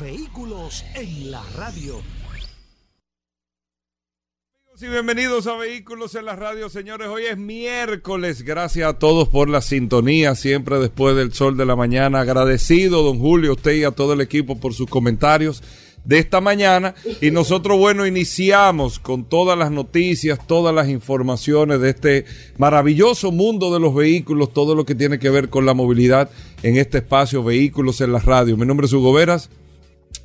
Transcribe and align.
Vehículos 0.00 0.84
en 0.94 1.30
la 1.30 1.42
radio. 1.56 2.00
Amigos 4.66 4.82
y 4.82 4.88
bienvenidos 4.88 5.46
a 5.46 5.56
Vehículos 5.56 6.16
en 6.16 6.24
la 6.24 6.34
radio, 6.34 6.68
señores. 6.68 7.06
Hoy 7.08 7.26
es 7.26 7.38
miércoles. 7.38 8.42
Gracias 8.42 8.88
a 8.88 8.98
todos 8.98 9.28
por 9.28 9.48
la 9.48 9.60
sintonía, 9.60 10.34
siempre 10.34 10.80
después 10.80 11.14
del 11.14 11.32
sol 11.32 11.56
de 11.56 11.66
la 11.66 11.76
mañana. 11.76 12.20
Agradecido, 12.20 13.02
don 13.04 13.20
Julio, 13.20 13.52
a 13.52 13.54
usted 13.54 13.74
y 13.74 13.84
a 13.84 13.92
todo 13.92 14.14
el 14.14 14.20
equipo 14.20 14.58
por 14.58 14.74
sus 14.74 14.88
comentarios 14.88 15.62
de 16.04 16.18
esta 16.18 16.40
mañana 16.40 16.94
y 17.20 17.30
nosotros, 17.30 17.78
bueno, 17.78 18.06
iniciamos 18.06 18.98
con 18.98 19.24
todas 19.24 19.56
las 19.56 19.70
noticias, 19.70 20.44
todas 20.46 20.74
las 20.74 20.88
informaciones 20.88 21.80
de 21.80 21.90
este 21.90 22.24
maravilloso 22.58 23.32
mundo 23.32 23.72
de 23.72 23.80
los 23.80 23.94
vehículos, 23.94 24.52
todo 24.52 24.74
lo 24.74 24.84
que 24.84 24.94
tiene 24.94 25.18
que 25.18 25.30
ver 25.30 25.48
con 25.48 25.64
la 25.64 25.72
movilidad 25.72 26.30
en 26.62 26.76
este 26.78 26.98
espacio 26.98 27.44
Vehículos 27.44 28.00
en 28.00 28.12
la 28.12 28.18
Radio. 28.18 28.56
Mi 28.56 28.66
nombre 28.66 28.86
es 28.86 28.92
Hugo 28.92 29.12
Veras. 29.12 29.50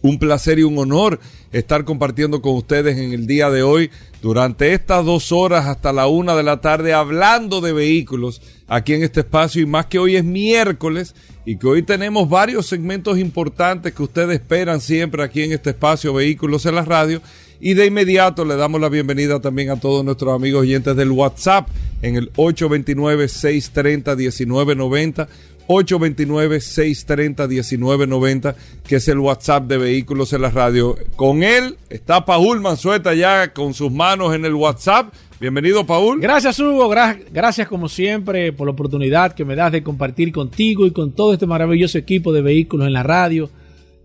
Un 0.01 0.19
placer 0.19 0.59
y 0.59 0.63
un 0.63 0.77
honor 0.77 1.19
estar 1.51 1.83
compartiendo 1.83 2.41
con 2.41 2.55
ustedes 2.55 2.97
en 2.97 3.13
el 3.13 3.27
día 3.27 3.49
de 3.49 3.63
hoy 3.63 3.89
durante 4.21 4.73
estas 4.73 5.05
dos 5.05 5.31
horas 5.31 5.65
hasta 5.65 5.93
la 5.93 6.07
una 6.07 6.35
de 6.35 6.43
la 6.43 6.61
tarde 6.61 6.93
hablando 6.93 7.61
de 7.61 7.73
vehículos 7.73 8.41
aquí 8.67 8.93
en 8.93 9.03
este 9.03 9.21
espacio. 9.21 9.61
Y 9.61 9.65
más 9.65 9.87
que 9.87 9.99
hoy 9.99 10.15
es 10.15 10.23
miércoles 10.23 11.15
y 11.45 11.57
que 11.57 11.67
hoy 11.67 11.83
tenemos 11.83 12.29
varios 12.29 12.67
segmentos 12.67 13.17
importantes 13.17 13.93
que 13.93 14.03
ustedes 14.03 14.39
esperan 14.39 14.81
siempre 14.81 15.23
aquí 15.23 15.43
en 15.43 15.53
este 15.53 15.71
espacio 15.71 16.13
Vehículos 16.13 16.65
en 16.65 16.75
la 16.75 16.85
Radio. 16.85 17.21
Y 17.61 17.73
de 17.73 17.87
inmediato 17.87 18.45
le 18.45 18.55
damos 18.55 18.79
la 18.79 18.87
bienvenida 18.87 19.41
también 19.41 19.69
a 19.69 19.77
todos 19.79 20.05
nuestros 20.05 20.33
amigos 20.33 20.61
oyentes 20.61 20.95
del 20.95 21.11
WhatsApp 21.11 21.67
en 22.01 22.15
el 22.15 22.31
829-630-1990 22.33 25.27
829-630-1990, 25.69 28.55
que 28.85 28.95
es 28.95 29.07
el 29.07 29.19
WhatsApp 29.19 29.67
de 29.67 29.77
Vehículos 29.77 30.33
en 30.33 30.41
la 30.41 30.49
Radio. 30.49 30.97
Con 31.15 31.43
él 31.43 31.77
está 31.89 32.25
Paul 32.25 32.59
Manzueta 32.59 33.13
ya 33.13 33.53
con 33.53 33.75
sus 33.75 33.91
manos 33.91 34.33
en 34.33 34.45
el 34.45 34.55
WhatsApp. 34.55 35.13
Bienvenido, 35.39 35.85
Paul. 35.85 36.19
Gracias, 36.19 36.59
Hugo. 36.59 36.89
gracias, 37.31 37.67
como 37.67 37.87
siempre, 37.87 38.51
por 38.51 38.65
la 38.65 38.71
oportunidad 38.71 39.33
que 39.33 39.45
me 39.45 39.55
das 39.55 39.71
de 39.71 39.83
compartir 39.83 40.31
contigo 40.31 40.87
y 40.87 40.91
con 40.91 41.11
todo 41.11 41.33
este 41.33 41.45
maravilloso 41.45 41.99
equipo 41.99 42.33
de 42.33 42.41
Vehículos 42.41 42.87
en 42.87 42.93
la 42.93 43.03
Radio. 43.03 43.51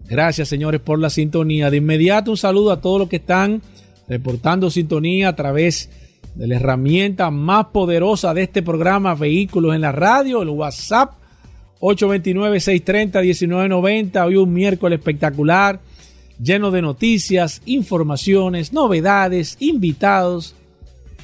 Gracias, 0.07 0.49
señores, 0.49 0.83
por 0.83 0.99
la 0.99 1.09
sintonía. 1.09 1.71
De 1.71 1.79
inmediato, 1.79 2.31
un 2.31 2.37
saludo 2.37 2.73
a 2.73 2.83
todos 2.83 3.01
los 3.01 3.09
que 3.09 3.17
están 3.17 3.63
reportando 4.07 4.71
sintonía 4.71 5.31
a 5.31 5.37
través 5.37 5.89
de 6.35 6.47
la 6.47 6.57
herramienta 6.57 7.31
más 7.31 7.65
poderosa 7.67 8.35
de 8.35 8.43
este 8.43 8.63
programa, 8.63 9.15
Vehículos 9.15 9.75
en 9.75 9.81
la 9.81 9.93
Radio, 9.93 10.43
el 10.43 10.51
WhatsApp 10.51 11.24
829-630-1990. 11.85 14.27
Hoy 14.27 14.37
un 14.37 14.53
miércoles 14.53 14.99
espectacular, 14.99 15.81
lleno 16.43 16.71
de 16.71 16.83
noticias, 16.83 17.63
informaciones, 17.67 18.73
novedades, 18.73 19.57
invitados. 19.61 20.55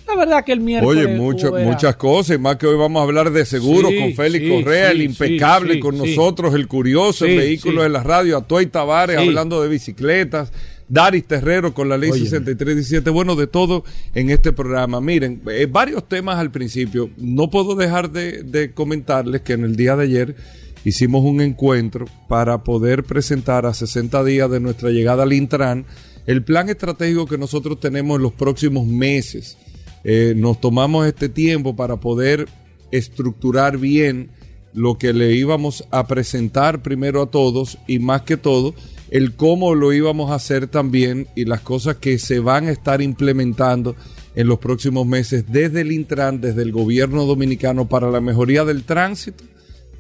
La 0.07 0.17
verdad 0.17 0.45
que 0.45 0.53
el 0.53 0.61
miércoles. 0.61 1.07
Oye, 1.07 1.17
muchas 1.65 1.97
cosas, 1.97 2.37
y 2.37 2.39
más 2.39 2.57
que 2.57 2.67
hoy 2.67 2.77
vamos 2.77 3.01
a 3.01 3.05
hablar 3.05 3.31
de 3.31 3.47
seguros 3.47 3.93
con 3.99 4.13
Félix 4.13 4.51
Correa, 4.51 4.91
el 4.91 5.03
impecable 5.03 5.79
con 5.79 5.97
nosotros, 5.97 6.55
el 6.55 6.67
curioso, 6.67 7.25
el 7.25 7.37
vehículo 7.37 7.83
de 7.83 7.89
la 7.89 8.03
radio, 8.03 8.37
a 8.37 8.43
Toy 8.43 8.67
Tavares 8.67 9.17
hablando 9.17 9.63
de 9.63 9.69
bicicletas. 9.69 10.53
Daris 10.91 11.25
Terrero 11.25 11.73
con 11.73 11.89
la 11.89 11.97
ley 11.97 12.11
6317. 12.11 13.09
Bueno, 13.11 13.37
de 13.37 13.47
todo 13.47 13.85
en 14.13 14.29
este 14.29 14.53
programa. 14.53 15.01
Miren, 15.01 15.41
eh, 15.49 15.69
varios 15.71 16.09
temas 16.09 16.39
al 16.39 16.51
principio. 16.51 17.11
No 17.17 17.49
puedo 17.49 17.77
dejar 17.77 18.11
de, 18.11 18.73
comentarles 18.75 19.43
que 19.43 19.53
en 19.53 19.65
el 19.65 19.77
día 19.77 19.95
de 19.95 20.05
ayer 20.05 20.37
hicimos 20.85 21.25
un 21.25 21.41
encuentro 21.41 22.07
para 22.29 22.65
poder 22.65 23.05
presentar 23.05 23.67
a 23.67 23.73
60 23.73 24.25
días 24.25 24.51
de 24.51 24.59
nuestra 24.59 24.91
llegada 24.91 25.23
al 25.23 25.33
Intran 25.33 25.87
el 26.27 26.43
plan 26.43 26.69
estratégico 26.69 27.27
que 27.27 27.39
nosotros 27.39 27.79
tenemos 27.79 28.17
en 28.17 28.23
los 28.23 28.33
próximos 28.33 28.87
meses. 28.87 29.57
Eh, 30.03 30.35
nos 30.37 30.61
tomamos 30.61 31.07
este 31.07 31.29
tiempo 31.29 31.77
para 31.77 31.97
poder 31.97 32.49
estructurar 32.91 33.79
bien 33.79 34.31
lo 34.73 34.99
que 34.99 35.13
le 35.13 35.35
íbamos 35.35 35.85
a 35.91 36.07
presentar 36.09 36.83
primero 36.83 37.23
a 37.23 37.31
todos 37.31 37.79
y 37.87 38.01
más 38.01 38.23
que 38.23 38.37
todo 38.37 38.75
el 39.11 39.35
cómo 39.35 39.75
lo 39.75 39.93
íbamos 39.93 40.31
a 40.31 40.37
hacer 40.37 40.69
también 40.69 41.27
y 41.35 41.45
las 41.45 41.61
cosas 41.61 41.97
que 41.97 42.19
se 42.19 42.39
van 42.39 42.67
a 42.67 42.71
estar 42.71 43.03
implementando 43.03 43.97
en 44.35 44.47
los 44.47 44.59
próximos 44.61 45.07
meses 45.07 45.45
desde 45.49 45.81
el 45.81 45.93
Intran, 45.93 46.41
desde 46.41 46.63
el 46.63 46.73
gobierno 46.73 47.27
dominicano 47.27 47.89
para 47.89 48.11
la 48.11 48.21
mejoría 48.21 48.65
del 48.65 48.85
tránsito, 48.85 49.45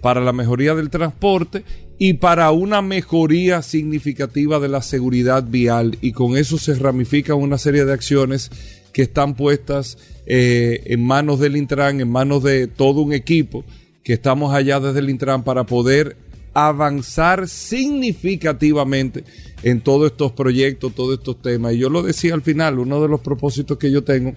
para 0.00 0.20
la 0.20 0.32
mejoría 0.32 0.74
del 0.74 0.90
transporte 0.90 1.64
y 1.98 2.14
para 2.14 2.50
una 2.52 2.80
mejoría 2.82 3.62
significativa 3.62 4.60
de 4.60 4.68
la 4.68 4.80
seguridad 4.80 5.42
vial. 5.42 5.98
Y 6.00 6.12
con 6.12 6.36
eso 6.36 6.56
se 6.56 6.74
ramifica 6.74 7.34
una 7.34 7.58
serie 7.58 7.84
de 7.84 7.92
acciones 7.92 8.50
que 8.92 9.02
están 9.02 9.34
puestas 9.34 9.98
eh, 10.26 10.82
en 10.86 11.04
manos 11.04 11.40
del 11.40 11.56
Intran, 11.56 12.00
en 12.00 12.10
manos 12.10 12.44
de 12.44 12.68
todo 12.68 13.00
un 13.00 13.12
equipo 13.12 13.64
que 14.04 14.12
estamos 14.12 14.54
allá 14.54 14.80
desde 14.80 15.00
el 15.00 15.10
Intran 15.10 15.42
para 15.42 15.64
poder 15.64 16.16
avanzar 16.54 17.48
significativamente 17.48 19.24
en 19.62 19.80
todos 19.80 20.12
estos 20.12 20.32
proyectos, 20.32 20.94
todos 20.94 21.18
estos 21.18 21.40
temas. 21.40 21.74
Y 21.74 21.78
yo 21.78 21.90
lo 21.90 22.02
decía 22.02 22.34
al 22.34 22.42
final, 22.42 22.78
uno 22.78 23.00
de 23.00 23.08
los 23.08 23.20
propósitos 23.20 23.78
que 23.78 23.90
yo 23.90 24.02
tengo, 24.04 24.34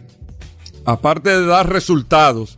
aparte 0.85 1.29
de 1.29 1.45
dar 1.45 1.69
resultados 1.69 2.57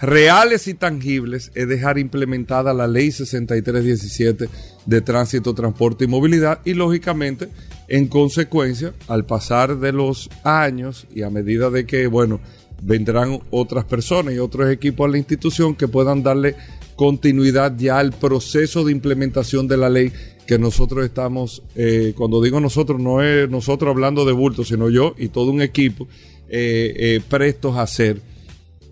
reales 0.00 0.66
y 0.66 0.74
tangibles, 0.74 1.52
es 1.54 1.68
dejar 1.68 1.98
implementada 1.98 2.74
la 2.74 2.86
ley 2.86 3.12
6317 3.12 4.48
de 4.84 5.00
tránsito, 5.00 5.54
transporte 5.54 6.04
y 6.04 6.08
movilidad 6.08 6.60
y 6.64 6.74
lógicamente, 6.74 7.48
en 7.88 8.08
consecuencia, 8.08 8.92
al 9.08 9.24
pasar 9.26 9.78
de 9.78 9.92
los 9.92 10.28
años 10.42 11.06
y 11.14 11.22
a 11.22 11.30
medida 11.30 11.70
de 11.70 11.86
que, 11.86 12.06
bueno, 12.06 12.40
vendrán 12.82 13.40
otras 13.50 13.84
personas 13.84 14.34
y 14.34 14.38
otros 14.38 14.70
equipos 14.70 15.08
a 15.08 15.12
la 15.12 15.18
institución 15.18 15.74
que 15.76 15.86
puedan 15.88 16.22
darle 16.22 16.56
continuidad 17.02 17.76
ya 17.76 17.98
al 17.98 18.12
proceso 18.12 18.84
de 18.84 18.92
implementación 18.92 19.66
de 19.66 19.76
la 19.76 19.90
ley 19.90 20.12
que 20.46 20.56
nosotros 20.56 21.04
estamos, 21.04 21.64
eh, 21.74 22.14
cuando 22.16 22.40
digo 22.40 22.60
nosotros, 22.60 23.00
no 23.00 23.24
es 23.24 23.50
nosotros 23.50 23.90
hablando 23.90 24.24
de 24.24 24.30
bulto, 24.30 24.64
sino 24.64 24.88
yo 24.88 25.16
y 25.18 25.26
todo 25.26 25.50
un 25.50 25.62
equipo 25.62 26.06
eh, 26.48 26.94
eh, 26.96 27.20
prestos 27.28 27.76
a 27.76 27.82
hacer. 27.82 28.22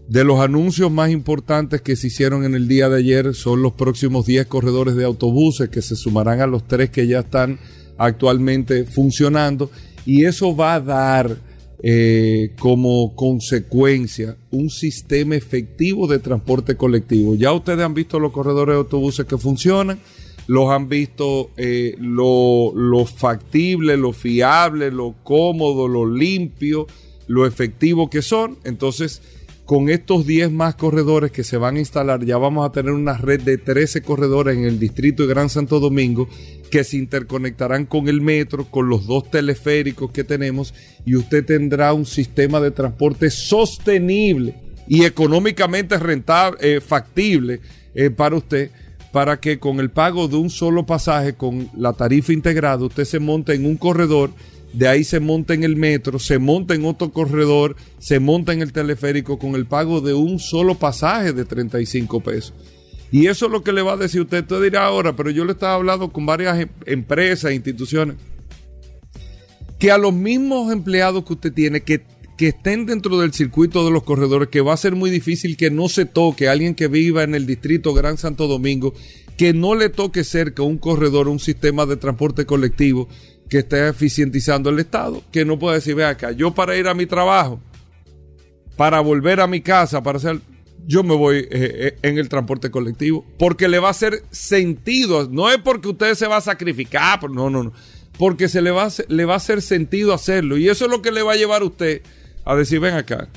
De 0.09 0.25
los 0.25 0.41
anuncios 0.41 0.91
más 0.91 1.13
importantes 1.13 1.83
que 1.83 1.95
se 1.95 2.09
hicieron 2.09 2.45
en 2.45 2.57
el 2.57 2.67
día 2.67 2.89
de 2.89 2.99
ayer 2.99 3.33
son 3.33 3.63
los 3.63 3.75
próximos 3.75 4.27
10 4.27 4.45
corredores 4.47 4.97
de 4.97 5.05
autobuses 5.05 5.69
que 5.69 5.81
se 5.81 5.95
sumarán 5.95 6.41
a 6.41 6.49
los 6.49 6.67
tres 6.67 6.91
que 6.91 7.07
ya 7.07 7.21
están 7.21 7.61
actualmente 7.97 8.87
funcionando 8.87 9.71
y 10.05 10.25
eso 10.25 10.57
va 10.57 10.75
a 10.75 10.81
dar 10.81 11.37
eh, 11.83 12.53
como 12.59 13.15
consecuencia 13.15 14.37
un 14.51 14.69
sistema 14.69 15.35
efectivo 15.35 16.07
de 16.07 16.19
transporte 16.19 16.77
colectivo. 16.77 17.35
Ya 17.35 17.53
ustedes 17.53 17.81
han 17.81 17.95
visto 17.95 18.19
los 18.19 18.33
corredores 18.33 18.75
de 18.75 18.79
autobuses 18.81 19.25
que 19.25 19.39
funcionan, 19.39 19.99
los 20.47 20.71
han 20.71 20.89
visto 20.89 21.51
eh, 21.57 21.95
lo, 21.99 22.73
lo 22.75 23.07
factible, 23.07 23.97
lo 23.97 24.13
fiable, 24.13 24.91
lo 24.91 25.15
cómodo, 25.23 25.89
lo 25.89 26.05
limpio, 26.05 26.87
lo 27.29 27.47
efectivo 27.47 28.11
que 28.11 28.21
son. 28.21 28.59
Entonces, 28.65 29.23
con 29.65 29.89
estos 29.89 30.27
10 30.27 30.51
más 30.51 30.75
corredores 30.75 31.31
que 31.31 31.45
se 31.45 31.57
van 31.57 31.77
a 31.77 31.79
instalar, 31.79 32.25
ya 32.25 32.37
vamos 32.37 32.67
a 32.67 32.73
tener 32.73 32.93
una 32.93 33.17
red 33.17 33.41
de 33.41 33.57
13 33.57 34.03
corredores 34.03 34.57
en 34.59 34.65
el 34.65 34.81
distrito 34.81 35.23
de 35.23 35.29
Gran 35.29 35.49
Santo 35.49 35.79
Domingo 35.79 36.29
que 36.71 36.85
se 36.85 36.97
interconectarán 36.97 37.87
con 37.87 38.09
el 38.09 38.21
metro, 38.21 38.65
con 38.65 38.89
los 38.89 39.07
dos 39.07 39.31
teleféricos 39.31 40.11
que 40.13 40.25
tenemos 40.25 40.73
y 41.05 41.17
usted 41.17 41.45
tendrá 41.45 41.93
un 41.93 42.07
sistema 42.07 42.61
de 42.61 42.71
transporte 42.71 43.31
sostenible 43.31 44.55
y 44.89 45.05
económicamente 45.05 45.99
rentable, 45.99 46.59
eh, 46.61 46.81
factible 46.81 47.61
eh, 47.95 48.11
para 48.11 48.37
usted, 48.37 48.71
para 49.13 49.41
que 49.41 49.59
con 49.59 49.81
el 49.81 49.91
pago 49.91 50.29
de 50.29 50.37
un 50.37 50.51
solo 50.51 50.87
pasaje, 50.87 51.35
con 51.35 51.69
la 51.77 51.93
tarifa 51.93 52.33
integrada, 52.33 52.85
usted 52.85 53.05
se 53.05 53.19
monte 53.19 53.55
en 53.55 53.67
un 53.67 53.77
corredor 53.77 54.31
de 54.73 54.87
ahí 54.87 55.05
se 55.05 55.19
monta 55.19 55.55
en 55.55 55.65
el 55.65 55.77
metro, 55.77 56.19
se 56.19 56.39
monta 56.39 56.75
en 56.75 56.85
otro 56.85 57.13
corredor, 57.13 57.77
se 57.99 58.21
monta 58.21 58.53
en 58.53 58.63
el 58.63 58.73
teleférico 58.73 59.39
con 59.39 59.57
el 59.57 59.67
pago 59.67 60.01
de 60.01 60.15
un 60.15 60.39
solo 60.39 60.77
pasaje 60.77 61.33
de 61.33 61.45
35 61.45 62.21
pesos. 62.21 62.55
Y 63.13 63.27
eso 63.27 63.47
es 63.47 63.53
lo 63.53 63.63
que 63.63 63.73
le 63.73 63.83
va 63.83 63.95
a 63.95 63.97
decir 63.97 64.21
usted. 64.21 64.43
Usted 64.43 64.63
dirá 64.63 64.85
ahora, 64.85 65.17
pero 65.17 65.31
yo 65.31 65.45
le 65.45 65.53
estaba 65.53 65.75
hablando 65.75 66.13
con 66.13 66.27
varias 66.27 66.61
em, 66.61 66.69
empresas, 66.87 67.53
instituciones, 67.53 68.17
que 69.79 69.91
a 69.91 69.99
los 69.99 70.13
mismos 70.13 70.73
empleados 70.73 71.25
que 71.25 71.33
usted 71.33 71.53
tiene, 71.53 71.81
que, 71.81 72.05
que 72.37 72.49
estén 72.49 72.87
dentro 72.87 73.19
del 73.19 73.33
circuito 73.33 73.85
de 73.85 73.91
los 73.91 74.05
corredores, 74.05 74.49
que 74.49 74.61
va 74.61 74.75
a 74.75 74.77
ser 74.77 74.95
muy 74.95 75.11
difícil 75.11 75.57
que 75.57 75.71
no 75.71 75.89
se 75.89 76.05
toque 76.05 76.49
alguien 76.49 76.75
que 76.75 76.89
viva 76.89 77.23
en 77.23 77.35
el 77.35 77.47
distrito 77.47 77.95
Gran 77.95 78.17
Santo 78.17 78.47
Domingo, 78.47 78.95
que 79.37 79.55
no 79.55 79.75
le 79.75 79.89
toque 79.89 80.23
cerca 80.23 80.63
un 80.63 80.79
corredor, 80.79 81.27
un 81.27 81.41
sistema 81.41 81.87
de 81.87 81.97
transporte 81.97 82.45
colectivo 82.45 83.09
que 83.49 83.59
esté 83.59 83.89
eficientizando 83.89 84.71
el 84.71 84.79
Estado, 84.79 85.23
que 85.33 85.45
no 85.45 85.59
pueda 85.59 85.75
decir, 85.75 85.95
ve 85.95 86.05
acá, 86.05 86.31
yo 86.31 86.53
para 86.55 86.77
ir 86.77 86.87
a 86.87 86.95
mi 86.95 87.07
trabajo, 87.07 87.61
para 88.77 89.01
volver 89.01 89.41
a 89.41 89.47
mi 89.47 89.61
casa, 89.61 90.03
para 90.03 90.19
hacer, 90.19 90.41
yo 90.87 91.03
me 91.03 91.15
voy 91.15 91.39
eh, 91.39 91.49
eh, 91.51 91.99
en 92.03 92.19
el 92.19 92.29
transporte 92.29 92.71
colectivo, 92.71 93.25
porque 93.39 93.69
le 93.69 93.79
va 93.79 93.89
a 93.89 93.93
hacer 93.93 94.23
sentido, 94.31 95.29
no 95.31 95.51
es 95.51 95.59
porque 95.59 95.89
usted 95.89 96.15
se 96.15 96.27
va 96.27 96.39
a 96.39 96.41
sacrificar, 96.41 97.23
no, 97.31 97.51
no, 97.51 97.65
no, 97.65 97.73
porque 98.19 98.49
se 98.49 98.63
le 98.63 98.71
va, 98.71 98.87
a, 98.87 98.91
le 99.09 99.25
va 99.25 99.35
a 99.35 99.39
hacer 99.39 99.63
sentido 99.63 100.13
hacerlo, 100.13 100.57
y 100.57 100.69
eso 100.69 100.85
es 100.85 100.91
lo 100.91 101.03
que 101.03 101.13
le 101.13 101.23
va 101.23 101.33
a 101.33 101.37
llevar 101.37 101.63
a 101.63 101.67
usted 101.67 102.03
a 102.45 102.55
decir, 102.55 102.81
ven 102.81 102.95
acá, 102.95 103.29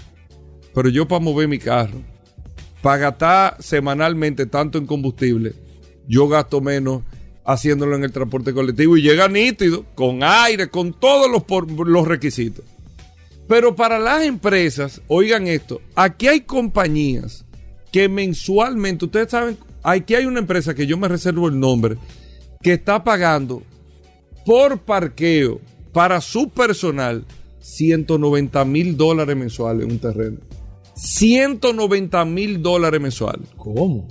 pero 0.74 0.90
yo 0.90 1.08
para 1.08 1.20
mover 1.20 1.48
mi 1.48 1.60
carro, 1.60 2.02
para 2.82 2.98
gastar 2.98 3.58
semanalmente 3.60 4.46
tanto 4.46 4.78
en 4.78 4.86
combustible, 4.86 5.54
yo 6.08 6.28
gasto 6.28 6.62
menos 6.62 7.04
haciéndolo 7.46 7.96
en 7.96 8.04
el 8.04 8.12
transporte 8.12 8.54
colectivo 8.54 8.98
y 8.98 9.02
llega 9.02 9.28
nítido, 9.28 9.86
con 9.96 10.24
aire, 10.24 10.70
con 10.70 10.94
todos 10.94 11.30
los, 11.30 11.44
los 11.88 12.08
requisitos. 12.08 12.66
Pero 13.48 13.76
para 13.76 14.00
las 14.00 14.24
empresas, 14.24 15.02
oigan 15.08 15.48
esto, 15.48 15.82
aquí 15.96 16.28
hay 16.28 16.42
compañías 16.42 17.46
que 17.92 18.10
mensualmente, 18.10 19.06
ustedes 19.06 19.32
saben, 19.32 19.58
aquí 19.84 20.16
hay 20.16 20.26
una 20.26 20.40
empresa 20.40 20.74
que 20.74 20.88
yo 20.88 20.98
me 20.98 21.08
reservo 21.08 21.48
el 21.48 21.60
nombre, 21.60 21.98
que 22.62 22.74
está 22.74 23.04
pagando 23.04 23.64
por 24.46 24.80
parqueo 24.80 25.60
para 25.92 26.22
su 26.22 26.50
personal 26.50 27.26
190 27.60 28.66
mil 28.66 28.98
dólares 28.98 29.36
mensuales 29.36 29.86
en 29.86 29.92
un 29.92 30.00
terreno. 30.00 30.38
190 30.96 32.26
mil 32.26 32.62
dólares 32.62 33.02
mensuales. 33.02 33.48
¿Cómo? 33.58 34.08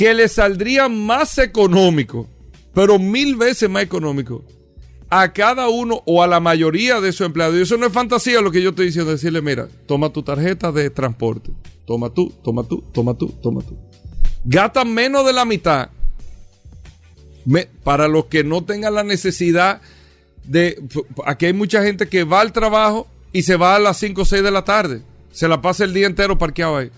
que 0.00 0.14
le 0.14 0.28
saldría 0.28 0.88
más 0.88 1.36
económico, 1.36 2.26
pero 2.72 2.98
mil 2.98 3.36
veces 3.36 3.68
más 3.68 3.82
económico, 3.82 4.42
a 5.10 5.32
cada 5.32 5.68
uno 5.68 6.02
o 6.06 6.22
a 6.22 6.26
la 6.26 6.40
mayoría 6.40 7.00
de 7.00 7.12
sus 7.12 7.26
empleados. 7.26 7.56
Y 7.56 7.62
eso 7.62 7.76
no 7.76 7.86
es 7.86 7.92
fantasía 7.92 8.40
lo 8.40 8.50
que 8.50 8.62
yo 8.62 8.70
estoy 8.70 8.86
diciendo, 8.86 9.10
decirle, 9.10 9.42
mira, 9.42 9.68
toma 9.86 10.10
tu 10.10 10.22
tarjeta 10.22 10.72
de 10.72 10.88
transporte, 10.90 11.50
toma 11.84 12.10
tú, 12.10 12.32
toma 12.42 12.62
tú, 12.62 12.82
toma 12.92 13.14
tú, 13.14 13.28
toma 13.42 13.62
tú. 13.62 13.76
Gasta 14.44 14.84
menos 14.84 15.26
de 15.26 15.32
la 15.32 15.44
mitad 15.44 15.90
para 17.84 18.06
los 18.06 18.26
que 18.26 18.44
no 18.44 18.64
tengan 18.64 18.94
la 18.94 19.02
necesidad 19.02 19.82
de... 20.44 20.82
Aquí 21.26 21.46
hay 21.46 21.52
mucha 21.52 21.82
gente 21.82 22.08
que 22.08 22.24
va 22.24 22.40
al 22.40 22.52
trabajo 22.52 23.06
y 23.32 23.42
se 23.42 23.56
va 23.56 23.76
a 23.76 23.78
las 23.78 23.98
5 23.98 24.22
o 24.22 24.24
6 24.24 24.42
de 24.42 24.50
la 24.50 24.64
tarde. 24.64 25.02
Se 25.32 25.48
la 25.48 25.60
pasa 25.60 25.84
el 25.84 25.92
día 25.92 26.06
entero 26.06 26.38
parqueado 26.38 26.76
ahí 26.76 26.90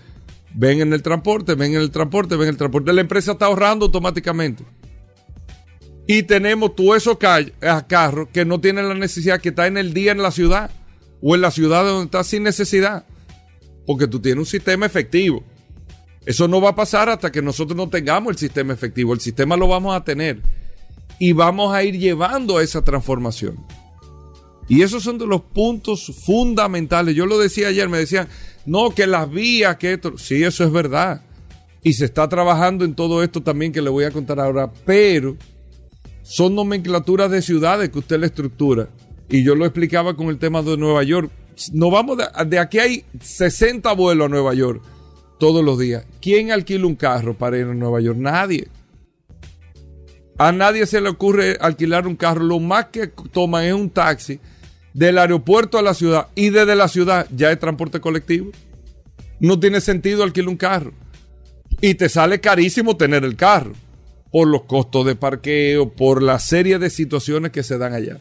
ven 0.53 0.81
en 0.81 0.93
el 0.93 1.01
transporte, 1.01 1.55
ven 1.55 1.73
en 1.73 1.81
el 1.81 1.91
transporte, 1.91 2.35
ven 2.35 2.47
en 2.47 2.53
el 2.53 2.57
transporte. 2.57 2.93
La 2.93 3.01
empresa 3.01 3.33
está 3.33 3.45
ahorrando 3.45 3.85
automáticamente. 3.85 4.63
Y 6.05 6.23
tenemos 6.23 6.75
todos 6.75 6.97
esos 6.97 7.17
carros 7.17 8.27
que 8.33 8.45
no 8.45 8.59
tienen 8.59 8.89
la 8.89 8.95
necesidad, 8.95 9.39
que 9.39 9.49
está 9.49 9.67
en 9.67 9.77
el 9.77 9.93
día 9.93 10.11
en 10.11 10.21
la 10.21 10.31
ciudad 10.31 10.71
o 11.21 11.35
en 11.35 11.41
la 11.41 11.51
ciudad 11.51 11.85
donde 11.85 12.05
está 12.05 12.23
sin 12.23 12.43
necesidad. 12.43 13.05
Porque 13.85 14.07
tú 14.07 14.19
tienes 14.19 14.39
un 14.39 14.45
sistema 14.45 14.85
efectivo. 14.85 15.43
Eso 16.25 16.47
no 16.47 16.61
va 16.61 16.69
a 16.69 16.75
pasar 16.75 17.09
hasta 17.09 17.31
que 17.31 17.41
nosotros 17.41 17.75
no 17.75 17.89
tengamos 17.89 18.31
el 18.31 18.37
sistema 18.37 18.73
efectivo. 18.73 19.13
El 19.13 19.19
sistema 19.19 19.57
lo 19.57 19.67
vamos 19.67 19.95
a 19.95 20.03
tener. 20.03 20.41
Y 21.19 21.33
vamos 21.33 21.73
a 21.73 21.83
ir 21.83 21.97
llevando 21.97 22.57
a 22.57 22.63
esa 22.63 22.83
transformación. 22.83 23.57
Y 24.67 24.81
esos 24.81 25.03
son 25.03 25.17
de 25.17 25.27
los 25.27 25.41
puntos 25.41 26.11
fundamentales. 26.25 27.15
Yo 27.15 27.25
lo 27.25 27.37
decía 27.37 27.67
ayer, 27.67 27.89
me 27.89 27.97
decían, 27.97 28.27
no, 28.65 28.91
que 28.91 29.07
las 29.07 29.29
vías, 29.29 29.77
que 29.77 29.93
esto. 29.93 30.17
Sí, 30.17 30.43
eso 30.43 30.63
es 30.63 30.71
verdad. 30.71 31.21
Y 31.81 31.93
se 31.93 32.05
está 32.05 32.27
trabajando 32.29 32.85
en 32.85 32.95
todo 32.95 33.23
esto 33.23 33.43
también 33.43 33.73
que 33.73 33.81
le 33.81 33.89
voy 33.89 34.05
a 34.05 34.11
contar 34.11 34.39
ahora. 34.39 34.71
Pero 34.85 35.35
son 36.23 36.55
nomenclaturas 36.55 37.29
de 37.29 37.41
ciudades 37.41 37.89
que 37.89 37.99
usted 37.99 38.19
le 38.19 38.27
estructura. 38.27 38.87
Y 39.29 39.43
yo 39.43 39.55
lo 39.55 39.65
explicaba 39.65 40.15
con 40.15 40.29
el 40.29 40.39
tema 40.39 40.61
de 40.61 40.77
Nueva 40.77 41.03
York. 41.03 41.29
No 41.73 41.91
vamos 41.91 42.17
de, 42.17 42.25
de 42.45 42.59
aquí 42.59 42.79
hay 42.79 43.05
60 43.21 43.91
vuelos 43.93 44.25
a 44.25 44.29
Nueva 44.29 44.53
York 44.53 44.81
todos 45.37 45.63
los 45.63 45.77
días. 45.77 46.05
¿Quién 46.21 46.51
alquila 46.51 46.87
un 46.87 46.95
carro 46.95 47.37
para 47.37 47.57
ir 47.57 47.65
a 47.65 47.73
Nueva 47.73 47.99
York? 48.01 48.17
Nadie. 48.17 48.67
A 50.37 50.51
nadie 50.51 50.85
se 50.85 51.01
le 51.01 51.09
ocurre 51.09 51.57
alquilar 51.59 52.07
un 52.07 52.15
carro. 52.15 52.43
Lo 52.43 52.59
más 52.59 52.85
que 52.85 53.07
toman 53.07 53.65
es 53.65 53.73
un 53.73 53.89
taxi 53.89 54.39
del 54.93 55.17
aeropuerto 55.17 55.77
a 55.77 55.81
la 55.81 55.93
ciudad 55.93 56.27
y 56.35 56.49
desde 56.49 56.75
la 56.75 56.87
ciudad 56.87 57.27
ya 57.35 57.51
es 57.51 57.59
transporte 57.59 57.99
colectivo. 57.99 58.51
No 59.39 59.59
tiene 59.59 59.81
sentido 59.81 60.23
alquilar 60.23 60.49
un 60.49 60.57
carro. 60.57 60.93
Y 61.81 61.95
te 61.95 62.07
sale 62.07 62.39
carísimo 62.39 62.95
tener 62.95 63.25
el 63.25 63.35
carro 63.35 63.73
por 64.33 64.47
los 64.47 64.63
costos 64.63 65.05
de 65.05 65.15
parqueo, 65.15 65.89
por 65.89 66.23
la 66.23 66.39
serie 66.39 66.79
de 66.79 66.89
situaciones 66.89 67.51
que 67.51 67.61
se 67.61 67.77
dan 67.77 67.93
allá. 67.93 68.17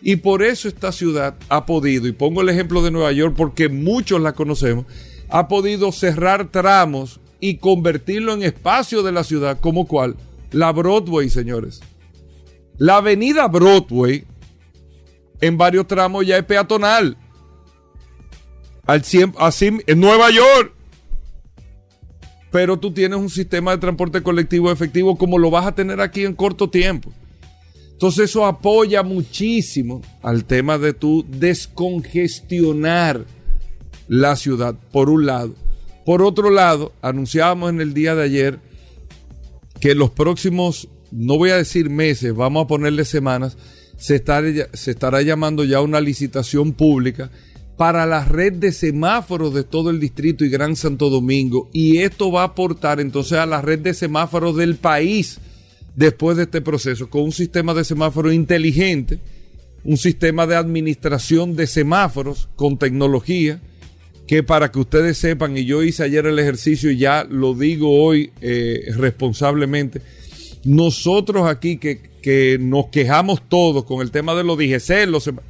Y 0.00 0.16
por 0.16 0.44
eso 0.44 0.68
esta 0.68 0.92
ciudad 0.92 1.34
ha 1.48 1.66
podido, 1.66 2.06
y 2.06 2.12
pongo 2.12 2.40
el 2.40 2.48
ejemplo 2.48 2.82
de 2.82 2.92
Nueva 2.92 3.10
York 3.10 3.34
porque 3.36 3.68
muchos 3.68 4.20
la 4.20 4.32
conocemos, 4.32 4.86
ha 5.28 5.48
podido 5.48 5.90
cerrar 5.90 6.52
tramos 6.52 7.18
y 7.40 7.56
convertirlo 7.56 8.32
en 8.32 8.44
espacio 8.44 9.02
de 9.02 9.10
la 9.10 9.24
ciudad, 9.24 9.58
como 9.58 9.88
cual 9.88 10.14
la 10.52 10.70
Broadway, 10.70 11.28
señores. 11.28 11.80
La 12.78 12.98
avenida 12.98 13.48
Broadway 13.48 14.24
en 15.40 15.58
varios 15.58 15.88
tramos 15.88 16.24
ya 16.24 16.38
es 16.38 16.44
peatonal. 16.44 17.16
Al 18.86 19.02
así, 19.38 19.78
en 19.84 20.00
Nueva 20.00 20.30
York. 20.30 20.74
Pero 22.50 22.78
tú 22.78 22.92
tienes 22.92 23.18
un 23.18 23.30
sistema 23.30 23.72
de 23.72 23.78
transporte 23.78 24.22
colectivo 24.22 24.72
efectivo 24.72 25.16
como 25.16 25.38
lo 25.38 25.50
vas 25.50 25.66
a 25.66 25.74
tener 25.74 26.00
aquí 26.00 26.24
en 26.24 26.34
corto 26.34 26.68
tiempo. 26.68 27.12
Entonces 27.92 28.30
eso 28.30 28.46
apoya 28.46 29.02
muchísimo 29.02 30.00
al 30.22 30.44
tema 30.44 30.78
de 30.78 30.94
tu 30.94 31.24
descongestionar 31.28 33.26
la 34.08 34.36
ciudad, 34.36 34.74
por 34.90 35.10
un 35.10 35.26
lado. 35.26 35.54
Por 36.04 36.22
otro 36.22 36.50
lado, 36.50 36.92
anunciábamos 37.02 37.70
en 37.70 37.80
el 37.80 37.94
día 37.94 38.14
de 38.14 38.24
ayer 38.24 38.58
que 39.80 39.94
los 39.94 40.10
próximos, 40.10 40.88
no 41.12 41.36
voy 41.36 41.50
a 41.50 41.56
decir 41.56 41.90
meses, 41.90 42.34
vamos 42.34 42.64
a 42.64 42.66
ponerle 42.66 43.04
semanas, 43.04 43.56
se, 43.96 44.14
estará 44.14 45.22
llamando 45.22 45.62
ya 45.64 45.80
una 45.82 46.00
licitación 46.00 46.72
pública 46.72 47.30
para 47.80 48.04
la 48.04 48.26
red 48.26 48.52
de 48.52 48.72
semáforos 48.72 49.54
de 49.54 49.64
todo 49.64 49.88
el 49.88 49.98
distrito 49.98 50.44
y 50.44 50.50
Gran 50.50 50.76
Santo 50.76 51.08
Domingo. 51.08 51.70
Y 51.72 51.96
esto 52.02 52.30
va 52.30 52.42
a 52.42 52.48
aportar 52.48 53.00
entonces 53.00 53.38
a 53.38 53.46
la 53.46 53.62
red 53.62 53.78
de 53.78 53.94
semáforos 53.94 54.54
del 54.54 54.76
país 54.76 55.38
después 55.96 56.36
de 56.36 56.42
este 56.42 56.60
proceso, 56.60 57.08
con 57.08 57.22
un 57.22 57.32
sistema 57.32 57.72
de 57.72 57.84
semáforos 57.84 58.34
inteligente, 58.34 59.18
un 59.82 59.96
sistema 59.96 60.46
de 60.46 60.56
administración 60.56 61.56
de 61.56 61.66
semáforos 61.66 62.50
con 62.54 62.76
tecnología, 62.76 63.62
que 64.26 64.42
para 64.42 64.70
que 64.70 64.80
ustedes 64.80 65.16
sepan, 65.16 65.56
y 65.56 65.64
yo 65.64 65.82
hice 65.82 66.02
ayer 66.02 66.26
el 66.26 66.38
ejercicio 66.38 66.90
y 66.90 66.98
ya 66.98 67.24
lo 67.24 67.54
digo 67.54 67.98
hoy 67.98 68.30
eh, 68.42 68.92
responsablemente, 68.94 70.02
nosotros 70.64 71.48
aquí 71.48 71.78
que 71.78 72.10
que 72.20 72.58
nos 72.60 72.88
quejamos 72.88 73.48
todos 73.48 73.84
con 73.84 74.02
el 74.02 74.10
tema 74.10 74.34
de 74.34 74.44
los 74.44 74.58
DGC, 74.58 75.06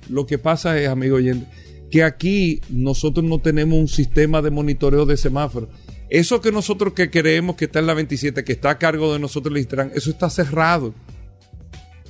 lo 0.08 0.26
que 0.26 0.38
pasa 0.38 0.80
es, 0.80 0.88
amigo 0.88 1.16
oyente, 1.16 1.46
que 1.90 2.02
aquí 2.04 2.61
nosotros 2.68 3.25
no 3.25 3.38
tenemos 3.38 3.78
un 3.78 3.88
sistema 3.88 4.42
de 4.42 4.50
monitoreo 4.50 5.06
de 5.06 5.16
semáforos. 5.16 5.68
Eso 6.09 6.40
que 6.40 6.52
nosotros 6.52 6.92
que 6.92 7.11
creemos 7.11 7.56
que 7.56 7.66
está 7.66 7.78
en 7.78 7.87
la 7.87 7.94
27, 7.94 8.44
que 8.44 8.52
está 8.52 8.70
a 8.70 8.78
cargo 8.78 9.12
de 9.12 9.18
nosotros 9.18 9.52
el 9.52 9.59
Instagram, 9.59 9.90
eso 9.94 10.11
está 10.11 10.28
cerrado. 10.30 10.94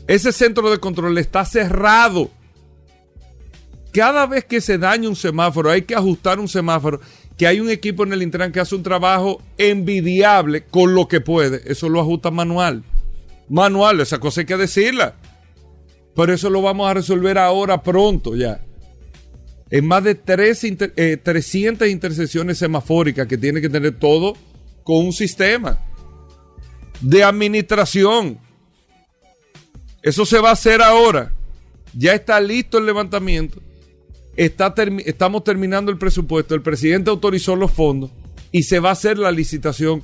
Ese 0.07 0.33
centro 0.33 0.71
de 0.71 0.79
control 0.79 1.17
está 1.19 1.45
cerrado. 1.45 2.31
Cada 3.93 4.27
vez 4.27 4.45
que 4.45 4.61
se 4.61 4.79
daña 4.79 5.09
un 5.09 5.17
semáforo, 5.17 5.71
hay 5.71 5.83
que 5.83 5.95
ajustar 5.95 6.39
un 6.39 6.49
semáforo, 6.49 7.01
que 7.37 7.47
hay 7.47 7.61
un 7.61 7.71
equipo 7.71 8.05
en 8.05 8.13
el 8.13 8.23
Intran 8.23 8.53
que 8.53 8.61
hace 8.61 8.75
un 8.75 8.83
trabajo 8.83 9.43
envidiable 9.59 10.65
con 10.65 10.95
lo 10.95 11.09
que 11.09 11.21
puede. 11.21 11.63
Eso 11.71 11.89
lo 11.89 12.01
ajusta 12.01 12.31
manual 12.31 12.85
manual, 13.51 14.01
esa 14.01 14.19
cosa 14.19 14.41
hay 14.41 14.47
que 14.47 14.57
decirla. 14.57 15.15
Pero 16.15 16.33
eso 16.33 16.49
lo 16.49 16.63
vamos 16.63 16.89
a 16.89 16.95
resolver 16.95 17.37
ahora 17.37 17.83
pronto 17.83 18.35
ya. 18.35 18.61
En 19.71 19.87
más 19.87 20.03
de 20.03 20.15
300 20.17 20.91
eh, 20.97 21.91
intersecciones 21.91 22.59
semafóricas 22.59 23.27
que 23.27 23.39
tiene 23.39 23.61
que 23.61 23.69
tener 23.69 23.99
todo 23.99 24.37
con 24.83 25.07
un 25.07 25.13
sistema 25.13 25.79
de 27.01 27.23
administración. 27.23 28.39
Eso 30.03 30.27
se 30.27 30.39
va 30.39 30.51
a 30.51 30.55
hacer 30.55 30.83
ahora. 30.83 31.33
Ya 31.95 32.15
está 32.15 32.41
listo 32.41 32.79
el 32.79 32.87
levantamiento. 32.87 33.61
Está 34.37 34.75
estamos 35.05 35.45
terminando 35.45 35.91
el 35.91 35.99
presupuesto. 35.99 36.55
El 36.55 36.63
presidente 36.63 37.11
autorizó 37.11 37.57
los 37.57 37.71
fondos 37.71 38.11
y 38.53 38.65
se 38.65 38.81
va 38.81 38.91
a 38.91 38.93
hacer 38.93 39.19
la 39.19 39.31
licitación 39.31 40.03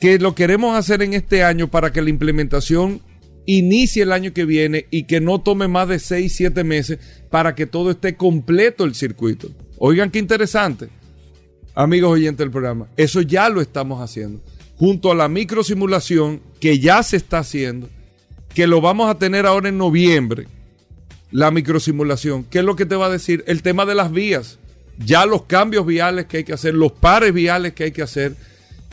que 0.00 0.18
lo 0.18 0.34
queremos 0.34 0.76
hacer 0.76 1.02
en 1.02 1.14
este 1.14 1.44
año 1.44 1.70
para 1.70 1.92
que 1.92 2.02
la 2.02 2.10
implementación 2.10 3.00
inicie 3.46 4.02
el 4.02 4.12
año 4.12 4.32
que 4.32 4.44
viene 4.44 4.86
y 4.90 5.04
que 5.04 5.20
no 5.20 5.40
tome 5.40 5.68
más 5.68 5.88
de 5.88 5.98
6, 5.98 6.32
7 6.34 6.64
meses 6.64 6.98
para 7.30 7.54
que 7.54 7.66
todo 7.66 7.90
esté 7.90 8.16
completo 8.16 8.84
el 8.84 8.94
circuito. 8.94 9.48
Oigan 9.78 10.10
qué 10.10 10.18
interesante, 10.18 10.88
amigos 11.74 12.12
oyentes 12.12 12.38
del 12.38 12.50
programa. 12.50 12.88
Eso 12.96 13.20
ya 13.20 13.48
lo 13.48 13.60
estamos 13.60 14.00
haciendo. 14.00 14.40
Junto 14.76 15.12
a 15.12 15.14
la 15.14 15.28
microsimulación 15.28 16.40
que 16.60 16.78
ya 16.78 17.02
se 17.02 17.16
está 17.16 17.38
haciendo, 17.38 17.88
que 18.54 18.66
lo 18.66 18.80
vamos 18.80 19.08
a 19.08 19.18
tener 19.18 19.46
ahora 19.46 19.68
en 19.68 19.78
noviembre, 19.78 20.46
la 21.30 21.50
microsimulación. 21.50 22.44
¿Qué 22.44 22.58
es 22.58 22.64
lo 22.64 22.76
que 22.76 22.86
te 22.86 22.96
va 22.96 23.06
a 23.06 23.10
decir? 23.10 23.42
El 23.46 23.62
tema 23.62 23.86
de 23.86 23.94
las 23.94 24.12
vías. 24.12 24.58
Ya 24.98 25.24
los 25.24 25.44
cambios 25.44 25.86
viales 25.86 26.26
que 26.26 26.38
hay 26.38 26.44
que 26.44 26.52
hacer, 26.52 26.74
los 26.74 26.92
pares 26.92 27.32
viales 27.32 27.72
que 27.72 27.84
hay 27.84 27.92
que 27.92 28.02
hacer 28.02 28.36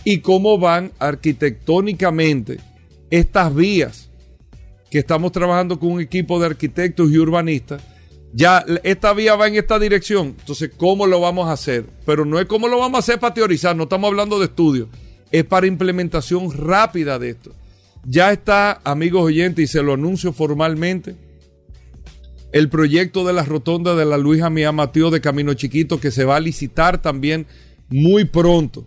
y 0.05 0.19
cómo 0.19 0.57
van 0.57 0.91
arquitectónicamente 0.97 2.59
estas 3.09 3.53
vías 3.53 4.08
que 4.89 4.99
estamos 4.99 5.31
trabajando 5.31 5.79
con 5.79 5.91
un 5.91 6.01
equipo 6.01 6.39
de 6.39 6.47
arquitectos 6.47 7.11
y 7.11 7.17
urbanistas. 7.17 7.81
Ya 8.33 8.63
esta 8.83 9.13
vía 9.13 9.35
va 9.35 9.47
en 9.47 9.55
esta 9.55 9.79
dirección, 9.79 10.35
entonces 10.39 10.69
¿cómo 10.77 11.07
lo 11.07 11.19
vamos 11.19 11.47
a 11.47 11.53
hacer? 11.53 11.85
Pero 12.05 12.25
no 12.25 12.39
es 12.39 12.45
cómo 12.45 12.67
lo 12.67 12.77
vamos 12.77 12.97
a 12.97 12.99
hacer 12.99 13.19
para 13.19 13.33
teorizar, 13.33 13.75
no 13.75 13.83
estamos 13.83 14.07
hablando 14.07 14.37
de 14.37 14.45
estudio, 14.45 14.87
es 15.31 15.43
para 15.45 15.65
implementación 15.65 16.51
rápida 16.51 17.17
de 17.17 17.31
esto. 17.31 17.55
Ya 18.05 18.31
está, 18.31 18.81
amigos 18.83 19.23
oyentes, 19.23 19.63
y 19.63 19.67
se 19.67 19.81
lo 19.81 19.93
anuncio 19.93 20.31
formalmente, 20.31 21.15
el 22.51 22.69
proyecto 22.69 23.25
de 23.25 23.33
la 23.33 23.43
rotonda 23.43 23.95
de 23.95 24.05
la 24.05 24.17
Luisa 24.17 24.49
Mía 24.49 24.71
Mateo 24.71 25.11
de 25.11 25.21
Camino 25.21 25.53
Chiquito 25.53 25.99
que 25.99 26.11
se 26.11 26.25
va 26.25 26.35
a 26.35 26.39
licitar 26.39 27.01
también 27.01 27.45
muy 27.89 28.25
pronto. 28.25 28.85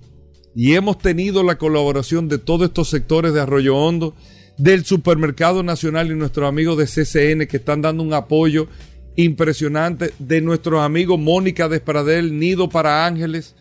Y 0.55 0.75
hemos 0.75 0.99
tenido 0.99 1.43
la 1.43 1.59
colaboración 1.59 2.29
de 2.29 2.39
todos 2.39 2.69
estos 2.69 2.89
sectores 2.89 3.33
de 3.33 3.41
Arroyo 3.41 3.77
Hondo, 3.77 4.15
del 4.63 4.85
Supermercado 4.85 5.65
Nacional 5.65 6.13
y 6.13 6.15
nuestros 6.15 6.49
amigos 6.49 6.79
de 6.79 6.87
CCN 6.87 7.49
que 7.49 7.57
están 7.57 7.83
dando 7.83 8.05
un 8.05 8.15
apoyo 8.15 8.69
impresionante, 9.17 10.13
de 10.21 10.41
nuestros 10.41 10.81
amigos 10.83 11.19
Mónica 11.19 11.69
Despradel, 11.69 12.39
Nido 12.39 12.69
para 12.69 13.05
Ángeles, 13.05 13.57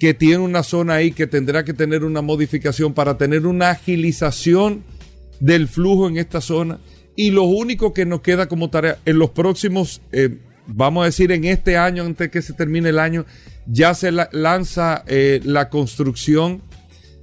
que 0.00 0.14
tiene 0.14 0.38
una 0.38 0.64
zona 0.64 0.94
ahí 0.94 1.12
que 1.12 1.28
tendrá 1.28 1.64
que 1.64 1.72
tener 1.72 2.02
una 2.02 2.22
modificación 2.22 2.92
para 2.92 3.16
tener 3.16 3.46
una 3.46 3.70
agilización 3.70 4.82
del 5.38 5.68
flujo 5.68 6.08
en 6.08 6.16
esta 6.16 6.40
zona. 6.40 6.80
Y 7.14 7.30
lo 7.30 7.44
único 7.44 7.92
que 7.92 8.04
nos 8.04 8.20
queda 8.20 8.48
como 8.48 8.68
tarea 8.68 8.98
en 9.04 9.20
los 9.20 9.30
próximos, 9.30 10.02
eh, 10.10 10.38
vamos 10.66 11.02
a 11.02 11.06
decir 11.06 11.30
en 11.30 11.44
este 11.44 11.76
año, 11.76 12.02
antes 12.02 12.32
que 12.32 12.42
se 12.42 12.52
termine 12.52 12.88
el 12.88 12.98
año, 12.98 13.26
ya 13.66 13.94
se 13.94 14.10
lanza 14.10 15.04
eh, 15.06 15.40
la 15.44 15.68
construcción 15.68 16.62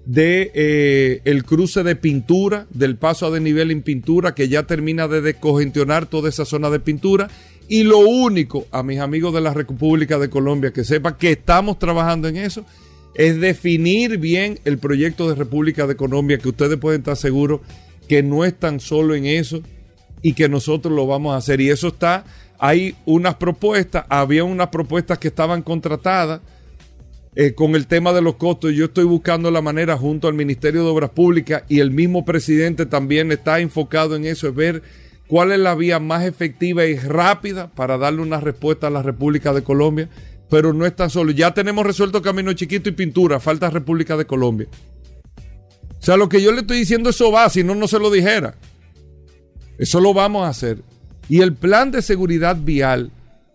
de 0.10 0.52
eh, 0.56 1.22
el 1.26 1.44
cruce 1.44 1.84
de 1.84 1.96
pintura, 1.96 2.66
del 2.72 2.98
paso 2.98 3.28
a 3.28 3.30
desnivel 3.30 3.70
en 3.70 3.84
pintura, 3.84 4.34
que 4.34 4.50
ya 4.50 4.64
termina 4.64 5.08
de 5.08 5.22
descongestionar 5.22 6.08
toda 6.08 6.30
esa 6.30 6.46
zona 6.46 6.72
de 6.72 6.80
pintura. 6.80 7.30
Y 7.68 7.84
lo 7.84 8.00
único, 8.00 8.66
a 8.72 8.82
mis 8.82 8.98
amigos 8.98 9.36
de 9.36 9.42
la 9.42 9.54
República 9.54 10.18
de 10.18 10.32
Colombia, 10.32 10.74
que 10.74 10.84
sepan 10.84 11.16
que 11.20 11.34
estamos 11.34 11.78
trabajando 11.78 12.28
en 12.28 12.38
eso, 12.38 12.66
es 13.14 13.40
definir 13.40 14.18
bien 14.18 14.60
el 14.66 14.80
proyecto 14.80 15.30
de 15.30 15.36
República 15.36 15.86
de 15.86 15.96
Colombia, 15.96 16.40
que 16.40 16.50
ustedes 16.50 16.78
pueden 16.78 17.02
estar 17.02 17.16
seguros 17.16 17.62
que 18.08 18.24
no 18.24 18.46
es 18.46 18.58
tan 18.58 18.80
solo 18.80 19.14
en 19.14 19.28
eso 19.28 19.62
y 20.24 20.34
que 20.34 20.50
nosotros 20.50 20.92
lo 20.92 21.06
vamos 21.06 21.36
a 21.36 21.38
hacer. 21.38 21.62
Y 21.62 21.70
eso 21.70 21.90
está, 21.90 22.26
hay 22.58 22.96
unas 23.06 23.36
propuestas, 23.36 24.06
había 24.10 24.44
unas 24.44 24.70
propuestas 24.70 25.20
que 25.20 25.28
estaban 25.28 25.62
contratadas 25.62 26.42
eh, 27.36 27.54
con 27.54 27.76
el 27.76 27.88
tema 27.88 28.14
de 28.14 28.22
los 28.22 28.36
costos. 28.36 28.74
Yo 28.74 28.86
estoy 28.86 29.06
buscando 29.06 29.52
la 29.52 29.62
manera 29.62 29.98
junto 29.98 30.28
al 30.28 30.34
Ministerio 30.34 30.84
de 30.84 30.90
Obras 30.90 31.12
Públicas 31.12 31.64
y 31.70 31.80
el 31.80 31.92
mismo 31.92 32.26
presidente 32.26 32.86
también 32.86 33.32
está 33.32 33.60
enfocado 33.60 34.16
en 34.16 34.26
eso, 34.26 34.48
es 34.48 34.56
ver 34.56 34.84
cuál 35.28 35.52
es 35.52 35.60
la 35.60 35.76
vía 35.76 36.00
más 36.00 36.26
efectiva 36.26 36.86
y 36.86 36.98
rápida 36.98 37.70
para 37.70 37.98
darle 37.98 38.22
una 38.22 38.40
respuesta 38.40 38.88
a 38.88 38.92
la 38.92 39.04
República 39.04 39.54
de 39.54 39.64
Colombia. 39.64 40.10
Pero 40.50 40.74
no 40.74 40.88
es 40.88 40.96
tan 40.96 41.12
solo. 41.12 41.32
Ya 41.32 41.54
tenemos 41.54 41.86
resuelto 41.86 42.24
Camino 42.24 42.52
Chiquito 42.54 42.90
y 42.90 42.94
Pintura, 42.94 43.40
falta 43.40 43.70
República 43.70 44.18
de 44.18 44.26
Colombia. 44.26 44.68
O 46.00 46.02
sea, 46.02 46.18
lo 46.18 46.28
que 46.28 46.42
yo 46.42 46.52
le 46.52 46.62
estoy 46.62 46.80
diciendo, 46.80 47.12
eso 47.12 47.32
va, 47.32 47.48
si 47.50 47.64
no, 47.64 47.76
no 47.76 47.88
se 47.88 48.00
lo 48.00 48.10
dijera. 48.10 48.56
Eso 49.78 50.00
lo 50.00 50.14
vamos 50.14 50.46
a 50.46 50.50
hacer. 50.50 50.82
Y 51.28 51.42
el 51.42 51.54
plan 51.54 51.92
de 51.92 52.02
seguridad 52.02 52.58
vial 52.60 53.12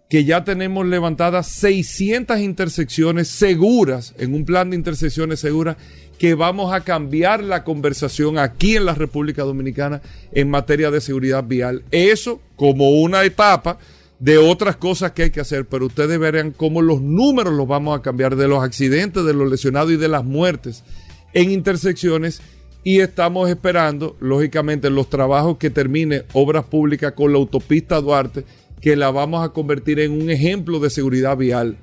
que 0.08 0.24
ya 0.24 0.44
tenemos 0.44 0.86
levantadas 0.86 1.48
600 1.48 2.38
intersecciones 2.40 3.28
seguras, 3.28 4.14
en 4.18 4.34
un 4.34 4.44
plan 4.44 4.70
de 4.70 4.76
intersecciones 4.76 5.40
seguras, 5.40 5.76
que 6.18 6.34
vamos 6.34 6.72
a 6.72 6.82
cambiar 6.82 7.42
la 7.42 7.64
conversación 7.64 8.38
aquí 8.38 8.76
en 8.76 8.84
la 8.84 8.94
República 8.94 9.42
Dominicana 9.42 10.00
en 10.32 10.50
materia 10.50 10.90
de 10.90 11.00
seguridad 11.00 11.44
vial. 11.44 11.82
Eso 11.90 12.40
como 12.56 12.90
una 12.90 13.24
etapa 13.24 13.78
de 14.20 14.38
otras 14.38 14.76
cosas 14.76 15.12
que 15.12 15.24
hay 15.24 15.30
que 15.30 15.40
hacer, 15.40 15.66
pero 15.66 15.86
ustedes 15.86 16.18
verán 16.18 16.52
cómo 16.52 16.82
los 16.82 17.00
números 17.00 17.52
los 17.52 17.66
vamos 17.66 17.98
a 17.98 18.02
cambiar 18.02 18.36
de 18.36 18.46
los 18.46 18.62
accidentes, 18.62 19.24
de 19.24 19.34
los 19.34 19.50
lesionados 19.50 19.92
y 19.92 19.96
de 19.96 20.08
las 20.08 20.24
muertes 20.24 20.84
en 21.32 21.50
intersecciones 21.50 22.40
y 22.84 23.00
estamos 23.00 23.48
esperando, 23.48 24.14
lógicamente, 24.20 24.90
los 24.90 25.08
trabajos 25.08 25.56
que 25.56 25.70
termine 25.70 26.24
Obras 26.34 26.66
Públicas 26.66 27.12
con 27.12 27.32
la 27.32 27.38
autopista 27.38 27.98
Duarte 28.00 28.44
que 28.84 28.96
la 28.96 29.10
vamos 29.10 29.42
a 29.42 29.48
convertir 29.48 29.98
en 29.98 30.12
un 30.12 30.28
ejemplo 30.28 30.78
de 30.78 30.90
seguridad 30.90 31.38
vial. 31.38 31.78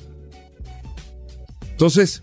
Entonces, 1.72 2.22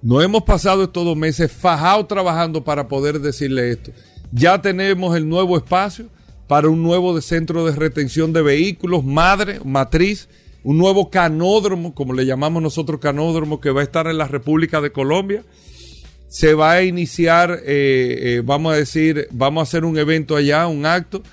no 0.00 0.22
hemos 0.22 0.44
pasado 0.44 0.84
estos 0.84 1.04
dos 1.04 1.16
meses 1.16 1.50
fajados 1.50 2.06
trabajando 2.06 2.62
para 2.62 2.86
poder 2.86 3.18
decirle 3.18 3.72
esto. 3.72 3.90
Ya 4.30 4.62
tenemos 4.62 5.16
el 5.16 5.28
nuevo 5.28 5.56
espacio 5.56 6.06
para 6.46 6.68
un 6.68 6.84
nuevo 6.84 7.20
centro 7.20 7.66
de 7.66 7.74
retención 7.74 8.32
de 8.32 8.42
vehículos, 8.42 9.02
madre, 9.02 9.58
matriz, 9.64 10.28
un 10.62 10.78
nuevo 10.78 11.10
canódromo, 11.10 11.92
como 11.92 12.12
le 12.12 12.24
llamamos 12.24 12.62
nosotros 12.62 13.00
canódromo, 13.00 13.60
que 13.60 13.72
va 13.72 13.80
a 13.80 13.84
estar 13.84 14.06
en 14.06 14.18
la 14.18 14.28
República 14.28 14.80
de 14.80 14.92
Colombia. 14.92 15.42
Se 16.28 16.54
va 16.54 16.74
a 16.74 16.84
iniciar, 16.84 17.58
eh, 17.64 18.36
eh, 18.36 18.42
vamos 18.44 18.72
a 18.72 18.76
decir, 18.76 19.26
vamos 19.32 19.62
a 19.62 19.64
hacer 19.64 19.84
un 19.84 19.98
evento 19.98 20.36
allá, 20.36 20.68
un 20.68 20.86
acto 20.86 21.24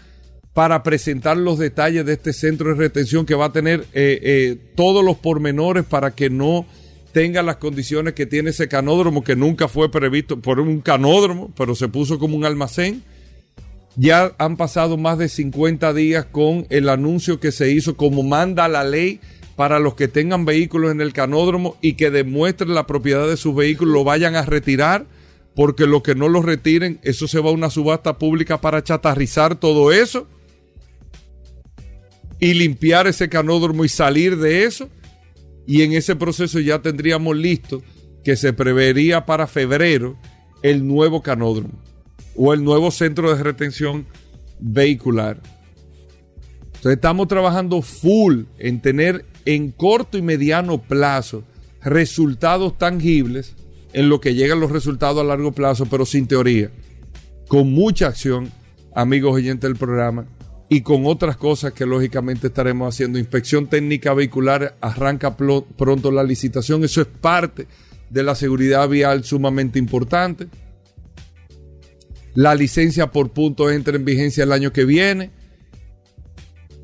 para 0.57 0.81
presentar 0.81 1.37
los 1.37 1.59
detalles 1.59 2.03
de 2.03 2.13
este 2.13 2.33
centro 2.33 2.69
de 2.69 2.73
retención 2.73 3.27
que 3.27 3.35
va 3.35 3.45
a 3.45 3.51
tener 3.51 3.81
eh, 3.93 4.19
eh, 4.23 4.57
todos 4.73 5.05
los 5.05 5.17
pormenores 5.17 5.85
para 5.85 6.15
que 6.15 6.31
no 6.31 6.65
tenga 7.11 7.43
las 7.43 7.57
condiciones 7.57 8.15
que 8.15 8.25
tiene 8.25 8.49
ese 8.49 8.67
canódromo 8.67 9.23
que 9.23 9.35
nunca 9.35 9.67
fue 9.67 9.91
previsto 9.91 10.41
por 10.41 10.59
un 10.59 10.81
canódromo, 10.81 11.51
pero 11.55 11.75
se 11.75 11.89
puso 11.89 12.17
como 12.17 12.35
un 12.35 12.43
almacén. 12.43 13.03
Ya 13.97 14.33
han 14.39 14.57
pasado 14.57 14.97
más 14.97 15.19
de 15.19 15.29
50 15.29 15.93
días 15.93 16.25
con 16.25 16.65
el 16.71 16.89
anuncio 16.89 17.39
que 17.39 17.51
se 17.51 17.71
hizo 17.71 17.95
como 17.95 18.23
manda 18.23 18.67
la 18.67 18.83
ley 18.83 19.19
para 19.55 19.77
los 19.77 19.93
que 19.93 20.07
tengan 20.07 20.45
vehículos 20.45 20.91
en 20.91 21.01
el 21.01 21.13
canódromo 21.13 21.77
y 21.81 21.93
que 21.93 22.09
demuestren 22.09 22.73
la 22.73 22.87
propiedad 22.87 23.27
de 23.27 23.37
sus 23.37 23.53
vehículos, 23.53 23.93
lo 23.93 24.03
vayan 24.03 24.35
a 24.35 24.41
retirar, 24.41 25.05
porque 25.55 25.85
los 25.85 26.01
que 26.01 26.15
no 26.15 26.27
lo 26.27 26.41
retiren, 26.41 26.99
eso 27.03 27.27
se 27.27 27.39
va 27.41 27.51
a 27.51 27.53
una 27.53 27.69
subasta 27.69 28.17
pública 28.17 28.59
para 28.59 28.83
chatarrizar 28.83 29.55
todo 29.55 29.91
eso 29.91 30.25
y 32.39 32.53
limpiar 32.53 33.07
ese 33.07 33.29
canódromo 33.29 33.85
y 33.85 33.89
salir 33.89 34.37
de 34.37 34.63
eso. 34.63 34.89
Y 35.65 35.81
en 35.81 35.93
ese 35.93 36.15
proceso 36.15 36.59
ya 36.59 36.81
tendríamos 36.81 37.35
listo 37.35 37.83
que 38.23 38.35
se 38.35 38.53
prevería 38.53 39.25
para 39.25 39.47
febrero 39.47 40.17
el 40.61 40.85
nuevo 40.87 41.21
canódromo 41.21 41.81
o 42.35 42.53
el 42.53 42.63
nuevo 42.63 42.91
centro 42.91 43.35
de 43.35 43.43
retención 43.43 44.05
vehicular. 44.59 45.41
Entonces 46.65 46.93
estamos 46.93 47.27
trabajando 47.27 47.81
full 47.81 48.43
en 48.59 48.81
tener 48.81 49.25
en 49.45 49.71
corto 49.71 50.17
y 50.17 50.21
mediano 50.21 50.81
plazo 50.81 51.43
resultados 51.81 52.77
tangibles 52.77 53.55
en 53.93 54.09
lo 54.09 54.21
que 54.21 54.35
llegan 54.35 54.59
los 54.59 54.71
resultados 54.71 55.21
a 55.21 55.23
largo 55.23 55.53
plazo, 55.53 55.85
pero 55.85 56.05
sin 56.05 56.27
teoría, 56.27 56.69
con 57.47 57.71
mucha 57.71 58.07
acción, 58.07 58.51
amigos 58.93 59.33
oyentes 59.33 59.67
del 59.69 59.77
programa, 59.77 60.27
y 60.69 60.81
con 60.81 61.05
otras 61.05 61.37
cosas 61.37 61.73
que 61.73 61.85
lógicamente 61.85 62.47
estaremos 62.47 62.93
haciendo. 62.93 63.19
Inspección 63.19 63.67
técnica 63.67 64.13
vehicular, 64.13 64.77
arranca 64.81 65.37
pronto 65.37 66.11
la 66.11 66.23
licitación, 66.23 66.83
eso 66.83 67.01
es 67.01 67.07
parte 67.07 67.67
de 68.09 68.23
la 68.23 68.35
seguridad 68.35 68.87
vial 68.89 69.23
sumamente 69.23 69.79
importante. 69.79 70.47
La 72.33 72.53
licencia 72.53 73.11
por 73.11 73.31
punto 73.31 73.71
entra 73.71 73.95
en 73.95 74.05
vigencia 74.05 74.43
el 74.43 74.51
año 74.51 74.71
que 74.71 74.85
viene. 74.85 75.31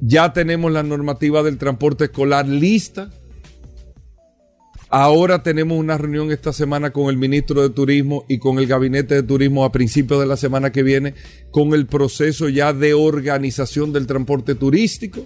Ya 0.02 0.34
tenemos 0.34 0.72
la 0.72 0.84
normativa 0.84 1.44
del 1.44 1.58
transporte 1.58 2.06
escolar 2.06 2.48
lista. 2.48 3.12
Ahora 4.96 5.42
tenemos 5.42 5.80
una 5.80 5.98
reunión 5.98 6.32
esta 6.32 6.54
semana 6.54 6.92
con 6.94 7.10
el 7.10 7.18
ministro 7.18 7.64
de 7.64 7.72
Turismo 7.72 8.26
y 8.28 8.38
con 8.38 8.60
el 8.60 8.68
gabinete 8.68 9.16
de 9.16 9.24
turismo 9.24 9.66
a 9.66 9.72
principios 9.72 10.20
de 10.20 10.28
la 10.28 10.38
semana 10.38 10.72
que 10.72 10.84
viene 10.84 11.16
con 11.50 11.74
el 11.74 11.88
proceso 11.88 12.48
ya 12.48 12.74
de 12.74 12.94
organización 12.94 13.92
del 13.92 14.06
transporte 14.06 14.54
turístico, 14.54 15.26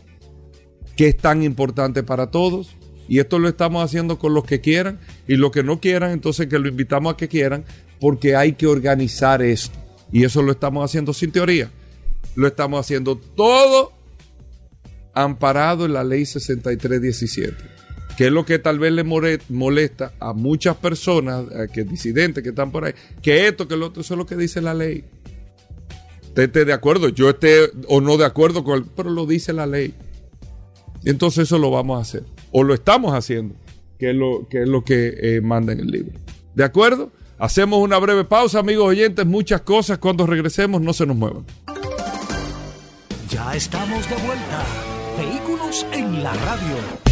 que 0.96 1.10
es 1.10 1.18
tan 1.18 1.44
importante 1.44 2.02
para 2.02 2.32
todos. 2.32 2.78
Y 3.10 3.20
esto 3.20 3.40
lo 3.40 3.50
estamos 3.50 3.84
haciendo 3.84 4.18
con 4.18 4.34
los 4.34 4.46
que 4.46 4.62
quieran 4.62 5.02
y 5.28 5.36
los 5.36 5.52
que 5.52 5.64
no 5.64 5.82
quieran, 5.82 6.12
entonces 6.12 6.48
que 6.48 6.60
lo 6.60 6.70
invitamos 6.70 7.14
a 7.14 7.18
que 7.18 7.28
quieran, 7.28 7.66
porque 8.00 8.38
hay 8.38 8.54
que 8.54 8.68
organizar 8.68 9.42
esto. 9.42 9.78
Y 10.14 10.24
eso 10.24 10.44
lo 10.44 10.54
estamos 10.54 10.90
haciendo 10.90 11.14
sin 11.14 11.34
teoría. 11.34 11.70
Lo 12.36 12.48
estamos 12.48 12.80
haciendo 12.80 13.18
todo 13.18 13.92
amparado 15.14 15.86
en 15.86 15.92
la 15.92 16.06
ley 16.06 16.26
6317, 16.26 17.77
que 18.18 18.26
es 18.26 18.32
lo 18.32 18.46
que 18.46 18.58
tal 18.58 18.80
vez 18.80 18.92
le 18.92 19.04
molesta 19.04 20.14
a 20.20 20.34
muchas 20.34 20.76
personas, 20.78 21.46
que 21.72 21.84
disidentes 21.84 22.44
que 22.44 22.50
están 22.50 22.72
por 22.72 22.84
ahí, 22.84 22.94
que 23.22 23.48
esto, 23.48 23.68
que 23.68 23.78
lo 23.78 23.86
otro, 23.86 24.02
eso 24.02 24.16
es 24.16 24.18
lo 24.18 24.26
que 24.26 24.36
dice 24.36 24.60
la 24.60 24.74
ley. 24.74 25.06
Usted 26.24 26.44
esté 26.44 26.66
de 26.66 26.74
acuerdo, 26.74 27.10
yo 27.10 27.30
esté 27.30 27.70
o 27.88 28.02
no 28.02 28.18
de 28.18 28.26
acuerdo 28.26 28.64
con 28.64 28.80
él, 28.80 28.86
pero 28.96 29.12
lo 29.12 29.28
dice 29.28 29.54
la 29.54 29.68
ley. 29.68 29.94
Entonces 31.06 31.44
eso 31.44 31.60
lo 31.60 31.70
vamos 31.70 32.00
a 32.00 32.02
hacer, 32.02 32.24
o 32.52 32.64
lo 32.64 32.74
estamos 32.74 33.14
haciendo, 33.14 33.54
que 34.00 34.10
es 34.10 34.16
lo 34.16 34.48
que, 34.50 34.64
es 34.64 34.68
lo 34.68 34.84
que 34.84 35.14
eh, 35.22 35.42
manda 35.42 35.74
en 35.74 35.82
el 35.82 35.88
libro. 35.88 36.20
¿De 36.56 36.64
acuerdo? 36.64 37.12
Hacemos 37.38 37.80
una 37.80 38.00
breve 38.00 38.24
pausa, 38.24 38.58
amigos 38.58 38.88
oyentes, 38.88 39.28
muchas 39.28 39.62
cosas. 39.62 40.00
Cuando 40.00 40.26
regresemos, 40.26 40.82
no 40.82 40.92
se 40.92 41.06
nos 41.06 41.16
muevan. 41.16 41.46
Ya 43.30 43.56
estamos 43.56 44.10
de 44.10 44.16
vuelta. 44.16 44.66
Vehículos 45.20 45.86
en 45.94 46.24
la 46.24 46.34
radio. 46.34 47.07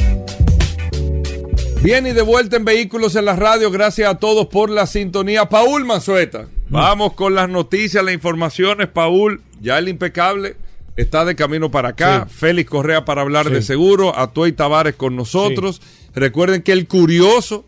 Bien, 1.86 2.08
y 2.08 2.14
de 2.14 2.24
vuelta 2.24 2.58
en 2.58 2.66
Vehículos 2.66 3.16
en 3.16 3.26
la 3.26 3.36
radio. 3.36 3.70
Gracias 3.70 4.10
a 4.10 4.16
todos 4.16 4.48
por 4.48 4.72
la 4.72 4.88
sintonía. 4.88 5.48
Paul 5.48 5.86
Manzueta, 5.86 6.48
vamos 6.68 7.14
con 7.14 7.36
las 7.36 7.48
noticias, 7.48 8.04
las 8.04 8.14
informaciones. 8.16 8.88
Paul, 8.88 9.42
ya 9.62 9.78
el 9.78 9.88
impecable 9.88 10.56
está 10.96 11.26
de 11.26 11.36
camino 11.36 11.70
para 11.70 11.90
acá. 11.90 12.26
Félix 12.28 12.72
Correa 12.72 13.06
para 13.06 13.22
hablar 13.22 13.52
de 13.52 13.62
seguro. 13.62 14.18
Atuey 14.18 14.54
Tavares 14.54 14.96
con 14.96 15.16
nosotros. 15.16 15.80
Recuerden 16.16 16.64
que 16.64 16.72
el 16.72 16.88
curioso 16.88 17.66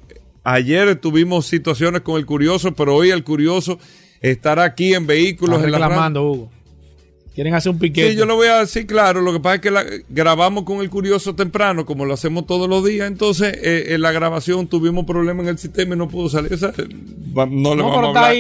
Ayer 0.50 0.96
tuvimos 0.96 1.46
situaciones 1.46 2.04
con 2.04 2.16
el 2.16 2.26
curioso, 2.26 2.74
pero 2.74 2.96
hoy 2.96 3.10
el 3.10 3.26
curioso 3.26 3.80
estará 4.22 4.64
aquí 4.64 4.94
en 4.94 5.06
vehículos 5.06 5.58
en 5.58 5.74
reclamando, 5.74 6.24
Hugo. 6.24 6.52
Quieren 7.38 7.54
hacer 7.54 7.72
un 7.72 7.78
piquete. 7.78 8.14
Sí, 8.14 8.18
yo 8.18 8.26
lo 8.26 8.36
voy 8.36 8.48
a 8.48 8.62
decir 8.62 8.88
claro. 8.88 9.22
Lo 9.22 9.32
que 9.32 9.40
pasa 9.40 9.56
es 9.58 9.62
que 9.62 9.70
la, 9.70 9.86
grabamos 10.10 10.64
con 10.64 10.80
el 10.80 10.90
curioso 10.90 11.36
temprano, 11.36 11.86
como 11.86 12.04
lo 12.04 12.16
hacemos 12.16 12.48
todos 12.48 12.68
los 12.68 12.84
días. 12.84 13.08
Entonces, 13.08 13.56
eh, 13.62 13.94
en 13.94 14.02
la 14.02 14.12
grabación 14.12 14.66
tuvimos 14.66 15.06
problemas 15.06 15.44
en 15.44 15.50
el 15.50 15.60
sistema 15.60 15.94
y 15.94 16.00
no 16.00 16.08
pudo 16.08 16.30
salir. 16.30 16.50
no 16.52 17.76
le 17.76 17.84
vamos 17.84 18.18
a 18.18 18.34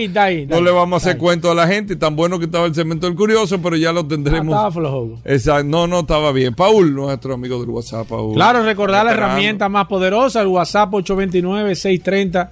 no 0.48 0.62
le 0.62 0.72
vamos 0.72 0.94
a 0.94 0.98
hacer 0.98 1.20
cuento 1.20 1.51
a 1.51 1.54
la 1.54 1.68
gente. 1.68 1.96
Tan 1.96 2.16
bueno 2.16 2.39
que 2.39 2.46
estaba 2.46 2.66
el 2.66 2.74
cemento 2.74 3.06
del 3.06 3.16
curioso, 3.16 3.62
pero 3.62 3.75
ya 3.75 3.92
lo 3.92 4.04
tendremos. 4.04 4.56
Ah, 4.56 4.68
estaba 4.68 4.72
flojo. 4.72 5.22
Exacto. 5.25 5.66
No, 5.66 5.86
no 5.86 6.00
estaba 6.00 6.32
bien. 6.32 6.56
Paul, 6.56 6.96
nuestro 6.96 7.36
amigo 7.36 7.60
del 7.60 7.70
WhatsApp. 7.70 8.08
Paul. 8.08 8.34
Claro, 8.34 8.63
recordar 8.63 9.06
la 9.06 9.12
herramienta 9.12 9.70
más 9.70 9.86
poderosa, 9.86 10.42
el 10.42 10.48
WhatsApp 10.48 10.92
829-630. 10.92 12.50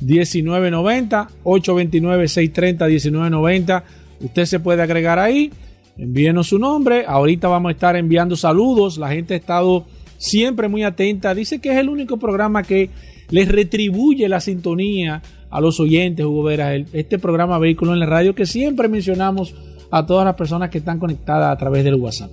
1990 0.00 1.28
829 1.42 2.28
630 2.28 2.86
1990 2.86 3.84
usted 4.20 4.44
se 4.44 4.60
puede 4.60 4.80
agregar 4.80 5.18
ahí 5.18 5.50
envíenos 5.98 6.48
su 6.48 6.58
nombre. 6.58 7.04
Ahorita 7.06 7.48
vamos 7.48 7.70
a 7.70 7.72
estar 7.72 7.96
enviando 7.96 8.36
saludos. 8.36 8.96
La 8.96 9.10
gente 9.10 9.34
ha 9.34 9.36
estado 9.36 9.84
siempre 10.16 10.68
muy 10.68 10.84
atenta. 10.84 11.34
Dice 11.34 11.60
que 11.60 11.72
es 11.72 11.78
el 11.78 11.88
único 11.88 12.16
programa 12.16 12.62
que 12.62 12.90
les 13.30 13.48
retribuye 13.48 14.28
la 14.28 14.40
sintonía 14.40 15.22
a 15.50 15.60
los 15.60 15.80
oyentes, 15.80 16.24
Hugo 16.24 16.44
Vera. 16.44 16.74
Este 16.74 17.18
programa 17.18 17.58
Vehículo 17.58 17.92
en 17.92 18.00
la 18.00 18.06
Radio 18.06 18.34
que 18.34 18.46
siempre 18.46 18.88
mencionamos 18.88 19.54
a 19.90 20.06
todas 20.06 20.24
las 20.24 20.34
personas 20.34 20.70
que 20.70 20.78
están 20.78 20.98
conectadas 20.98 21.52
a 21.52 21.58
través 21.58 21.84
del 21.84 21.94
WhatsApp. 21.94 22.30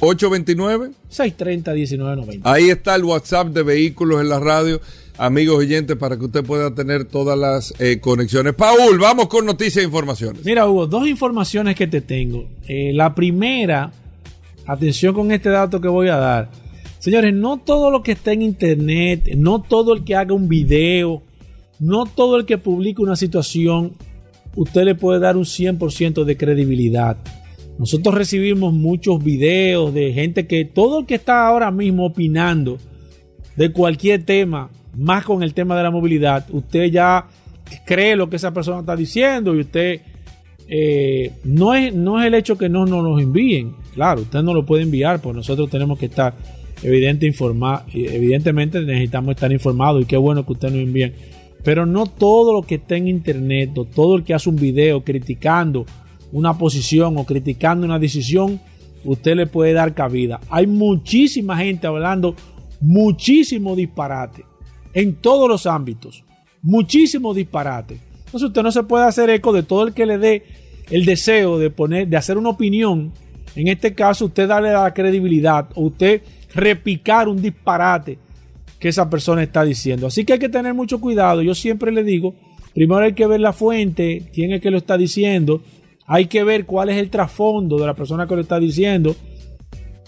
829 0.00 0.92
630 1.08 1.72
1990. 1.72 2.52
Ahí 2.52 2.70
está 2.70 2.94
el 2.94 3.04
WhatsApp 3.04 3.48
de 3.48 3.62
Vehículos 3.62 4.20
en 4.20 4.28
la 4.28 4.38
Radio 4.38 4.80
amigos 5.18 5.58
oyentes, 5.58 5.96
para 5.96 6.16
que 6.16 6.24
usted 6.24 6.44
pueda 6.44 6.74
tener 6.74 7.04
todas 7.04 7.36
las 7.38 7.74
eh, 7.80 8.00
conexiones. 8.00 8.54
Paul, 8.54 8.98
vamos 8.98 9.28
con 9.28 9.44
noticias 9.44 9.84
e 9.84 9.86
informaciones. 9.86 10.44
Mira, 10.44 10.66
Hugo, 10.68 10.86
dos 10.86 11.06
informaciones 11.06 11.74
que 11.74 11.86
te 11.86 12.00
tengo. 12.00 12.46
Eh, 12.66 12.92
la 12.94 13.14
primera, 13.14 13.92
atención 14.66 15.14
con 15.14 15.30
este 15.32 15.50
dato 15.50 15.80
que 15.80 15.88
voy 15.88 16.08
a 16.08 16.16
dar. 16.16 16.50
Señores, 17.00 17.34
no 17.34 17.58
todo 17.58 17.90
lo 17.90 18.02
que 18.02 18.12
está 18.12 18.32
en 18.32 18.42
internet, 18.42 19.28
no 19.36 19.62
todo 19.62 19.94
el 19.94 20.04
que 20.04 20.14
haga 20.14 20.34
un 20.34 20.48
video, 20.48 21.22
no 21.78 22.06
todo 22.06 22.36
el 22.36 22.44
que 22.44 22.58
publique 22.58 23.02
una 23.02 23.16
situación, 23.16 23.94
usted 24.56 24.84
le 24.84 24.94
puede 24.94 25.20
dar 25.20 25.36
un 25.36 25.44
100% 25.44 26.24
de 26.24 26.36
credibilidad. 26.36 27.16
Nosotros 27.78 28.14
recibimos 28.14 28.74
muchos 28.74 29.22
videos 29.22 29.94
de 29.94 30.12
gente 30.12 30.48
que 30.48 30.64
todo 30.64 31.00
el 31.00 31.06
que 31.06 31.14
está 31.14 31.46
ahora 31.46 31.70
mismo 31.70 32.06
opinando 32.06 32.78
de 33.56 33.72
cualquier 33.72 34.24
tema, 34.24 34.70
más 34.98 35.24
con 35.24 35.42
el 35.42 35.54
tema 35.54 35.76
de 35.76 35.82
la 35.84 35.90
movilidad, 35.90 36.46
usted 36.50 36.86
ya 36.86 37.26
cree 37.84 38.16
lo 38.16 38.28
que 38.28 38.36
esa 38.36 38.52
persona 38.52 38.80
está 38.80 38.96
diciendo 38.96 39.54
y 39.54 39.60
usted 39.60 40.00
eh, 40.68 41.32
no, 41.44 41.74
es, 41.74 41.94
no 41.94 42.20
es 42.20 42.26
el 42.26 42.34
hecho 42.34 42.58
que 42.58 42.68
no 42.68 42.84
nos 42.84 43.20
envíen, 43.20 43.74
claro, 43.94 44.22
usted 44.22 44.42
no 44.42 44.52
lo 44.52 44.66
puede 44.66 44.82
enviar, 44.82 45.20
pues 45.20 45.34
nosotros 45.34 45.70
tenemos 45.70 45.98
que 45.98 46.06
estar 46.06 46.34
evidente 46.82 47.26
informar, 47.26 47.84
evidentemente 47.92 48.80
necesitamos 48.80 49.34
estar 49.34 49.50
informados 49.52 50.02
y 50.02 50.06
qué 50.06 50.16
bueno 50.16 50.44
que 50.44 50.52
usted 50.52 50.68
nos 50.68 50.78
envíe, 50.78 51.12
pero 51.64 51.86
no 51.86 52.06
todo 52.06 52.52
lo 52.52 52.66
que 52.66 52.76
está 52.76 52.96
en 52.96 53.08
internet 53.08 53.70
o 53.76 53.84
todo 53.84 54.16
el 54.16 54.24
que 54.24 54.34
hace 54.34 54.48
un 54.48 54.56
video 54.56 55.02
criticando 55.02 55.86
una 56.32 56.56
posición 56.58 57.16
o 57.16 57.24
criticando 57.24 57.86
una 57.86 57.98
decisión, 57.98 58.60
usted 59.04 59.36
le 59.36 59.46
puede 59.46 59.72
dar 59.72 59.94
cabida. 59.94 60.40
Hay 60.50 60.66
muchísima 60.66 61.56
gente 61.56 61.86
hablando 61.86 62.34
muchísimo 62.80 63.74
disparate 63.74 64.47
en 64.98 65.14
todos 65.14 65.48
los 65.48 65.64
ámbitos. 65.66 66.24
Muchísimo 66.60 67.32
disparate. 67.32 68.00
Entonces 68.26 68.48
usted 68.48 68.62
no 68.64 68.72
se 68.72 68.82
puede 68.82 69.04
hacer 69.04 69.30
eco 69.30 69.52
de 69.52 69.62
todo 69.62 69.86
el 69.86 69.94
que 69.94 70.06
le 70.06 70.18
dé 70.18 70.42
el 70.90 71.04
deseo 71.04 71.56
de 71.56 71.70
poner, 71.70 72.08
de 72.08 72.16
hacer 72.16 72.36
una 72.36 72.48
opinión. 72.48 73.12
En 73.54 73.68
este 73.68 73.94
caso, 73.94 74.24
usted 74.24 74.48
darle 74.48 74.72
la 74.72 74.92
credibilidad 74.92 75.68
o 75.76 75.82
usted 75.82 76.22
repicar 76.52 77.28
un 77.28 77.40
disparate 77.40 78.18
que 78.80 78.88
esa 78.88 79.08
persona 79.08 79.44
está 79.44 79.62
diciendo. 79.62 80.08
Así 80.08 80.24
que 80.24 80.32
hay 80.32 80.38
que 80.40 80.48
tener 80.48 80.74
mucho 80.74 81.00
cuidado. 81.00 81.42
Yo 81.42 81.54
siempre 81.54 81.92
le 81.92 82.02
digo, 82.02 82.34
primero 82.74 83.02
hay 83.02 83.12
que 83.12 83.28
ver 83.28 83.38
la 83.38 83.52
fuente, 83.52 84.24
quién 84.34 84.52
es 84.52 84.60
que 84.60 84.72
lo 84.72 84.78
está 84.78 84.98
diciendo. 84.98 85.62
Hay 86.06 86.26
que 86.26 86.42
ver 86.42 86.66
cuál 86.66 86.88
es 86.88 86.96
el 86.96 87.08
trasfondo 87.08 87.78
de 87.78 87.86
la 87.86 87.94
persona 87.94 88.26
que 88.26 88.34
lo 88.34 88.40
está 88.40 88.58
diciendo. 88.58 89.14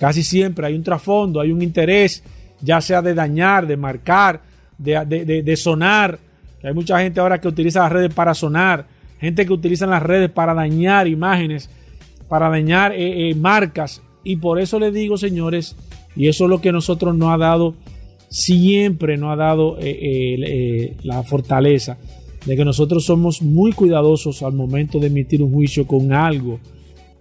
Casi 0.01 0.25
siempre 0.25 0.67
hay 0.67 0.75
un 0.75 0.83
trasfondo, 0.83 1.41
hay 1.41 1.53
un 1.53 1.63
interés, 1.63 2.25
ya 2.61 2.81
sea 2.81 3.03
de 3.03 3.15
dañar, 3.15 3.69
de 3.69 3.77
marcar, 3.77 4.50
de, 4.83 5.57
sonar. 5.57 6.19
Hay 6.63 6.75
mucha 6.75 7.01
gente 7.01 7.21
ahora 7.21 7.41
que 7.41 7.49
utiliza 7.49 7.81
las 7.81 7.93
redes 7.93 8.13
para 8.13 8.35
sonar, 8.35 8.87
gente 9.19 9.47
que 9.47 9.53
utiliza 9.53 9.87
las 9.87 10.03
redes 10.03 10.31
para 10.31 10.55
dañar 10.55 11.09
imágenes, 11.09 11.71
para 12.29 12.49
dañar 12.49 12.93
eh, 12.93 13.31
eh, 13.31 13.35
marcas. 13.35 14.03
Y 14.25 14.37
por 14.37 14.61
eso 14.61 14.79
les 14.79 14.93
digo, 14.93 15.17
señores, 15.17 15.77
y 16.15 16.29
eso 16.29 16.45
es 16.45 16.51
lo 16.51 16.61
que 16.61 16.73
nosotros 16.73 17.17
nos 17.17 17.33
ha 17.33 17.39
dado, 17.39 17.75
siempre 18.29 19.17
nos 19.17 19.33
ha 19.33 19.37
dado 19.37 19.77
eh, 19.81 20.97
la 21.03 21.23
fortaleza 21.23 21.99
de 22.45 22.57
que 22.57 22.65
nosotros 22.65 23.05
somos 23.05 23.43
muy 23.43 23.73
cuidadosos 23.73 24.43
al 24.43 24.53
momento 24.53 24.99
de 24.99 25.09
emitir 25.09 25.43
un 25.43 25.53
juicio 25.53 25.87
con 25.87 26.13
algo 26.13 26.59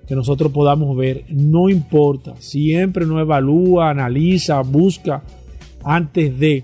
que 0.07 0.15
nosotros 0.15 0.51
podamos 0.51 0.95
ver. 0.97 1.25
No 1.29 1.69
importa, 1.69 2.35
siempre 2.39 3.05
nos 3.05 3.21
evalúa, 3.21 3.91
analiza, 3.91 4.61
busca 4.61 5.23
antes 5.83 6.37
de 6.39 6.63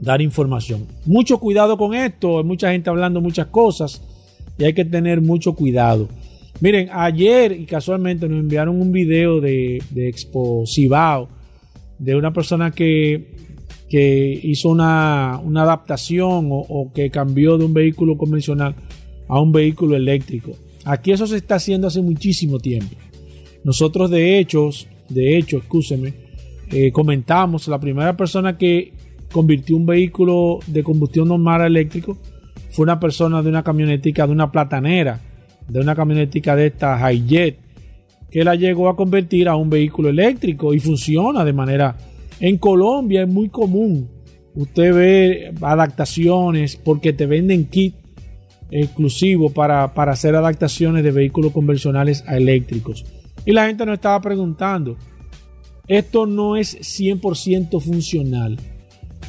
dar 0.00 0.22
información. 0.22 0.86
Mucho 1.06 1.38
cuidado 1.38 1.76
con 1.76 1.94
esto, 1.94 2.38
hay 2.38 2.44
mucha 2.44 2.72
gente 2.72 2.90
hablando 2.90 3.20
muchas 3.20 3.46
cosas 3.46 4.02
y 4.58 4.64
hay 4.64 4.72
que 4.72 4.84
tener 4.84 5.20
mucho 5.20 5.54
cuidado. 5.54 6.08
Miren, 6.60 6.90
ayer 6.92 7.52
y 7.52 7.64
casualmente 7.64 8.28
nos 8.28 8.40
enviaron 8.40 8.80
un 8.80 8.92
video 8.92 9.40
de, 9.40 9.82
de 9.90 10.08
Expo 10.08 10.64
de 11.98 12.16
una 12.16 12.32
persona 12.32 12.70
que, 12.70 13.34
que 13.88 14.40
hizo 14.42 14.68
una, 14.68 15.36
adaptación 15.36 16.48
o, 16.50 16.90
que 16.94 17.10
cambió 17.10 17.58
de 17.58 17.64
un 17.64 17.74
vehículo 17.74 18.16
convencional 18.16 18.74
a 19.28 19.40
un 19.40 19.52
vehículo 19.52 19.96
eléctrico. 19.96 20.52
Aquí 20.84 21.12
eso 21.12 21.26
se 21.26 21.36
está 21.36 21.56
haciendo 21.56 21.86
hace 21.86 22.00
muchísimo 22.00 22.58
tiempo. 22.58 22.96
Nosotros 23.64 24.10
de 24.10 24.38
hecho, 24.38 24.70
de 25.08 25.36
hecho, 25.36 25.58
escúcheme, 25.58 26.14
eh, 26.70 26.92
comentamos, 26.92 27.68
la 27.68 27.80
primera 27.80 28.16
persona 28.16 28.56
que 28.56 28.92
convirtió 29.32 29.76
un 29.76 29.86
vehículo 29.86 30.60
de 30.66 30.82
combustión 30.82 31.28
normal 31.28 31.62
a 31.62 31.66
eléctrico 31.66 32.18
fue 32.70 32.84
una 32.84 33.00
persona 33.00 33.42
de 33.42 33.48
una 33.48 33.62
camionetica, 33.62 34.26
de 34.26 34.32
una 34.32 34.50
platanera, 34.50 35.20
de 35.68 35.80
una 35.80 35.94
camionetica 35.94 36.54
de 36.54 36.66
esta 36.66 37.12
Hijet, 37.12 37.58
que 38.30 38.44
la 38.44 38.54
llegó 38.54 38.88
a 38.88 38.96
convertir 38.96 39.48
a 39.48 39.56
un 39.56 39.70
vehículo 39.70 40.08
eléctrico 40.08 40.74
y 40.74 40.80
funciona 40.80 41.44
de 41.44 41.52
manera... 41.52 41.96
En 42.38 42.56
Colombia 42.56 43.22
es 43.22 43.28
muy 43.28 43.50
común 43.50 44.08
usted 44.54 44.94
ve 44.94 45.54
adaptaciones 45.60 46.76
porque 46.76 47.12
te 47.12 47.26
venden 47.26 47.66
kit 47.66 47.94
exclusivo 48.70 49.50
para, 49.50 49.94
para 49.94 50.12
hacer 50.12 50.34
adaptaciones 50.34 51.02
de 51.02 51.10
vehículos 51.10 51.52
convencionales 51.52 52.24
a 52.26 52.36
eléctricos. 52.36 53.04
Y 53.44 53.52
la 53.52 53.66
gente 53.66 53.84
nos 53.84 53.94
estaba 53.94 54.20
preguntando, 54.20 54.96
esto 55.88 56.26
no 56.26 56.56
es 56.56 56.78
100% 56.78 57.80
funcional. 57.80 58.58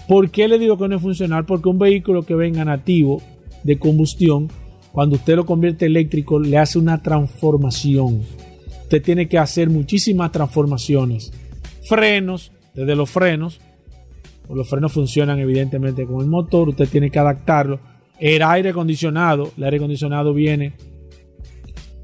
¿Por 0.08 0.30
qué 0.30 0.48
le 0.48 0.60
digo 0.60 0.78
que 0.78 0.88
no 0.88 0.96
es 0.96 1.02
funcional? 1.02 1.46
Porque 1.46 1.70
un 1.70 1.80
vehículo 1.80 2.24
que 2.24 2.36
venga 2.36 2.66
nativo 2.66 3.22
de 3.64 3.80
combustión, 3.80 4.50
cuando 4.92 5.16
usted 5.16 5.36
lo 5.36 5.46
convierte 5.46 5.86
eléctrico, 5.86 6.40
le 6.40 6.58
hace 6.58 6.80
una 6.80 7.02
transformación. 7.02 8.22
Usted 8.84 9.02
tiene 9.02 9.30
que 9.30 9.38
hacer 9.38 9.70
muchísimas 9.70 10.32
transformaciones. 10.32 11.32
Frenos, 11.88 12.52
desde 12.74 12.96
los 12.96 13.10
frenos, 13.10 13.62
pues 14.46 14.58
los 14.58 14.70
frenos 14.70 14.92
funcionan 14.92 15.40
evidentemente 15.40 16.06
con 16.06 16.22
el 16.22 16.28
motor, 16.28 16.70
usted 16.70 16.90
tiene 16.90 17.10
que 17.10 17.20
adaptarlo. 17.20 17.80
El 18.20 18.44
aire 18.44 18.70
acondicionado, 18.70 19.52
el 19.58 19.64
aire 19.64 19.78
acondicionado 19.78 20.34
viene 20.34 20.74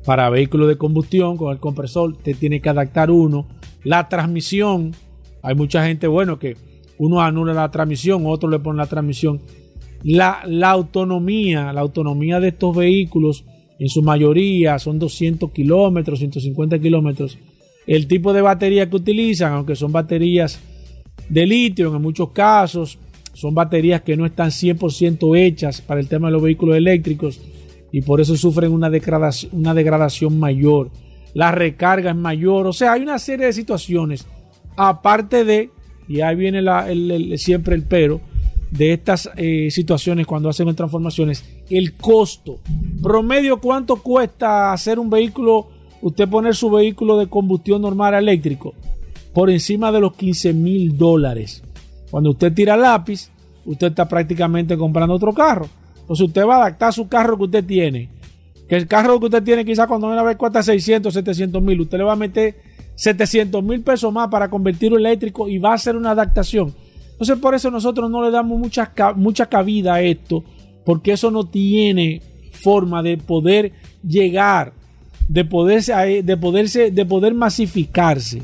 para 0.05 0.29
vehículos 0.29 0.69
de 0.69 0.77
combustión 0.77 1.35
con 1.35 1.51
el 1.51 1.59
compresor, 1.59 2.11
usted 2.11 2.37
tiene 2.37 2.61
que 2.61 2.69
adaptar 2.69 3.11
uno. 3.11 3.47
La 3.83 4.07
transmisión, 4.07 4.93
hay 5.41 5.55
mucha 5.55 5.85
gente, 5.85 6.07
bueno, 6.07 6.39
que 6.39 6.55
uno 6.99 7.21
anula 7.21 7.53
la 7.53 7.71
transmisión, 7.71 8.23
otro 8.25 8.49
le 8.49 8.59
pone 8.59 8.77
la 8.77 8.87
transmisión. 8.87 9.41
La, 10.03 10.41
autonomía, 10.69 11.73
la 11.73 11.81
autonomía 11.81 12.39
de 12.39 12.49
estos 12.49 12.75
vehículos, 12.75 13.45
en 13.79 13.89
su 13.89 14.01
mayoría 14.01 14.79
son 14.79 14.99
200 14.99 15.51
kilómetros, 15.51 16.19
150 16.19 16.79
kilómetros. 16.79 17.37
El 17.85 18.07
tipo 18.07 18.33
de 18.33 18.41
batería 18.41 18.89
que 18.89 18.95
utilizan, 18.95 19.53
aunque 19.53 19.75
son 19.75 19.91
baterías 19.91 20.59
de 21.29 21.45
litio 21.45 21.95
en 21.95 22.01
muchos 22.01 22.29
casos, 22.31 22.97
son 23.33 23.53
baterías 23.53 24.01
que 24.01 24.17
no 24.17 24.25
están 24.25 24.49
100% 24.49 25.37
hechas 25.37 25.81
para 25.81 25.99
el 25.99 26.07
tema 26.07 26.27
de 26.27 26.33
los 26.33 26.41
vehículos 26.41 26.75
eléctricos 26.75 27.39
y 27.91 28.01
por 28.01 28.19
eso 28.19 28.35
sufren 28.35 28.71
una 28.71 28.89
degradación 28.89 30.39
mayor. 30.39 30.89
La 31.33 31.51
recarga 31.51 32.11
es 32.11 32.15
mayor, 32.15 32.65
o 32.67 32.73
sea, 32.73 32.93
hay 32.93 33.01
una 33.01 33.19
serie 33.19 33.45
de 33.45 33.53
situaciones, 33.53 34.25
aparte 34.75 35.45
de, 35.45 35.69
y 36.07 36.21
ahí 36.21 36.35
viene 36.35 37.37
siempre 37.37 37.75
el 37.75 37.83
pero, 37.83 38.21
de 38.71 38.93
estas 38.93 39.29
eh, 39.37 39.69
situaciones 39.71 40.27
cuando 40.27 40.49
hacen 40.49 40.73
transformaciones, 40.75 41.45
el 41.69 41.93
costo. 41.93 42.59
Promedio, 43.01 43.59
¿cuánto 43.59 43.97
cuesta 43.97 44.73
hacer 44.73 44.99
un 44.99 45.09
vehículo, 45.09 45.67
usted 46.01 46.27
poner 46.27 46.55
su 46.55 46.69
vehículo 46.69 47.17
de 47.17 47.27
combustión 47.27 47.81
normal 47.81 48.13
eléctrico? 48.15 48.73
Por 49.33 49.49
encima 49.49 49.91
de 49.91 50.01
los 50.01 50.13
15 50.15 50.53
mil 50.53 50.97
dólares. 50.97 51.63
Cuando 52.09 52.31
usted 52.31 52.53
tira 52.53 52.75
lápiz, 52.75 53.29
usted 53.65 53.87
está 53.87 54.07
prácticamente 54.07 54.77
comprando 54.77 55.15
otro 55.15 55.33
carro. 55.33 55.67
Entonces 56.01 56.27
usted 56.27 56.45
va 56.45 56.55
a 56.55 56.61
adaptar 56.65 56.93
su 56.93 57.07
carro 57.07 57.37
que 57.37 57.43
usted 57.43 57.65
tiene. 57.65 58.09
Que 58.67 58.75
el 58.75 58.87
carro 58.87 59.19
que 59.19 59.25
usted 59.25 59.43
tiene 59.43 59.63
quizás 59.63 59.87
cuando 59.87 60.07
una 60.07 60.23
vez 60.23 60.35
cuesta 60.37 60.63
600, 60.63 61.13
700 61.13 61.61
mil, 61.61 61.81
usted 61.81 61.97
le 61.97 62.03
va 62.03 62.13
a 62.13 62.17
meter 62.17 62.55
700 62.97 63.63
mil 63.63 63.81
pesos 63.81 64.11
más 64.11 64.27
para 64.27 64.49
convertirlo 64.49 64.97
eléctrico 64.97 65.47
y 65.47 65.57
va 65.57 65.71
a 65.71 65.75
hacer 65.75 65.95
una 65.95 66.11
adaptación 66.11 66.75
entonces 67.17 67.39
por 67.39 67.55
eso 67.55 67.71
nosotros 67.71 68.11
no 68.11 68.23
le 68.23 68.29
damos 68.29 68.59
mucha, 68.59 68.93
mucha 69.15 69.47
cabida 69.47 69.95
a 69.95 70.01
esto, 70.03 70.43
porque 70.85 71.13
eso 71.13 71.31
no 71.31 71.45
tiene 71.45 72.21
forma 72.51 73.01
de 73.01 73.17
poder 73.17 73.71
llegar, 74.07 74.73
de 75.27 75.43
poderse, 75.43 75.93
de 76.21 76.37
poderse, 76.37 76.91
de 76.91 77.05
poder 77.07 77.33
masificarse 77.33 78.43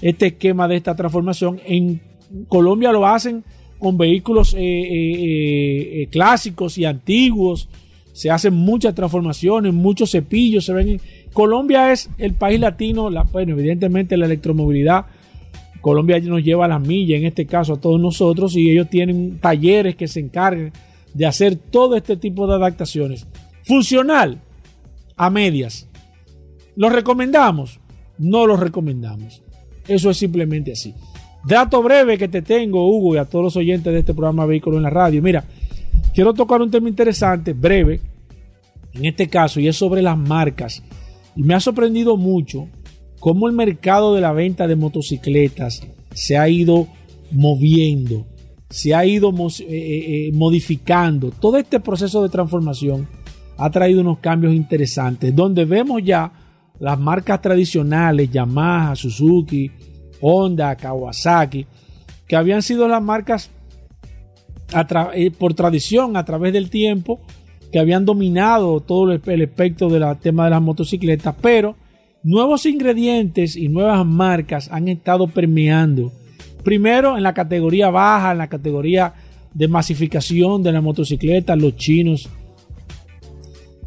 este 0.00 0.26
esquema 0.26 0.68
de 0.68 0.76
esta 0.76 0.94
transformación. 0.94 1.60
En 1.66 2.00
Colombia 2.46 2.92
lo 2.92 3.04
hacen 3.08 3.42
con 3.80 3.98
vehículos 3.98 4.54
eh, 4.54 4.60
eh, 4.60 6.02
eh, 6.02 6.08
clásicos 6.08 6.78
y 6.78 6.84
antiguos. 6.84 7.68
Se 8.12 8.30
hacen 8.30 8.54
muchas 8.54 8.94
transformaciones, 8.94 9.74
muchos 9.74 10.12
cepillos 10.12 10.64
se 10.64 10.72
ven. 10.72 11.00
Colombia 11.36 11.92
es 11.92 12.08
el 12.16 12.32
país 12.32 12.58
latino, 12.58 13.10
la, 13.10 13.24
bueno, 13.24 13.52
evidentemente 13.52 14.16
la 14.16 14.24
electromovilidad 14.24 15.04
Colombia 15.82 16.18
nos 16.20 16.42
lleva 16.42 16.64
a 16.64 16.68
las 16.68 16.80
millas, 16.80 17.18
en 17.18 17.26
este 17.26 17.44
caso 17.44 17.74
a 17.74 17.78
todos 17.78 18.00
nosotros, 18.00 18.56
y 18.56 18.70
ellos 18.70 18.88
tienen 18.88 19.38
talleres 19.38 19.96
que 19.96 20.08
se 20.08 20.20
encargan 20.20 20.72
de 21.12 21.26
hacer 21.26 21.56
todo 21.56 21.94
este 21.94 22.16
tipo 22.16 22.46
de 22.46 22.54
adaptaciones. 22.54 23.26
Funcional, 23.64 24.40
a 25.14 25.28
medias. 25.28 25.86
¿Lo 26.74 26.88
recomendamos? 26.88 27.80
No 28.16 28.46
lo 28.46 28.56
recomendamos. 28.56 29.42
Eso 29.86 30.08
es 30.08 30.16
simplemente 30.16 30.72
así. 30.72 30.94
Dato 31.46 31.82
breve 31.82 32.16
que 32.16 32.28
te 32.28 32.40
tengo, 32.40 32.88
Hugo, 32.88 33.14
y 33.14 33.18
a 33.18 33.26
todos 33.26 33.44
los 33.44 33.56
oyentes 33.56 33.92
de 33.92 33.98
este 33.98 34.14
programa 34.14 34.46
Vehículo 34.46 34.78
en 34.78 34.84
la 34.84 34.90
Radio. 34.90 35.20
Mira, 35.20 35.44
quiero 36.14 36.32
tocar 36.32 36.62
un 36.62 36.70
tema 36.70 36.88
interesante, 36.88 37.52
breve, 37.52 38.00
en 38.94 39.04
este 39.04 39.28
caso, 39.28 39.60
y 39.60 39.68
es 39.68 39.76
sobre 39.76 40.00
las 40.00 40.16
marcas. 40.16 40.82
Y 41.36 41.42
me 41.42 41.54
ha 41.54 41.60
sorprendido 41.60 42.16
mucho 42.16 42.68
cómo 43.20 43.46
el 43.46 43.54
mercado 43.54 44.14
de 44.14 44.20
la 44.20 44.32
venta 44.32 44.66
de 44.66 44.76
motocicletas 44.76 45.82
se 46.14 46.38
ha 46.38 46.48
ido 46.48 46.88
moviendo, 47.30 48.26
se 48.70 48.94
ha 48.94 49.04
ido 49.04 49.30
eh, 49.30 49.62
eh, 49.68 50.28
eh, 50.28 50.32
modificando. 50.32 51.30
Todo 51.30 51.58
este 51.58 51.80
proceso 51.80 52.22
de 52.22 52.28
transformación 52.28 53.08
ha 53.58 53.70
traído 53.70 54.00
unos 54.00 54.18
cambios 54.18 54.54
interesantes, 54.54 55.34
donde 55.34 55.64
vemos 55.64 56.02
ya 56.02 56.32
las 56.78 56.98
marcas 56.98 57.40
tradicionales, 57.40 58.30
Yamaha, 58.30 58.96
Suzuki, 58.96 59.70
Honda, 60.20 60.74
Kawasaki, 60.76 61.66
que 62.26 62.36
habían 62.36 62.62
sido 62.62 62.88
las 62.88 63.02
marcas 63.02 63.50
por 65.38 65.54
tradición 65.54 66.16
a 66.16 66.24
través 66.24 66.52
del 66.52 66.70
tiempo, 66.70 67.20
que 67.76 67.80
habían 67.80 68.06
dominado 68.06 68.80
todo 68.80 69.12
el 69.12 69.42
espectro 69.42 69.90
del 69.90 70.02
tema 70.16 70.44
de 70.44 70.50
las 70.50 70.62
motocicletas, 70.62 71.34
pero 71.42 71.76
Nuevos 72.26 72.66
ingredientes 72.66 73.54
y 73.54 73.68
nuevas 73.68 74.04
marcas 74.04 74.68
han 74.72 74.88
estado 74.88 75.28
permeando. 75.28 76.10
Primero 76.64 77.16
en 77.16 77.22
la 77.22 77.32
categoría 77.32 77.88
baja, 77.88 78.32
en 78.32 78.38
la 78.38 78.48
categoría 78.48 79.14
de 79.54 79.68
masificación 79.68 80.60
de 80.64 80.72
la 80.72 80.80
motocicleta, 80.80 81.54
los 81.54 81.76
chinos 81.76 82.28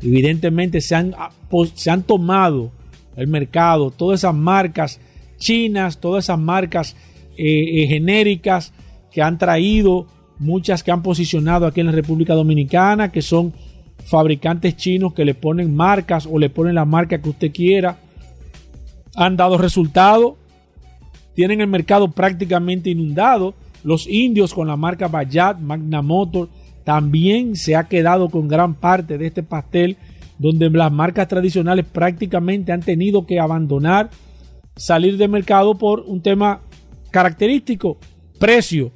evidentemente 0.02 0.80
se 0.80 0.96
han, 0.96 1.14
ah, 1.18 1.32
se 1.74 1.92
han 1.92 2.04
tomado 2.04 2.72
el 3.18 3.28
mercado, 3.28 3.92
todas 3.92 4.22
esas 4.22 4.34
marcas 4.34 5.02
chinas, 5.38 6.00
todas 6.00 6.24
esas 6.24 6.40
marcas 6.40 6.96
eh, 7.38 7.84
eh, 7.84 7.88
genéricas 7.88 8.72
que 9.12 9.22
han 9.22 9.38
traído, 9.38 10.08
muchas 10.38 10.82
que 10.82 10.92
han 10.92 11.04
posicionado 11.04 11.66
aquí 11.66 11.82
en 11.82 11.88
la 11.88 11.92
República 11.92 12.36
Dominicana, 12.36 13.12
que 13.12 13.22
son 13.22 13.52
fabricantes 14.10 14.76
chinos 14.76 15.14
que 15.14 15.26
le 15.26 15.36
ponen 15.36 15.76
marcas 15.76 16.28
o 16.30 16.40
le 16.40 16.50
ponen 16.50 16.76
la 16.76 16.86
marca 16.86 17.22
que 17.22 17.30
usted 17.30 17.52
quiera 17.52 18.00
han 19.16 19.36
dado 19.36 19.58
resultado, 19.58 20.38
tienen 21.36 21.62
el 21.62 21.68
mercado 21.68 22.12
prácticamente 22.12 22.90
inundado. 22.90 23.54
Los 23.84 24.08
indios 24.08 24.54
con 24.54 24.68
la 24.68 24.78
marca 24.78 25.08
Bayat, 25.08 25.60
Magna 25.60 26.02
Motor, 26.02 26.50
también 26.84 27.56
se 27.56 27.76
ha 27.76 27.88
quedado 27.88 28.30
con 28.30 28.48
gran 28.48 28.76
parte 28.76 29.18
de 29.18 29.28
este 29.28 29.44
pastel, 29.44 29.98
donde 30.38 30.70
las 30.70 30.92
marcas 30.92 31.28
tradicionales 31.28 31.86
prácticamente 31.86 32.72
han 32.72 32.82
tenido 32.82 33.26
que 33.26 33.40
abandonar, 33.40 34.10
salir 34.76 35.18
de 35.18 35.28
mercado 35.28 35.78
por 35.78 36.02
un 36.02 36.22
tema 36.22 36.62
característico, 37.12 37.98
precio. 38.40 38.92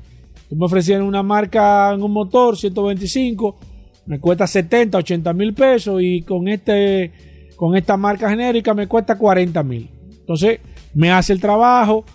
Me 0.50 0.66
ofrecían 0.66 1.02
una 1.02 1.24
marca 1.24 1.92
en 1.94 2.02
un 2.02 2.12
motor 2.12 2.58
125, 2.58 3.58
me 4.06 4.20
cuesta 4.20 4.48
70, 4.48 4.98
80 4.98 5.34
mil 5.34 5.54
pesos 5.54 6.02
y 6.02 6.22
con, 6.22 6.48
este, 6.48 7.12
con 7.56 7.76
esta 7.76 7.98
marca 7.98 8.30
genérica 8.30 8.74
me 8.74 8.88
cuesta 8.88 9.18
40 9.18 9.64
mil. 9.64 9.90
Entonces, 10.20 10.60
me 10.94 11.12
hace 11.12 11.34
el 11.34 11.40
trabajo, 11.40 12.06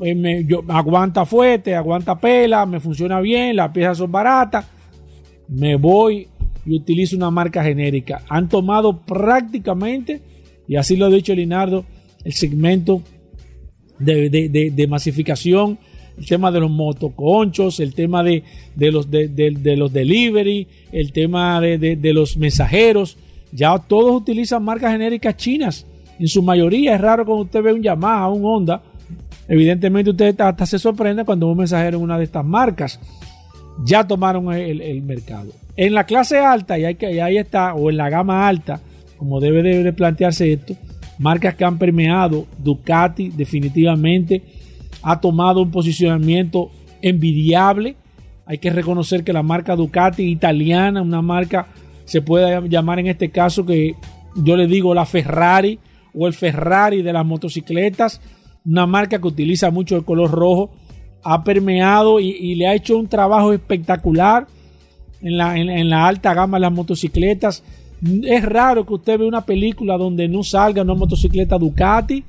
eh, 0.00 0.14
me, 0.14 0.46
aguanta 0.68 1.24
fuerte, 1.24 1.74
aguanta 1.74 2.18
pela, 2.18 2.66
me 2.66 2.80
funciona 2.80 3.20
bien, 3.20 3.56
las 3.56 3.70
piezas 3.70 3.98
son 3.98 4.12
baratas, 4.12 4.66
me 5.48 5.76
voy 5.76 6.28
y 6.66 6.76
utilizo 6.76 7.16
una 7.16 7.30
marca 7.30 7.62
genérica. 7.62 8.22
Han 8.28 8.48
tomado 8.48 9.04
prácticamente, 9.04 10.20
y 10.68 10.76
así 10.76 10.96
lo 10.96 11.06
ha 11.06 11.10
dicho 11.10 11.34
Linardo, 11.34 11.84
el 12.24 12.32
segmento 12.32 13.02
de, 13.98 14.86
masificación, 14.88 15.78
el 16.18 16.26
tema 16.26 16.50
de 16.50 16.60
los 16.60 16.70
motoconchos, 16.70 17.80
el 17.80 17.94
tema 17.94 18.22
de, 18.22 18.42
los, 18.76 19.10
de, 19.10 19.76
los 19.76 19.92
delivery, 19.92 20.66
el 21.00 21.12
tema 21.12 21.60
de, 21.60 22.12
los 22.12 22.36
mensajeros. 22.36 23.16
Ya 23.52 23.78
todos 23.78 24.14
utilizan 24.14 24.62
marcas 24.64 24.92
genéricas 24.92 25.36
chinas 25.36 25.86
en 26.18 26.28
su 26.28 26.42
mayoría 26.42 26.94
es 26.94 27.00
raro 27.00 27.24
cuando 27.26 27.44
usted 27.44 27.62
ve 27.62 27.72
un 27.72 27.82
Yamaha, 27.82 28.28
un 28.28 28.44
Honda. 28.44 28.82
Evidentemente 29.48 30.10
usted 30.10 30.40
hasta 30.40 30.66
se 30.66 30.78
sorprende 30.78 31.24
cuando 31.24 31.46
un 31.46 31.58
mensajero 31.58 31.98
en 31.98 32.04
una 32.04 32.18
de 32.18 32.24
estas 32.24 32.44
marcas 32.44 32.98
ya 33.84 34.06
tomaron 34.06 34.52
el, 34.52 35.02
mercado. 35.02 35.52
En 35.76 35.92
la 35.92 36.04
clase 36.04 36.38
alta, 36.38 36.78
y, 36.78 36.94
que, 36.94 37.20
ahí 37.20 37.36
está, 37.36 37.74
o 37.74 37.90
en 37.90 37.98
la 37.98 38.08
gama 38.08 38.48
alta, 38.48 38.80
como 39.18 39.40
debe 39.40 39.62
de 39.62 39.92
plantearse 39.92 40.52
esto, 40.52 40.74
marcas 41.18 41.54
que 41.54 41.64
han 41.64 41.78
permeado, 41.78 42.46
Ducati 42.58 43.28
definitivamente 43.28 44.42
ha 45.02 45.20
tomado 45.20 45.60
un 45.60 45.70
posicionamiento 45.70 46.70
envidiable. 47.02 47.96
Hay 48.46 48.58
que 48.58 48.70
reconocer 48.70 49.24
que 49.24 49.32
la 49.32 49.42
marca 49.42 49.74
Ducati 49.74 50.22
italiana, 50.22 51.02
una 51.02 51.20
marca, 51.20 51.66
se 52.04 52.22
puede 52.22 52.68
llamar 52.68 53.00
en 53.00 53.08
este 53.08 53.30
caso 53.30 53.66
que 53.66 53.96
yo 54.36 54.56
le 54.56 54.68
digo 54.68 54.94
la 54.94 55.04
Ferrari 55.04 55.80
o 56.14 56.26
el 56.26 56.32
Ferrari 56.32 57.02
de 57.02 57.12
las 57.12 57.26
motocicletas, 57.26 58.20
una 58.64 58.86
marca 58.86 59.20
que 59.20 59.26
utiliza 59.26 59.70
mucho 59.70 59.96
el 59.96 60.04
color 60.04 60.30
rojo, 60.30 60.70
ha 61.24 61.42
permeado 61.42 62.20
y, 62.20 62.54
le 62.54 62.68
ha 62.68 62.74
hecho 62.74 62.96
un 62.96 63.08
trabajo 63.08 63.52
espectacular 63.52 64.46
en 65.20 65.36
la, 65.36 65.58
en, 65.58 65.90
la 65.90 66.06
alta 66.06 66.32
gama 66.34 66.56
de 66.56 66.62
las 66.62 66.72
motocicletas. 66.72 67.64
Es 68.22 68.44
raro 68.44 68.86
que 68.86 68.94
usted 68.94 69.18
vea 69.18 69.26
una 69.26 69.44
película 69.44 69.98
donde 69.98 70.28
no 70.28 70.44
salga 70.44 70.82
una 70.82 70.94
motocicleta 70.94 71.58
Ducati. 71.58 72.22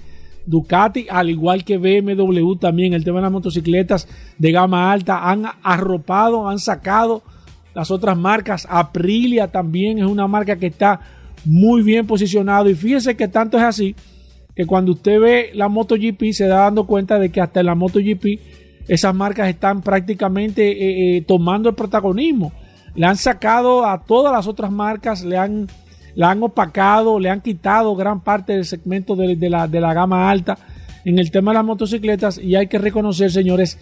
Ducati, 0.47 1.05
al 1.09 1.29
igual 1.29 1.63
que 1.63 1.77
BMW 1.77 2.55
también, 2.55 2.93
el 2.93 3.03
tema 3.03 3.19
de 3.19 3.23
las 3.23 3.31
motocicletas 3.31 4.07
de 4.39 4.51
gama 4.51 4.91
alta, 4.91 5.29
han 5.29 5.45
arropado, 5.61 6.49
han 6.49 6.57
sacado 6.57 7.21
las 7.75 7.91
otras 7.91 8.17
marcas. 8.17 8.67
Aprilia 8.69 9.49
también 9.49 9.99
es 9.99 10.05
una 10.05 10.27
marca 10.27 10.55
que 10.55 10.67
está 10.67 10.99
muy 11.45 11.83
bien 11.83 12.07
posicionado. 12.07 12.69
Y 12.69 12.75
fíjese 12.75 13.15
que 13.15 13.27
tanto 13.27 13.57
es 13.57 13.63
así 13.63 13.95
que 14.55 14.65
cuando 14.65 14.93
usted 14.93 15.19
ve 15.19 15.51
la 15.53 15.69
MotoGP 15.69 16.31
se 16.31 16.47
da 16.47 16.61
dando 16.61 16.87
cuenta 16.87 17.19
de 17.19 17.29
que 17.29 17.41
hasta 17.41 17.59
en 17.59 17.67
la 17.67 17.75
MotoGP 17.75 18.39
esas 18.87 19.13
marcas 19.13 19.49
están 19.49 19.81
prácticamente 19.81 20.71
eh, 20.71 21.17
eh, 21.17 21.21
tomando 21.21 21.69
el 21.69 21.75
protagonismo 21.75 22.51
le 22.97 23.05
han 23.05 23.15
sacado 23.15 23.85
a 23.85 24.03
todas 24.03 24.33
las 24.33 24.47
otras 24.47 24.71
marcas, 24.71 25.23
le 25.23 25.37
han, 25.37 25.67
la 26.17 26.31
han 26.31 26.41
opacado, 26.41 27.19
le 27.19 27.29
han 27.29 27.41
quitado 27.41 27.95
gran 27.95 28.21
parte 28.21 28.53
del 28.53 28.65
segmento 28.65 29.15
de, 29.15 29.49
la, 29.51 29.67
de 29.67 29.79
la 29.79 29.93
gama 29.93 30.31
alta 30.31 30.57
en 31.05 31.19
el 31.19 31.29
tema 31.29 31.51
de 31.51 31.59
las 31.59 31.65
motocicletas. 31.65 32.39
Y 32.39 32.55
hay 32.55 32.65
que 32.65 32.79
reconocer, 32.79 33.31
señores, 33.31 33.77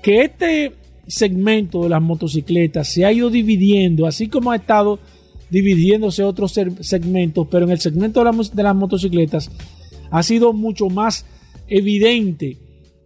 que 0.00 0.20
este 0.20 0.72
segmento 1.08 1.82
de 1.82 1.88
las 1.88 2.00
motocicletas 2.00 2.92
se 2.92 3.04
ha 3.04 3.12
ido 3.12 3.28
dividiendo, 3.28 4.06
así 4.06 4.28
como 4.28 4.52
ha 4.52 4.56
estado 4.56 5.00
dividiéndose 5.50 6.22
otros 6.22 6.52
segmentos, 6.52 7.48
pero 7.50 7.64
en 7.64 7.72
el 7.72 7.80
segmento 7.80 8.22
de, 8.22 8.62
las 8.62 8.76
motocicletas 8.76 9.50
ha 10.12 10.22
sido 10.22 10.52
mucho 10.52 10.88
más 10.90 11.26
evidente 11.66 12.56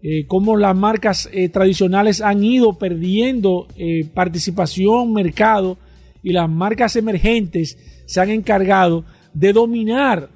eh, 0.02 0.26
cómo 0.26 0.58
las 0.58 0.76
marcas 0.76 1.30
eh, 1.32 1.48
tradicionales 1.48 2.20
han 2.20 2.44
ido 2.44 2.74
perdiendo 2.74 3.66
eh, 3.78 4.06
participación, 4.12 5.14
mercado, 5.14 5.78
y 6.22 6.32
las 6.32 6.50
marcas 6.50 6.96
emergentes 6.96 7.78
se 8.06 8.20
han 8.20 8.30
encargado 8.30 9.04
de 9.32 9.52
dominar 9.52 10.28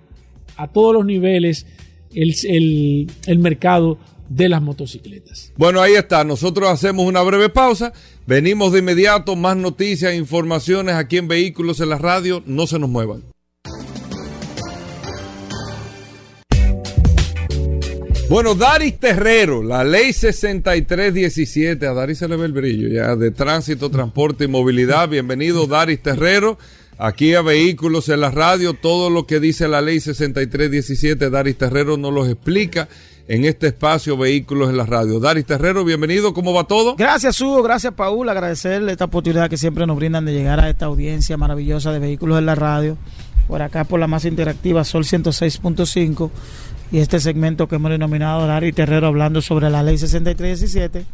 a 0.56 0.68
todos 0.68 0.94
los 0.94 1.04
niveles 1.04 1.66
el, 2.14 3.10
el 3.26 3.38
mercado 3.38 3.98
de 4.28 4.48
las 4.48 4.60
motocicletas. 4.60 5.52
Bueno, 5.56 5.80
ahí 5.80 5.94
está. 5.94 6.24
Nosotros 6.24 6.68
hacemos 6.68 7.06
una 7.06 7.22
breve 7.22 7.48
pausa. 7.48 7.92
Venimos 8.26 8.72
de 8.72 8.80
inmediato. 8.80 9.36
Más 9.36 9.56
noticias, 9.56 10.14
informaciones 10.14 10.94
aquí 10.94 11.16
en 11.16 11.28
Vehículos 11.28 11.80
en 11.80 11.90
la 11.90 11.98
Radio. 11.98 12.42
No 12.46 12.66
se 12.66 12.78
nos 12.78 12.90
muevan. 12.90 13.22
Bueno, 18.28 18.54
Daris 18.54 18.98
Terrero, 19.00 19.62
la 19.62 19.84
ley 19.84 20.12
6317, 20.12 21.86
a 21.86 21.94
Daris 21.94 22.18
se 22.18 22.28
le 22.28 22.36
ve 22.36 22.44
el 22.44 22.52
brillo 22.52 22.86
ya, 22.88 23.16
de 23.16 23.30
tránsito, 23.30 23.90
transporte 23.90 24.44
y 24.44 24.48
movilidad. 24.48 25.08
Bienvenido, 25.08 25.66
Daris 25.66 26.02
Terrero, 26.02 26.58
aquí 26.98 27.34
a 27.34 27.42
Vehículos 27.42 28.08
en 28.08 28.20
la 28.20 28.30
Radio. 28.30 28.74
Todo 28.74 29.08
lo 29.08 29.26
que 29.26 29.40
dice 29.40 29.68
la 29.68 29.80
ley 29.80 30.00
6317, 30.00 31.30
Daris 31.30 31.56
Terrero 31.56 31.96
nos 31.96 32.12
lo 32.12 32.26
explica 32.26 32.88
en 33.28 33.44
este 33.44 33.68
espacio 33.68 34.16
Vehículos 34.16 34.70
en 34.70 34.76
la 34.76 34.86
Radio. 34.86 35.20
Daris 35.20 35.46
Terrero, 35.46 35.84
bienvenido, 35.84 36.34
¿cómo 36.34 36.52
va 36.52 36.64
todo? 36.64 36.96
Gracias, 36.96 37.40
Hugo, 37.40 37.62
gracias, 37.62 37.94
Paul, 37.94 38.28
agradecerle 38.28 38.92
esta 38.92 39.04
oportunidad 39.04 39.48
que 39.48 39.56
siempre 39.56 39.86
nos 39.86 39.96
brindan 39.96 40.24
de 40.24 40.32
llegar 40.32 40.60
a 40.60 40.68
esta 40.68 40.86
audiencia 40.86 41.36
maravillosa 41.36 41.92
de 41.92 41.98
Vehículos 41.98 42.38
en 42.38 42.46
la 42.46 42.54
Radio. 42.54 42.96
Por 43.46 43.62
acá, 43.62 43.84
por 43.84 44.00
la 44.00 44.06
más 44.06 44.24
interactiva, 44.24 44.84
Sol 44.84 45.04
106.5 45.04 46.30
y 46.90 46.98
este 46.98 47.20
segmento 47.20 47.68
que 47.68 47.76
hemos 47.76 47.90
denominado 47.90 48.46
Dari 48.46 48.72
Terrero 48.72 49.06
hablando 49.06 49.42
sobre 49.42 49.70
la 49.70 49.82
ley 49.82 49.98
6317, 49.98 51.04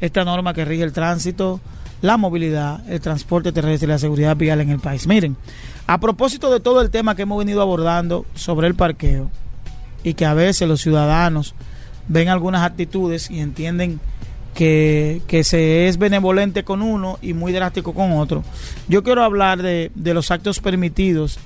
esta 0.00 0.24
norma 0.24 0.54
que 0.54 0.64
rige 0.64 0.82
el 0.82 0.92
tránsito, 0.92 1.60
la 2.04 2.18
movilidad, 2.18 2.86
el 2.90 3.00
transporte 3.00 3.50
terrestre 3.50 3.86
y 3.86 3.88
la 3.88 3.98
seguridad 3.98 4.36
vial 4.36 4.60
en 4.60 4.68
el 4.68 4.78
país. 4.78 5.06
Miren, 5.06 5.38
a 5.86 5.98
propósito 5.98 6.52
de 6.52 6.60
todo 6.60 6.82
el 6.82 6.90
tema 6.90 7.16
que 7.16 7.22
hemos 7.22 7.38
venido 7.38 7.62
abordando 7.62 8.26
sobre 8.34 8.66
el 8.66 8.74
parqueo 8.74 9.30
y 10.02 10.12
que 10.12 10.26
a 10.26 10.34
veces 10.34 10.68
los 10.68 10.82
ciudadanos 10.82 11.54
ven 12.06 12.28
algunas 12.28 12.62
actitudes 12.62 13.30
y 13.30 13.40
entienden 13.40 14.00
que, 14.52 15.22
que, 15.26 15.44
se 15.44 15.88
es 15.88 15.96
benevolente 15.96 16.62
con 16.62 16.82
uno 16.82 17.18
y 17.22 17.32
muy 17.32 17.52
drástico 17.52 17.94
con 17.94 18.12
otro. 18.12 18.44
Yo 18.86 19.02
quiero 19.02 19.24
hablar 19.24 19.62
de, 19.62 19.90
de 19.94 20.12
los 20.12 20.30
actos 20.30 20.60
permitidos 20.60 21.38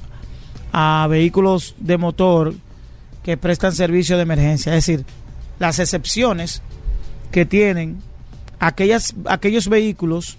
a 0.72 1.06
vehículos 1.08 1.76
de 1.78 1.98
motor 1.98 2.54
que 3.22 3.36
prestan 3.36 3.72
servicio 3.76 4.16
de 4.16 4.24
emergencia. 4.24 4.74
Es 4.74 4.86
decir, 4.86 5.06
las 5.60 5.78
excepciones 5.78 6.62
que 7.30 7.46
tienen 7.46 8.02
aquellas, 8.58 9.14
aquellos 9.26 9.68
vehículos 9.68 10.36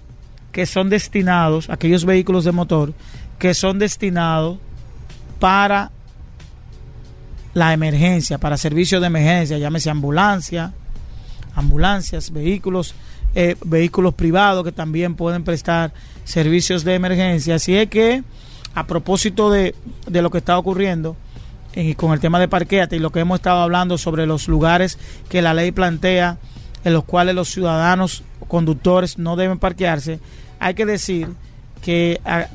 que 0.51 0.65
son 0.65 0.89
destinados, 0.89 1.69
aquellos 1.69 2.05
vehículos 2.05 2.43
de 2.43 2.51
motor 2.51 2.93
que 3.38 3.53
son 3.53 3.79
destinados 3.79 4.57
para 5.39 5.91
la 7.53 7.73
emergencia, 7.73 8.38
para 8.38 8.57
servicio 8.57 8.99
de 8.99 9.07
emergencia, 9.07 9.57
llámese 9.57 9.89
ambulancia, 9.89 10.73
ambulancias, 11.55 12.31
vehículos, 12.31 12.93
eh, 13.35 13.55
vehículos 13.65 14.13
privados 14.13 14.63
que 14.63 14.71
también 14.71 15.15
pueden 15.15 15.43
prestar 15.43 15.93
servicios 16.25 16.83
de 16.83 16.95
emergencia. 16.95 17.55
Así 17.55 17.75
es 17.75 17.89
que, 17.89 18.23
a 18.75 18.85
propósito 18.85 19.49
de, 19.49 19.73
de 20.07 20.21
lo 20.21 20.29
que 20.29 20.39
está 20.39 20.57
ocurriendo, 20.57 21.15
y 21.73 21.95
con 21.95 22.12
el 22.13 22.19
tema 22.19 22.39
de 22.39 22.47
parqueate 22.47 22.95
y 22.95 22.99
lo 22.99 23.12
que 23.12 23.19
hemos 23.19 23.39
estado 23.39 23.62
hablando 23.62 23.97
sobre 23.97 24.25
los 24.25 24.47
lugares 24.47 24.97
que 25.29 25.41
la 25.41 25.53
ley 25.53 25.71
plantea 25.71 26.38
en 26.83 26.93
los 26.93 27.03
cuales 27.03 27.35
los 27.35 27.49
ciudadanos 27.49 28.23
conductores 28.49 29.17
no 29.17 29.38
deben 29.38 29.59
parquearse, 29.59 30.19
hay 30.59 30.73
que 30.73 30.85
decir 30.85 31.29
que 31.81 32.19
ah, 32.25 32.47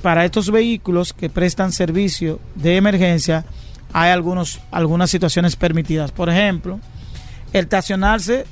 para 0.00 0.24
estos 0.24 0.50
vehículos 0.50 1.12
que 1.12 1.28
prestan 1.28 1.72
servicio 1.72 2.40
de 2.54 2.76
emergencia 2.76 3.44
hay 3.92 4.10
algunos, 4.10 4.60
algunas 4.70 5.10
situaciones 5.10 5.56
permitidas. 5.56 6.12
Por 6.12 6.30
ejemplo, 6.30 6.80
estacionarse 7.52 8.46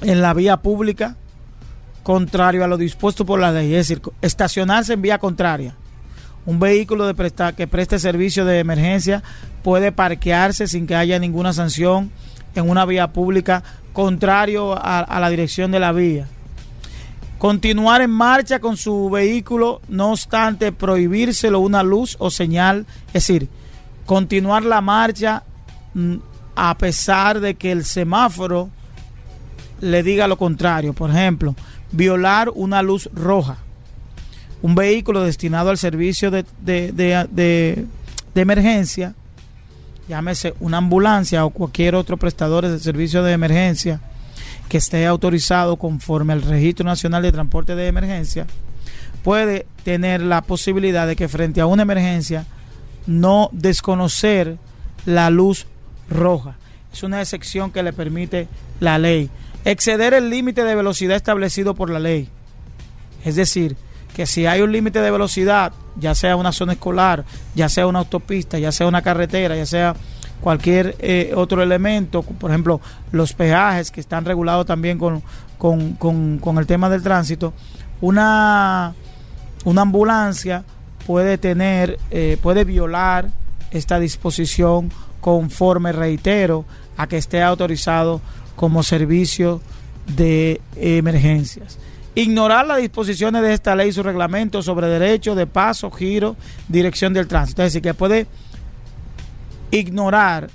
en 0.00 0.22
la 0.22 0.32
vía 0.32 0.56
pública 0.56 1.16
contrario 2.02 2.64
a 2.64 2.66
lo 2.66 2.78
dispuesto 2.78 3.26
por 3.26 3.38
la 3.38 3.52
ley, 3.52 3.74
es 3.74 3.88
decir, 3.88 4.00
estacionarse 4.22 4.94
en 4.94 5.02
vía 5.02 5.18
contraria 5.18 5.74
un 6.46 6.60
vehículo 6.60 7.06
de 7.06 7.54
que 7.56 7.66
preste 7.66 7.98
servicio 7.98 8.44
de 8.44 8.58
emergencia 8.58 9.22
puede 9.62 9.92
parquearse 9.92 10.66
sin 10.66 10.86
que 10.86 10.94
haya 10.94 11.18
ninguna 11.18 11.52
sanción 11.52 12.10
en 12.54 12.68
una 12.68 12.84
vía 12.84 13.12
pública 13.12 13.62
contrario 13.94 14.74
a, 14.76 15.18
la 15.18 15.30
dirección 15.30 15.70
de 15.70 15.80
la 15.80 15.92
vía. 15.92 16.28
Continuar 17.38 18.02
en 18.02 18.10
marcha 18.10 18.58
con 18.58 18.76
su 18.76 19.08
vehículo, 19.08 19.80
no 19.88 20.10
obstante 20.10 20.70
prohibírselo 20.70 21.60
una 21.60 21.82
luz 21.82 22.16
o 22.18 22.30
señal, 22.30 22.84
es 23.08 23.26
decir, 23.26 23.48
continuar 24.04 24.64
la 24.64 24.82
marcha 24.82 25.44
mm, 25.94 26.16
a 26.54 26.76
pesar 26.76 27.40
de 27.40 27.54
que 27.54 27.72
el 27.72 27.86
semáforo 27.86 28.68
le 29.80 30.02
diga 30.02 30.28
lo 30.28 30.36
contrario. 30.36 30.92
Por 30.92 31.08
ejemplo, 31.08 31.54
violar 31.90 32.50
una 32.54 32.82
luz 32.82 33.08
roja 33.14 33.64
un 34.64 34.74
vehículo 34.74 35.22
destinado 35.22 35.68
al 35.68 35.76
servicio 35.76 36.30
de, 36.30 36.46
de, 36.62 37.86
emergencia, 38.34 39.14
llámese 40.08 40.54
una 40.60 40.78
ambulancia 40.78 41.44
o 41.44 41.50
cualquier 41.50 41.94
otro 41.94 42.16
prestador 42.16 42.66
de 42.66 42.78
servicio 42.78 43.22
de 43.22 43.32
emergencia 43.32 44.00
que 44.68 44.78
esté 44.78 45.06
autorizado 45.06 45.76
conforme 45.76 46.32
al 46.32 46.42
Registro 46.42 46.84
Nacional 46.84 47.22
de 47.22 47.32
Transporte 47.32 47.74
de 47.74 47.86
Emergencia, 47.86 48.46
puede 49.22 49.66
tener 49.84 50.22
la 50.22 50.42
posibilidad 50.42 51.06
de 51.06 51.16
que 51.16 51.28
frente 51.28 51.60
a 51.60 51.66
una 51.66 51.82
emergencia 51.82 52.46
no 53.06 53.50
desconocer 53.52 54.58
la 55.06 55.30
luz 55.30 55.66
roja. 56.08 56.56
Es 56.92 57.02
una 57.02 57.20
excepción 57.20 57.70
que 57.70 57.82
le 57.82 57.92
permite 57.92 58.48
la 58.80 58.98
ley. 58.98 59.30
Exceder 59.64 60.14
el 60.14 60.30
límite 60.30 60.64
de 60.64 60.74
velocidad 60.74 61.16
establecido 61.16 61.74
por 61.74 61.90
la 61.90 61.98
ley. 61.98 62.28
Es 63.24 63.36
decir, 63.36 63.76
que 64.14 64.26
si 64.26 64.46
hay 64.46 64.60
un 64.60 64.72
límite 64.72 65.00
de 65.00 65.10
velocidad, 65.10 65.72
ya 65.96 66.14
sea 66.14 66.36
una 66.36 66.52
zona 66.52 66.74
escolar, 66.74 67.24
ya 67.54 67.68
sea 67.68 67.86
una 67.86 68.00
autopista, 68.00 68.58
ya 68.58 68.72
sea 68.72 68.86
una 68.86 69.02
carretera, 69.02 69.56
ya 69.56 69.66
sea 69.66 69.94
cualquier 70.40 70.96
eh, 70.98 71.32
otro 71.34 71.62
elemento, 71.62 72.22
por 72.22 72.50
ejemplo, 72.50 72.80
los 73.12 73.32
peajes 73.32 73.90
que 73.90 74.00
están 74.00 74.24
regulados 74.24 74.66
también 74.66 74.98
con, 74.98 75.22
con, 75.58 76.58
el 76.58 76.66
tema 76.66 76.90
del 76.90 77.02
tránsito, 77.02 77.54
una, 78.00 78.94
una 79.64 79.82
ambulancia 79.82 80.64
puede 81.06 81.38
tener, 81.38 81.98
eh, 82.10 82.36
puede 82.42 82.64
violar 82.64 83.30
esta 83.70 83.98
disposición 83.98 84.90
conforme, 85.20 85.92
reitero, 85.92 86.66
a 86.96 87.06
que 87.06 87.16
esté 87.16 87.42
autorizado 87.42 88.20
como 88.56 88.82
servicio 88.82 89.62
de 90.06 90.60
emergencias. 90.76 91.78
Ignorar 92.16 92.66
las 92.66 92.78
disposiciones 92.78 93.42
de 93.42 93.52
esta 93.52 93.74
ley 93.74 93.88
y 93.88 93.92
su 93.92 94.02
reglamento 94.02 94.62
sobre 94.62 94.86
derecho 94.86 95.34
de 95.34 95.46
paso, 95.48 95.90
giro, 95.90 96.36
dirección 96.68 97.12
del 97.12 97.26
tránsito. 97.26 97.62
Es 97.62 97.72
decir, 97.72 97.82
que 97.82 97.94
puede 97.94 98.26
ignorar 99.72 100.48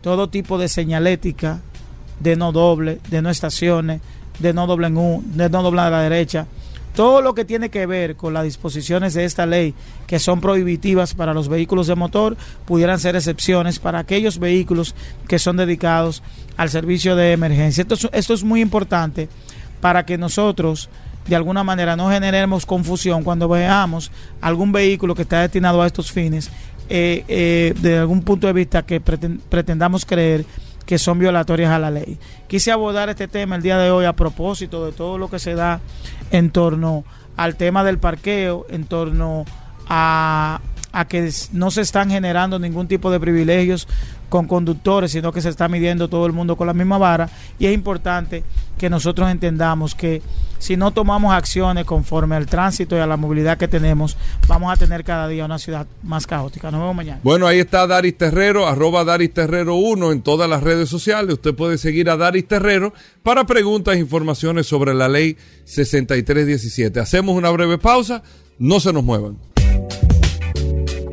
todo 0.00 0.30
tipo 0.30 0.56
de 0.56 0.68
señalética 0.68 1.60
de 2.18 2.36
no 2.36 2.52
doble, 2.52 3.00
de 3.10 3.20
no 3.20 3.28
estaciones, 3.28 4.00
de 4.38 4.54
no 4.54 4.66
doble 4.66 4.86
en 4.86 4.96
U, 4.96 5.22
de 5.26 5.50
no 5.50 5.62
doble 5.62 5.82
a 5.82 5.90
la 5.90 6.00
derecha. 6.00 6.46
todo 6.94 7.22
lo 7.22 7.34
que 7.34 7.44
tiene 7.44 7.68
que 7.68 7.86
ver 7.86 8.16
con 8.16 8.34
las 8.34 8.44
disposiciones 8.44 9.14
de 9.14 9.24
esta 9.24 9.46
ley 9.46 9.74
que 10.06 10.18
son 10.18 10.40
prohibitivas 10.40 11.14
para 11.14 11.32
los 11.32 11.48
vehículos 11.48 11.86
de 11.86 11.94
motor 11.94 12.36
pudieran 12.64 12.98
ser 12.98 13.14
excepciones 13.16 13.78
para 13.78 14.00
aquellos 14.00 14.38
vehículos 14.38 14.94
que 15.28 15.38
son 15.38 15.56
dedicados 15.56 16.22
al 16.56 16.68
servicio 16.68 17.14
de 17.14 17.32
emergencia. 17.32 17.86
Esto 18.12 18.34
es 18.34 18.42
muy 18.42 18.60
importante 18.60 19.28
para 19.80 20.04
que 20.04 20.18
nosotros 20.18 20.88
de 21.26 21.36
alguna 21.36 21.62
manera 21.62 21.96
no 21.96 22.10
generemos 22.10 22.66
confusión 22.66 23.22
cuando 23.22 23.48
veamos 23.48 24.10
algún 24.40 24.72
vehículo 24.72 25.14
que 25.14 25.22
está 25.22 25.42
destinado 25.42 25.82
a 25.82 25.86
estos 25.86 26.10
fines, 26.10 26.50
eh, 26.88 27.24
eh, 27.28 27.74
de 27.80 27.98
algún 27.98 28.22
punto 28.22 28.46
de 28.46 28.52
vista 28.52 28.82
que 28.82 29.00
pretendamos 29.00 30.04
creer 30.04 30.44
que 30.86 30.98
son 30.98 31.20
violatorias 31.20 31.70
a 31.70 31.78
la 31.78 31.90
ley. 31.90 32.18
Quise 32.48 32.72
abordar 32.72 33.08
este 33.10 33.28
tema 33.28 33.54
el 33.54 33.62
día 33.62 33.78
de 33.78 33.92
hoy 33.92 34.06
a 34.06 34.12
propósito 34.14 34.84
de 34.84 34.92
todo 34.92 35.18
lo 35.18 35.30
que 35.30 35.38
se 35.38 35.54
da 35.54 35.80
en 36.32 36.50
torno 36.50 37.04
al 37.36 37.54
tema 37.54 37.84
del 37.84 37.98
parqueo, 37.98 38.66
en 38.70 38.86
torno 38.86 39.44
a, 39.88 40.60
a 40.92 41.04
que 41.04 41.30
no 41.52 41.70
se 41.70 41.82
están 41.82 42.10
generando 42.10 42.58
ningún 42.58 42.88
tipo 42.88 43.10
de 43.12 43.20
privilegios 43.20 43.86
con 44.30 44.46
conductores, 44.46 45.12
sino 45.12 45.32
que 45.32 45.42
se 45.42 45.50
está 45.50 45.68
midiendo 45.68 46.08
todo 46.08 46.24
el 46.24 46.32
mundo 46.32 46.56
con 46.56 46.66
la 46.66 46.72
misma 46.72 46.96
vara. 46.96 47.28
Y 47.58 47.66
es 47.66 47.74
importante 47.74 48.42
que 48.78 48.88
nosotros 48.88 49.30
entendamos 49.30 49.94
que 49.94 50.22
si 50.58 50.76
no 50.76 50.90
tomamos 50.90 51.34
acciones 51.34 51.84
conforme 51.84 52.36
al 52.36 52.46
tránsito 52.46 52.96
y 52.96 53.00
a 53.00 53.06
la 53.06 53.18
movilidad 53.18 53.58
que 53.58 53.68
tenemos, 53.68 54.16
vamos 54.48 54.72
a 54.72 54.76
tener 54.76 55.04
cada 55.04 55.28
día 55.28 55.44
una 55.44 55.58
ciudad 55.58 55.86
más 56.02 56.26
caótica. 56.26 56.70
Nos 56.70 56.80
vemos 56.80 56.96
mañana. 56.96 57.20
Bueno, 57.22 57.46
ahí 57.46 57.58
está 57.58 57.86
Daris 57.86 58.16
Terrero, 58.16 58.66
arroba 58.66 59.04
Daris 59.04 59.34
Terrero 59.34 59.74
1 59.74 60.12
en 60.12 60.22
todas 60.22 60.48
las 60.48 60.62
redes 60.62 60.88
sociales. 60.88 61.34
Usted 61.34 61.54
puede 61.54 61.76
seguir 61.76 62.08
a 62.08 62.16
Daris 62.16 62.48
Terrero 62.48 62.94
para 63.22 63.44
preguntas 63.44 63.96
e 63.96 63.98
informaciones 63.98 64.66
sobre 64.66 64.94
la 64.94 65.08
ley 65.08 65.36
6317. 65.64 67.00
Hacemos 67.00 67.36
una 67.36 67.50
breve 67.50 67.76
pausa, 67.76 68.22
no 68.58 68.80
se 68.80 68.92
nos 68.92 69.04
muevan. 69.04 69.49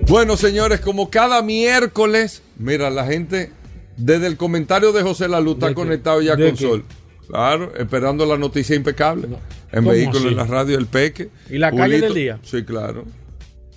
Bueno, 0.08 0.38
señores, 0.38 0.80
como 0.80 1.10
cada 1.10 1.42
miércoles, 1.42 2.42
mira, 2.58 2.90
la 2.90 3.06
gente 3.06 3.52
desde 3.98 4.28
el 4.28 4.38
comentario 4.38 4.94
de 4.94 5.04
José 5.04 5.28
Lalu 5.28 5.54
está 5.54 5.74
conectado 5.74 6.22
ya 6.22 6.38
con 6.38 6.56
Sol. 6.56 6.86
Claro, 7.28 7.74
esperando 7.76 8.26
la 8.26 8.38
noticia 8.38 8.76
impecable. 8.76 9.28
En 9.70 9.84
vehículos, 9.84 10.26
en 10.26 10.38
la 10.38 10.46
radio, 10.46 10.78
el 10.78 10.86
Peque. 10.86 11.30
¿Y 11.50 11.58
la 11.58 11.74
calle 11.74 12.00
del 12.00 12.14
día? 12.14 12.40
Sí, 12.42 12.64
claro. 12.64 13.04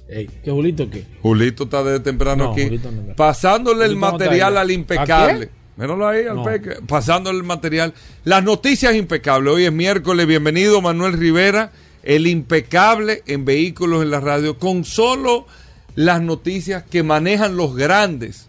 ¿Qué 0.09 0.51
Julito 0.51 0.88
qué? 0.88 1.05
Julito 1.21 1.64
está 1.64 1.83
desde 1.83 2.01
temprano 2.01 2.53
aquí. 2.53 2.81
pasándole 3.16 3.87
el 3.87 3.97
material 3.97 4.57
al 4.57 4.71
impecable. 4.71 5.51
Míralo 5.77 6.07
ahí 6.07 6.27
al 6.27 6.45
Peque. 6.45 6.77
Pasándole 6.87 7.38
el 7.38 7.45
material. 7.45 7.93
Las 8.23 8.45
noticias 8.45 8.95
impecables. 8.95 9.53
Hoy 9.53 9.64
es 9.64 9.73
miércoles. 9.73 10.29
Bienvenido, 10.29 10.81
Manuel 10.81 11.14
Rivera. 11.14 11.73
El 12.05 12.29
impecable 12.29 13.23
en 13.27 13.45
vehículos 13.45 14.03
en 14.03 14.11
la 14.11 14.21
radio. 14.21 14.59
Con 14.59 14.85
solo 14.85 15.47
las 15.94 16.22
noticias 16.22 16.83
que 16.83 17.03
manejan 17.03 17.57
los 17.57 17.74
grandes 17.74 18.46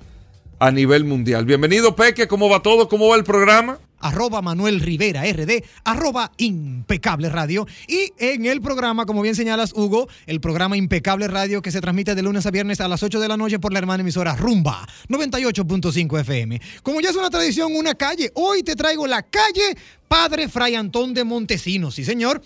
a 0.59 0.71
nivel 0.71 1.05
mundial. 1.05 1.45
Bienvenido, 1.45 1.95
Peque. 1.95 2.27
¿Cómo 2.27 2.49
va 2.49 2.61
todo? 2.61 2.87
¿Cómo 2.87 3.07
va 3.07 3.15
el 3.15 3.23
programa? 3.23 3.79
arroba 4.01 4.41
Manuel 4.41 4.79
Rivera 4.79 5.23
RD, 5.23 5.63
arroba 5.83 6.31
Impecable 6.37 7.29
Radio. 7.29 7.67
Y 7.87 8.11
en 8.17 8.45
el 8.45 8.61
programa, 8.61 9.05
como 9.05 9.21
bien 9.21 9.35
señalas, 9.35 9.73
Hugo, 9.73 10.09
el 10.25 10.41
programa 10.41 10.75
Impecable 10.75 11.27
Radio 11.27 11.61
que 11.61 11.71
se 11.71 11.81
transmite 11.81 12.15
de 12.15 12.21
lunes 12.21 12.45
a 12.45 12.51
viernes 12.51 12.81
a 12.81 12.87
las 12.87 13.03
8 13.03 13.19
de 13.19 13.27
la 13.27 13.37
noche 13.37 13.59
por 13.59 13.71
la 13.71 13.79
hermana 13.79 14.01
emisora 14.01 14.35
Rumba 14.35 14.87
98.5 15.07 16.19
FM. 16.19 16.61
Como 16.83 16.99
ya 17.01 17.09
es 17.09 17.15
una 17.15 17.29
tradición, 17.29 17.75
una 17.75 17.95
calle, 17.95 18.31
hoy 18.35 18.63
te 18.63 18.75
traigo 18.75 19.07
la 19.07 19.23
calle 19.23 19.77
Padre 20.07 20.49
Fray 20.49 20.75
Antón 20.75 21.13
de 21.13 21.23
Montesinos. 21.23 21.95
Sí, 21.95 22.03
señor. 22.03 22.41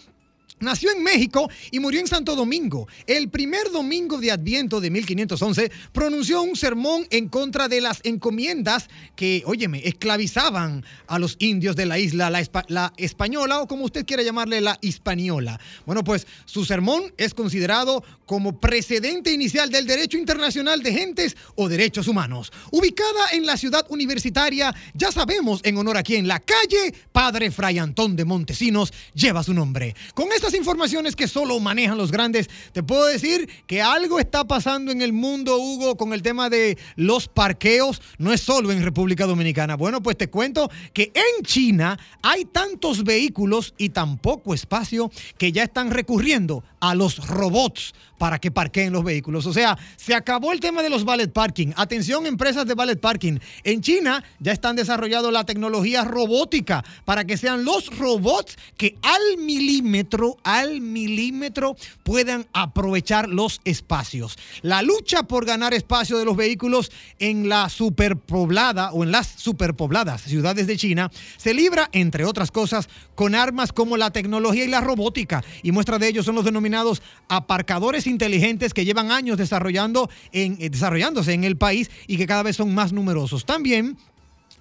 Nació 0.59 0.89
en 0.91 1.03
México 1.03 1.49
y 1.69 1.79
murió 1.81 1.99
en 1.99 2.07
Santo 2.07 2.33
Domingo. 2.33 2.87
El 3.07 3.29
primer 3.29 3.71
domingo 3.71 4.17
de 4.17 4.31
Adviento 4.31 4.79
de 4.79 4.89
1511 4.89 5.69
pronunció 5.91 6.41
un 6.41 6.55
sermón 6.55 7.05
en 7.09 7.27
contra 7.27 7.67
de 7.67 7.81
las 7.81 7.99
encomiendas 8.03 8.87
que, 9.17 9.43
óyeme, 9.45 9.81
esclavizaban 9.85 10.85
a 11.07 11.19
los 11.19 11.35
indios 11.39 11.75
de 11.75 11.85
la 11.85 11.99
isla, 11.99 12.29
la, 12.29 12.93
española 12.95 13.61
o 13.61 13.67
como 13.67 13.83
usted 13.83 14.05
quiera 14.05 14.23
llamarle, 14.23 14.61
la 14.61 14.79
hispaniola. 14.81 15.59
Bueno, 15.85 16.05
pues 16.05 16.25
su 16.45 16.63
sermón 16.63 17.13
es 17.17 17.33
considerado 17.33 18.03
como 18.25 18.59
precedente 18.59 19.31
inicial 19.31 19.69
del 19.69 19.87
derecho 19.87 20.17
internacional 20.17 20.81
de 20.81 20.93
gentes 20.93 21.35
o 21.55 21.67
derechos 21.67 22.07
humanos. 22.07 22.51
Ubicada 22.71 23.31
en 23.33 23.45
la 23.45 23.57
ciudad 23.57 23.85
universitaria, 23.89 24.73
ya 24.93 25.11
sabemos 25.11 25.61
en 25.63 25.77
honor 25.77 25.97
a 25.97 26.03
quién, 26.03 26.27
la 26.27 26.39
calle 26.39 26.93
Padre 27.11 27.51
Fray 27.51 27.79
Antón 27.79 28.15
de 28.15 28.25
Montesinos 28.25 28.93
lleva 29.13 29.43
su 29.43 29.53
nombre. 29.53 29.95
Con 30.13 30.29
informaciones 30.53 31.15
que 31.15 31.27
solo 31.27 31.59
manejan 31.59 31.97
los 31.97 32.11
grandes, 32.11 32.49
te 32.73 32.83
puedo 32.83 33.05
decir 33.05 33.49
que 33.67 33.81
algo 33.81 34.19
está 34.19 34.45
pasando 34.45 34.91
en 34.91 35.01
el 35.01 35.13
mundo, 35.13 35.57
Hugo, 35.57 35.97
con 35.97 36.13
el 36.13 36.21
tema 36.21 36.49
de 36.49 36.77
los 36.95 37.27
parqueos. 37.27 38.01
No 38.17 38.33
es 38.33 38.41
solo 38.41 38.71
en 38.71 38.83
República 38.83 39.25
Dominicana. 39.25 39.75
Bueno, 39.75 40.01
pues 40.01 40.17
te 40.17 40.29
cuento 40.29 40.69
que 40.93 41.11
en 41.13 41.45
China 41.45 41.97
hay 42.21 42.45
tantos 42.45 43.03
vehículos 43.03 43.73
y 43.77 43.89
tan 43.89 44.17
poco 44.17 44.53
espacio 44.53 45.11
que 45.37 45.51
ya 45.51 45.63
están 45.63 45.91
recurriendo 45.91 46.63
a 46.79 46.95
los 46.95 47.27
robots 47.27 47.93
para 48.17 48.39
que 48.39 48.51
parqueen 48.51 48.93
los 48.93 49.03
vehículos. 49.03 49.45
O 49.45 49.53
sea, 49.53 49.77
se 49.95 50.13
acabó 50.13 50.51
el 50.51 50.59
tema 50.59 50.81
de 50.81 50.89
los 50.89 51.05
valet 51.05 51.31
parking. 51.31 51.73
Atención, 51.75 52.25
empresas 52.25 52.65
de 52.65 52.73
valet 52.73 52.99
parking. 52.99 53.39
En 53.63 53.81
China 53.81 54.23
ya 54.39 54.51
están 54.51 54.75
desarrollando 54.75 55.31
la 55.31 55.45
tecnología 55.45 56.03
robótica 56.03 56.83
para 57.05 57.25
que 57.25 57.37
sean 57.37 57.65
los 57.65 57.97
robots 57.97 58.57
que 58.77 58.97
al 59.01 59.37
milímetro, 59.37 60.37
al 60.43 60.81
milímetro 60.81 61.75
puedan 62.03 62.47
aprovechar 62.53 63.29
los 63.29 63.61
espacios. 63.65 64.37
La 64.61 64.81
lucha 64.81 65.23
por 65.23 65.45
ganar 65.45 65.73
espacio 65.73 66.17
de 66.17 66.25
los 66.25 66.35
vehículos 66.35 66.91
en 67.19 67.49
la 67.49 67.69
superpoblada 67.69 68.91
o 68.91 69.03
en 69.03 69.11
las 69.11 69.27
superpobladas 69.27 70.21
ciudades 70.21 70.67
de 70.67 70.77
China 70.77 71.11
se 71.37 71.53
libra, 71.53 71.89
entre 71.91 72.25
otras 72.25 72.51
cosas, 72.51 72.89
con 73.15 73.35
armas 73.35 73.71
como 73.71 73.97
la 73.97 74.11
tecnología 74.11 74.65
y 74.65 74.67
la 74.67 74.81
robótica. 74.81 75.43
Y 75.63 75.71
muestra 75.71 75.99
de 75.99 76.07
ello 76.07 76.23
son 76.23 76.35
los 76.35 76.45
denominados 76.45 77.01
aparcadores 77.27 78.04
inteligentes 78.07 78.73
que 78.73 78.85
llevan 78.85 79.11
años 79.11 79.37
desarrollando 79.37 80.09
en, 80.31 80.57
eh, 80.59 80.69
desarrollándose 80.69 81.33
en 81.33 81.43
el 81.43 81.57
país 81.57 81.89
y 82.07 82.17
que 82.17 82.27
cada 82.27 82.43
vez 82.43 82.55
son 82.55 82.73
más 82.73 82.93
numerosos. 82.93 83.45
También 83.45 83.97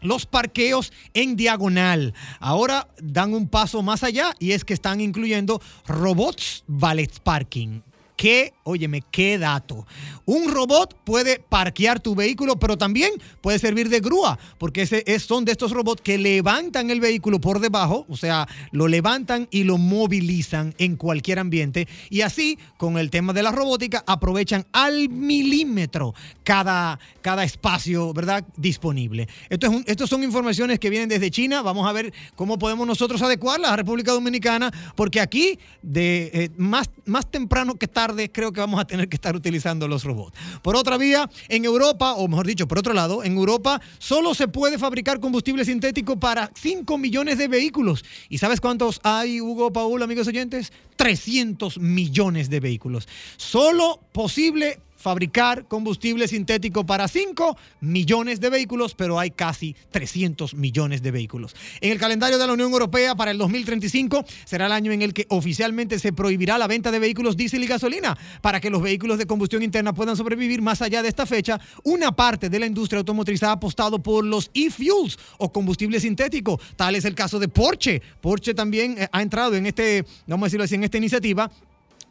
los 0.01 0.27
parqueos 0.27 0.93
en 1.15 1.37
diagonal. 1.37 2.15
Ahora 2.39 2.89
dan 3.03 3.35
un 3.35 3.49
paso 3.49 3.83
más 3.83 4.03
allá 4.05 4.35
y 4.39 4.53
es 4.53 4.65
que 4.65 4.75
están 4.75 5.01
incluyendo 5.01 5.61
robots 5.87 6.65
valet 6.67 7.21
parking. 7.21 7.81
¿Qué 8.17 8.53
Óyeme, 8.67 9.03
qué 9.11 9.37
dato. 9.37 9.87
Un 10.25 10.51
robot 10.51 10.97
puede 11.05 11.39
parquear 11.39 12.01
tu 12.01 12.15
vehículo, 12.15 12.59
pero 12.59 12.79
también 12.79 13.13
puede 13.43 13.59
servir 13.59 13.91
de 13.91 14.01
grúa, 14.01 14.39
porque 14.57 14.83
ese 14.83 15.05
es, 15.07 15.25
son 15.25 15.45
de 15.45 15.53
estos 15.53 15.71
robots 15.71 16.01
que 16.01 16.17
levantan 16.17 16.89
el 16.89 16.99
vehículo 16.99 17.43
por 17.43 17.61
debajo, 17.61 18.07
o 18.09 18.17
sea, 18.17 18.49
lo 18.73 18.89
levantan 18.89 19.49
y 19.51 19.65
lo 19.65 19.77
movilizan 19.77 20.75
en 20.79 20.97
cualquier 20.97 21.41
ambiente. 21.41 21.87
Y 22.09 22.23
así, 22.23 22.59
con 22.79 22.97
el 22.97 23.11
tema 23.11 23.35
de 23.35 23.43
la 23.43 23.53
robótica, 23.53 24.03
aprovechan 24.07 24.65
al 24.73 25.11
milímetro 25.11 26.15
cada, 26.43 26.99
cada 27.21 27.45
espacio, 27.45 28.15
¿verdad?, 28.15 28.45
disponible. 28.57 29.29
Esto 29.51 29.85
es 29.87 30.09
son 30.09 30.23
informaciones 30.23 30.79
que 30.79 30.89
vienen 30.89 31.09
desde 31.09 31.31
China. 31.31 31.61
Vamos 31.61 31.87
a 31.87 31.93
ver 31.93 32.15
cómo 32.35 32.59
podemos 32.59 32.87
nosotros 32.87 33.21
adecuarlas 33.21 33.73
a 33.73 33.77
República 33.77 34.13
Dominicana, 34.13 34.73
porque 34.97 35.21
aquí, 35.21 35.59
de 35.83 36.31
eh, 36.33 36.51
más, 36.57 36.89
más 37.05 37.31
temprano 37.31 37.75
que 37.75 37.85
creo 38.33 38.53
que 38.53 38.61
vamos 38.61 38.81
a 38.81 38.85
tener 38.85 39.09
que 39.09 39.17
estar 39.17 39.35
utilizando 39.37 39.89
los 39.89 40.05
robots. 40.05 40.37
Por 40.63 40.77
otra 40.77 40.97
vía, 40.97 41.29
en 41.49 41.65
Europa, 41.65 42.15
o 42.15 42.29
mejor 42.29 42.47
dicho, 42.47 42.69
por 42.69 42.79
otro 42.79 42.93
lado, 42.93 43.25
en 43.25 43.37
Europa 43.37 43.81
solo 43.99 44.35
se 44.35 44.49
puede 44.49 44.79
fabricar 44.79 45.21
combustible 45.21 45.65
sintético 45.65 46.19
para 46.19 46.51
5 46.55 46.99
millones 46.99 47.39
de 47.39 47.49
vehículos. 47.49 48.05
¿Y 48.29 48.39
sabes 48.39 48.61
cuántos 48.61 49.01
hay, 49.03 49.41
Hugo, 49.41 49.73
Paul, 49.73 50.03
amigos 50.03 50.27
oyentes? 50.29 50.73
300 50.97 51.79
millones 51.79 52.51
de 52.51 52.61
vehículos. 52.61 53.09
Solo 53.37 54.01
posible 54.13 54.81
fabricar 55.05 55.69
combustible 55.69 56.27
sintético 56.27 56.87
para 56.87 57.09
5 57.09 57.59
millones 57.81 58.41
de 58.41 58.49
vehículos, 58.49 58.95
pero 58.95 59.21
hay 59.21 59.31
casi 59.31 59.77
300 59.91 60.55
millones 60.55 61.03
de 61.03 61.11
vehículos. 61.11 61.55
En 61.83 61.93
el 61.93 61.99
calendario 61.99 62.39
de 62.39 62.47
la 62.47 62.55
Unión 62.55 62.73
Europea 62.73 63.15
para 63.15 63.31
el 63.31 63.37
2035 63.37 64.25
será 64.47 64.65
el 64.65 64.73
año 64.73 64.93
en 64.93 65.03
el 65.03 65.13
que 65.13 65.27
oficialmente 65.29 65.99
se 65.99 66.15
prohibirá 66.15 66.57
la 66.57 66.67
venta 66.69 66.91
de 66.91 66.99
vehículos 66.99 67.37
diésel 67.37 67.63
y 67.65 67.67
gasolina 67.67 68.17
para 68.41 68.61
que 68.61 68.71
los 68.71 68.81
vehículos 68.81 69.19
de 69.19 69.27
combustión 69.27 69.63
interna 69.63 69.93
puedan 69.93 70.17
sobrevivir 70.17 70.63
más 70.63 70.81
allá 70.81 71.03
de 71.03 71.09
esta 71.09 71.27
fecha. 71.27 71.61
Una 71.83 72.13
parte 72.13 72.49
de 72.49 72.59
la 72.59 72.65
industria 72.65 73.01
automotriz 73.01 73.43
ha 73.43 73.53
apostado 73.53 74.03
por 74.03 74.25
los 74.25 74.51
e-fuels 74.55 75.19
o 75.37 75.53
combustible 75.53 76.01
sintético. 76.01 76.59
Tal 76.77 76.95
es 76.95 77.05
el 77.05 77.15
caso 77.15 77.39
de 77.39 77.49
Porsche. 77.49 78.01
Porsche 78.23 78.55
también 78.55 78.97
eh, 78.97 79.07
ha 79.13 79.21
entrado 79.21 79.55
en 79.55 79.67
este, 79.67 80.07
vamos 80.27 80.45
a 80.45 80.47
decirlo 80.47 80.65
así, 80.65 80.77
en 80.77 80.85
esta 80.85 80.97
iniciativa 80.97 81.51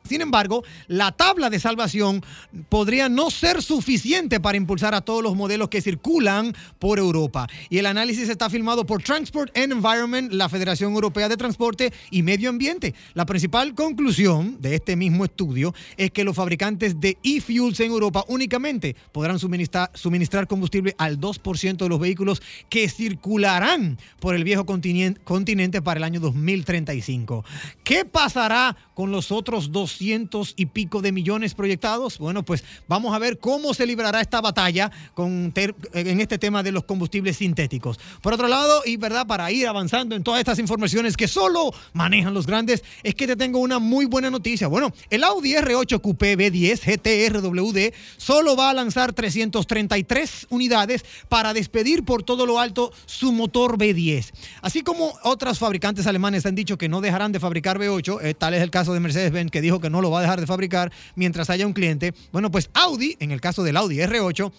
Sin 0.07 0.21
embargo, 0.21 0.63
la 0.87 1.11
tabla 1.11 1.49
de 1.49 1.59
salvación 1.59 2.23
podría 2.69 3.09
no 3.09 3.31
ser 3.31 3.61
suficiente 3.61 4.39
para 4.39 4.57
impulsar 4.57 4.93
a 4.93 5.01
todos 5.01 5.23
los 5.23 5.35
modelos 5.35 5.69
que 5.69 5.81
circulan 5.81 6.53
por 6.79 6.99
Europa. 6.99 7.47
Y 7.69 7.77
el 7.77 7.85
análisis 7.85 8.29
está 8.29 8.49
filmado 8.49 8.85
por 8.85 9.01
Transport 9.01 9.57
and 9.57 9.71
Environment, 9.71 10.31
la 10.33 10.49
Federación 10.49 10.93
Europea 10.93 11.29
de 11.29 11.37
Transporte 11.37 11.93
y 12.11 12.21
Medio 12.21 12.49
Ambiente. 12.49 12.93
La 13.13 13.25
principal 13.25 13.73
conclusión 13.75 14.57
de 14.59 14.75
este 14.75 14.95
mismo 14.95 15.25
estudio 15.25 15.73
es 15.97 16.11
que 16.11 16.23
los 16.23 16.35
fabricantes 16.35 16.99
de 16.99 17.17
e-fuels 17.23 17.79
en 17.79 17.91
Europa 17.91 18.25
únicamente 18.27 18.95
podrán 19.11 19.39
suministrar, 19.39 20.47
combustible 20.47 20.95
al 20.97 21.19
2% 21.19 21.77
de 21.77 21.89
los 21.89 21.99
vehículos 21.99 22.41
que 22.69 22.89
circularán 22.89 23.97
por 24.19 24.35
el 24.35 24.43
viejo 24.43 24.65
continente 24.65 25.81
para 25.81 25.97
el 25.97 26.03
año 26.03 26.19
2035. 26.19 27.45
¿Qué 27.83 28.05
pasará 28.05 28.75
con 28.93 29.11
los 29.11 29.31
otros 29.31 29.71
200 29.71 30.53
y 30.55 30.67
pico 30.67 31.01
de 31.01 31.11
millones 31.11 31.53
proyectados? 31.53 32.17
Bueno, 32.17 32.43
pues 32.43 32.63
vamos 32.87 33.15
a 33.15 33.19
ver 33.19 33.39
cómo 33.39 33.73
se 33.73 33.85
librará 33.85 34.21
esta 34.21 34.41
batalla 34.41 34.91
con 35.13 35.53
en 35.93 36.21
este 36.21 36.37
tema 36.37 36.63
de 36.63 36.71
los 36.71 36.83
combustibles 36.83 37.37
sintéticos. 37.37 37.99
Por 38.21 38.33
otro 38.33 38.47
lado, 38.47 38.81
y 38.85 38.97
verdad, 38.97 39.25
para 39.27 39.51
ir 39.51 39.67
avanzando 39.67 40.15
en 40.15 40.23
todas 40.23 40.39
estas 40.39 40.59
informaciones 40.59 41.17
que 41.17 41.27
solo 41.27 41.73
manejan 41.93 42.33
los 42.33 42.45
grandes, 42.45 42.83
es 43.03 43.15
que 43.15 43.27
te 43.27 43.35
tengo 43.35 43.59
una 43.59 43.79
muy 43.79 44.05
buena 44.05 44.29
noticia. 44.29 44.67
Bueno, 44.67 44.93
el 45.09 45.23
Audi 45.23 45.53
R8 45.53 46.01
Coupé 46.01 46.37
B10 46.37 46.81
GTRWD 46.83 47.93
solo 48.17 48.55
va 48.55 48.69
a 48.69 48.73
lanzar 48.73 49.13
333 49.13 50.47
unidades 50.49 51.05
para 51.29 51.53
despedir 51.53 52.03
por 52.03 52.23
todo 52.23 52.45
lo 52.45 52.59
alto 52.59 52.91
su 53.05 53.31
motor 53.31 53.77
B10. 53.77 54.31
Así 54.61 54.81
como 54.81 55.13
otras 55.23 55.59
fabricantes 55.59 56.07
alemanes 56.07 56.45
han 56.45 56.55
dicho 56.55 56.77
que 56.77 56.89
no 56.89 57.01
dejarán 57.01 57.31
de 57.31 57.39
fabricar 57.39 57.79
B8, 57.79 58.19
eh, 58.21 58.33
tal 58.33 58.53
es 58.53 58.61
el 58.61 58.71
caso 58.71 58.82
de 58.91 58.99
Mercedes-Benz, 58.99 59.51
que 59.51 59.61
dijo 59.61 59.79
que 59.79 59.89
no 59.89 60.01
lo 60.01 60.11
va 60.11 60.19
a 60.19 60.21
dejar 60.21 60.41
de 60.41 60.47
fabricar 60.47 60.91
mientras 61.15 61.49
haya 61.49 61.65
un 61.65 61.73
cliente. 61.73 62.13
Bueno, 62.31 62.51
pues 62.51 62.69
Audi, 62.73 63.15
en 63.19 63.31
el 63.31 63.39
caso 63.39 63.63
del 63.63 63.77
Audi 63.77 63.97
R8, 63.97 64.51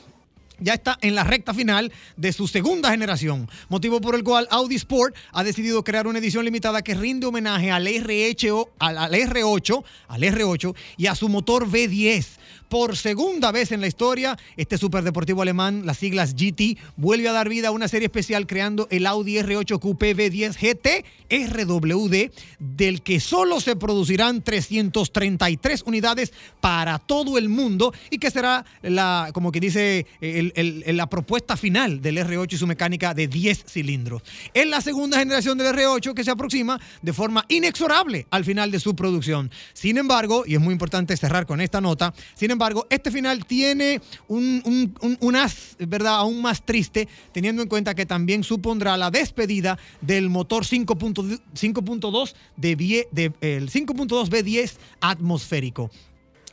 ya 0.60 0.74
está 0.74 0.98
en 1.02 1.14
la 1.14 1.24
recta 1.24 1.52
final 1.52 1.92
de 2.16 2.32
su 2.32 2.46
segunda 2.46 2.90
generación, 2.90 3.48
motivo 3.68 4.00
por 4.00 4.14
el 4.14 4.22
cual 4.22 4.46
Audi 4.50 4.76
Sport 4.76 5.16
ha 5.32 5.42
decidido 5.42 5.82
crear 5.82 6.06
una 6.06 6.20
edición 6.20 6.44
limitada 6.44 6.82
que 6.82 6.94
rinde 6.94 7.26
homenaje 7.26 7.70
al, 7.70 7.86
RH, 7.86 8.50
al, 8.78 8.98
al 8.98 9.12
R8, 9.12 9.84
al 10.08 10.22
R8 10.22 10.76
y 10.96 11.06
a 11.06 11.14
su 11.14 11.28
motor 11.28 11.66
V10 11.68 12.26
por 12.74 12.96
segunda 12.96 13.52
vez 13.52 13.70
en 13.70 13.80
la 13.80 13.86
historia, 13.86 14.36
este 14.56 14.78
superdeportivo 14.78 15.42
alemán, 15.42 15.86
las 15.86 15.98
siglas 15.98 16.34
GT, 16.34 16.76
vuelve 16.96 17.28
a 17.28 17.32
dar 17.32 17.48
vida 17.48 17.68
a 17.68 17.70
una 17.70 17.86
serie 17.86 18.06
especial 18.06 18.48
creando 18.48 18.88
el 18.90 19.06
Audi 19.06 19.36
R8 19.36 19.78
Coupé 19.78 20.16
V10 20.16 20.56
GT 20.58 21.04
RWD, 21.30 22.32
del 22.58 23.02
que 23.02 23.20
solo 23.20 23.60
se 23.60 23.76
producirán 23.76 24.42
333 24.42 25.84
unidades 25.86 26.32
para 26.60 26.98
todo 26.98 27.38
el 27.38 27.48
mundo 27.48 27.94
y 28.10 28.18
que 28.18 28.32
será 28.32 28.66
la, 28.82 29.30
como 29.32 29.52
que 29.52 29.60
dice, 29.60 30.06
la 30.20 31.08
propuesta 31.08 31.56
final 31.56 32.02
del 32.02 32.18
R8 32.18 32.54
y 32.54 32.56
su 32.56 32.66
mecánica 32.66 33.14
de 33.14 33.28
10 33.28 33.66
cilindros. 33.68 34.22
Es 34.52 34.66
la 34.66 34.80
segunda 34.80 35.20
generación 35.20 35.58
del 35.58 35.72
R8 35.76 36.12
que 36.12 36.24
se 36.24 36.32
aproxima 36.32 36.80
de 37.02 37.12
forma 37.12 37.44
inexorable 37.48 38.26
al 38.30 38.44
final 38.44 38.72
de 38.72 38.80
su 38.80 38.96
producción. 38.96 39.52
Sin 39.74 39.96
embargo, 39.96 40.42
y 40.44 40.56
es 40.56 40.60
muy 40.60 40.72
importante 40.72 41.16
cerrar 41.16 41.46
con 41.46 41.60
esta 41.60 41.80
nota, 41.80 42.12
sin 42.34 42.50
embargo, 42.50 42.63
este 42.90 43.10
final 43.10 43.44
tiene 43.44 44.00
un, 44.28 45.36
as, 45.36 45.76
¿verdad? 45.78 46.16
Aún 46.16 46.42
más 46.42 46.64
triste, 46.64 47.08
teniendo 47.32 47.62
en 47.62 47.68
cuenta 47.68 47.94
que 47.94 48.06
también 48.06 48.44
supondrá 48.44 48.96
la 48.96 49.10
despedida 49.10 49.78
del 50.00 50.30
motor 50.30 50.64
5.2 50.64 52.34
de, 52.56 53.06
de, 53.10 53.32
el 53.40 53.70
5.2 53.70 54.28
B10 54.28 54.72
atmosférico. 55.00 55.90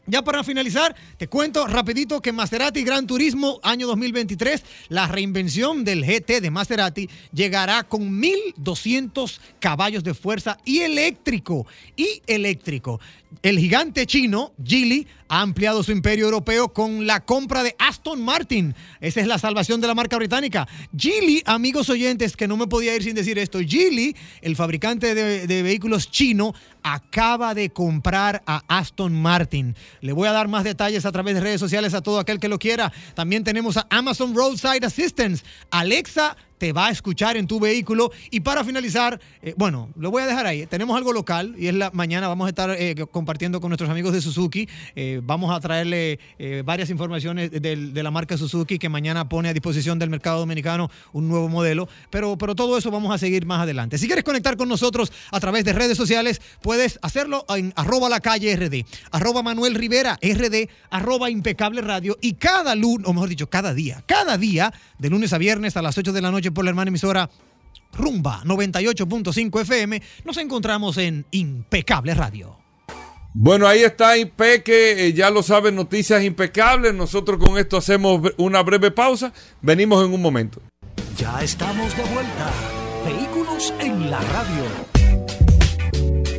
Ya 0.08 0.24
para 0.24 0.44
finalizar, 0.44 0.96
te 1.18 1.28
cuento 1.28 1.68
rapidito 1.68 2.22
que 2.22 2.32
Maserati 2.32 2.84
Gran 2.84 3.06
Turismo 3.06 3.60
año 3.62 3.86
2023, 3.86 4.64
la 4.90 5.08
reinvención 5.08 5.84
del 5.86 6.04
GT 6.04 6.42
de 6.42 6.50
Maserati 6.50 7.08
llegará 7.32 7.84
con 7.84 8.20
1200 8.20 9.40
caballos 9.60 10.04
de 10.04 10.16
fuerza 10.16 10.58
y 10.66 10.80
eléctrico 10.80 11.68
y 11.96 12.24
eléctrico. 12.26 13.00
El 13.44 13.60
gigante 13.60 14.08
chino, 14.08 14.54
Geely, 14.64 15.08
ha 15.32 15.40
ampliado 15.40 15.82
su 15.82 15.94
imperio 15.94 16.26
europeo 16.26 16.74
con 16.74 17.08
la 17.08 17.22
compra 17.22 17.64
de 17.64 17.74
Aston 17.80 18.22
Martin. 18.22 18.76
Esa 19.00 19.22
es 19.22 19.28
la 19.28 19.40
salvación 19.40 19.80
de 19.80 19.88
la 19.88 19.96
marca 19.96 20.18
británica. 20.18 20.68
Geely, 20.96 21.42
amigos 21.46 21.90
oyentes, 21.90 22.36
que 22.36 22.50
no 22.50 22.58
me 22.58 22.68
podía 22.68 22.94
ir 22.98 23.04
sin 23.04 23.16
decir 23.16 23.40
esto, 23.40 23.60
Geely, 23.60 24.14
el 24.42 24.58
fabricante 24.58 25.16
de, 25.16 25.48
de 25.48 25.64
vehículos 25.64 26.12
chino, 26.12 26.54
acaba 26.84 27.54
de 27.54 27.70
comprar 27.70 28.44
a 28.46 28.62
Aston 28.68 29.14
Martin. 29.14 29.74
Le 30.02 30.12
voy 30.12 30.28
a 30.28 30.34
dar 30.34 30.50
más 30.50 30.66
detalles 30.66 31.06
a 31.06 31.14
través 31.14 31.36
de 31.36 31.40
redes 31.40 31.62
sociales 31.62 31.94
a 31.94 32.02
todo 32.02 32.20
aquel 32.20 32.42
que 32.42 32.50
lo 32.50 32.60
quiera. 32.60 32.92
También 33.14 33.46
tenemos 33.46 33.78
a 33.78 33.88
Amazon 33.90 34.36
Roadside 34.36 34.86
Assistance. 34.86 35.46
Alexa 35.70 36.36
te 36.62 36.74
va 36.74 36.90
a 36.90 36.92
escuchar 36.92 37.38
en 37.38 37.48
tu 37.48 37.60
vehículo. 37.60 38.12
Y 38.30 38.42
para 38.42 38.64
finalizar, 38.64 39.20
eh, 39.42 39.56
bueno, 39.58 39.90
lo 39.96 40.12
voy 40.12 40.22
a 40.22 40.28
dejar 40.28 40.46
ahí. 40.46 40.68
Tenemos 40.68 40.96
algo 40.96 41.12
local 41.12 41.56
y 41.58 41.66
es 41.66 41.74
la 41.74 41.90
mañana 41.90 42.28
vamos 42.28 42.46
a 42.46 42.50
estar 42.50 42.70
eh, 42.78 42.94
compartiendo 43.10 43.60
con 43.60 43.72
nuestros 43.72 43.90
amigos 43.90 44.14
de 44.14 44.22
Suzuki. 44.22 44.70
Eh, 44.96 45.22
vamos 45.24 45.50
a 45.52 45.60
traerle 45.60 46.20
varias 46.64 46.92
informaciones 46.92 47.50
de, 47.50 48.04
la 48.04 48.12
marca 48.12 48.38
Suzuki 48.38 48.78
que 48.78 48.90
mañana 48.90 49.28
pone 49.28 49.50
a 49.50 49.54
disposición 49.54 49.98
del 49.98 50.12
mercado 50.12 50.38
dominicano 50.38 50.92
un 51.14 51.28
nuevo 51.28 51.50
modelo. 51.50 51.90
Pero, 52.12 52.38
pero 52.38 52.54
todo 52.54 52.78
eso 52.78 52.92
vamos 52.92 53.12
a 53.12 53.18
seguir 53.18 53.48
más 53.48 53.62
adelante. 53.62 53.98
Si 53.98 54.06
quieres 54.06 54.24
conectar 54.24 54.56
con 54.56 54.70
nosotros 54.70 55.12
a 55.32 55.40
través 55.40 55.66
de 55.66 55.74
redes 55.74 55.98
sociales, 55.98 56.44
puedes 56.62 57.00
hacerlo 57.02 57.44
en 57.50 57.74
arroba 57.76 58.08
la 58.08 58.20
calle 58.20 58.56
RD, 58.56 58.86
arroba 59.12 59.42
Manuel 59.42 59.74
Rivera 59.74 60.20
RD, 60.22 60.70
arroba 60.92 61.32
impecable 61.32 61.82
radio 61.82 62.20
y 62.22 62.34
cada 62.34 62.76
lunes, 62.76 63.08
o 63.08 63.14
mejor 63.14 63.30
dicho, 63.30 63.50
cada 63.50 63.74
día, 63.74 64.04
cada 64.06 64.38
día, 64.38 64.72
de 65.00 65.10
lunes 65.10 65.34
a 65.34 65.40
viernes 65.40 65.76
a 65.76 65.82
las 65.82 65.98
8 65.98 66.14
de 66.14 66.22
la 66.22 66.30
noche 66.30 66.51
por 66.54 66.66
la 66.66 66.70
hermana 66.70 66.90
emisora 66.90 67.30
Rumba 67.94 68.42
98.5 68.44 69.62
FM, 69.62 70.02
nos 70.24 70.38
encontramos 70.38 70.98
en 70.98 71.26
Impecable 71.32 72.14
Radio. 72.14 72.58
Bueno, 73.34 73.66
ahí 73.66 73.84
está 73.84 74.18
Impeque, 74.18 75.08
eh, 75.08 75.14
ya 75.14 75.30
lo 75.30 75.42
saben, 75.42 75.76
noticias 75.76 76.24
impecables. 76.24 76.94
Nosotros 76.94 77.40
con 77.40 77.58
esto 77.58 77.78
hacemos 77.78 78.22
una 78.38 78.62
breve 78.62 78.92
pausa. 78.92 79.32
Venimos 79.62 80.06
en 80.06 80.14
un 80.14 80.22
momento. 80.22 80.62
Ya 81.18 81.42
estamos 81.42 81.96
de 81.96 82.04
vuelta. 82.04 82.52
Vehículos 83.06 83.74
en 83.80 84.12
la 84.12 84.20
radio. 84.20 84.66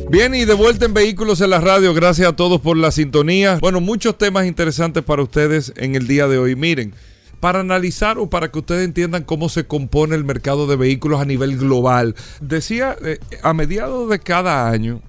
Bien, 0.09 0.35
y 0.35 0.45
de 0.45 0.53
vuelta 0.53 0.85
en 0.85 0.93
Vehículos 0.93 1.41
en 1.41 1.49
la 1.49 1.59
Radio. 1.59 1.95
Gracias 1.95 2.27
a 2.27 2.35
todos 2.35 2.61
por 2.61 2.77
la 2.77 2.91
sintonía. 2.91 3.57
Bueno, 3.59 3.81
muchos 3.81 4.15
temas 4.17 4.45
interesantes 4.45 5.03
para 5.03 5.23
ustedes 5.23 5.73
en 5.75 5.95
el 5.95 6.05
día 6.05 6.27
de 6.27 6.37
hoy. 6.37 6.55
Miren 6.55 6.93
para 7.43 7.59
analizar 7.59 8.19
o 8.19 8.29
para 8.29 8.49
que 8.49 8.59
ustedes 8.59 8.85
entiendan 8.85 9.25
cómo 9.25 9.49
se 9.49 9.65
compone 9.65 10.15
el 10.15 10.23
mercado 10.23 10.65
de 10.65 10.77
vehículos 10.77 11.19
a 11.19 11.25
nivel 11.25 11.57
global. 11.57 12.15
Decía, 12.39 12.95
eh, 13.03 13.19
a 13.41 13.53
mediados 13.53 14.09
de 14.09 14.19
cada 14.19 14.69
año 14.69 15.01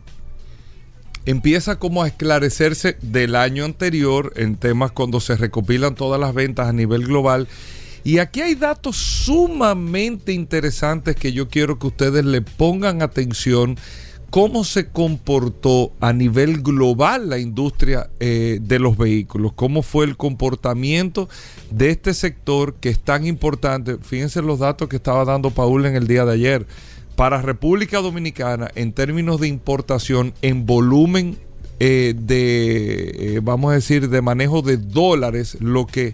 empieza 1.26 1.78
como 1.78 2.02
a 2.02 2.08
esclarecerse 2.08 2.96
del 3.02 3.36
año 3.36 3.64
anterior 3.64 4.32
en 4.34 4.56
temas 4.56 4.90
cuando 4.90 5.20
se 5.20 5.36
recopilan 5.36 5.94
todas 5.94 6.20
las 6.20 6.34
ventas 6.34 6.66
a 6.66 6.72
nivel 6.72 7.06
global. 7.06 7.46
Y 8.02 8.18
aquí 8.18 8.40
hay 8.40 8.56
datos 8.56 8.96
sumamente 8.96 10.32
interesantes 10.32 11.14
que 11.14 11.32
yo 11.32 11.48
quiero 11.48 11.78
que 11.78 11.86
ustedes 11.86 12.24
le 12.24 12.42
pongan 12.42 13.00
atención 13.00 13.78
cómo 14.34 14.64
se 14.64 14.88
comportó 14.88 15.92
a 16.00 16.12
nivel 16.12 16.60
global 16.60 17.28
la 17.28 17.38
industria 17.38 18.10
eh, 18.18 18.58
de 18.60 18.80
los 18.80 18.96
vehículos, 18.96 19.52
cómo 19.52 19.80
fue 19.80 20.06
el 20.06 20.16
comportamiento 20.16 21.28
de 21.70 21.90
este 21.90 22.14
sector 22.14 22.74
que 22.80 22.88
es 22.88 22.98
tan 22.98 23.28
importante. 23.28 23.96
Fíjense 24.02 24.42
los 24.42 24.58
datos 24.58 24.88
que 24.88 24.96
estaba 24.96 25.24
dando 25.24 25.52
Paul 25.52 25.86
en 25.86 25.94
el 25.94 26.08
día 26.08 26.24
de 26.24 26.32
ayer. 26.32 26.66
Para 27.14 27.42
República 27.42 28.00
Dominicana, 28.00 28.72
en 28.74 28.92
términos 28.92 29.38
de 29.38 29.46
importación, 29.46 30.34
en 30.42 30.66
volumen 30.66 31.38
eh, 31.78 32.14
de, 32.18 33.36
eh, 33.36 33.40
vamos 33.40 33.70
a 33.70 33.74
decir, 33.74 34.08
de 34.08 34.20
manejo 34.20 34.62
de 34.62 34.78
dólares, 34.78 35.58
lo 35.60 35.86
que 35.86 36.12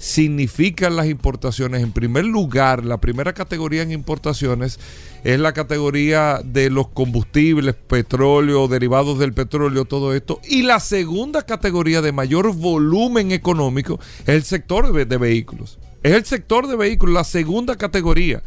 significan 0.00 0.96
las 0.96 1.06
importaciones. 1.08 1.82
En 1.82 1.92
primer 1.92 2.24
lugar, 2.24 2.84
la 2.86 2.98
primera 3.02 3.34
categoría 3.34 3.82
en 3.82 3.92
importaciones 3.92 4.80
es 5.24 5.38
la 5.38 5.52
categoría 5.52 6.40
de 6.42 6.70
los 6.70 6.88
combustibles, 6.88 7.74
petróleo, 7.74 8.66
derivados 8.66 9.18
del 9.18 9.34
petróleo, 9.34 9.84
todo 9.84 10.14
esto. 10.14 10.40
Y 10.48 10.62
la 10.62 10.80
segunda 10.80 11.42
categoría 11.42 12.00
de 12.00 12.12
mayor 12.12 12.54
volumen 12.56 13.30
económico 13.30 14.00
es 14.22 14.28
el 14.34 14.42
sector 14.42 14.90
de, 14.90 15.16
vehículos. 15.18 15.78
Es 16.02 16.12
el 16.12 16.24
sector 16.24 16.66
de 16.66 16.76
vehículos, 16.76 17.14
la 17.14 17.24
segunda 17.24 17.76
categoría 17.76 18.42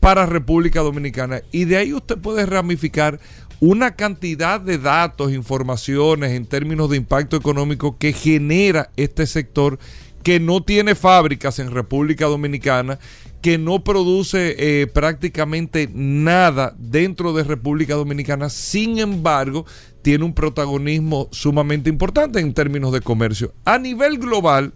para 0.00 0.24
República 0.24 0.80
Dominicana. 0.80 1.42
Y 1.52 1.66
de 1.66 1.76
ahí 1.76 1.92
usted 1.92 2.16
puede 2.16 2.46
ramificar 2.46 3.20
una 3.60 3.94
cantidad 3.94 4.58
de 4.58 4.78
datos, 4.78 5.32
informaciones 5.32 6.32
en 6.32 6.46
términos 6.46 6.88
de 6.88 6.96
impacto 6.96 7.36
económico 7.36 7.98
que 7.98 8.14
genera 8.14 8.90
este 8.96 9.26
sector 9.26 9.78
que 10.28 10.40
no 10.40 10.62
tiene 10.62 10.94
fábricas 10.94 11.58
en 11.58 11.70
República 11.70 12.26
Dominicana, 12.26 12.98
que 13.40 13.56
no 13.56 13.82
produce 13.82 14.56
eh, 14.58 14.86
prácticamente 14.86 15.88
nada 15.90 16.74
dentro 16.76 17.32
de 17.32 17.44
República 17.44 17.94
Dominicana, 17.94 18.50
sin 18.50 18.98
embargo, 18.98 19.64
tiene 20.02 20.26
un 20.26 20.34
protagonismo 20.34 21.30
sumamente 21.32 21.88
importante 21.88 22.40
en 22.40 22.52
términos 22.52 22.92
de 22.92 23.00
comercio. 23.00 23.54
A 23.64 23.78
nivel 23.78 24.18
global, 24.18 24.74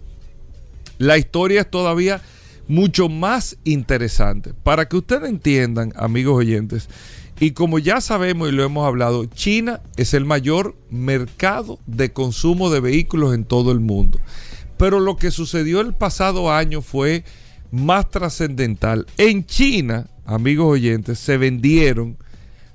la 0.97 1.19
historia 1.19 1.61
es 1.61 1.69
todavía 1.69 2.19
mucho 2.67 3.07
más 3.07 3.55
interesante. 3.63 4.55
Para 4.55 4.89
que 4.89 4.97
ustedes 4.97 5.29
entiendan, 5.29 5.93
amigos 5.95 6.35
oyentes, 6.35 6.89
y 7.39 7.51
como 7.51 7.77
ya 7.77 8.01
sabemos 8.01 8.49
y 8.49 8.53
lo 8.53 8.63
hemos 8.63 8.87
hablado, 8.87 9.25
China 9.25 9.81
es 9.97 10.15
el 10.15 10.25
mayor 10.25 10.75
mercado 10.89 11.77
de 11.85 12.11
consumo 12.11 12.71
de 12.71 12.79
vehículos 12.79 13.35
en 13.35 13.45
todo 13.45 13.71
el 13.71 13.81
mundo. 13.81 14.17
Pero 14.83 14.99
lo 14.99 15.15
que 15.15 15.31
sucedió 15.31 15.79
el 15.79 15.93
pasado 15.93 16.51
año 16.51 16.81
fue 16.81 17.23
más 17.71 18.09
trascendental. 18.09 19.07
En 19.17 19.45
China, 19.45 20.07
amigos 20.25 20.73
oyentes, 20.73 21.19
se 21.19 21.37
vendieron 21.37 22.17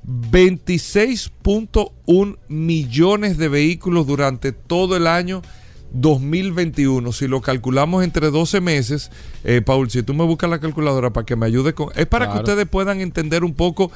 26.1 0.06 2.38
millones 2.48 3.36
de 3.36 3.48
vehículos 3.48 4.06
durante 4.06 4.52
todo 4.52 4.96
el 4.96 5.06
año 5.06 5.42
2021. 5.92 7.12
Si 7.12 7.28
lo 7.28 7.42
calculamos 7.42 8.02
entre 8.02 8.30
12 8.30 8.62
meses, 8.62 9.11
eh, 9.44 9.61
Paul, 9.61 9.90
si 9.90 10.02
tú 10.02 10.14
me 10.14 10.24
buscas 10.24 10.48
la 10.48 10.61
calculadora 10.61 11.12
para 11.12 11.26
que 11.26 11.36
me 11.36 11.44
ayude 11.44 11.74
con... 11.74 11.90
Es 11.94 12.06
para 12.06 12.32
que 12.32 12.38
ustedes 12.38 12.66
puedan 12.66 13.02
entender 13.02 13.44
un 13.44 13.52
poco 13.52 13.92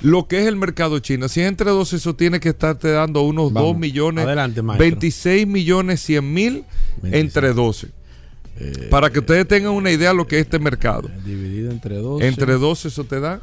lo 0.00 0.26
que 0.28 0.40
es 0.40 0.46
el 0.46 0.56
mercado 0.56 0.98
chino. 0.98 1.28
Si 1.28 1.40
es 1.40 1.48
entre 1.48 1.70
12, 1.70 1.96
eso 1.96 2.14
tiene 2.14 2.40
que 2.40 2.50
estarte 2.50 2.90
dando 2.90 3.22
unos 3.22 3.52
2 3.52 3.76
millones, 3.76 4.24
Adelante, 4.24 4.60
26 4.62 5.46
millones 5.46 6.00
100 6.00 6.34
mil 6.34 6.64
entre 7.04 7.52
12. 7.52 7.88
Eh, 8.56 8.86
para 8.90 9.10
que 9.10 9.18
ustedes 9.18 9.48
tengan 9.48 9.72
una 9.72 9.90
idea 9.90 10.10
de 10.10 10.14
lo 10.14 10.26
que 10.26 10.36
es 10.38 10.42
este 10.42 10.58
mercado. 10.58 11.08
Eh, 11.08 11.20
dividido 11.24 11.70
entre 11.70 11.96
12. 11.96 12.26
Entre 12.26 12.52
12 12.54 12.88
eso 12.88 13.04
te 13.04 13.20
da. 13.20 13.40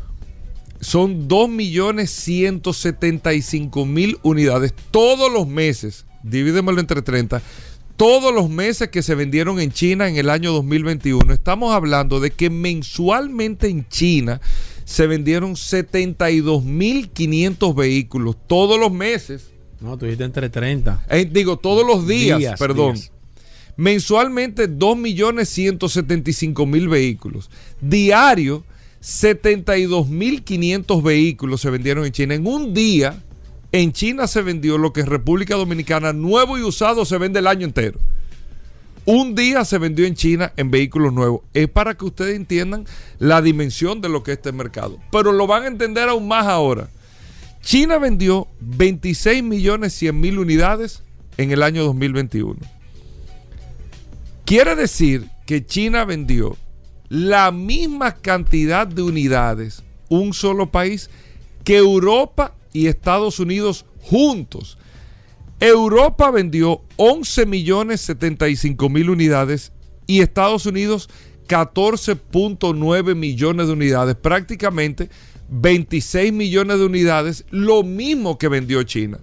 Son 0.80 1.28
2 1.28 1.50
millones 1.50 2.10
175 2.12 3.86
mil 3.86 4.18
unidades 4.24 4.74
todos 4.92 5.32
los 5.32 5.48
meses. 5.48 6.06
Divídemelo 6.24 6.80
entre 6.80 7.02
30 7.02 7.42
todos 8.02 8.34
los 8.34 8.50
meses 8.50 8.90
que 8.90 9.04
se 9.04 9.14
vendieron 9.14 9.60
en 9.60 9.72
China 9.72 10.10
en 10.10 10.16
el 10.16 10.32
año 10.32 10.52
2021. 10.54 11.32
Estamos 11.34 11.72
hablando 11.72 12.20
de 12.20 12.32
que 12.32 12.50
mensualmente 12.50 13.68
en 13.68 13.88
China 13.90 14.42
se 14.92 15.08
vendieron 15.08 15.54
72.500 15.54 17.74
vehículos 17.74 18.36
todos 18.46 18.78
los 18.78 18.92
meses. 18.92 19.52
No, 19.80 19.98
tú 19.98 20.04
dijiste 20.04 20.26
entre 20.26 20.50
30. 20.50 21.06
Eh, 21.10 21.30
digo, 21.32 21.58
todos 21.58 21.88
los 21.88 22.06
días, 22.06 22.60
perdón. 22.60 22.98
Mensualmente 23.78 24.70
2.175.000 24.70 26.90
vehículos. 26.90 27.50
Diario 27.80 28.66
72.500 29.02 31.02
vehículos 31.02 31.62
se 31.62 31.70
vendieron 31.70 32.06
en 32.06 32.12
China. 32.12 32.36
En 32.36 32.46
un 32.46 32.74
día 32.74 33.24
en 33.72 33.94
China 33.94 34.28
se 34.28 34.42
vendió 34.42 34.78
lo 34.78 34.92
que 34.92 35.00
en 35.00 35.08
República 35.08 35.56
Dominicana 35.56 36.12
nuevo 36.12 36.58
y 36.58 36.64
usado 36.64 37.06
se 37.06 37.18
vende 37.18 37.40
el 37.40 37.48
año 37.48 37.66
entero. 37.66 37.98
Un 39.06 39.34
día 39.34 39.66
se 39.66 39.80
vendió 39.80 40.06
en 40.06 40.16
China 40.16 40.54
en 40.58 40.70
vehículos 40.70 41.12
nuevos. 41.12 41.42
Es 41.54 41.68
para 41.68 41.96
que 41.96 42.06
ustedes 42.06 42.36
entiendan 42.36 42.86
la 43.18 43.42
dimensión 43.42 44.00
de 44.00 44.10
lo 44.10 44.24
que 44.24 44.32
es 44.32 44.38
este 44.38 44.52
mercado. 44.52 45.00
Pero 45.12 45.32
lo 45.32 45.48
van 45.48 45.64
a 45.64 45.68
entender 45.68 46.08
aún 46.08 46.28
más 46.28 46.46
ahora. 46.46 46.90
China 47.62 47.98
vendió 47.98 48.48
26 48.60 49.44
millones 49.44 49.94
100 49.94 50.20
mil 50.20 50.40
unidades 50.40 51.04
en 51.38 51.52
el 51.52 51.64
año 51.64 51.84
2021. 51.84 52.60
Quiere 54.46 54.76
decir 54.76 55.30
que 55.46 55.66
China 55.66 56.06
vendió 56.06 56.58
la 57.10 57.52
misma 57.52 58.16
cantidad 58.16 58.88
de 58.88 59.02
unidades, 59.02 59.84
un 60.10 60.34
solo 60.34 60.72
país, 60.72 61.10
que 61.64 61.78
Europa 61.78 62.56
y 62.74 62.88
Estados 62.88 63.40
Unidos 63.40 63.86
juntos. 64.02 64.78
Europa 65.62 66.32
vendió 66.32 66.82
11 66.98 67.46
millones 67.46 68.02
75 68.02 68.90
mil 68.90 69.10
unidades 69.10 69.72
y 70.08 70.22
Estados 70.22 70.66
Unidos 70.66 71.08
14.9 71.48 73.16
millones 73.16 73.68
de 73.68 73.74
unidades, 73.74 74.16
prácticamente 74.16 75.10
26 75.50 76.34
millones 76.34 76.80
de 76.80 76.86
unidades, 76.86 77.46
lo 77.52 77.84
mismo 77.84 78.38
que 78.38 78.48
vendió 78.48 78.82
China. 78.84 79.20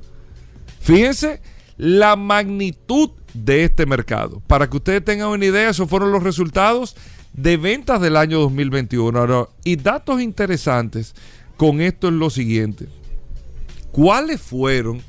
Fíjense 0.81 1.41
la 1.77 2.17
magnitud 2.17 3.11
de 3.35 3.65
este 3.65 3.85
mercado. 3.85 4.41
Para 4.47 4.71
que 4.71 4.77
ustedes 4.77 5.05
tengan 5.05 5.29
una 5.29 5.45
idea, 5.45 5.71
esos 5.71 5.91
fueron 5.91 6.13
los 6.13 6.23
resultados 6.23 6.97
de 7.33 7.57
ventas 7.57 8.01
del 8.01 8.17
año 8.17 8.39
2021. 8.39 9.49
y 9.65 9.77
datos 9.77 10.23
interesantes 10.23 11.15
con 11.57 11.81
esto 11.81 12.09
es 12.09 12.15
lo 12.15 12.31
siguiente 12.31 12.87
cuáles 13.93 14.41
fueron 14.41 15.03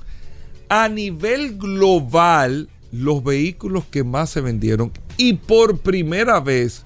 a 0.70 0.88
nivel 0.88 1.58
global 1.58 2.70
los 2.92 3.24
vehículos 3.24 3.86
que 3.86 4.04
más 4.04 4.30
se 4.30 4.42
vendieron 4.42 4.92
y 5.18 5.34
por 5.34 5.80
primera 5.80 6.40
vez 6.40 6.84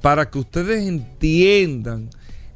para 0.00 0.30
que 0.30 0.38
ustedes 0.38 0.86
entiendan 0.86 2.10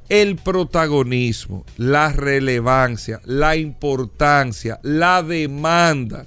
el 0.09 0.37
protagonismo, 0.37 1.65
la 1.77 2.13
relevancia, 2.13 3.21
la 3.25 3.57
importancia, 3.57 4.79
la 4.83 5.23
demanda, 5.23 6.27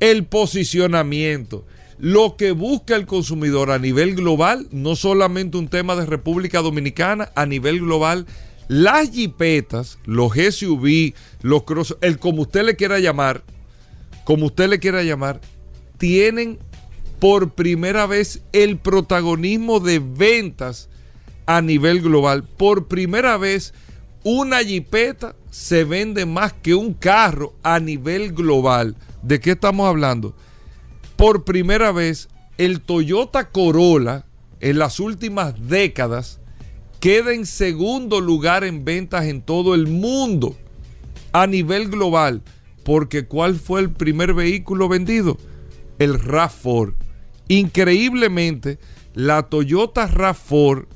el 0.00 0.24
posicionamiento, 0.24 1.64
lo 1.98 2.36
que 2.36 2.52
busca 2.52 2.96
el 2.96 3.06
consumidor 3.06 3.70
a 3.70 3.78
nivel 3.78 4.14
global, 4.14 4.66
no 4.70 4.96
solamente 4.96 5.56
un 5.56 5.68
tema 5.68 5.96
de 5.96 6.06
República 6.06 6.60
Dominicana, 6.60 7.30
a 7.34 7.46
nivel 7.46 7.80
global 7.80 8.26
las 8.68 9.10
jipetas, 9.10 9.98
los 10.04 10.34
SUV, 10.34 11.12
los 11.42 11.64
cross, 11.64 11.96
el 12.02 12.18
como 12.18 12.42
usted 12.42 12.64
le 12.64 12.76
quiera 12.76 13.00
llamar, 13.00 13.42
como 14.24 14.46
usted 14.46 14.68
le 14.68 14.78
quiera 14.78 15.02
llamar, 15.02 15.40
tienen 15.98 16.58
por 17.18 17.50
primera 17.52 18.06
vez 18.06 18.42
el 18.52 18.78
protagonismo 18.78 19.80
de 19.80 19.98
ventas 19.98 20.88
a 21.46 21.60
nivel 21.60 22.00
global. 22.00 22.44
Por 22.44 22.88
primera 22.88 23.36
vez, 23.36 23.74
una 24.24 24.60
jipeta 24.60 25.34
se 25.50 25.84
vende 25.84 26.26
más 26.26 26.52
que 26.52 26.74
un 26.74 26.94
carro 26.94 27.54
a 27.62 27.80
nivel 27.80 28.32
global. 28.32 28.96
¿De 29.22 29.40
qué 29.40 29.52
estamos 29.52 29.86
hablando? 29.86 30.34
Por 31.16 31.44
primera 31.44 31.92
vez, 31.92 32.28
el 32.56 32.80
Toyota 32.80 33.50
Corolla 33.50 34.24
en 34.60 34.78
las 34.78 35.00
últimas 35.00 35.54
décadas 35.68 36.40
queda 37.00 37.32
en 37.32 37.46
segundo 37.46 38.20
lugar 38.20 38.64
en 38.64 38.84
ventas 38.84 39.24
en 39.24 39.42
todo 39.42 39.74
el 39.74 39.86
mundo 39.86 40.56
a 41.32 41.46
nivel 41.46 41.88
global. 41.88 42.42
Porque 42.90 43.24
¿cuál 43.24 43.54
fue 43.54 43.82
el 43.82 43.90
primer 43.92 44.34
vehículo 44.34 44.88
vendido? 44.88 45.38
El 46.00 46.20
RAV4. 46.20 46.94
Increíblemente, 47.46 48.80
la 49.14 49.44
Toyota 49.44 50.08
RAV4 50.08 50.86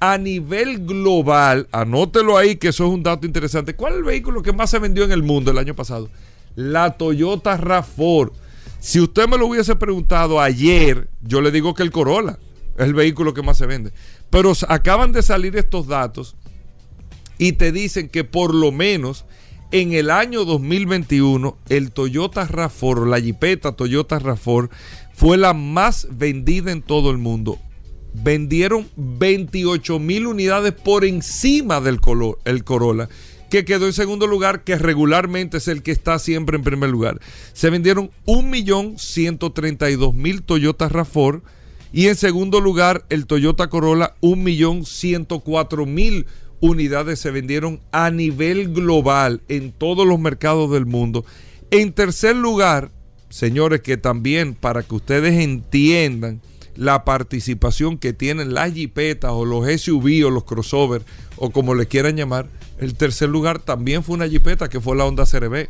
a 0.00 0.18
nivel 0.18 0.84
global, 0.84 1.68
anótelo 1.70 2.36
ahí 2.36 2.56
que 2.56 2.70
eso 2.70 2.86
es 2.86 2.90
un 2.90 3.04
dato 3.04 3.24
interesante. 3.24 3.76
¿Cuál 3.76 3.92
es 3.92 3.98
el 3.98 4.04
vehículo 4.04 4.42
que 4.42 4.52
más 4.52 4.68
se 4.68 4.80
vendió 4.80 5.04
en 5.04 5.12
el 5.12 5.22
mundo 5.22 5.52
el 5.52 5.58
año 5.58 5.76
pasado? 5.76 6.10
La 6.56 6.96
Toyota 6.96 7.56
RAV4. 7.56 8.32
Si 8.80 8.98
usted 8.98 9.28
me 9.28 9.38
lo 9.38 9.46
hubiese 9.46 9.76
preguntado 9.76 10.40
ayer, 10.40 11.08
yo 11.22 11.40
le 11.40 11.52
digo 11.52 11.72
que 11.72 11.84
el 11.84 11.92
Corolla 11.92 12.36
es 12.76 12.84
el 12.84 12.94
vehículo 12.94 13.32
que 13.32 13.42
más 13.42 13.58
se 13.58 13.66
vende. 13.66 13.92
Pero 14.28 14.54
acaban 14.66 15.12
de 15.12 15.22
salir 15.22 15.56
estos 15.56 15.86
datos 15.86 16.34
y 17.38 17.52
te 17.52 17.70
dicen 17.70 18.08
que 18.08 18.24
por 18.24 18.52
lo 18.52 18.72
menos 18.72 19.24
en 19.74 19.92
el 19.92 20.10
año 20.10 20.44
2021 20.44 21.58
el 21.68 21.90
Toyota 21.90 22.46
RAV4, 22.46 23.08
la 23.08 23.18
Jeepeta 23.18 23.72
Toyota 23.72 24.20
RAV4 24.20 24.70
fue 25.12 25.36
la 25.36 25.52
más 25.52 26.06
vendida 26.12 26.70
en 26.70 26.80
todo 26.80 27.10
el 27.10 27.18
mundo. 27.18 27.58
Vendieron 28.12 28.88
28 28.94 29.98
mil 29.98 30.28
unidades 30.28 30.74
por 30.74 31.04
encima 31.04 31.80
del 31.80 32.00
color, 32.00 32.38
el 32.44 32.62
Corolla, 32.62 33.08
que 33.50 33.64
quedó 33.64 33.86
en 33.86 33.94
segundo 33.94 34.28
lugar, 34.28 34.62
que 34.62 34.78
regularmente 34.78 35.56
es 35.56 35.66
el 35.66 35.82
que 35.82 35.90
está 35.90 36.20
siempre 36.20 36.56
en 36.56 36.62
primer 36.62 36.90
lugar. 36.90 37.20
Se 37.52 37.68
vendieron 37.68 38.12
1.132.000 38.26 40.44
Toyota 40.44 40.88
RAV4 40.88 41.42
y 41.92 42.06
en 42.06 42.14
segundo 42.14 42.60
lugar, 42.60 43.06
el 43.08 43.26
Toyota 43.26 43.68
Corolla, 43.70 44.14
1.104.000 44.20 46.26
unidades 46.64 47.18
se 47.20 47.30
vendieron 47.30 47.80
a 47.92 48.10
nivel 48.10 48.72
global 48.72 49.42
en 49.48 49.72
todos 49.72 50.06
los 50.06 50.18
mercados 50.18 50.70
del 50.70 50.86
mundo. 50.86 51.24
En 51.70 51.92
tercer 51.92 52.36
lugar, 52.36 52.90
señores, 53.28 53.82
que 53.82 53.96
también 53.96 54.54
para 54.54 54.82
que 54.82 54.94
ustedes 54.94 55.34
entiendan 55.34 56.40
la 56.74 57.04
participación 57.04 57.98
que 57.98 58.12
tienen 58.12 58.54
las 58.54 58.72
jipetas 58.72 59.30
o 59.32 59.44
los 59.44 59.66
SUV 59.80 60.26
o 60.26 60.30
los 60.30 60.44
crossover 60.44 61.02
o 61.36 61.50
como 61.50 61.74
le 61.74 61.86
quieran 61.86 62.16
llamar, 62.16 62.48
el 62.78 62.94
tercer 62.94 63.28
lugar 63.28 63.58
también 63.58 64.02
fue 64.02 64.16
una 64.16 64.28
jipeta 64.28 64.68
que 64.68 64.80
fue 64.80 64.96
la 64.96 65.04
Honda 65.04 65.24
CRB. 65.26 65.68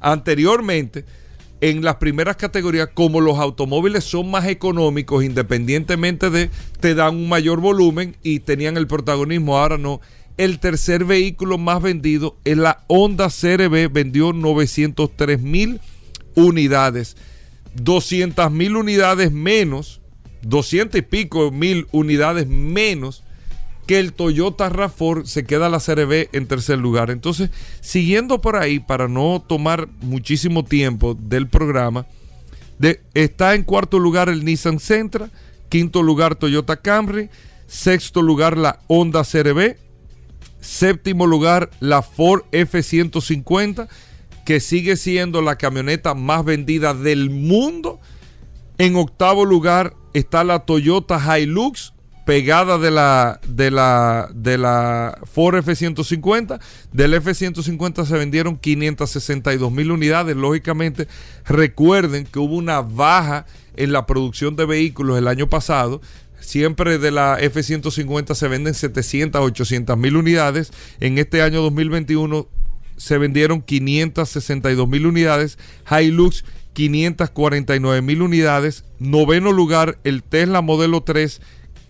Anteriormente, 0.00 1.04
en 1.62 1.84
las 1.84 1.96
primeras 1.96 2.34
categorías, 2.34 2.88
como 2.92 3.20
los 3.20 3.38
automóviles 3.38 4.02
son 4.02 4.28
más 4.28 4.46
económicos, 4.46 5.22
independientemente 5.22 6.28
de, 6.28 6.50
te 6.80 6.96
dan 6.96 7.14
un 7.14 7.28
mayor 7.28 7.60
volumen 7.60 8.16
y 8.24 8.40
tenían 8.40 8.76
el 8.76 8.88
protagonismo, 8.88 9.56
ahora 9.56 9.78
no. 9.78 10.00
El 10.36 10.58
tercer 10.58 11.04
vehículo 11.04 11.58
más 11.58 11.80
vendido 11.80 12.36
es 12.44 12.56
la 12.56 12.82
Honda 12.88 13.28
CRB, 13.28 13.92
vendió 13.92 14.32
903 14.32 15.40
mil 15.40 15.80
unidades, 16.34 17.16
200 17.76 18.50
mil 18.50 18.76
unidades 18.76 19.30
menos, 19.30 20.00
200 20.42 20.98
y 20.98 21.02
pico 21.02 21.52
mil 21.52 21.86
unidades 21.92 22.48
menos 22.48 23.22
que 23.86 23.98
el 23.98 24.12
Toyota 24.12 24.70
RAV4 24.70 25.24
se 25.24 25.44
queda 25.44 25.68
la 25.68 25.80
CRB 25.80 26.28
en 26.32 26.46
tercer 26.46 26.78
lugar. 26.78 27.10
Entonces, 27.10 27.50
siguiendo 27.80 28.40
por 28.40 28.56
ahí, 28.56 28.78
para 28.78 29.08
no 29.08 29.42
tomar 29.46 29.88
muchísimo 30.00 30.64
tiempo 30.64 31.14
del 31.14 31.48
programa, 31.48 32.06
de, 32.78 33.00
está 33.14 33.54
en 33.54 33.64
cuarto 33.64 33.98
lugar 33.98 34.28
el 34.28 34.44
Nissan 34.44 34.78
Sentra, 34.78 35.30
quinto 35.68 36.02
lugar 36.02 36.36
Toyota 36.36 36.76
Camry, 36.76 37.28
sexto 37.66 38.22
lugar 38.22 38.56
la 38.56 38.80
Honda 38.86 39.24
CRB, 39.24 39.76
séptimo 40.60 41.26
lugar 41.26 41.70
la 41.80 42.02
Ford 42.02 42.42
F150, 42.52 43.88
que 44.44 44.60
sigue 44.60 44.96
siendo 44.96 45.42
la 45.42 45.56
camioneta 45.56 46.14
más 46.14 46.44
vendida 46.44 46.94
del 46.94 47.30
mundo. 47.30 48.00
En 48.78 48.96
octavo 48.96 49.44
lugar 49.44 49.94
está 50.14 50.44
la 50.44 50.60
Toyota 50.60 51.38
Hilux, 51.38 51.92
pegada 52.24 52.78
de 52.78 52.90
la, 52.90 53.40
de 53.46 53.70
la, 53.70 54.28
de 54.34 54.58
la 54.58 55.18
Ford 55.32 55.56
F-150. 55.56 56.60
Del 56.92 57.14
F-150 57.14 58.06
se 58.06 58.16
vendieron 58.16 58.56
562 58.56 59.72
mil 59.72 59.90
unidades. 59.90 60.36
Lógicamente, 60.36 61.08
recuerden 61.46 62.24
que 62.24 62.38
hubo 62.38 62.56
una 62.56 62.80
baja 62.80 63.46
en 63.76 63.92
la 63.92 64.06
producción 64.06 64.56
de 64.56 64.66
vehículos 64.66 65.18
el 65.18 65.28
año 65.28 65.48
pasado. 65.48 66.00
Siempre 66.40 66.98
de 66.98 67.10
la 67.10 67.38
F-150 67.40 68.34
se 68.34 68.48
venden 68.48 68.74
700, 68.74 69.40
800 69.40 69.96
mil 69.96 70.16
unidades. 70.16 70.72
En 71.00 71.18
este 71.18 71.42
año 71.42 71.62
2021 71.62 72.48
se 72.96 73.18
vendieron 73.18 73.62
562 73.62 74.88
mil 74.88 75.06
unidades. 75.06 75.58
Hilux 75.90 76.44
549 76.72 78.02
mil 78.02 78.22
unidades. 78.22 78.84
Noveno 78.98 79.52
lugar, 79.52 79.98
el 80.04 80.22
Tesla 80.22 80.62
Modelo 80.62 81.02
3 81.02 81.40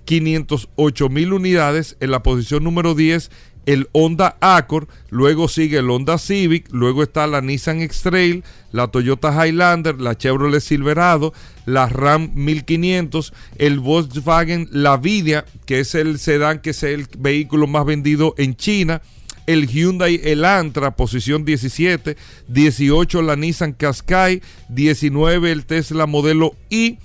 508 0.05 1.09
mil 1.09 1.33
unidades. 1.33 1.97
En 2.01 2.11
la 2.11 2.23
posición 2.23 2.65
número 2.65 2.95
10, 2.95 3.31
el 3.67 3.89
Honda 3.93 4.37
Accord. 4.41 4.89
Luego 5.11 5.49
sigue 5.49 5.79
el 5.79 5.91
Honda 5.91 6.19
Civic. 6.19 6.73
Luego 6.73 7.03
está 7.03 7.27
la 7.27 7.41
Nissan 7.41 7.81
X-Trail, 7.81 8.45
la 8.73 8.89
Toyota 8.89 9.47
Highlander, 9.47 10.01
la 10.01 10.17
Chevrolet 10.17 10.61
Silverado, 10.61 11.33
la 11.67 11.89
Ram 11.89 12.31
1500, 12.35 13.33
el 13.59 13.79
Volkswagen 13.79 14.69
Lavidia, 14.71 15.45
que 15.67 15.81
es 15.81 15.95
el 15.95 16.19
sedán 16.19 16.61
que 16.61 16.71
es 16.71 16.83
el 16.83 17.07
vehículo 17.19 17.67
más 17.67 17.85
vendido 17.85 18.35
en 18.39 18.57
China 18.57 19.03
el 19.47 19.67
Hyundai 19.67 20.21
Elantra, 20.23 20.95
posición 20.97 21.45
17, 21.45 22.17
18 22.49 23.23
la 23.23 23.37
Nissan 23.37 23.73
Qashqai, 23.73 24.43
19 24.69 25.51
el 25.51 25.67
Tesla 25.67 26.07
modelo 26.07 26.55
I, 26.71 26.99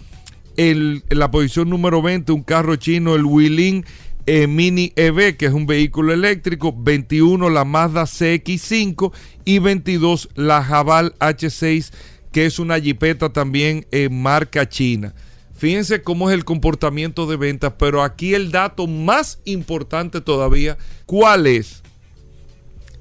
en 0.58 1.04
la 1.10 1.32
posición 1.32 1.70
número 1.70 2.02
20, 2.02 2.32
un 2.32 2.44
carro 2.44 2.76
chino, 2.76 3.16
el 3.16 3.26
Wuling 3.26 3.86
eh, 4.26 4.46
Mini 4.46 4.92
EV, 4.98 5.38
que 5.38 5.46
es 5.46 5.54
un 5.54 5.66
vehículo 5.66 6.12
eléctrico. 6.12 6.76
21, 6.78 7.50
la 7.50 7.64
Mazda 7.64 8.04
CX5. 8.04 9.14
Y 9.46 9.60
22, 9.60 10.30
la 10.36 10.62
Jabal 10.62 11.16
H6, 11.20 11.94
que 12.34 12.46
es 12.46 12.60
una 12.60 12.80
jipeta 12.80 13.32
también 13.32 13.88
en 13.92 14.22
marca 14.22 14.68
china. 14.68 15.14
Fíjense 15.56 16.04
cómo 16.04 16.30
es 16.30 16.36
el 16.36 16.44
comportamiento 16.44 17.26
de 17.26 17.38
ventas, 17.38 17.74
pero 17.80 18.04
aquí 18.04 18.34
el 18.34 18.52
dato 18.52 18.86
más 18.86 19.40
importante 19.46 20.22
todavía, 20.22 20.78
¿cuál 21.06 21.48
es? 21.48 21.82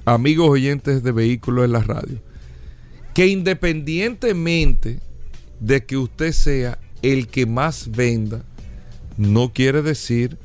Amigos 0.04 0.48
oyentes 0.48 1.02
de 1.02 1.12
vehículos 1.12 1.64
en 1.64 1.72
la 1.72 1.82
radio, 1.82 2.22
que 3.12 3.26
independientemente 3.26 5.00
de 5.60 5.84
que 5.84 5.96
usted 5.96 6.32
sea 6.32 6.78
el 7.02 7.28
que 7.28 7.46
más 7.46 7.90
venda 7.90 8.44
no 9.16 9.52
quiere 9.52 9.82
decir 9.82 10.38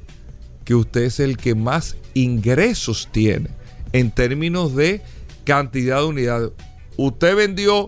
que 0.63 0.75
usted 0.75 1.03
es 1.03 1.19
el 1.19 1.37
que 1.37 1.55
más 1.55 1.97
ingresos 2.13 3.09
tiene 3.11 3.49
en 3.93 4.11
términos 4.11 4.75
de 4.75 5.01
cantidad 5.43 5.99
de 5.99 6.05
unidades. 6.05 6.51
Usted 6.97 7.35
vendió 7.35 7.87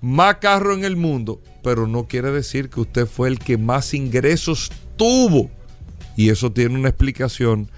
más 0.00 0.36
carros 0.36 0.78
en 0.78 0.84
el 0.84 0.96
mundo, 0.96 1.40
pero 1.62 1.86
no 1.86 2.06
quiere 2.08 2.30
decir 2.30 2.70
que 2.70 2.80
usted 2.80 3.06
fue 3.06 3.28
el 3.28 3.38
que 3.38 3.58
más 3.58 3.94
ingresos 3.94 4.70
tuvo. 4.96 5.50
Y 6.16 6.30
eso 6.30 6.52
tiene 6.52 6.78
una 6.78 6.88
explicación. 6.88 7.70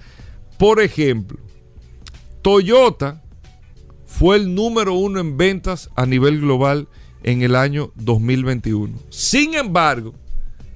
Por 0.57 0.81
ejemplo, 0.81 1.37
Toyota 2.41 3.23
fue 4.05 4.37
el 4.37 4.53
número 4.53 4.93
uno 4.93 5.19
en 5.19 5.37
ventas 5.37 5.89
a 5.95 6.05
nivel 6.05 6.39
global 6.41 6.87
en 7.23 7.41
el 7.41 7.55
año 7.55 7.91
2021. 7.95 8.97
Sin 9.09 9.55
embargo, 9.55 10.13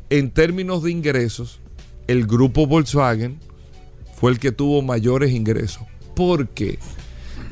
en 0.10 0.32
términos 0.32 0.84
de 0.84 0.92
ingresos, 0.92 1.60
el 2.08 2.26
grupo 2.26 2.66
Volkswagen 2.66 3.40
fue 4.16 4.32
el 4.32 4.40
que 4.40 4.52
tuvo 4.52 4.82
mayores 4.82 5.32
ingresos. 5.32 5.84
¿Por 6.16 6.50
qué? 6.50 6.80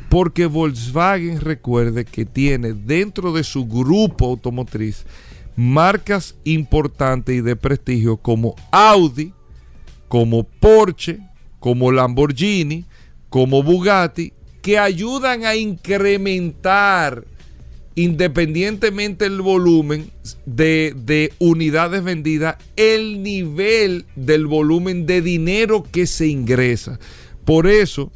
Porque 0.09 0.45
Volkswagen 0.45 1.41
recuerde 1.41 2.05
que 2.05 2.25
tiene 2.25 2.73
dentro 2.73 3.31
de 3.33 3.43
su 3.43 3.65
grupo 3.67 4.25
automotriz 4.25 5.05
marcas 5.55 6.35
importantes 6.43 7.35
y 7.35 7.41
de 7.41 7.55
prestigio 7.55 8.17
como 8.17 8.55
Audi, 8.71 9.33
como 10.07 10.43
Porsche, 10.43 11.19
como 11.59 11.91
Lamborghini, 11.91 12.85
como 13.29 13.63
Bugatti, 13.63 14.33
que 14.61 14.77
ayudan 14.77 15.45
a 15.45 15.55
incrementar 15.55 17.25
independientemente 17.97 19.27
del 19.27 19.41
volumen 19.41 20.11
de, 20.45 21.33
unidades 21.39 22.03
vendidas, 22.03 22.57
el 22.75 23.23
nivel 23.23 24.05
del 24.15 24.45
volumen 24.45 25.07
de 25.07 25.23
dinero 25.23 25.83
que 25.91 26.05
se 26.05 26.27
ingresa. 26.27 26.99
Por 27.43 27.65
eso, 27.65 28.11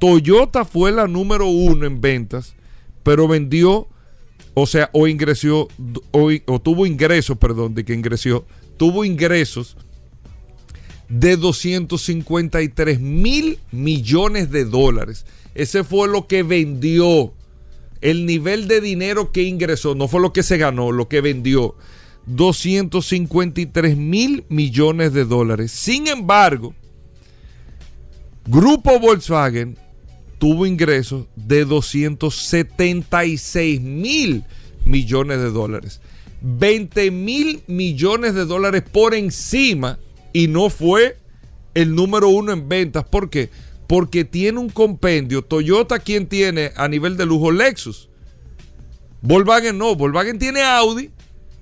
Toyota 0.00 0.64
fue 0.64 0.90
la 0.90 1.06
número 1.06 1.48
uno 1.48 1.86
en 1.86 2.00
ventas, 2.00 2.54
pero 3.02 3.28
vendió, 3.28 3.88
o 4.54 4.66
sea, 4.66 4.88
o 4.94 5.06
ingresó, 5.06 5.68
o, 6.12 6.30
o 6.46 6.58
tuvo 6.58 6.86
ingresos, 6.86 7.36
perdón, 7.36 7.74
de 7.74 7.84
que 7.84 7.92
ingresó, 7.92 8.46
tuvo 8.78 9.04
ingresos 9.04 9.76
de 11.10 11.36
253 11.36 13.00
mil 13.00 13.58
millones 13.70 14.50
de 14.50 14.64
dólares. 14.64 15.26
Ese 15.54 15.84
fue 15.84 16.08
lo 16.08 16.26
que 16.26 16.42
vendió 16.42 17.34
el 18.00 18.26
nivel 18.26 18.66
de 18.68 18.80
dinero 18.80 19.32
que 19.32 19.42
ingresó, 19.42 19.94
no 19.94 20.08
fue 20.08 20.20
lo 20.20 20.32
que 20.32 20.42
se 20.42 20.58
ganó, 20.58 20.92
lo 20.92 21.08
que 21.08 21.20
vendió, 21.20 21.76
253 22.26 23.96
mil 23.96 24.44
millones 24.48 25.12
de 25.12 25.24
dólares. 25.24 25.72
Sin 25.72 26.08
embargo, 26.08 26.74
Grupo 28.46 28.98
Volkswagen 28.98 29.78
tuvo 30.38 30.66
ingresos 30.66 31.26
de 31.36 31.64
276 31.64 33.80
mil 33.80 34.44
millones 34.84 35.38
de 35.38 35.50
dólares. 35.50 36.00
20 36.42 37.10
mil 37.10 37.62
millones 37.66 38.34
de 38.34 38.44
dólares 38.44 38.82
por 38.82 39.14
encima 39.14 39.98
y 40.32 40.48
no 40.48 40.68
fue 40.68 41.16
el 41.74 41.94
número 41.94 42.28
uno 42.28 42.52
en 42.52 42.68
ventas. 42.68 43.04
¿Por 43.04 43.30
qué? 43.30 43.46
porque 43.46 43.65
tiene 44.30 44.58
un 44.58 44.70
compendio. 44.70 45.42
Toyota, 45.42 45.98
quien 45.98 46.26
tiene 46.26 46.72
a 46.76 46.88
nivel 46.88 47.16
de 47.16 47.26
lujo 47.26 47.50
Lexus. 47.50 48.08
Volkswagen 49.22 49.78
no, 49.78 49.96
Volkswagen 49.96 50.38
tiene 50.38 50.62
Audi, 50.62 51.10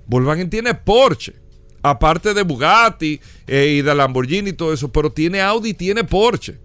Volkswagen 0.07 0.51
tiene 0.51 0.75
Porsche, 0.75 1.35
aparte 1.83 2.35
de 2.35 2.43
Bugatti 2.43 3.20
eh, 3.47 3.77
y 3.79 3.83
de 3.83 3.95
Lamborghini 3.95 4.51
y 4.51 4.53
todo 4.53 4.72
eso, 4.72 4.93
pero 4.93 5.12
tiene 5.12 5.41
Audi 5.41 5.70
y 5.70 5.75
tiene 5.75 6.05
Porsche. 6.05 6.59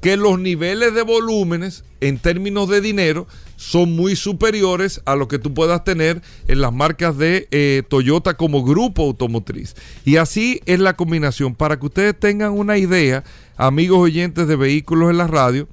Que 0.00 0.16
los 0.16 0.38
niveles 0.38 0.94
de 0.94 1.02
volúmenes 1.02 1.84
en 2.00 2.18
términos 2.18 2.68
de 2.68 2.80
dinero 2.80 3.26
son 3.62 3.92
muy 3.92 4.16
superiores 4.16 5.00
a 5.04 5.14
lo 5.14 5.28
que 5.28 5.38
tú 5.38 5.54
puedas 5.54 5.84
tener 5.84 6.20
en 6.48 6.60
las 6.60 6.72
marcas 6.72 7.16
de 7.16 7.46
eh, 7.52 7.84
Toyota 7.88 8.34
como 8.36 8.64
grupo 8.64 9.04
automotriz. 9.04 9.76
Y 10.04 10.16
así 10.16 10.60
es 10.66 10.80
la 10.80 10.96
combinación. 10.96 11.54
Para 11.54 11.78
que 11.78 11.86
ustedes 11.86 12.18
tengan 12.18 12.52
una 12.52 12.76
idea, 12.76 13.22
amigos 13.56 14.00
oyentes 14.00 14.48
de 14.48 14.56
vehículos 14.56 15.12
en 15.12 15.18
la 15.18 15.28
radio, 15.28 15.68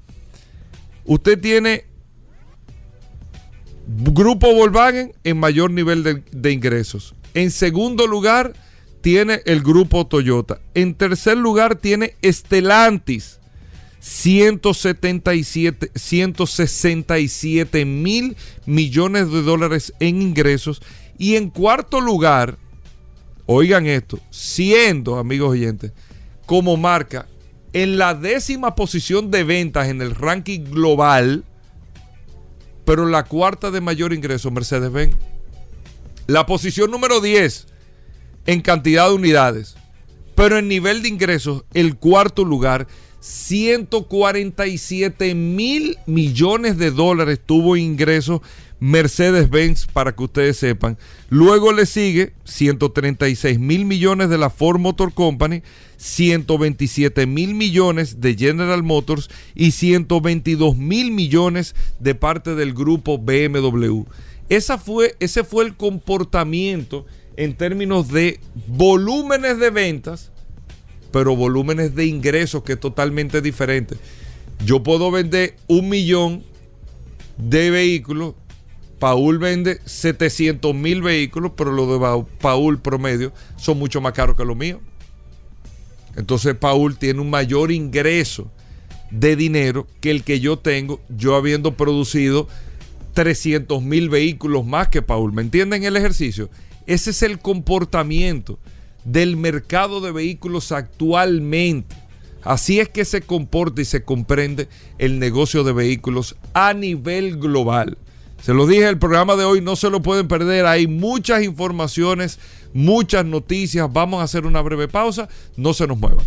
usted 1.04 1.42
tiene 1.42 1.86
Grupo 3.88 4.54
Volkswagen 4.54 5.14
en 5.24 5.40
mayor 5.40 5.72
nivel 5.72 6.04
de, 6.04 6.22
de, 6.32 6.52
ingresos. 6.52 7.16
En 7.34 7.50
segundo 7.50 8.06
lugar 8.06 8.54
tiene 9.02 9.42
el 9.46 9.64
Grupo 9.64 10.06
Toyota. 10.06 10.62
En 10.76 10.94
tercer 10.94 11.38
lugar 11.40 11.76
tiene 11.76 12.14
Estelantis 12.22 13.39
177, 14.00 15.92
167 15.94 17.86
mil 17.86 18.38
millones 18.66 19.32
de 19.32 19.42
dólares 19.42 19.94
en 20.00 20.22
ingresos. 20.22 20.82
Y 21.18 21.36
en 21.36 21.50
cuarto 21.50 22.00
lugar, 22.00 22.58
oigan 23.46 23.88
esto, 23.88 24.20
siendo, 24.30 25.18
amigos 25.18 25.50
oyentes, 25.52 25.92
como 26.46 26.78
marca 26.78 27.28
en 27.74 27.98
la 27.98 28.14
décima 28.16 28.76
posición 28.76 29.32
de 29.32 29.44
ventas 29.44 29.90
en 29.90 30.02
el 30.02 30.16
ranking 30.16 30.62
global, 30.62 31.44
pero 32.86 33.06
la 33.06 33.26
cuarta 33.26 33.70
de 33.70 33.82
mayor 33.82 34.14
ingreso, 34.14 34.50
Mercedes-Benz. 34.50 35.16
La 36.26 36.46
posición 36.46 36.92
número 36.92 37.22
10 37.22 37.68
en 38.46 38.62
cantidad 38.62 39.08
de 39.08 39.16
unidades, 39.16 39.76
pero 40.36 40.58
en 40.58 40.68
nivel 40.68 41.02
de 41.02 41.10
ingresos, 41.10 41.66
el 41.74 41.98
cuarto 41.98 42.46
lugar, 42.46 42.88
147 43.20 45.36
mil 45.36 45.98
millones 46.06 46.78
de 46.78 46.92
dólares 46.92 47.42
tuvo 47.46 47.76
ingresos 47.76 48.40
Mercedes-Benz, 48.80 49.88
para 49.88 50.16
que 50.16 50.24
ustedes 50.24 50.58
sepan. 50.58 50.98
Luego 51.30 51.74
le 51.74 51.86
sigue 51.86 52.34
136 52.46 53.60
mil 53.60 53.86
millones 53.86 54.30
de 54.30 54.38
la 54.38 54.50
Ford 54.50 54.80
Motor 54.80 55.14
Company, 55.14 55.62
127 55.98 57.26
mil 57.26 57.56
millones 57.56 58.22
de 58.22 58.36
General 58.36 58.82
Motors 58.82 59.30
y 59.54 59.72
122 59.72 60.78
mil 60.78 61.12
millones 61.12 61.76
de 62.00 62.16
parte 62.16 62.56
del 62.56 62.74
grupo 62.74 63.18
BMW. 63.18 64.04
Esa 64.48 64.78
fue, 64.78 65.16
ese 65.20 65.44
fue 65.44 65.66
el 65.66 65.76
comportamiento 65.76 67.06
en 67.36 67.56
términos 67.56 68.10
de 68.10 68.40
volúmenes 68.68 69.60
de 69.60 69.70
ventas, 69.70 70.32
pero 71.12 71.36
volúmenes 71.36 71.96
de 71.96 72.06
ingresos 72.06 72.64
que 72.64 72.74
es 72.74 72.80
totalmente 72.80 73.42
diferente. 73.42 73.96
Yo 74.66 74.84
puedo 74.84 75.12
vender 75.12 75.56
un 75.68 75.90
millón 75.90 76.44
de 77.38 77.70
vehículos 77.70 78.36
Paul 79.00 79.40
vende 79.40 79.80
700 79.86 80.76
mil 80.76 81.02
vehículos, 81.02 81.54
pero 81.56 81.72
los 81.72 81.88
de 81.88 82.26
Paul 82.42 82.80
promedio 82.80 83.32
son 83.56 83.80
mucho 83.80 84.02
más 84.02 84.12
caros 84.14 84.36
que 84.36 84.44
los 84.44 84.58
míos. 84.58 84.82
Entonces 86.16 86.54
Paul 86.56 86.98
tiene 86.98 87.22
un 87.22 87.30
mayor 87.30 87.72
ingreso 87.72 88.52
de 89.10 89.38
dinero 89.38 89.88
que 90.02 90.12
el 90.12 90.24
que 90.24 90.42
yo 90.42 90.60
tengo, 90.60 91.00
yo 91.08 91.36
habiendo 91.36 91.76
producido 91.76 92.48
300 93.14 93.82
mil 93.82 94.10
vehículos 94.10 94.66
más 94.66 94.90
que 94.90 95.02
Paul. 95.02 95.32
¿Me 95.32 95.42
entienden 95.42 95.84
el 95.84 95.96
ejercicio? 95.96 96.50
Ese 96.86 97.12
es 97.12 97.24
el 97.24 97.40
comportamiento 97.40 98.60
del 99.04 99.38
mercado 99.38 100.02
de 100.02 100.12
vehículos 100.12 100.72
actualmente. 100.72 101.96
Así 102.44 102.80
es 102.80 102.90
que 102.90 103.06
se 103.06 103.22
comporta 103.22 103.82
y 103.82 103.86
se 103.86 104.04
comprende 104.04 104.70
el 104.98 105.20
negocio 105.20 105.64
de 105.64 105.74
vehículos 105.74 106.36
a 106.54 106.74
nivel 106.74 107.38
global. 107.38 107.98
Se 108.42 108.54
lo 108.54 108.66
dije, 108.66 108.88
el 108.88 108.98
programa 108.98 109.36
de 109.36 109.44
hoy 109.44 109.62
no 109.62 109.76
se 109.76 109.90
lo 109.90 110.02
pueden 110.02 110.28
perder. 110.28 110.66
Hay 110.66 110.88
muchas 110.88 111.44
informaciones, 111.44 112.40
muchas 112.74 113.26
noticias. 113.26 113.92
Vamos 113.92 114.22
a 114.22 114.24
hacer 114.24 114.46
una 114.46 114.62
breve 114.62 114.88
pausa. 114.88 115.28
No 115.58 115.74
se 115.74 115.88
nos 115.88 116.00
muevan. 116.00 116.26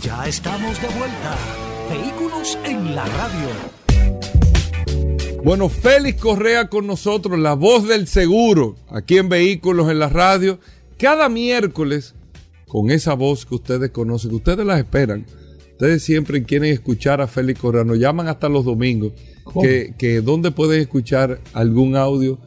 Ya 0.00 0.26
estamos 0.28 0.80
de 0.80 0.88
vuelta. 0.88 1.36
Vehículos 1.90 2.56
en 2.64 2.94
la 2.94 3.04
radio. 3.04 3.77
Bueno, 5.48 5.70
Félix 5.70 6.20
Correa 6.20 6.68
con 6.68 6.86
nosotros, 6.86 7.38
la 7.38 7.54
voz 7.54 7.88
del 7.88 8.06
seguro, 8.06 8.76
aquí 8.90 9.16
en 9.16 9.30
Vehículos 9.30 9.90
en 9.90 9.98
la 9.98 10.10
radio. 10.10 10.58
Cada 10.98 11.30
miércoles, 11.30 12.14
con 12.66 12.90
esa 12.90 13.14
voz 13.14 13.46
que 13.46 13.54
ustedes 13.54 13.90
conocen, 13.90 14.28
que 14.28 14.36
ustedes 14.36 14.66
la 14.66 14.78
esperan. 14.78 15.24
Ustedes 15.70 16.02
siempre 16.02 16.42
quieren 16.42 16.70
escuchar 16.70 17.22
a 17.22 17.26
Félix 17.26 17.60
Correa, 17.60 17.82
nos 17.82 17.98
llaman 17.98 18.28
hasta 18.28 18.50
los 18.50 18.66
domingos 18.66 19.14
que, 19.62 19.94
que 19.96 20.20
dónde 20.20 20.50
puedes 20.50 20.82
escuchar 20.82 21.40
algún 21.54 21.96
audio. 21.96 22.38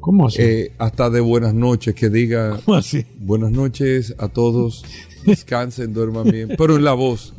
¿Cómo 0.00 0.26
así? 0.26 0.42
Eh, 0.42 0.72
hasta 0.76 1.08
de 1.08 1.20
buenas 1.20 1.54
noches, 1.54 1.94
que 1.94 2.10
diga 2.10 2.60
¿Cómo 2.66 2.76
así? 2.76 3.06
buenas 3.16 3.50
noches 3.50 4.14
a 4.18 4.28
todos, 4.28 4.84
descansen, 5.26 5.92
duerman 5.92 6.30
bien, 6.30 6.54
pero 6.56 6.76
en 6.76 6.84
la 6.84 6.94
voz 6.94 7.34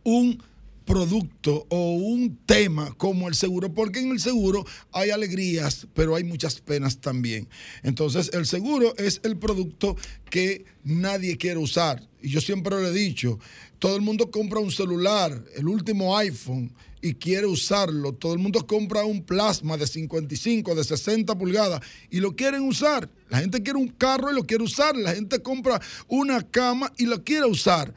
un 0.04 0.44
producto 0.92 1.66
o 1.70 1.94
un 1.94 2.38
tema 2.46 2.94
como 2.98 3.30
el 3.30 3.36
seguro, 3.36 3.74
porque 3.74 4.02
en 4.02 4.12
el 4.12 4.20
seguro 4.20 4.66
hay 4.92 5.10
alegrías, 5.10 5.88
pero 5.94 6.18
hay 6.18 6.26
muchas 6.26 6.60
penas 6.60 7.00
también. 7.00 7.48
Entonces, 7.82 8.30
el 8.34 8.46
seguro 8.46 8.94
es 8.98 9.22
el 9.24 9.38
producto 9.38 9.96
que 10.30 10.66
nadie 10.84 11.38
quiere 11.38 11.60
usar. 11.60 12.06
Y 12.22 12.28
yo 12.28 12.42
siempre 12.42 12.76
lo 12.76 12.86
he 12.86 12.92
dicho, 12.92 13.40
todo 13.80 13.96
el 13.96 14.02
mundo 14.02 14.32
compra 14.32 14.60
un 14.60 14.70
celular, 14.70 15.42
el 15.56 15.70
último 15.70 16.18
iPhone, 16.18 16.74
y 17.02 17.14
quiere 17.14 17.46
usarlo. 17.46 18.12
Todo 18.12 18.34
el 18.34 18.40
mundo 18.40 18.68
compra 18.68 19.06
un 19.06 19.24
plasma 19.24 19.78
de 19.78 19.88
55, 19.88 20.76
de 20.76 20.84
60 20.84 21.38
pulgadas 21.38 21.80
y 22.10 22.20
lo 22.20 22.36
quieren 22.36 22.64
usar. 22.64 23.10
La 23.30 23.40
gente 23.40 23.64
quiere 23.64 23.80
un 23.80 23.88
carro 23.88 24.30
y 24.30 24.36
lo 24.36 24.44
quiere 24.44 24.66
usar. 24.66 24.98
La 24.98 25.16
gente 25.16 25.42
compra 25.42 25.80
una 26.10 26.42
cama 26.42 26.92
y 26.98 27.06
lo 27.06 27.24
quiere 27.24 27.46
usar. 27.46 27.94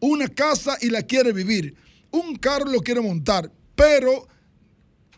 Una 0.00 0.26
casa 0.26 0.76
y 0.80 0.90
la 0.90 1.02
quiere 1.02 1.32
vivir 1.32 1.76
un 2.12 2.36
carro 2.36 2.66
lo 2.66 2.80
quiere 2.80 3.00
montar, 3.00 3.50
pero 3.74 4.28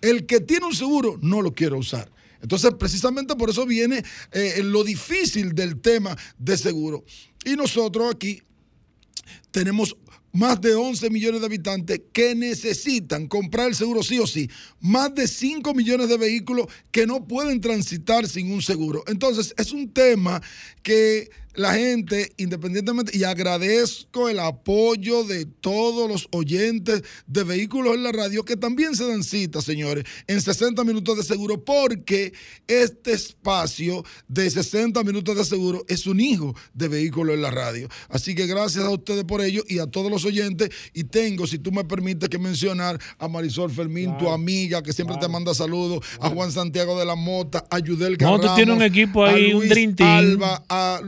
el 0.00 0.26
que 0.26 0.40
tiene 0.40 0.66
un 0.66 0.74
seguro 0.74 1.18
no 1.20 1.42
lo 1.42 1.52
quiere 1.52 1.76
usar. 1.76 2.10
Entonces, 2.40 2.72
precisamente 2.78 3.36
por 3.36 3.50
eso 3.50 3.64
viene 3.64 4.04
eh, 4.32 4.62
lo 4.62 4.84
difícil 4.84 5.54
del 5.54 5.80
tema 5.80 6.16
de 6.38 6.56
seguro. 6.58 7.04
Y 7.44 7.56
nosotros 7.56 8.14
aquí 8.14 8.42
tenemos 9.54 9.96
más 10.32 10.60
de 10.60 10.74
11 10.74 11.10
millones 11.10 11.40
de 11.40 11.46
habitantes 11.46 12.00
que 12.12 12.34
necesitan 12.34 13.28
comprar 13.28 13.68
el 13.68 13.76
seguro 13.76 14.02
sí 14.02 14.18
o 14.18 14.26
sí. 14.26 14.50
Más 14.80 15.14
de 15.14 15.28
5 15.28 15.72
millones 15.74 16.08
de 16.08 16.18
vehículos 16.18 16.66
que 16.90 17.06
no 17.06 17.28
pueden 17.28 17.60
transitar 17.60 18.28
sin 18.28 18.50
un 18.50 18.62
seguro. 18.62 19.04
Entonces, 19.06 19.54
es 19.56 19.70
un 19.70 19.92
tema 19.92 20.42
que 20.82 21.30
la 21.54 21.74
gente, 21.74 22.32
independientemente, 22.36 23.16
y 23.16 23.22
agradezco 23.22 24.28
el 24.28 24.40
apoyo 24.40 25.22
de 25.22 25.46
todos 25.46 26.08
los 26.08 26.26
oyentes 26.32 27.02
de 27.28 27.44
vehículos 27.44 27.94
en 27.94 28.02
la 28.02 28.10
radio 28.10 28.44
que 28.44 28.56
también 28.56 28.96
se 28.96 29.06
dan 29.06 29.22
cita, 29.22 29.62
señores, 29.62 30.04
en 30.26 30.40
60 30.40 30.82
minutos 30.82 31.16
de 31.16 31.22
seguro, 31.22 31.64
porque 31.64 32.32
este 32.66 33.12
espacio 33.12 34.04
de 34.26 34.50
60 34.50 35.02
minutos 35.04 35.36
de 35.36 35.44
seguro 35.44 35.84
es 35.86 36.08
un 36.08 36.18
hijo 36.18 36.56
de 36.72 36.88
vehículos 36.88 37.36
en 37.36 37.42
la 37.42 37.52
radio. 37.52 37.88
Así 38.08 38.34
que 38.34 38.46
gracias 38.46 38.84
a 38.84 38.90
ustedes 38.90 39.22
por 39.22 39.40
ello 39.44 39.62
y 39.68 39.78
a 39.78 39.86
todos 39.86 40.10
los 40.10 40.24
oyentes. 40.24 40.70
Y 40.92 41.04
tengo, 41.04 41.46
si 41.46 41.58
tú 41.58 41.72
me 41.72 41.84
permites, 41.84 42.28
que 42.28 42.38
mencionar 42.38 42.98
a 43.18 43.28
Marisol 43.28 43.70
Fermín, 43.70 44.16
tu 44.18 44.28
amiga, 44.28 44.82
que 44.82 44.92
siempre 44.92 45.16
te 45.20 45.28
manda 45.28 45.54
saludos, 45.54 46.04
a 46.20 46.30
Juan 46.30 46.50
Santiago 46.52 46.98
de 46.98 47.04
la 47.04 47.14
Mota, 47.14 47.64
a 47.70 47.78
Yudel 47.78 48.16
No, 48.20 48.40
tú 48.40 48.48
tienes 48.54 48.76
un 48.76 48.82
equipo 48.82 49.24
ahí, 49.24 49.52
un 49.52 49.68
Dream 49.68 49.94
Alba, 50.00 50.64
a, 50.68 51.00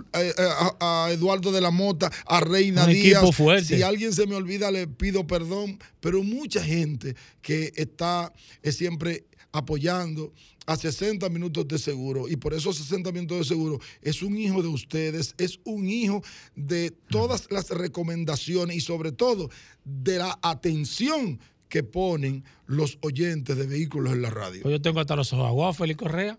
a, 0.81 1.09
Eduardo 1.11 1.53
de 1.53 1.61
la 1.61 1.71
Mota, 1.71 2.11
a 2.27 2.41
Reina 2.41 2.87
Díaz. 2.87 3.25
Si 3.65 3.83
alguien 3.83 4.13
se 4.13 4.27
me 4.27 4.35
olvida, 4.35 4.71
le 4.71 4.87
pido 4.87 5.27
perdón, 5.27 5.79
pero 6.01 6.23
mucha 6.23 6.63
gente 6.63 7.17
que 7.43 7.73
está 7.77 8.33
siempre 8.63 9.25
apoyando 9.53 10.33
a 10.67 10.77
60 10.77 11.29
minutos 11.29 11.67
de 11.69 11.79
seguro. 11.79 12.29
Y 12.29 12.37
por 12.37 12.55
esos 12.55 12.77
60 12.77 13.13
minutos 13.13 13.39
de 13.39 13.45
seguro 13.45 13.79
es 14.03 14.23
un 14.23 14.37
hijo 14.37 14.63
de 14.63 14.69
ustedes, 14.69 15.35
es 15.39 15.61
un 15.65 15.89
hijo 15.89 16.23
de 16.55 16.93
todas 17.09 17.47
las 17.51 17.71
recomendaciones 17.71 18.77
y 18.77 18.81
sobre 18.81 19.13
todo 19.13 19.51
de 19.85 20.19
la 20.19 20.39
atención 20.43 21.41
que 21.69 21.83
ponen 21.83 22.45
los 22.67 22.99
oyentes 23.01 23.57
de 23.57 23.67
vehículos 23.67 24.13
en 24.13 24.23
la 24.23 24.31
radio. 24.31 24.63
Pues 24.63 24.73
yo 24.73 24.81
tengo 24.81 25.01
hasta 25.01 25.17
los 25.17 25.33
ojos 25.33 25.47
aguados, 25.47 25.77
Félix 25.77 25.99
Correa. 25.99 26.39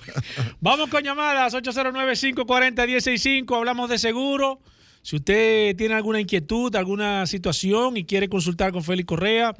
Vamos 0.60 0.90
con 0.90 1.02
llamadas 1.02 1.54
809-540-165. 1.54 3.56
Hablamos 3.56 3.88
de 3.88 3.98
seguro. 3.98 4.60
Si 5.02 5.16
usted 5.16 5.74
tiene 5.76 5.94
alguna 5.94 6.20
inquietud, 6.20 6.74
alguna 6.76 7.26
situación 7.26 7.96
y 7.96 8.04
quiere 8.04 8.28
consultar 8.28 8.72
con 8.72 8.82
Félix 8.82 9.06
Correa, 9.06 9.56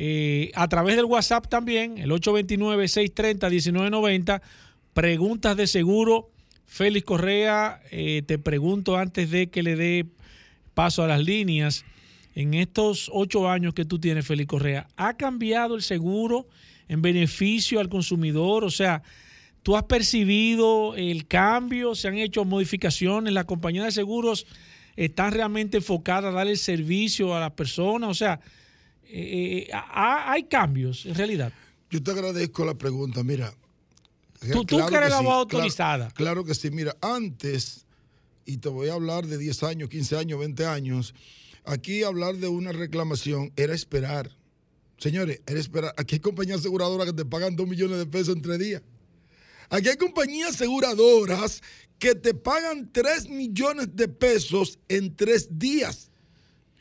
eh, 0.00 0.52
a 0.54 0.68
través 0.68 0.94
del 0.94 1.06
WhatsApp 1.06 1.48
también, 1.48 1.98
el 1.98 2.12
829-630-1990, 2.12 4.40
preguntas 4.94 5.56
de 5.56 5.66
seguro. 5.66 6.30
Félix 6.66 7.04
Correa, 7.04 7.80
eh, 7.90 8.22
te 8.24 8.38
pregunto 8.38 8.96
antes 8.96 9.32
de 9.32 9.50
que 9.50 9.64
le 9.64 9.74
dé 9.74 10.06
paso 10.74 11.02
a 11.02 11.08
las 11.08 11.24
líneas 11.24 11.84
en 12.36 12.54
estos 12.54 13.10
ocho 13.12 13.50
años 13.50 13.74
que 13.74 13.84
tú 13.84 13.98
tienes, 13.98 14.24
Félix 14.24 14.48
Correa, 14.48 14.86
¿ha 14.96 15.16
cambiado 15.16 15.74
el 15.74 15.82
seguro 15.82 16.46
en 16.86 17.02
beneficio 17.02 17.80
al 17.80 17.88
consumidor? 17.88 18.62
O 18.62 18.70
sea, 18.70 19.02
¿tú 19.64 19.76
has 19.76 19.82
percibido 19.82 20.94
el 20.94 21.26
cambio? 21.26 21.96
¿Se 21.96 22.06
han 22.06 22.18
hecho 22.18 22.44
modificaciones? 22.44 23.32
¿La 23.32 23.42
compañía 23.42 23.82
de 23.82 23.90
seguros 23.90 24.46
está 24.94 25.28
realmente 25.30 25.78
enfocada 25.78 26.28
a 26.28 26.32
darle 26.32 26.52
el 26.52 26.58
servicio 26.58 27.34
a 27.34 27.40
las 27.40 27.50
personas? 27.50 28.10
O 28.10 28.14
sea, 28.14 28.38
eh, 29.08 29.68
eh, 29.68 29.70
¿hay 29.72 30.44
cambios 30.44 31.06
en 31.06 31.14
realidad? 31.14 31.52
Yo 31.90 32.02
te 32.02 32.10
agradezco 32.10 32.64
la 32.64 32.74
pregunta. 32.74 33.22
Mira, 33.22 33.52
tú, 34.52 34.64
tú 34.64 34.78
que 34.86 34.94
eres 34.94 35.10
la 35.10 35.20
voz 35.20 35.34
autorizada. 35.34 36.10
Claro, 36.10 36.44
que 36.44 36.54
sí. 36.54 36.70
Mira, 36.70 36.96
antes, 37.00 37.86
y 38.44 38.58
te 38.58 38.68
voy 38.68 38.88
a 38.88 38.94
hablar 38.94 39.26
de 39.26 39.38
10 39.38 39.62
años, 39.62 39.88
15 39.88 40.16
años, 40.18 40.38
20 40.38 40.66
años, 40.66 41.14
Aquí 41.68 42.02
hablar 42.02 42.36
de 42.36 42.48
una 42.48 42.72
reclamación 42.72 43.52
era 43.54 43.74
esperar. 43.74 44.34
Señores, 44.96 45.42
era 45.46 45.60
esperar. 45.60 45.94
Aquí 45.98 46.14
hay 46.14 46.20
compañías 46.20 46.60
aseguradoras 46.60 47.06
que 47.06 47.12
te 47.12 47.26
pagan 47.26 47.56
dos 47.56 47.68
millones 47.68 47.98
de 47.98 48.06
pesos 48.06 48.34
en 48.34 48.40
tres 48.40 48.58
días. 48.58 48.82
Aquí 49.68 49.90
hay 49.90 49.96
compañías 49.96 50.54
aseguradoras 50.54 51.62
que 51.98 52.14
te 52.14 52.32
pagan 52.32 52.90
tres 52.90 53.28
millones 53.28 53.94
de 53.94 54.08
pesos 54.08 54.78
en 54.88 55.14
tres 55.14 55.58
días. 55.58 56.07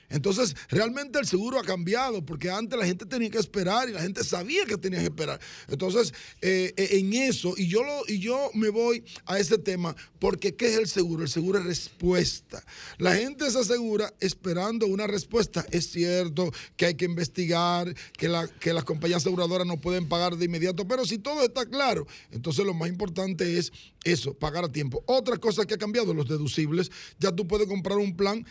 Entonces, 0.10 0.56
realmente 0.70 1.20
el 1.20 1.28
seguro 1.28 1.60
ha 1.60 1.64
cambiado, 1.64 2.24
porque 2.24 2.50
antes 2.50 2.80
la 2.80 2.86
gente 2.86 3.06
tenía 3.06 3.30
que 3.30 3.40
esperar 3.40 3.90
y 3.90 3.92
la 3.92 4.02
gente 4.02 4.24
sabía 4.24 4.66
que 4.66 4.78
tenía 4.78 5.00
que 5.00 5.06
esperar. 5.06 5.40
Entonces, 5.68 6.14
eh, 6.42 6.74
eh, 6.78 7.00
en 7.00 7.14
eso, 7.14 7.54
y 7.58 7.68
yo, 7.68 7.84
lo, 7.84 8.04
y 8.08 8.20
yo 8.20 8.50
me 8.54 8.70
voy 8.70 9.04
a 9.26 9.38
ese 9.38 9.58
tema, 9.58 9.96
porque 10.20 10.56
¿qué 10.56 10.68
es 10.68 10.78
el 10.78 10.88
seguro? 10.88 11.24
El 11.24 11.30
seguro 11.30 11.60
es 11.60 11.66
respuesta. 11.66 12.64
La 12.98 13.16
gente 13.16 13.50
se 13.52 13.60
asegura 13.60 14.14
esperando 14.22 14.88
una 14.88 15.08
respuesta. 15.08 15.66
Es 15.72 15.92
cierto 15.92 16.54
que 16.78 16.86
hay 16.86 16.96
que 16.96 17.06
investigar, 17.06 17.94
que, 18.18 18.30
la, 18.30 18.48
que 18.48 18.72
las 18.72 18.86
compañías 18.86 19.24
aseguradoras 19.24 19.68
no 19.68 19.82
pueden 19.82 20.08
pagar 20.08 20.38
de 20.38 20.46
inmediato, 20.46 20.88
pero 20.88 21.06
si 21.06 21.18
todo 21.18 21.44
está 21.44 21.66
claro, 21.66 22.08
entonces 22.32 22.66
lo 22.66 22.74
más 22.74 22.88
importante 22.88 23.58
es 23.58 23.74
eso, 24.06 24.34
pagar 24.34 24.64
a 24.64 24.72
tiempo. 24.72 25.04
Otra 25.06 25.38
cosa 25.38 25.66
que 25.66 25.74
ha 25.74 25.78
cambiado, 25.78 26.14
los 26.14 26.30
deducibles. 26.30 26.92
Ya 27.20 27.34
tú 27.34 27.46
puedes 27.46 27.68
comprar 27.68 27.98
un 27.98 28.16
plan 28.16 28.46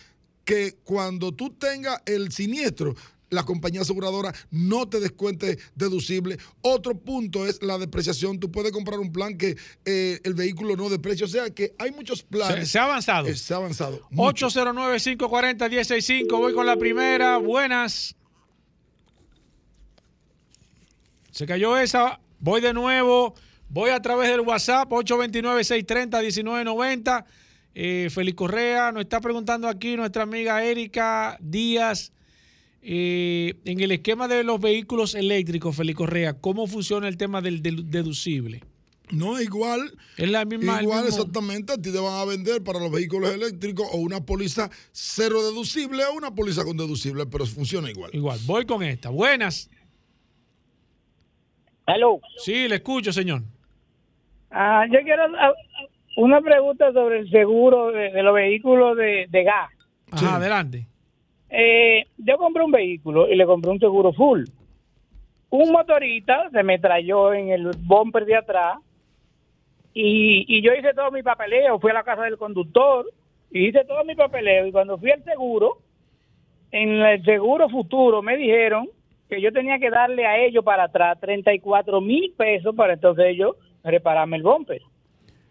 que 0.46 0.78
cuando 0.84 1.32
tú 1.32 1.50
tengas 1.50 2.00
el 2.06 2.32
siniestro, 2.32 2.94
la 3.30 3.42
compañía 3.42 3.80
aseguradora 3.80 4.32
no 4.52 4.88
te 4.88 5.00
descuente 5.00 5.58
deducible. 5.74 6.38
Otro 6.62 6.96
punto 6.96 7.44
es 7.46 7.60
la 7.62 7.78
depreciación. 7.78 8.38
Tú 8.38 8.52
puedes 8.52 8.70
comprar 8.70 9.00
un 9.00 9.12
plan 9.12 9.36
que 9.36 9.56
eh, 9.84 10.20
el 10.22 10.34
vehículo 10.34 10.76
no 10.76 10.88
deprecia. 10.88 11.26
O 11.26 11.28
sea 11.28 11.50
que 11.50 11.74
hay 11.78 11.90
muchos 11.90 12.22
planes. 12.22 12.70
Se, 12.70 12.78
ha 12.78 12.84
avanzado. 12.84 13.34
se 13.34 13.52
ha 13.52 13.56
avanzado. 13.56 14.08
809-540-165. 14.12 16.30
Voy 16.30 16.54
con 16.54 16.64
la 16.64 16.76
primera. 16.76 17.38
Buenas. 17.38 18.14
Se 21.32 21.44
cayó 21.44 21.76
esa. 21.76 22.20
Voy 22.38 22.60
de 22.60 22.72
nuevo. 22.72 23.34
Voy 23.68 23.90
a 23.90 24.00
través 24.00 24.30
del 24.30 24.42
WhatsApp 24.42 24.88
829-630-1990. 24.90 27.24
Eh, 27.78 28.08
Félix 28.08 28.36
Correa 28.36 28.90
nos 28.90 29.02
está 29.02 29.20
preguntando 29.20 29.68
aquí 29.68 29.96
nuestra 29.96 30.22
amiga 30.22 30.64
Erika 30.64 31.36
Díaz. 31.42 32.10
Eh, 32.80 33.52
en 33.66 33.80
el 33.80 33.92
esquema 33.92 34.28
de 34.28 34.44
los 34.44 34.58
vehículos 34.58 35.14
eléctricos, 35.14 35.76
Félix 35.76 35.98
Correa, 35.98 36.40
¿cómo 36.40 36.66
funciona 36.66 37.06
el 37.06 37.18
tema 37.18 37.42
del, 37.42 37.60
deducible? 37.60 38.62
No, 39.10 39.38
igual. 39.42 39.92
Es 40.16 40.30
la 40.30 40.46
misma. 40.46 40.82
Igual, 40.82 41.06
exactamente. 41.06 41.74
A 41.74 41.76
ti 41.76 41.92
te 41.92 41.98
van 41.98 42.18
a 42.18 42.24
vender 42.24 42.64
para 42.64 42.80
los 42.80 42.90
vehículos 42.90 43.30
eléctricos 43.30 43.86
o 43.92 43.98
una 43.98 44.24
póliza 44.24 44.70
cero 44.92 45.42
deducible 45.42 46.02
o 46.06 46.14
una 46.14 46.34
póliza 46.34 46.64
con 46.64 46.78
deducible, 46.78 47.26
pero 47.26 47.44
funciona 47.44 47.90
igual. 47.90 48.10
Igual. 48.14 48.38
Voy 48.46 48.64
con 48.64 48.82
esta. 48.82 49.10
Buenas. 49.10 49.68
Hello. 51.86 52.22
Sí, 52.42 52.68
le 52.68 52.76
escucho, 52.76 53.12
señor. 53.12 53.42
Ah, 54.50 54.86
yo 54.90 54.98
quiero 55.02 55.24
una 56.16 56.40
pregunta 56.40 56.92
sobre 56.92 57.20
el 57.20 57.30
seguro 57.30 57.92
de, 57.92 58.22
los 58.22 58.34
vehículos 58.34 58.96
de, 58.96 59.42
gas. 59.44 59.70
Ajá, 60.10 60.36
adelante. 60.36 60.86
Eh, 61.50 62.06
yo 62.18 62.36
compré 62.38 62.64
un 62.64 62.72
vehículo 62.72 63.28
y 63.28 63.36
le 63.36 63.46
compré 63.46 63.70
un 63.70 63.78
seguro 63.78 64.12
full. 64.12 64.44
Un 65.50 65.72
motorista 65.72 66.50
se 66.50 66.62
me 66.62 66.78
trayó 66.78 67.32
en 67.32 67.50
el 67.50 67.70
bumper 67.84 68.24
de 68.24 68.36
atrás 68.36 68.78
y, 69.92 70.60
yo 70.62 70.74
hice 70.74 70.92
todo 70.94 71.10
mi 71.10 71.22
papeleo. 71.22 71.78
Fui 71.78 71.90
a 71.90 71.94
la 71.94 72.02
casa 72.02 72.22
del 72.22 72.36
conductor 72.36 73.06
y 73.50 73.68
hice 73.68 73.84
todo 73.84 74.04
mi 74.04 74.14
papeleo. 74.14 74.66
Y 74.66 74.72
cuando 74.72 74.98
fui 74.98 75.10
al 75.10 75.22
seguro, 75.24 75.78
en 76.72 77.00
el 77.00 77.24
seguro 77.24 77.68
futuro 77.68 78.22
me 78.22 78.36
dijeron 78.36 78.88
que 79.28 79.40
yo 79.40 79.52
tenía 79.52 79.78
que 79.78 79.90
darle 79.90 80.26
a 80.26 80.38
ellos 80.38 80.64
para 80.64 80.84
atrás 80.84 81.18
34 81.20 82.00
mil 82.00 82.32
pesos 82.36 82.74
para 82.74 82.94
entonces 82.94 83.26
ellos 83.28 83.56
repararme 83.84 84.36
el 84.36 84.42
bumper. 84.42 84.82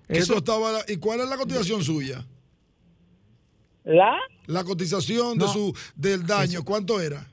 Eso, 0.07 0.37
estaba. 0.37 0.79
¿Y 0.87 0.97
cuál 0.97 1.21
es 1.21 1.29
la 1.29 1.37
cotización 1.37 1.83
suya? 1.83 2.25
¿La? 3.83 4.17
La 4.47 4.63
cotización 4.63 5.37
de 5.37 5.47
su 5.47 5.75
del 5.95 6.25
daño, 6.25 6.63
¿cuánto 6.63 6.99
era? 6.99 7.27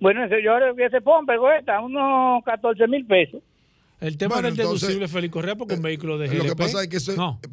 Bueno, 0.00 0.26
yo 0.26 0.56
creo 0.56 0.74
que 0.76 0.86
ese 0.86 1.00
pompe 1.00 1.38
cuesta 1.38 1.80
unos 1.80 2.44
14 2.44 2.86
mil 2.88 3.06
pesos. 3.06 3.42
El 4.00 4.18
tema 4.18 4.42
del 4.42 4.54
deducible, 4.54 5.08
Félix 5.08 5.32
Correa, 5.32 5.56
porque 5.56 5.74
un 5.74 5.80
eh, 5.80 5.84
vehículo 5.84 6.18
de 6.18 6.28
GLP. 6.28 6.38
Lo 6.38 6.44
que 6.44 6.56
pasa 6.56 6.82
es 6.82 6.88
que 6.88 6.98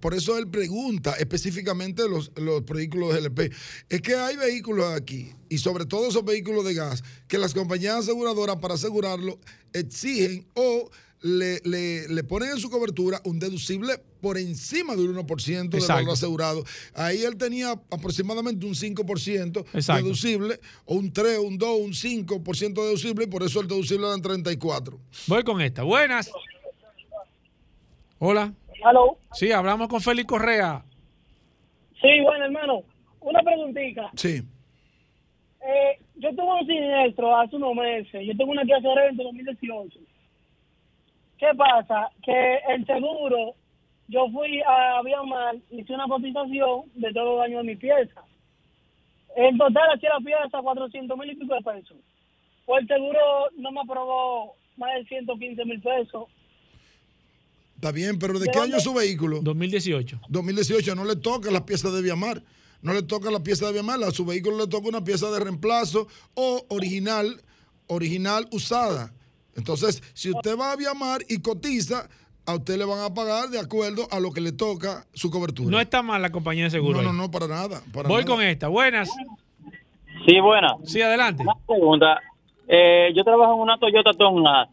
por 0.01 0.13
eso 0.13 0.37
él 0.37 0.49
pregunta 0.49 1.13
específicamente 1.13 2.09
los, 2.09 2.31
los 2.35 2.65
vehículos 2.65 3.13
de 3.13 3.21
GLP. 3.21 3.53
Es 3.87 4.01
que 4.01 4.15
hay 4.15 4.35
vehículos 4.35 4.93
aquí, 4.93 5.31
y 5.49 5.59
sobre 5.59 5.85
todo 5.85 6.09
esos 6.09 6.25
vehículos 6.25 6.65
de 6.65 6.73
gas, 6.73 7.03
que 7.29 7.37
las 7.37 7.53
compañías 7.53 7.95
aseguradoras 7.95 8.57
para 8.57 8.73
asegurarlo 8.73 9.39
exigen 9.71 10.45
o 10.55 10.89
le, 11.21 11.59
le, 12.07 12.23
ponen 12.23 12.49
en 12.49 12.57
su 12.57 12.69
cobertura 12.69 13.19
un 13.25 13.39
deducible 13.39 13.93
por 14.21 14.37
encima 14.37 14.95
del 14.95 15.15
1% 15.15 15.69
del 15.69 15.87
valor 15.87 16.13
asegurado. 16.13 16.63
Ahí 16.95 17.23
él 17.23 17.37
tenía 17.37 17.71
aproximadamente 17.71 18.65
un 18.65 18.73
5% 18.73 19.65
deducible, 19.71 20.59
o 20.85 20.95
un 20.95 21.13
3, 21.13 21.39
un 21.39 21.57
2, 21.57 21.79
un 21.79 21.91
5% 21.91 22.73
deducible, 22.73 23.25
y 23.25 23.27
por 23.27 23.43
eso 23.43 23.61
el 23.61 23.67
deducible 23.67 24.07
era 24.07 24.15
en 24.15 24.21
34. 24.21 24.99
Voy 25.27 25.43
con 25.43 25.61
esta. 25.61 25.83
Buenas. 25.83 26.31
Hola. 28.19 28.53
Hello. 28.83 29.17
Sí, 29.33 29.51
hablamos 29.51 29.87
con 29.87 30.01
Félix 30.01 30.27
Correa. 30.27 30.83
Sí, 32.01 32.19
bueno, 32.23 32.45
hermano. 32.45 32.83
Una 33.19 33.41
preguntita. 33.43 34.09
Sí. 34.15 34.41
Eh, 35.63 35.99
yo 36.15 36.29
tuve 36.31 36.61
un 36.61 36.65
siniestro 36.65 37.35
hace 37.37 37.55
unos 37.55 37.75
meses. 37.75 38.25
Yo 38.25 38.35
tengo 38.35 38.51
una 38.51 38.63
Kia 38.63 38.81
Sorento 38.81 39.23
2018. 39.23 39.99
¿Qué 41.41 41.47
pasa? 41.57 42.11
Que 42.23 42.59
el 42.69 42.85
seguro, 42.85 43.55
yo 44.07 44.29
fui 44.31 44.61
a 44.61 45.01
Viamar, 45.03 45.55
hice 45.71 45.91
una 45.91 46.05
cotización 46.07 46.83
de 46.93 47.11
todo 47.13 47.33
el 47.33 47.49
daño 47.49 47.57
de 47.57 47.63
mi 47.63 47.75
pieza. 47.75 48.21
En 49.35 49.57
total, 49.57 49.89
hacía 49.95 50.11
la 50.11 50.19
pieza 50.19 50.61
400 50.61 51.17
mil 51.17 51.31
y 51.31 51.35
pico 51.35 51.55
de 51.55 51.61
pesos. 51.61 51.97
Pues 52.67 52.83
el 52.83 52.87
seguro 52.89 53.19
no 53.57 53.71
me 53.71 53.79
aprobó 53.81 54.55
más 54.77 54.91
de 54.99 55.05
115 55.05 55.65
mil 55.65 55.81
pesos. 55.81 56.25
Está 57.73 57.91
bien, 57.91 58.19
pero 58.19 58.37
¿de, 58.37 58.47
qué 58.47 58.59
año 58.59 58.77
es 58.77 58.83
su 58.83 58.93
vehículo? 58.93 59.39
2018. 59.41 60.21
2018, 60.29 60.93
no 60.93 61.05
le 61.05 61.15
toca 61.15 61.49
las 61.49 61.63
piezas 61.63 61.91
de 61.91 62.03
Viamar. 62.03 62.43
No 62.83 62.93
le 62.93 63.01
toca 63.01 63.31
la 63.31 63.41
pieza 63.41 63.65
de 63.65 63.73
Viamar, 63.73 64.03
a 64.03 64.11
su 64.11 64.25
vehículo 64.25 64.59
le 64.59 64.67
toca 64.67 64.89
una 64.89 65.03
pieza 65.03 65.31
de 65.31 65.39
reemplazo 65.39 66.07
o 66.35 66.65
original, 66.69 67.41
original 67.87 68.47
usada. 68.51 69.11
Entonces, 69.55 70.01
si 70.13 70.31
usted 70.31 70.57
va 70.57 70.71
a 70.71 70.75
Viamar 70.75 71.21
y 71.27 71.41
cotiza, 71.41 72.07
a 72.45 72.55
usted 72.55 72.77
le 72.77 72.85
van 72.85 72.99
a 72.99 73.13
pagar 73.13 73.49
de 73.49 73.59
acuerdo 73.59 74.07
a 74.11 74.19
lo 74.19 74.31
que 74.31 74.41
le 74.41 74.51
toca 74.51 75.05
su 75.13 75.29
cobertura. 75.29 75.69
No 75.69 75.79
está 75.79 76.01
mal 76.01 76.21
la 76.21 76.31
compañía 76.31 76.65
de 76.65 76.71
seguro. 76.71 77.01
No, 77.01 77.11
no, 77.11 77.23
no, 77.23 77.31
para 77.31 77.47
nada. 77.47 77.81
Voy 78.07 78.25
con 78.25 78.41
esta. 78.41 78.67
Buenas. 78.67 79.09
Sí, 80.25 80.39
buenas. 80.39 80.73
Sí, 80.85 81.01
adelante. 81.01 81.43
Una 81.43 81.55
pregunta. 81.67 82.19
Eh, 82.67 83.11
yo 83.15 83.23
trabajo 83.23 83.53
en 83.55 83.59
una 83.59 83.77
Toyota 83.77 84.11
Tundra 84.13 84.69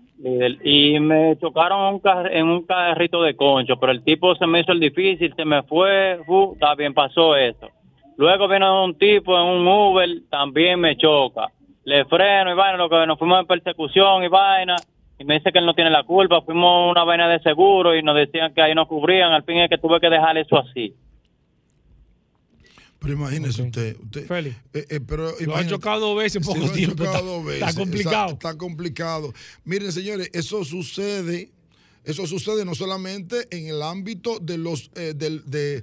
y 0.65 0.99
me 0.99 1.37
chocaron 1.39 2.01
en 2.31 2.47
un 2.47 2.63
carrito 2.63 3.23
de 3.23 3.37
concho, 3.37 3.77
pero 3.79 3.93
el 3.93 4.03
tipo 4.03 4.35
se 4.35 4.47
me 4.47 4.61
hizo 4.61 4.73
el 4.73 4.81
difícil, 4.81 5.33
se 5.37 5.45
me 5.45 5.63
fue, 5.63 6.19
uh, 6.27 6.53
está 6.55 6.75
bien, 6.75 6.93
pasó 6.93 7.37
eso. 7.37 7.69
Luego 8.17 8.49
viene 8.49 8.69
un 8.69 8.97
tipo 8.99 9.37
en 9.39 9.47
un 9.47 9.69
Uber, 9.69 10.09
también 10.29 10.81
me 10.81 10.97
choca. 10.97 11.53
Le 11.89 12.05
freno 12.05 12.53
y 12.53 12.55
vaina, 12.55 12.77
lo 12.77 12.91
que 12.91 13.07
nos 13.07 13.19
fuimos 13.19 13.41
en 13.41 13.47
persecución 13.47 14.23
y 14.23 14.29
vaina 14.29 14.77
y 15.19 15.25
me 15.25 15.39
dice 15.39 15.51
que 15.51 15.59
él 15.59 15.65
no 15.65 15.73
tiene 15.73 15.89
la 15.89 16.05
culpa. 16.05 16.43
Fuimos 16.43 16.67
a 16.67 16.91
una 16.91 17.03
vaina 17.03 17.27
de 17.31 17.41
seguro 17.41 17.97
y 17.97 18.03
nos 18.03 18.15
decían 18.15 18.53
que 18.53 18.61
ahí 18.61 18.75
nos 18.75 18.87
cubrían. 18.87 19.33
Al 19.33 19.43
fin 19.43 19.57
es 19.57 19.71
que 19.71 19.79
tuve 19.79 19.99
que 19.99 20.11
dejar 20.11 20.37
eso 20.37 20.59
así. 20.59 20.95
Pero 22.99 23.15
imagínese 23.15 23.63
usted. 23.63 23.97
usted 24.03 24.27
Félix. 24.27 24.57
Eh, 24.75 24.85
eh, 24.91 25.01
pero 25.01 25.33
lo 25.41 25.57
ha 25.57 25.67
chocado 25.67 26.09
dos 26.09 26.19
veces 26.19 26.37
en 26.37 26.43
poco 26.43 26.67
sí, 26.69 26.75
tiempo. 26.75 27.05
Está, 27.05 27.21
Está, 27.21 27.39
veces. 27.39 27.69
está 27.69 27.81
complicado. 27.81 28.33
Está, 28.33 28.49
está, 28.51 28.59
complicado. 28.59 29.33
Miren, 29.65 29.91
señores, 29.91 30.31
eso 30.35 30.67
sucede. 30.67 31.49
Eso 32.05 32.27
sucede 32.27 32.67
no 32.67 32.75
solamente 32.75 33.47
en 33.51 33.67
el 33.67 33.81
ámbito 33.81 34.41
de 34.41 34.59
los 34.59 34.91
eh, 34.95 35.15
del, 35.17 35.43
de, 35.47 35.83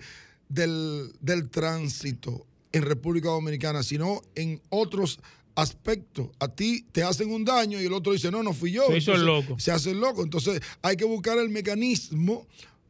del, 0.49 1.09
del 1.19 1.49
tránsito 1.49 2.45
en 2.71 2.83
República 2.83 3.29
Dominicana, 3.29 3.81
sino 3.81 4.21
en 4.35 4.61
otros 4.69 5.19
aspecto. 5.55 6.31
A 6.39 6.47
ti 6.47 6.85
te 6.91 7.03
hacen 7.03 7.31
un 7.31 7.45
daño 7.45 7.79
y 7.81 7.85
el 7.85 7.93
otro 7.93 8.13
dice, 8.13 8.29
no, 8.31 8.43
no 8.43 8.53
fui 8.53 8.71
yo. 8.71 8.87
Se 8.87 8.97
hizo 8.97 9.13
el 9.13 9.25
loco. 9.25 9.55
Se 9.59 9.71
hace 9.71 9.91
el 9.91 9.99
loco. 9.99 10.23
Entonces 10.23 10.61
hay 10.81 10.95
que 10.97 11.05
buscar 11.05 11.37
el 11.37 11.49
mecanismo 11.49 12.45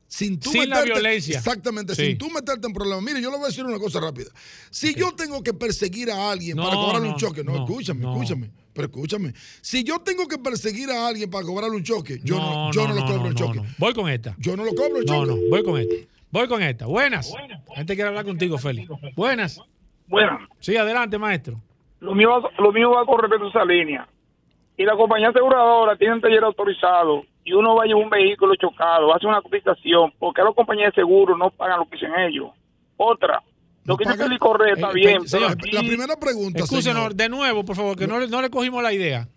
sin 0.08 0.40
tú 0.40 0.52
sin 0.52 0.62
meterte, 0.62 0.88
la 0.90 0.94
violencia. 0.96 1.38
Exactamente, 1.38 1.96
Sí. 1.96 2.06
sin 2.06 2.18
tú 2.18 2.30
meterte 2.30 2.68
en 2.68 2.74
problemas. 2.74 3.04
Mire, 3.04 3.22
yo 3.22 3.30
le 3.32 3.38
voy 3.38 3.46
a 3.46 3.48
decir 3.50 3.66
una 3.66 3.80
cosa 3.80 4.00
rápida. 4.00 4.30
Si 4.70 4.94
yo 4.94 5.14
tengo 5.14 5.42
que 5.44 5.54
perseguir 5.54 6.12
a 6.12 6.32
alguien 6.32 6.56
No, 6.58 6.64
para 6.64 6.76
cobrarle 6.76 7.08
un 7.08 7.14
no, 7.14 7.18
choque, 7.20 7.44
no, 7.44 7.52
no, 7.54 7.64
escúchame, 7.66 8.02
no. 8.02 8.14
escúchame. 8.14 8.52
Pero 8.74 8.88
escúchame, 8.88 9.34
si 9.62 9.84
yo 9.84 10.00
tengo 10.00 10.28
que 10.28 10.38
perseguir 10.38 10.90
a 10.92 11.08
alguien 11.08 11.30
para 11.30 11.46
cobrarle 11.46 11.76
un 11.78 11.84
choque, 11.84 12.20
yo 12.24 12.36
no, 12.38 12.68
No, 12.68 12.72
yo 12.74 12.82
no, 12.88 12.90
no, 12.90 12.94
lo 12.96 13.02
no, 13.02 13.08
cobro 13.08 13.20
no, 13.24 13.28
el 13.28 13.34
no, 13.34 13.40
choque. 13.40 13.60
no. 13.60 13.66
Voy 13.78 13.94
con 13.94 14.10
esta. 14.10 14.36
Yo 14.38 14.56
no 14.58 14.64
lo 14.66 14.76
cobro 14.76 14.98
el 14.98 15.06
No, 15.06 15.14
choque. 15.26 15.28
no, 15.42 15.50
voy 15.50 15.64
con 15.64 15.80
esta. 15.80 15.96
Voy 16.32 16.48
con 16.48 16.62
esta. 16.62 16.86
Buenas. 16.86 17.32
La 17.70 17.76
gente 17.76 17.96
quiere 17.96 18.10
hablar 18.10 18.26
contigo, 18.26 18.58
Félix. 18.58 18.90
Buenas. 19.16 19.60
Bueno, 20.08 20.40
Sí, 20.60 20.76
adelante, 20.76 21.18
maestro. 21.18 21.62
Lo 22.00 22.14
mío, 22.16 22.30
va- 22.42 22.50
lo 22.58 22.72
mío 22.72 22.92
va 22.92 23.06
con 23.06 23.20
respecto 23.20 23.46
a 23.46 23.50
esa 23.50 23.66
línea. 23.66 24.08
Y 24.78 24.84
la 24.84 24.96
compañía 24.96 25.30
aseguradora 25.30 25.96
tiene 25.96 26.16
un 26.16 26.22
taller 26.22 26.44
autorizado 26.44 27.24
y 27.44 27.54
uno 27.54 27.76
va 27.76 27.84
a 27.84 27.86
llevar 27.86 28.04
un 28.04 28.10
vehículo 28.10 28.56
chocado, 28.56 29.14
hace 29.16 29.26
una 29.28 29.42
cotización, 29.42 30.12
porque 30.20 30.42
las 30.44 30.54
compañías 30.54 30.94
de 30.94 31.02
seguro 31.02 31.38
no 31.38 31.50
pagan 31.52 31.80
lo 31.80 31.86
que 31.86 31.96
dicen 31.96 32.12
ellos. 32.18 32.50
Otra, 32.98 33.42
lo 33.86 33.96
que 33.98 34.04
dice 34.06 34.18
Félix 34.22 34.40
Correa 34.40 34.74
está 34.74 34.90
Eh, 34.90 34.94
bien, 34.96 35.28
señor, 35.28 35.56
pero 35.62 35.74
La 35.74 35.80
primera 35.88 36.16
pregunta, 36.20 36.60
Escúchenos 36.64 36.84
señor. 36.98 37.16
de 37.16 37.30
nuevo, 37.30 37.64
por 37.64 37.76
favor, 37.76 37.96
que 37.98 38.08
no, 38.08 38.20
le- 38.20 38.28
no 38.28 38.42
le 38.42 38.50
cogimos 38.50 38.82
la 38.84 38.92
idea. 38.94 39.28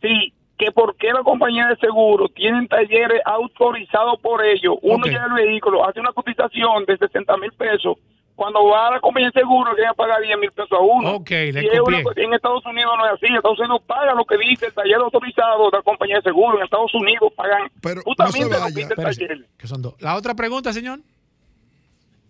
sí, 0.00 0.32
que 0.58 0.70
por 0.72 0.96
qué 0.96 1.12
la 1.12 1.22
compañía 1.22 1.66
de 1.68 1.76
seguro 1.76 2.28
tienen 2.28 2.68
talleres 2.68 3.20
autorizados 3.24 4.20
por 4.20 4.44
ellos. 4.44 4.74
Uno 4.82 4.96
Ok. 5.04 5.06
lleva 5.06 5.26
el 5.26 5.32
vehículo, 5.46 5.86
hace 5.88 5.98
una 6.00 6.12
cotización 6.12 6.84
de 6.86 6.96
60 6.98 7.36
mil 7.36 7.52
pesos. 7.52 7.96
Cuando 8.34 8.64
va 8.66 8.88
a 8.88 8.90
la 8.92 9.00
compañía 9.00 9.30
de 9.32 9.40
seguro, 9.40 9.70
a 9.72 9.94
pagar 9.94 10.20
10 10.22 10.38
mil 10.38 10.50
pesos 10.52 10.72
a 10.72 10.78
uno. 10.80 11.12
Ok, 11.16 11.30
le 11.30 11.62
Y 11.64 11.78
una- 11.78 11.98
en 12.16 12.34
Estados 12.34 12.64
Unidos 12.66 12.92
no 12.96 13.06
es 13.06 13.12
así. 13.12 13.26
Estados 13.26 13.58
Unidos 13.58 13.82
paga 13.86 14.14
lo 14.14 14.24
que 14.24 14.36
dice 14.38 14.66
el 14.66 14.74
taller 14.74 14.96
autorizado 14.96 15.70
de 15.70 15.76
la 15.78 15.82
compañía 15.82 16.16
de 16.16 16.22
seguro. 16.22 16.56
En 16.58 16.64
Estados 16.64 16.92
Unidos 16.94 17.32
pagan 17.36 17.70
Pero 17.82 18.00
justamente 18.02 18.40
no 18.40 18.54
se 18.54 18.60
lo 18.60 18.66
que 18.66 18.72
dice 18.72 18.82
el 18.94 18.98
Espérese, 18.98 19.26
taller. 19.28 19.46
que 19.58 19.66
son 19.66 19.82
dos. 19.82 19.94
La 20.00 20.16
otra 20.16 20.34
pregunta, 20.34 20.72
señor. 20.72 20.98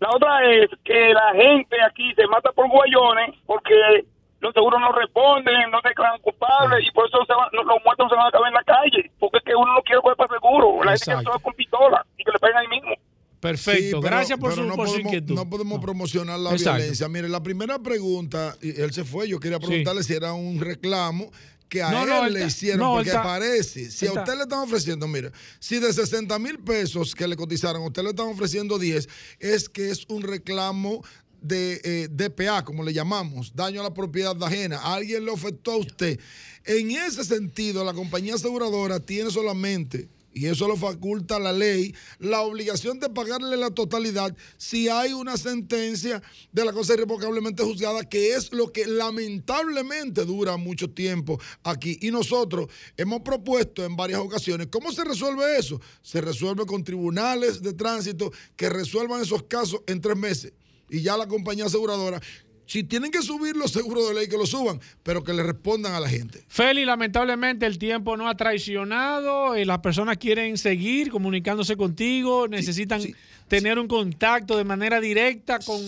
La 0.00 0.10
otra 0.10 0.44
es 0.50 0.68
que 0.84 1.12
la 1.14 1.32
gente 1.34 1.76
aquí 1.82 2.12
se 2.14 2.26
mata 2.26 2.50
por 2.52 2.68
guayones 2.68 3.36
porque 3.46 4.04
los 4.40 4.52
seguros 4.52 4.80
no 4.80 4.90
responden, 4.90 5.70
no 5.70 5.78
declaran 5.84 6.20
culpables 6.20 6.84
y 6.84 6.90
por 6.90 7.06
eso 7.06 7.24
se 7.24 7.32
van- 7.32 7.48
los 7.52 7.64
muertos 7.84 8.08
se 8.10 8.16
van 8.16 8.24
a 8.26 8.28
acabar 8.28 8.48
en 8.48 8.54
la 8.54 8.64
calle. 8.64 9.10
Porque 9.20 9.38
es 9.38 9.44
que 9.44 9.54
uno 9.54 9.72
no 9.72 9.82
quiere 9.82 10.02
coger 10.02 10.16
para 10.16 10.34
seguro. 10.34 10.82
La 10.82 10.90
gente 10.90 11.04
quiere 11.04 11.20
Exacto. 11.20 11.30
todo 11.30 11.38
con 11.40 11.54
pistola 11.54 12.04
y 12.18 12.24
que 12.24 12.32
le 12.32 12.38
peguen 12.40 12.56
ahí 12.56 12.66
mismo. 12.68 12.94
Perfecto. 13.42 13.80
Sí, 13.82 13.88
pero- 13.90 14.00
Gracias 14.02 14.38
por, 14.38 14.50
pero 14.50 14.62
su, 14.62 14.68
no 14.68 14.76
por 14.76 14.86
su 14.86 14.92
podemos, 14.92 15.12
inquietud. 15.12 15.34
No 15.34 15.50
podemos 15.50 15.80
promocionar 15.80 16.38
la 16.38 16.52
Exacto. 16.52 16.76
violencia. 16.78 17.08
Mire, 17.08 17.28
la 17.28 17.42
primera 17.42 17.78
pregunta, 17.82 18.56
él 18.62 18.92
se 18.92 19.02
fue, 19.04 19.28
yo 19.28 19.40
quería 19.40 19.58
preguntarle 19.58 20.04
si 20.04 20.12
era 20.14 20.32
un 20.32 20.60
reclamo 20.60 21.28
que 21.68 21.82
a 21.82 21.90
No, 21.90 22.02
él 22.04 22.08
no, 22.08 22.28
le 22.28 22.46
hicieron, 22.46 22.78
no, 22.80 22.94
porque 22.94 23.08
está- 23.10 23.22
parece, 23.24 23.90
si 23.90 24.06
a 24.06 24.12
usted 24.12 24.34
le 24.36 24.42
están 24.42 24.60
ofreciendo, 24.60 25.08
mira, 25.08 25.32
si 25.58 25.80
de 25.80 25.92
60 25.92 26.38
mil 26.38 26.58
pesos 26.60 27.14
que 27.16 27.26
le 27.26 27.34
cotizaron, 27.34 27.82
a 27.82 27.86
usted 27.86 28.02
le 28.04 28.10
están 28.10 28.28
ofreciendo 28.28 28.78
10, 28.78 29.08
es 29.40 29.68
que 29.68 29.90
es 29.90 30.04
un 30.08 30.22
reclamo 30.22 31.02
de 31.40 31.80
eh, 31.82 32.08
DPA, 32.12 32.62
como 32.64 32.84
le 32.84 32.92
llamamos, 32.92 33.52
daño 33.56 33.80
a 33.80 33.84
la 33.84 33.92
propiedad 33.94 34.40
ajena. 34.44 34.78
Alguien 34.94 35.24
le 35.24 35.32
afectó 35.32 35.72
a 35.72 35.76
usted. 35.78 36.20
En 36.64 36.92
ese 36.92 37.24
sentido, 37.24 37.84
la 37.84 37.92
compañía 37.92 38.36
aseguradora 38.36 39.00
tiene 39.00 39.30
solamente 39.32 40.08
y 40.34 40.46
eso 40.46 40.66
lo 40.68 40.76
faculta 40.76 41.38
la 41.38 41.52
ley, 41.52 41.94
la 42.18 42.42
obligación 42.42 42.98
de 42.98 43.10
pagarle 43.10 43.56
la 43.56 43.70
totalidad 43.70 44.34
si 44.56 44.88
hay 44.88 45.12
una 45.12 45.36
sentencia 45.36 46.22
de 46.52 46.64
la 46.64 46.72
cosa 46.72 46.94
irrevocablemente 46.94 47.62
juzgada, 47.62 48.08
que 48.08 48.34
es 48.34 48.52
lo 48.52 48.72
que 48.72 48.86
lamentablemente 48.86 50.24
dura 50.24 50.56
mucho 50.56 50.90
tiempo 50.90 51.40
aquí. 51.62 51.98
Y 52.00 52.10
nosotros 52.10 52.68
hemos 52.96 53.20
propuesto 53.22 53.84
en 53.84 53.96
varias 53.96 54.20
ocasiones, 54.20 54.68
¿cómo 54.70 54.92
se 54.92 55.04
resuelve 55.04 55.58
eso? 55.58 55.80
Se 56.02 56.20
resuelve 56.20 56.66
con 56.66 56.84
tribunales 56.84 57.62
de 57.62 57.72
tránsito 57.72 58.32
que 58.56 58.68
resuelvan 58.68 59.22
esos 59.22 59.42
casos 59.44 59.80
en 59.86 60.00
tres 60.00 60.16
meses. 60.16 60.52
Y 60.88 61.00
ya 61.00 61.16
la 61.16 61.26
compañía 61.26 61.66
aseguradora, 61.66 62.20
si 62.66 62.84
tienen 62.84 63.10
que 63.10 63.22
subir 63.22 63.56
los 63.56 63.72
seguros 63.72 64.08
de 64.08 64.14
ley, 64.14 64.28
que 64.28 64.36
lo 64.38 64.46
suban, 64.46 64.80
pero 65.02 65.22
que 65.22 65.32
le 65.32 65.42
respondan 65.42 65.94
a 65.94 66.00
la 66.00 66.08
gente. 66.08 66.44
Feli, 66.48 66.84
lamentablemente 66.84 67.66
el 67.66 67.78
tiempo 67.78 68.16
no 68.16 68.28
ha 68.28 68.36
traicionado, 68.36 69.54
eh, 69.54 69.64
las 69.64 69.78
personas 69.80 70.16
quieren 70.18 70.56
seguir 70.56 71.10
comunicándose 71.10 71.76
contigo, 71.76 72.48
necesitan 72.48 73.02
tener 73.48 73.78
un 73.78 73.88
contacto 73.88 74.56
de 74.56 74.64
manera 74.64 75.00
directa 75.00 75.58
con 75.58 75.80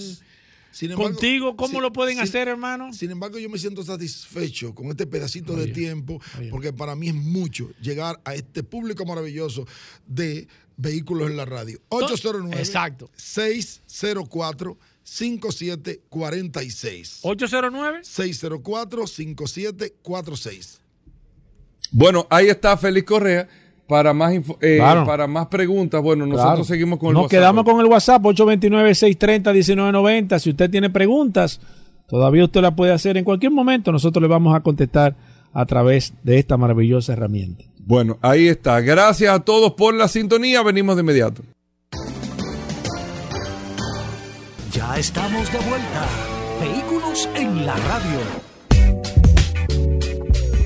embargo, 0.81 1.03
contigo. 1.05 1.57
¿Cómo 1.57 1.75
sin- 1.75 1.83
lo 1.83 1.93
pueden 1.93 2.15
sin- 2.17 2.25
hacer, 2.25 2.49
hermano? 2.49 2.93
Sin 2.93 3.11
embargo, 3.11 3.39
yo 3.39 3.49
me 3.49 3.59
siento 3.59 3.83
satisfecho 3.85 4.75
con 4.75 4.89
este 4.89 5.07
pedacito 5.07 5.55
de 5.55 5.69
tiempo, 5.69 6.21
oye. 6.39 6.51
porque 6.51 6.73
para 6.73 6.97
mí 6.97 7.09
es 7.09 7.15
mucho 7.15 7.71
llegar 7.81 8.21
a 8.25 8.35
este 8.35 8.63
público 8.65 9.05
maravilloso 9.07 9.67
de 10.07 10.49
vehículos 10.77 11.31
en 11.31 11.37
la 11.37 11.45
radio. 11.45 11.79
809 11.91 12.59
Exacto. 12.61 13.09
604 13.17 14.77
5746. 15.05 17.21
809 17.23 17.99
604 18.03 19.07
5746. 19.07 20.81
Bueno, 21.93 22.27
ahí 22.31 22.49
está 22.49 22.77
Félix 22.77 23.07
Correa. 23.07 23.49
Para 23.87 24.15
más, 24.15 24.33
eh, 24.63 24.77
Claro. 24.79 25.05
para 25.05 25.27
más 25.27 25.49
preguntas, 25.49 26.01
bueno, 26.03 26.25
nosotros 26.25 26.53
Claro. 26.53 26.65
seguimos 26.65 26.99
con 26.99 27.09
el 27.09 27.15
Nos 27.15 27.25
WhatsApp. 27.25 27.39
quedamos 27.39 27.65
con 27.65 27.81
el 27.81 27.87
WhatsApp 27.87 28.23
829-630-1990. 28.25 30.39
Si 30.39 30.49
usted 30.51 30.71
tiene 30.71 30.89
preguntas, 30.89 31.61
todavía 32.09 32.45
usted 32.45 32.63
la 32.63 32.75
puede 32.75 32.93
hacer 32.93 33.19
en 33.19 33.25
cualquier 33.25 33.53
momento. 33.53 33.93
Nosotros 33.93 34.23
le 34.23 34.29
vamos 34.29 34.57
a 34.57 34.61
contestar 34.61 35.15
a 35.53 35.67
través 35.67 36.15
de 36.23 36.39
esta 36.39 36.57
maravillosa 36.57 37.13
herramienta. 37.13 37.65
Bueno, 37.79 38.17
ahí 38.23 38.49
está. 38.49 38.81
Gracias 38.81 39.31
a 39.35 39.41
todos 39.41 39.75
por 39.75 39.93
la 39.95 40.09
sintonía. 40.09 40.63
Venimos 40.63 40.97
de 40.97 41.03
inmediato. 41.03 41.43
Ya 44.75 44.99
estamos 44.99 45.53
de 45.53 45.59
vuelta. 45.59 46.09
Vehículos 46.61 47.29
en 47.37 47.65
la 47.65 47.77
radio. 47.77 48.19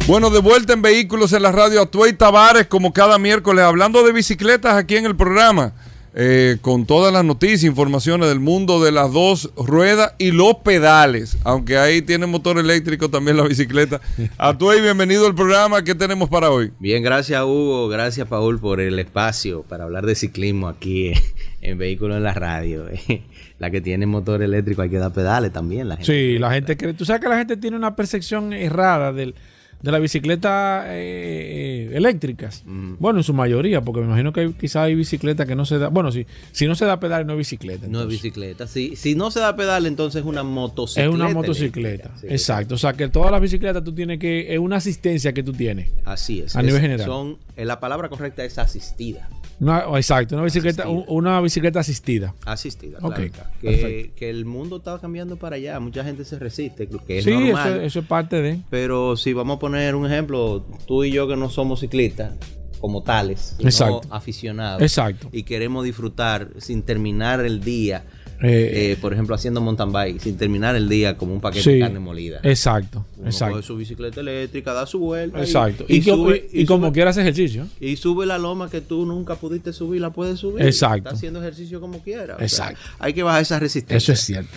Bueno, 0.06 0.30
de 0.30 0.40
vuelta 0.40 0.72
en 0.72 0.80
Vehículos 0.80 1.34
en 1.34 1.42
la 1.42 1.52
radio, 1.52 1.82
Atuey 1.82 2.14
Tavares, 2.14 2.68
como 2.68 2.94
cada 2.94 3.18
miércoles, 3.18 3.62
hablando 3.66 4.02
de 4.04 4.12
bicicletas 4.12 4.76
aquí 4.76 4.96
en 4.96 5.04
el 5.04 5.14
programa. 5.14 5.74
eh, 6.14 6.56
con 6.62 6.86
todas 6.86 7.12
las 7.12 7.22
noticias, 7.22 7.64
informaciones 7.64 8.28
del 8.28 8.40
mundo 8.40 8.82
de 8.82 8.92
las 8.92 9.12
dos 9.12 9.50
ruedas 9.56 10.14
y 10.18 10.32
los 10.32 10.54
pedales, 10.64 11.36
aunque 11.44 11.76
ahí 11.78 12.02
tiene 12.02 12.26
motor 12.26 12.59
eléctrico 12.59 13.11
también 13.11 13.36
la 13.36 13.44
bicicleta. 13.44 14.00
A 14.38 14.56
tú 14.56 14.72
y 14.72 14.80
bienvenido 14.80 15.26
al 15.26 15.34
programa. 15.34 15.84
¿Qué 15.84 15.94
tenemos 15.94 16.28
para 16.28 16.50
hoy? 16.50 16.72
Bien, 16.80 17.02
gracias 17.02 17.40
Hugo, 17.42 17.88
gracias 17.88 18.26
Paul 18.26 18.59
por 18.59 18.80
el 18.80 18.98
espacio 18.98 19.62
para 19.62 19.84
hablar 19.84 20.06
de 20.06 20.14
ciclismo 20.14 20.66
aquí 20.66 21.12
en 21.61 21.78
Vehículos 21.78 22.16
en 22.16 22.24
la 22.24 22.34
Radio. 22.34 22.86
La 23.59 23.70
que 23.70 23.80
tiene 23.80 24.06
motor 24.06 24.42
eléctrico 24.42 24.82
hay 24.82 24.90
que 24.90 24.98
dar 24.98 25.12
pedales 25.12 25.52
también. 25.52 25.88
La 25.88 25.96
gente 25.96 26.12
sí, 26.12 26.38
la 26.38 26.52
gente 26.52 26.76
cree. 26.76 26.94
Tú 26.94 27.04
sabes 27.04 27.20
que 27.20 27.28
la 27.28 27.38
gente 27.38 27.56
tiene 27.56 27.76
una 27.76 27.96
percepción 27.96 28.52
errada 28.52 29.12
del 29.12 29.34
de 29.82 29.92
la 29.92 29.98
bicicleta 29.98 30.84
eh, 30.88 31.90
eléctricas. 31.94 32.64
Bueno, 32.66 33.20
en 33.20 33.22
su 33.22 33.32
mayoría, 33.32 33.80
porque 33.82 34.00
me 34.00 34.06
imagino 34.06 34.32
que 34.32 34.52
quizás 34.52 34.84
hay 34.84 34.94
bicicletas 34.94 35.46
que 35.46 35.54
no 35.54 35.64
se 35.64 35.78
da. 35.78 35.88
Bueno, 35.88 36.11
si, 36.11 36.26
si 36.52 36.66
no 36.66 36.74
se 36.74 36.84
da 36.84 36.98
pedal, 36.98 37.26
no 37.26 37.34
es 37.34 37.38
bicicleta. 37.38 37.86
No 37.88 38.02
es 38.02 38.09
bicicleta. 38.09 38.66
Si, 38.66 38.96
si 38.96 39.14
no 39.14 39.30
se 39.30 39.40
da 39.40 39.54
pedal, 39.54 39.86
entonces 39.86 40.22
es 40.22 40.26
una 40.26 40.42
motocicleta. 40.42 41.09
Es 41.09 41.14
una 41.14 41.28
motocicleta. 41.28 42.11
Exacto. 42.24 42.74
O 42.74 42.78
sea, 42.78 42.94
que 42.94 43.09
todas 43.09 43.30
las 43.30 43.40
bicicletas 43.40 43.84
tú 43.84 43.94
tienes 43.94 44.18
que. 44.18 44.52
Es 44.52 44.59
una 44.59 44.76
asistencia 44.76 45.32
que 45.32 45.42
tú 45.42 45.52
tienes. 45.52 45.90
Así 46.04 46.40
es. 46.40 46.56
A 46.56 46.62
nivel 46.62 46.80
general. 46.80 47.06
Son, 47.06 47.38
la 47.56 47.78
palabra 47.78 48.09
correcta 48.09 48.44
es 48.44 48.59
asistida. 48.59 49.28
Exacto, 49.61 50.36
una 50.36 50.44
bicicleta, 50.44 50.82
asistida. 50.84 51.04
una 51.09 51.40
bicicleta 51.40 51.80
asistida. 51.80 52.34
Asistida, 52.44 52.98
claro. 52.98 53.30
Que, 53.61 54.12
que, 54.14 54.30
el 54.30 54.44
mundo 54.44 54.76
está 54.76 54.98
cambiando 54.98 55.36
para 55.36 55.56
allá. 55.56 55.80
Mucha 55.80 56.04
gente 56.04 56.24
se 56.24 56.38
resiste, 56.38 56.88
que 57.06 57.18
es 57.18 57.26
normal. 57.26 57.72
Eso, 57.72 57.80
eso 57.80 58.00
es 58.00 58.06
parte 58.06 58.40
de. 58.40 58.61
Pero 58.70 59.16
si 59.16 59.32
vamos 59.32 59.56
a 59.56 59.59
poner 59.59 59.94
un 59.94 60.06
ejemplo, 60.06 60.64
tú 60.86 61.04
y 61.04 61.11
yo 61.11 61.26
que 61.26 61.36
no 61.36 61.50
somos 61.50 61.80
ciclistas 61.80 62.32
como 62.78 63.02
tales, 63.02 63.56
sino 63.59 64.00
aficionados, 64.11 64.82
Exacto. 64.82 65.28
y 65.32 65.42
queremos 65.42 65.84
disfrutar 65.84 66.50
sin 66.59 66.82
terminar 66.82 67.40
el 67.44 67.61
día. 67.61 68.04
Eh, 68.41 68.93
eh, 68.93 68.97
por 69.01 69.12
ejemplo, 69.12 69.34
haciendo 69.34 69.61
mountain 69.61 69.91
bike, 69.91 70.20
sin 70.20 70.36
terminar 70.36 70.76
el 70.76 70.89
día 70.89 71.16
como 71.16 71.34
un 71.34 71.41
paquete 71.41 71.72
de 71.72 71.80
carne 71.80 71.99
molida. 71.99 72.39
Exacto, 72.45 73.05
Uno 73.16 73.26
exacto. 73.26 73.57
Coge 73.57 73.66
su 73.66 73.76
bicicleta 73.76 74.20
eléctrica, 74.20 74.72
da 74.72 74.86
su 74.86 75.01
vuelta. 75.01 75.41
Exacto. 75.41 75.84
Y, 75.89 76.03
sube, 76.03 76.49
y, 76.53 76.64
como 76.64 76.93
quieras 76.93 77.16
ejercicio. 77.16 77.66
Y 77.80 77.97
sube 77.97 78.26
la 78.26 78.39
loma 78.39 78.70
que 78.70 78.80
tú 78.80 79.05
nunca 79.07 79.34
pudiste 79.34 79.72
subir, 79.72 80.01
la 80.01 80.11
puedes 80.11 80.39
subir. 80.39 80.64
Exacto. 80.64 80.99
Está 80.99 81.11
haciendo 81.11 81.41
ejercicio 81.41 81.80
como 81.80 81.99
quiera. 82.01 82.36
Exacto. 82.39 82.78
hay 83.01 83.12
que 83.12 83.24
bajar 83.24 83.43
esa 83.43 83.59
resistencia. 83.59 83.97
Eso 83.97 84.12
es 84.12 84.20
cierto. 84.20 84.57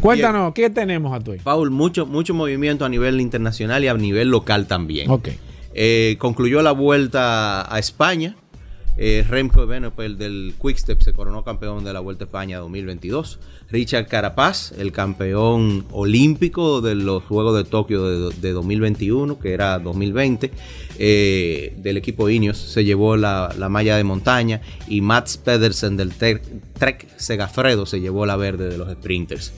Cuéntanos, 0.00 0.52
¿qué 0.54 0.70
tenemos 0.70 1.14
a 1.14 1.20
tu 1.20 1.36
Paul, 1.36 1.70
mucho, 1.70 2.06
mucho 2.06 2.34
movimiento 2.34 2.84
a 2.84 2.88
nivel 2.88 3.20
internacional 3.20 3.84
y 3.84 3.88
a 3.88 3.94
nivel 3.94 4.28
local 4.28 4.66
también. 4.66 5.10
Ok. 5.10 5.28
Eh, 5.74 6.16
concluyó 6.18 6.62
la 6.62 6.72
vuelta 6.72 7.72
a 7.72 7.78
España. 7.78 8.36
Eh, 8.96 9.24
Remco 9.28 9.64
Evenepoel 9.64 10.16
del 10.16 10.54
Quickstep 10.60 11.00
se 11.00 11.12
coronó 11.12 11.42
campeón 11.42 11.82
de 11.82 11.92
la 11.92 11.98
Vuelta 11.98 12.24
a 12.24 12.26
España 12.26 12.58
2022. 12.58 13.40
Richard 13.70 14.06
Carapaz, 14.06 14.72
el 14.78 14.92
campeón 14.92 15.84
olímpico 15.90 16.80
de 16.80 16.94
los 16.94 17.24
Juegos 17.24 17.56
de 17.56 17.64
Tokio 17.64 18.30
de, 18.30 18.52
2021, 18.52 19.40
que 19.40 19.52
era 19.52 19.80
2020, 19.80 20.52
eh, 20.98 21.74
del 21.78 21.96
equipo 21.96 22.28
Ineos, 22.28 22.56
se 22.56 22.84
llevó 22.84 23.16
la, 23.16 23.52
malla 23.68 23.96
de 23.96 24.04
montaña 24.04 24.60
y 24.86 25.00
Mats 25.00 25.38
Pedersen 25.38 25.96
del 25.96 26.12
Trek 26.14 27.08
Segafredo 27.16 27.86
se 27.86 28.00
llevó 28.00 28.26
la 28.26 28.36
verde 28.36 28.68
de 28.68 28.78
los 28.78 28.92
sprinters. 28.92 29.52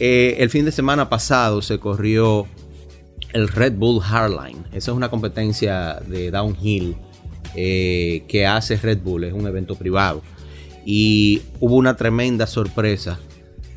Eh, 0.00 0.36
el 0.40 0.50
fin 0.50 0.64
de 0.64 0.72
semana 0.72 1.08
pasado 1.08 1.62
se 1.62 1.78
corrió 1.78 2.46
el 3.32 3.46
Red 3.46 3.74
Bull 3.74 4.00
Hardline. 4.00 4.64
Esa 4.72 4.90
es 4.90 4.96
una 4.96 5.10
competencia 5.10 6.00
de 6.06 6.30
downhill 6.32 6.96
eh, 7.54 8.24
que 8.28 8.46
hace 8.46 8.76
Red 8.76 8.98
Bull, 9.02 9.24
es 9.24 9.32
un 9.32 9.46
evento 9.46 9.74
privado. 9.74 10.22
Y 10.84 11.42
hubo 11.60 11.76
una 11.76 11.96
tremenda 11.96 12.46
sorpresa 12.46 13.18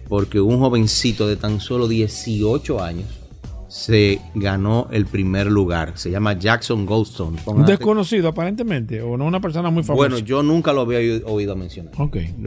porque 0.07 0.39
un 0.41 0.59
jovencito 0.59 1.27
de 1.27 1.35
tan 1.37 1.59
solo 1.59 1.87
18 1.87 2.83
años 2.83 3.07
se 3.71 4.19
ganó 4.35 4.89
el 4.91 5.05
primer 5.05 5.47
lugar. 5.47 5.93
Se 5.95 6.11
llama 6.11 6.37
Jackson 6.37 6.85
Goldstone. 6.85 7.39
Un 7.45 7.65
desconocido 7.65 8.27
aparentemente, 8.27 9.01
o 9.01 9.15
no 9.15 9.25
una 9.25 9.39
persona 9.39 9.69
muy 9.69 9.83
famosa. 9.83 9.95
Bueno, 9.95 10.19
yo 10.19 10.43
nunca 10.43 10.73
lo 10.73 10.81
había 10.81 11.25
oído 11.25 11.55
mencionar. 11.55 11.93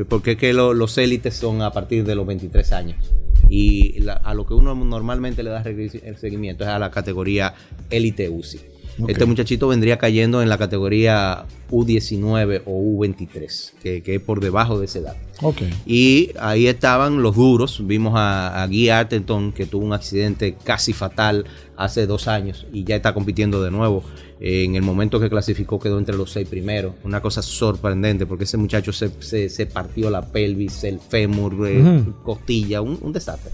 Porque 0.06 0.32
es 0.32 0.36
que 0.36 0.52
los 0.52 0.98
élites 0.98 1.34
son 1.34 1.62
a 1.62 1.70
partir 1.70 2.04
de 2.04 2.14
los 2.14 2.26
23 2.26 2.72
años. 2.72 3.14
Y 3.48 4.06
a 4.08 4.34
lo 4.34 4.44
que 4.44 4.52
uno 4.52 4.74
normalmente 4.74 5.42
le 5.42 5.48
da 5.48 5.62
el 5.62 6.16
seguimiento 6.18 6.64
es 6.64 6.70
a 6.70 6.78
la 6.78 6.90
categoría 6.90 7.54
élite 7.88 8.28
UCI. 8.28 8.73
Este 9.08 9.24
muchachito 9.24 9.68
vendría 9.68 9.98
cayendo 9.98 10.40
en 10.42 10.48
la 10.48 10.56
categoría 10.56 11.46
U19 11.70 12.62
o 12.64 12.80
U23, 12.80 13.72
que, 13.82 14.02
es 14.06 14.20
por 14.20 14.40
debajo 14.40 14.78
de 14.78 14.86
esa 14.86 14.98
edad. 15.00 15.16
Okay. 15.40 15.72
Y 15.84 16.30
ahí 16.38 16.68
estaban 16.68 17.22
los 17.22 17.34
duros. 17.34 17.84
Vimos 17.86 18.14
a, 18.16 18.64
Guy 18.68 18.90
Artenton, 18.90 19.52
que 19.52 19.66
tuvo 19.66 19.84
un 19.84 19.92
accidente 19.92 20.56
casi 20.62 20.92
fatal 20.92 21.44
hace 21.76 22.06
dos 22.06 22.28
años 22.28 22.66
y 22.72 22.84
ya 22.84 22.96
está 22.96 23.14
compitiendo 23.14 23.62
de 23.62 23.70
nuevo. 23.70 24.04
En 24.40 24.74
el 24.74 24.82
momento 24.82 25.18
que 25.20 25.30
clasificó 25.30 25.78
quedó 25.78 25.98
entre 25.98 26.16
los 26.16 26.30
seis 26.30 26.46
primeros. 26.48 26.94
Una 27.02 27.20
cosa 27.20 27.42
sorprendente 27.42 28.26
porque 28.26 28.44
ese 28.44 28.56
muchacho 28.56 28.92
se, 28.92 29.66
partió 29.66 30.10
la 30.10 30.22
pelvis, 30.22 30.84
el 30.84 31.00
fémur, 31.00 31.66
eh, 31.66 32.04
costilla, 32.22 32.80
un, 32.80 32.98
un 33.00 33.12
desastre. 33.12 33.50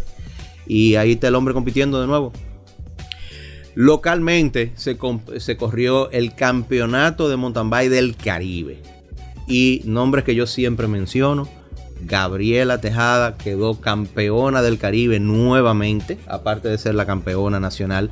Y 0.66 0.96
ahí 0.96 1.12
está 1.12 1.28
el 1.28 1.34
hombre 1.34 1.54
compitiendo 1.54 2.00
de 2.00 2.06
nuevo. 2.06 2.32
Localmente 3.74 4.72
se, 4.76 4.96
corrió 4.96 6.10
el 6.10 6.34
campeonato 6.34 7.28
de 7.28 7.36
mountain 7.36 7.70
bike 7.70 7.90
del 7.90 8.16
Caribe. 8.16 8.82
Y 9.46 9.82
nombres 9.84 10.24
que 10.24 10.34
yo 10.34 10.46
siempre 10.46 10.86
menciono. 10.86 11.48
Gabriela 12.02 12.80
Tejada 12.80 13.36
quedó 13.36 13.78
campeona 13.80 14.62
del 14.62 14.78
Caribe 14.78 15.20
nuevamente, 15.20 16.18
aparte 16.26 16.68
de 16.68 16.78
ser 16.78 16.94
la 16.94 17.04
campeona 17.04 17.60
nacional. 17.60 18.10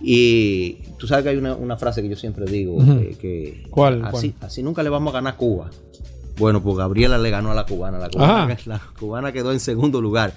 Y 0.00 0.78
tú 0.98 1.06
sabes 1.06 1.24
que 1.24 1.30
hay 1.30 1.36
una, 1.36 1.76
frase 1.76 2.02
que 2.02 2.08
yo 2.08 2.16
siempre 2.16 2.46
digo, 2.46 2.78
que, 3.20 3.66
¿Cuál, 3.70 4.04
así, 4.04 4.34
así 4.40 4.62
nunca 4.62 4.82
le 4.82 4.90
vamos 4.90 5.12
a 5.12 5.18
ganar 5.18 5.34
a 5.34 5.36
Cuba. 5.36 5.70
Bueno, 6.40 6.62
pues 6.62 6.76
Gabriela 6.78 7.18
le 7.18 7.28
ganó 7.28 7.50
a 7.50 7.54
la 7.54 7.66
cubana. 7.66 7.98
La 7.98 8.08
cubana, 8.08 8.56
la 8.64 8.80
cubana 8.98 9.30
quedó 9.30 9.52
en 9.52 9.60
segundo 9.60 10.00
lugar. 10.00 10.32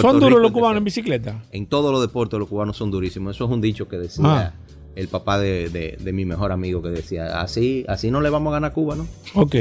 ¿Son 0.00 0.18
duros 0.18 0.40
los 0.40 0.50
cubanos 0.50 0.78
en 0.78 0.84
bicicleta? 0.84 1.42
En 1.52 1.66
todos 1.66 1.92
los 1.92 2.00
deportes 2.00 2.38
los 2.38 2.48
cubanos 2.48 2.76
son 2.76 2.90
durísimos. 2.90 3.36
Eso 3.36 3.44
es 3.44 3.50
un 3.50 3.60
dicho 3.60 3.86
que 3.86 3.98
decía 3.98 4.24
ah. 4.24 4.54
el 4.96 5.08
papá 5.08 5.38
de, 5.38 5.98
mi 6.12 6.24
mejor 6.24 6.52
amigo 6.52 6.80
que 6.80 6.88
decía, 6.88 7.40
así, 7.40 7.84
así 7.86 8.10
no 8.10 8.20
le 8.22 8.30
vamos 8.30 8.50
a 8.52 8.54
ganar 8.54 8.70
a 8.70 8.74
Cuba, 8.74 8.96
¿no? 8.96 9.06
Ok. 9.34 9.56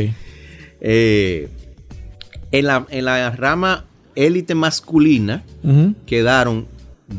Eh, 0.80 1.49
en, 2.51 2.66
la, 2.66 3.32
rama 3.32 3.86
élite 4.16 4.55
masculina 4.55 5.43
quedaron 6.05 6.68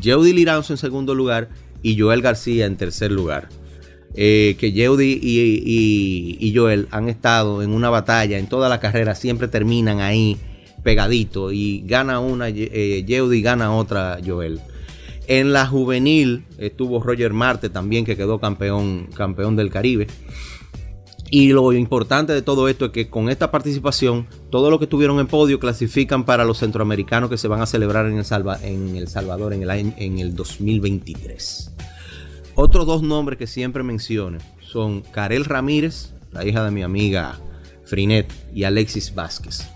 Jeudy 0.01 0.33
Liranzo 0.33 0.73
en 0.73 0.77
segundo 0.77 1.13
lugar 1.13 1.49
y 1.83 1.99
Joel 1.99 2.21
García 2.21 2.65
en 2.65 2.75
tercer 2.75 3.11
lugar. 3.11 3.49
Eh, 4.15 4.55
que 4.59 4.71
Jeudy 4.71 5.19
y, 5.21 6.53
Joel 6.55 6.87
han 6.89 7.07
estado 7.07 7.61
en 7.61 7.69
una 7.69 7.91
batalla 7.91 8.39
en 8.39 8.47
toda 8.47 8.67
la 8.67 8.79
carrera, 8.79 9.13
siempre 9.13 9.47
terminan 9.47 9.99
ahí 9.99 10.37
pegadito 10.83 11.51
y 11.51 11.83
gana 11.85 12.19
una 12.19 12.49
eh, 12.49 13.05
y 13.07 13.41
gana 13.41 13.75
otra 13.75 14.19
Joel. 14.25 14.59
En 15.27 15.53
la 15.53 15.67
juvenil 15.67 16.45
estuvo 16.57 17.01
Roger 17.01 17.33
Marte 17.33 17.69
también 17.69 18.03
que 18.03 18.17
quedó 18.17 18.39
campeón, 18.39 19.07
campeón 19.13 19.55
del 19.55 19.69
Caribe. 19.69 20.07
Y 21.31 21.49
lo 21.49 21.71
importante 21.73 22.33
de 22.33 22.41
todo 22.41 22.67
esto 22.67 22.85
es 22.85 22.91
que 22.91 23.07
con 23.07 23.29
esta 23.29 23.51
participación, 23.51 24.27
todos 24.49 24.71
los 24.71 24.79
que 24.79 24.85
estuvieron 24.85 25.19
en 25.19 25.27
podio 25.27 25.59
clasifican 25.59 26.25
para 26.25 26.43
los 26.43 26.57
centroamericanos 26.57 27.29
que 27.29 27.37
se 27.37 27.47
van 27.47 27.61
a 27.61 27.67
celebrar 27.67 28.07
en 28.07 28.17
El, 28.17 28.25
en 28.63 28.95
el 28.95 29.07
Salvador 29.07 29.53
en 29.53 29.61
el, 29.61 29.69
en 29.69 30.17
el 30.17 30.35
2023. 30.35 31.75
Otros 32.55 32.87
dos 32.87 33.03
nombres 33.03 33.37
que 33.37 33.45
siempre 33.45 33.83
menciono 33.83 34.39
son 34.59 35.01
Karel 35.01 35.45
Ramírez, 35.45 36.13
la 36.31 36.45
hija 36.45 36.63
de 36.65 36.71
mi 36.71 36.81
amiga 36.81 37.39
Frinet, 37.85 38.31
y 38.53 38.63
Alexis 38.63 39.13
Vázquez. 39.13 39.67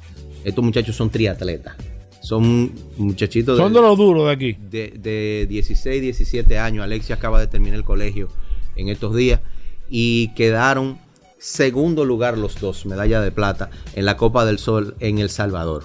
Estos 0.43 0.63
muchachos 0.63 0.95
son 0.95 1.09
triatletas. 1.09 1.75
Son 2.23 2.71
muchachitos 2.97 3.57
Son 3.57 3.73
de, 3.73 3.81
los 3.81 3.97
duros 3.97 4.27
de 4.27 4.31
aquí. 4.31 4.53
De, 4.53 5.45
16, 5.49 6.01
17 6.01 6.57
años. 6.57 6.83
Alexia 6.83 7.15
acaba 7.15 7.39
de 7.39 7.47
terminar 7.47 7.75
el 7.75 7.83
colegio 7.83 8.29
en 8.77 8.87
estos 8.87 9.13
días. 9.13 9.41
Y 9.89 10.29
quedaron 10.29 10.99
segundo 11.37 12.05
lugar 12.05 12.37
los 12.37 12.59
dos, 12.61 12.85
medalla 12.85 13.19
de 13.19 13.31
plata, 13.31 13.69
en 13.95 14.05
la 14.05 14.15
Copa 14.15 14.45
del 14.45 14.57
Sol 14.57 14.95
en 15.01 15.17
El 15.17 15.29
Salvador. 15.29 15.83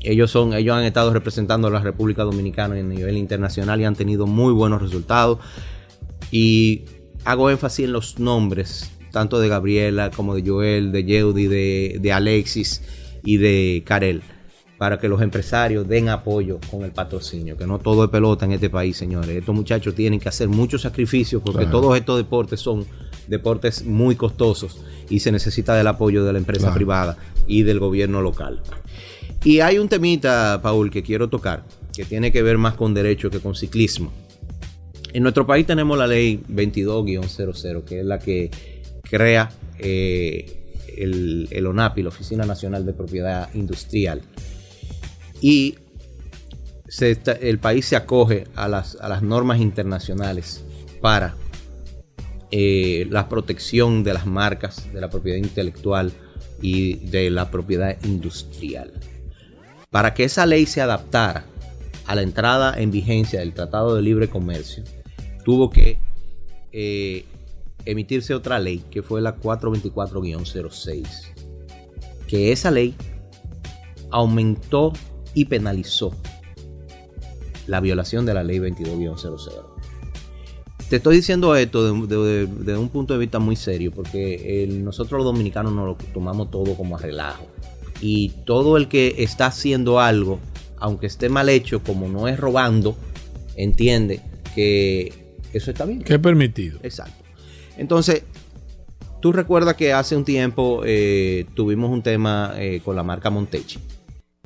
Ellos, 0.00 0.30
son, 0.30 0.52
ellos 0.52 0.76
han 0.76 0.84
estado 0.84 1.14
representando 1.14 1.68
a 1.68 1.70
la 1.70 1.80
República 1.80 2.24
Dominicana 2.24 2.74
a 2.74 2.82
nivel 2.82 3.16
internacional 3.16 3.80
y 3.80 3.84
han 3.84 3.96
tenido 3.96 4.26
muy 4.26 4.52
buenos 4.52 4.82
resultados. 4.82 5.38
Y 6.30 6.84
hago 7.24 7.48
énfasis 7.48 7.86
en 7.86 7.92
los 7.92 8.18
nombres, 8.18 8.92
tanto 9.12 9.40
de 9.40 9.48
Gabriela 9.48 10.10
como 10.10 10.34
de 10.34 10.46
Joel, 10.46 10.92
de 10.92 11.04
Yeudi, 11.04 11.46
de, 11.46 11.98
de 12.00 12.12
Alexis 12.12 12.82
y 13.24 13.36
de 13.38 13.82
Karel 13.86 14.22
para 14.78 14.98
que 15.00 15.08
los 15.08 15.20
empresarios 15.22 15.88
den 15.88 16.08
apoyo 16.08 16.60
con 16.70 16.84
el 16.84 16.92
patrocinio, 16.92 17.56
que 17.56 17.66
no 17.66 17.80
todo 17.80 18.04
es 18.04 18.10
pelota 18.10 18.44
en 18.44 18.52
este 18.52 18.70
país, 18.70 18.96
señores. 18.96 19.30
Estos 19.30 19.52
muchachos 19.54 19.92
tienen 19.94 20.20
que 20.20 20.28
hacer 20.28 20.48
muchos 20.48 20.82
sacrificios 20.82 21.42
porque 21.44 21.66
todos 21.66 21.96
estos 21.96 22.16
deportes 22.16 22.60
son 22.60 22.86
deportes 23.26 23.84
muy 23.84 24.14
costosos 24.14 24.80
y 25.10 25.18
se 25.20 25.32
necesita 25.32 25.74
del 25.74 25.88
apoyo 25.88 26.24
de 26.24 26.32
la 26.32 26.38
empresa 26.38 26.66
Claro. 26.66 26.74
privada 26.76 27.16
y 27.48 27.64
del 27.64 27.80
gobierno 27.80 28.22
local. 28.22 28.60
Y 29.44 29.60
hay 29.60 29.78
un 29.78 29.88
temita, 29.88 30.60
Paul, 30.62 30.90
que 30.90 31.02
quiero 31.02 31.28
tocar, 31.28 31.64
que 31.94 32.04
tiene 32.04 32.30
que 32.30 32.42
ver 32.42 32.56
más 32.56 32.74
con 32.74 32.94
derecho 32.94 33.30
que 33.30 33.40
con 33.40 33.54
ciclismo. 33.56 34.12
En 35.12 35.22
nuestro 35.24 35.44
país 35.46 35.66
tenemos 35.66 35.98
la 35.98 36.06
ley 36.06 36.40
22-00, 36.48 37.82
que 37.84 38.00
es 38.00 38.06
la 38.06 38.18
que 38.20 38.50
crea 39.02 39.50
eh, 39.78 40.57
el, 41.02 41.66
ONAPI, 41.66 42.02
la 42.02 42.08
Oficina 42.08 42.44
Nacional 42.44 42.84
de 42.84 42.92
Propiedad 42.92 43.52
Industrial. 43.54 44.22
Y 45.40 45.76
el 47.40 47.58
país 47.58 47.86
se 47.86 47.96
acoge 47.96 48.44
a 48.54 48.68
las, 48.68 48.96
a 49.00 49.08
las 49.08 49.22
normas 49.22 49.60
internacionales 49.60 50.64
para 51.00 51.34
eh, 52.50 53.06
la 53.10 53.28
protección 53.28 54.04
de 54.04 54.14
las 54.14 54.26
marcas, 54.26 54.90
de 54.92 55.00
la 55.00 55.10
propiedad 55.10 55.36
intelectual 55.36 56.12
y 56.62 56.94
de 56.94 57.30
la 57.30 57.50
propiedad 57.50 57.96
industrial. 58.04 58.92
Para 59.90 60.14
que 60.14 60.24
esa 60.24 60.46
ley 60.46 60.64
se 60.64 60.80
adaptara 60.80 61.44
a 62.06 62.14
la 62.14 62.22
entrada 62.22 62.80
en 62.80 62.90
vigencia 62.90 63.40
del 63.40 63.52
Tratado 63.52 63.94
de 63.94 64.02
Libre 64.02 64.28
Comercio, 64.28 64.82
tuvo 65.44 65.68
que 65.68 65.98
eh, 66.72 67.26
emitirse 67.90 68.34
otra 68.34 68.58
ley, 68.58 68.82
que 68.90 69.02
fue 69.02 69.20
la 69.20 69.36
424-06, 69.36 71.04
que 72.26 72.52
esa 72.52 72.70
ley 72.70 72.94
aumentó 74.10 74.92
y 75.34 75.46
penalizó 75.46 76.14
la 77.66 77.80
violación 77.80 78.24
de 78.26 78.34
la 78.34 78.42
ley 78.44 78.58
22-00. 78.58 79.64
Te 80.88 80.96
estoy 80.96 81.16
diciendo 81.16 81.54
esto 81.54 82.06
de, 82.06 82.16
de- 82.16 82.46
de 82.46 82.76
un 82.78 82.88
punto 82.88 83.12
de 83.12 83.20
vista 83.20 83.38
muy 83.38 83.56
serio, 83.56 83.92
porque 83.94 84.62
el- 84.64 84.82
nosotros 84.84 85.18
los 85.18 85.24
dominicanos 85.26 85.72
nos 85.72 85.86
lo 85.86 85.94
tomamos 86.14 86.50
todo 86.50 86.74
como 86.74 86.96
a 86.96 86.98
relajo. 86.98 87.46
Y 88.00 88.30
todo 88.46 88.76
el 88.78 88.88
que 88.88 89.16
está 89.18 89.46
haciendo 89.46 90.00
algo, 90.00 90.38
aunque 90.78 91.06
esté 91.06 91.28
mal 91.28 91.48
hecho, 91.50 91.82
como 91.82 92.08
no 92.08 92.26
es 92.28 92.38
robando, 92.40 92.96
entiende 93.56 94.20
que 94.54 95.34
eso 95.52 95.70
está 95.70 95.84
bien. 95.84 96.02
Que 96.04 96.14
es 96.14 96.20
permitido. 96.20 96.78
Exacto. 96.82 97.24
Entonces, 97.78 98.24
tú 99.22 99.32
recuerdas 99.32 99.74
que 99.76 99.92
hace 99.92 100.16
un 100.16 100.24
tiempo 100.24 100.82
eh, 100.84 101.46
tuvimos 101.54 101.90
un 101.90 102.02
tema 102.02 102.52
eh, 102.56 102.82
con 102.84 102.94
la 102.96 103.02
marca 103.02 103.30
Montechi 103.30 103.78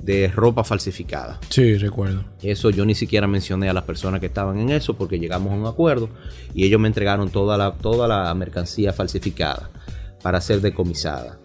de 0.03 0.29
ropa 0.29 0.65
falsificada. 0.65 1.41
Sí, 1.49 1.77
recuerdo. 1.77 2.25
Eso 2.43 2.71
yo 2.71 2.85
ni 2.85 2.95
siquiera 2.95 3.27
mencioné 3.27 3.69
a 3.69 3.73
las 3.73 3.85
personas 3.85 4.21
que 4.21 4.27
estaban 4.27 4.59
en 4.59 4.71
eso 4.71 4.95
porque 4.95 5.19
llegamos 5.19 5.53
a 5.53 5.57
un 5.57 5.67
acuerdo 5.67 6.09
y 6.55 6.65
ellos 6.65 6.81
me 6.81 6.89
entregaron 6.89 7.31
toda 7.31 7.57
la, 7.57 7.73
toda 7.75 8.09
la 8.09 8.35
mercancía 8.35 8.93
falsificada 8.93 9.71
para 10.23 10.41
ser 10.41 10.61
decomisada. 10.61 11.39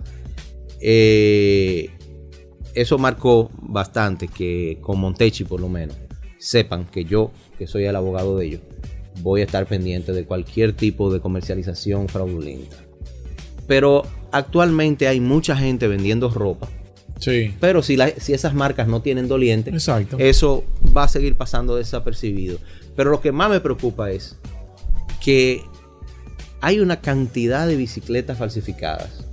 Eh, 0.82 1.92
eso 2.74 2.98
marcó 2.98 3.52
bastante 3.60 4.28
que 4.28 4.80
con 4.82 5.00
Montechi 5.00 5.44
por 5.44 5.60
lo 5.60 5.70
menos 5.70 5.96
sepan 6.40 6.86
que 6.86 7.06
yo, 7.06 7.32
que 7.58 7.68
soy 7.68 7.86
el 7.86 7.96
abogado 7.96 8.38
de 8.38 8.46
ellos, 8.48 8.62
voy 9.22 9.42
a 9.42 9.46
estar 9.46 9.66
pendiente 9.66 10.14
de 10.14 10.26
cualquier 10.26 10.74
tipo 10.74 11.12
de 11.12 11.20
comercialización 11.20 12.08
fraudulenta. 12.08 12.76
Pero 13.68 14.04
actualmente 14.32 15.08
hay 15.08 15.20
mucha 15.20 15.56
gente 15.56 15.88
vendiendo 15.88 16.30
ropa 16.30 16.70
Sí. 17.20 17.54
pero 17.60 17.82
si, 17.82 17.96
la- 17.98 18.12
si 18.12 18.34
esas 18.34 18.54
marcas 18.54 18.88
no 18.88 19.02
tienen 19.02 19.28
doliente, 19.28 19.72
Exacto. 19.72 20.18
eso 20.20 20.64
va 20.96 21.04
a 21.04 21.08
seguir 21.08 21.36
pasando 21.36 21.76
desapercibido. 21.76 22.60
Pero 22.96 23.10
lo 23.10 23.22
que 23.22 23.32
más 23.32 23.50
me 23.50 23.60
preocupa 23.60 24.12
es 24.12 24.38
que 25.24 25.62
hay 26.62 26.80
una 26.80 27.02
cantidad 27.02 27.68
de 27.68 27.76
bicicletas 27.76 28.38
falsificadas. 28.38 29.26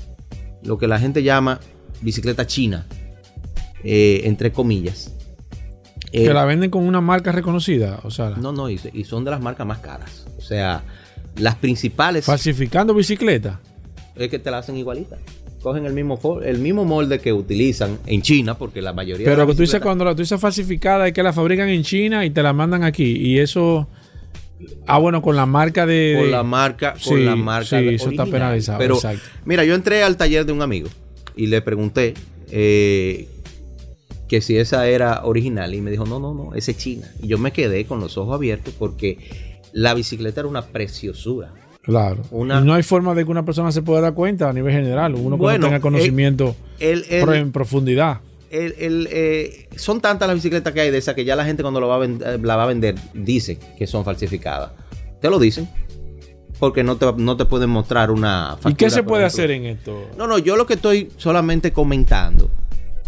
Lo 0.63 0.79
que 0.79 0.89
la 0.89 0.99
gente 0.99 1.23
llama 1.23 1.61
bicicleta 2.01 2.47
china, 2.47 2.87
eh, 3.83 4.23
entre 4.25 4.51
comillas. 4.53 5.13
Eh, 6.15 6.27
que 6.27 6.33
la 6.35 6.45
venden 6.45 6.71
con 6.71 6.85
una 6.85 7.01
marca 7.01 7.33
reconocida. 7.33 8.01
O 8.05 8.11
sea, 8.11 8.31
no, 8.31 8.53
no, 8.53 8.71
y, 8.71 8.81
y 8.93 9.05
son 9.05 9.25
de 9.25 9.31
las 9.33 9.41
marcas 9.41 9.67
más 9.67 9.79
caras. 9.79 10.27
O 10.39 10.41
sea, 10.43 10.83
las 11.37 11.57
principales 11.57 12.25
falsificando 12.25 12.95
bicicleta. 12.95 13.61
es 14.17 14.29
que 14.29 14.39
te 14.39 14.51
la 14.51 14.59
hacen 14.59 14.77
igualita. 14.77 15.17
Cogen 15.63 15.87
el 15.87 15.95
mismo, 15.95 16.41
el 16.43 16.59
mismo 16.59 16.85
molde 16.85 17.19
que 17.21 17.33
utilizan 17.33 17.99
en 18.07 18.21
China, 18.21 18.57
porque 18.59 18.83
la 18.83 18.93
mayoría 18.93 19.25
de 19.27 19.33
Pero 19.33 19.39
las 19.39 19.47
que 19.49 19.55
tú 19.57 19.63
dices 19.63 19.81
cuando 19.81 20.05
la 20.05 20.15
tú 20.15 20.21
dices 20.21 20.39
falsificada 20.39 21.07
es 21.09 21.15
que 21.15 21.23
la 21.23 21.33
fabrican 21.33 21.69
en 21.71 21.83
China 21.83 22.25
y 22.27 22.31
te 22.31 22.43
la 22.43 22.53
mandan 22.53 22.85
aquí. 22.85 23.17
Y 23.17 23.39
eso. 23.39 23.89
Ah, 24.87 24.99
bueno, 24.99 25.21
con 25.23 25.35
la 25.37 25.47
marca 25.47 25.87
de. 25.87 26.15
con 26.19 26.27
de- 26.27 26.31
la 26.33 26.43
marca, 26.43 26.93
con 26.93 27.17
Sí, 27.19 27.25
la 27.25 27.35
marca 27.35 27.79
sí, 27.79 27.85
de- 27.87 27.95
eso 27.95 28.11
está 28.11 28.25
penalizado. 28.27 28.79
Pero 28.79 28.95
exacto. 28.97 29.23
mira, 29.47 29.65
yo 29.65 29.75
entré 29.75 30.03
al 30.05 30.17
taller 30.19 30.45
de 30.47 30.53
un 30.53 30.61
amigo 30.63 30.89
y 31.35 31.47
le 31.49 31.61
pregunté 31.63 32.13
eh, 32.51 33.27
que 34.29 34.41
si 34.41 34.57
esa 34.57 34.87
era 34.89 35.25
original 35.25 35.75
y 35.75 35.81
me 35.81 35.91
dijo, 35.91 36.07
no, 36.07 36.19
no, 36.19 36.33
no, 36.35 36.55
esa 36.55 36.71
es 36.71 36.79
china. 36.79 37.07
Y 37.23 37.27
yo 37.29 37.39
me 37.39 37.53
quedé 37.53 37.85
con 37.87 38.01
los 38.01 38.17
ojos 38.17 38.35
abiertos 38.35 38.75
porque 38.79 39.19
la 39.73 39.93
bicicleta 39.95 40.41
era 40.41 40.49
una 40.49 40.63
preciosura. 40.63 41.53
Claro. 41.83 42.23
Una- 42.31 42.61
no 42.63 42.73
hay 42.73 42.83
forma 42.83 43.15
de 43.15 43.25
que 43.25 43.31
una 43.31 43.45
persona 43.45 43.71
se 43.71 43.83
pueda 43.83 44.01
dar 44.01 44.15
cuenta 44.15 44.49
a 44.49 44.53
nivel 44.53 44.73
general. 44.73 45.15
Uno 45.15 45.37
que 45.37 45.43
Bueno, 45.43 45.59
no 45.59 45.67
tenga 45.67 45.81
conocimiento 45.81 46.57
El, 46.81 47.05
en 47.11 47.53
profundidad. 47.53 48.21
el- 48.51 48.75
el, 48.79 49.09
eh, 49.11 49.69
son 49.77 50.01
tantas 50.01 50.27
las 50.27 50.37
bicicletas 50.37 50.73
que 50.73 50.81
hay 50.81 50.91
de 50.91 50.97
esas 50.99 51.15
que 51.15 51.25
ya 51.27 51.37
la 51.37 51.45
gente 51.45 51.63
cuando 51.63 51.81
lo 51.81 51.89
va 51.89 51.97
a 52.03 52.05
eh, 52.07 52.39
la 52.43 52.57
va 52.57 52.63
a 52.63 52.67
vender 52.67 52.95
dice 53.13 53.59
que 53.77 53.87
son 53.87 54.05
falsificadas. 54.05 54.71
Te 55.21 55.29
lo 55.29 55.39
dicen. 55.39 55.69
Porque 56.59 56.85
no 56.85 56.97
te, 56.97 57.07
no 57.17 57.37
te 57.37 57.45
pueden 57.47 57.69
mostrar 57.69 58.11
una 58.13 58.53
¿Y 58.53 58.57
qué 58.57 58.63
factura, 58.63 58.91
se 58.91 59.03
puede 59.03 59.27
ejemplo. 59.27 59.43
hacer 59.43 59.51
en 59.51 59.65
esto? 59.67 60.09
No, 60.17 60.27
no, 60.29 60.39
yo 60.39 60.57
lo 60.57 60.65
que 60.67 60.75
estoy 60.75 61.11
solamente 61.19 61.73
comentando, 61.73 62.49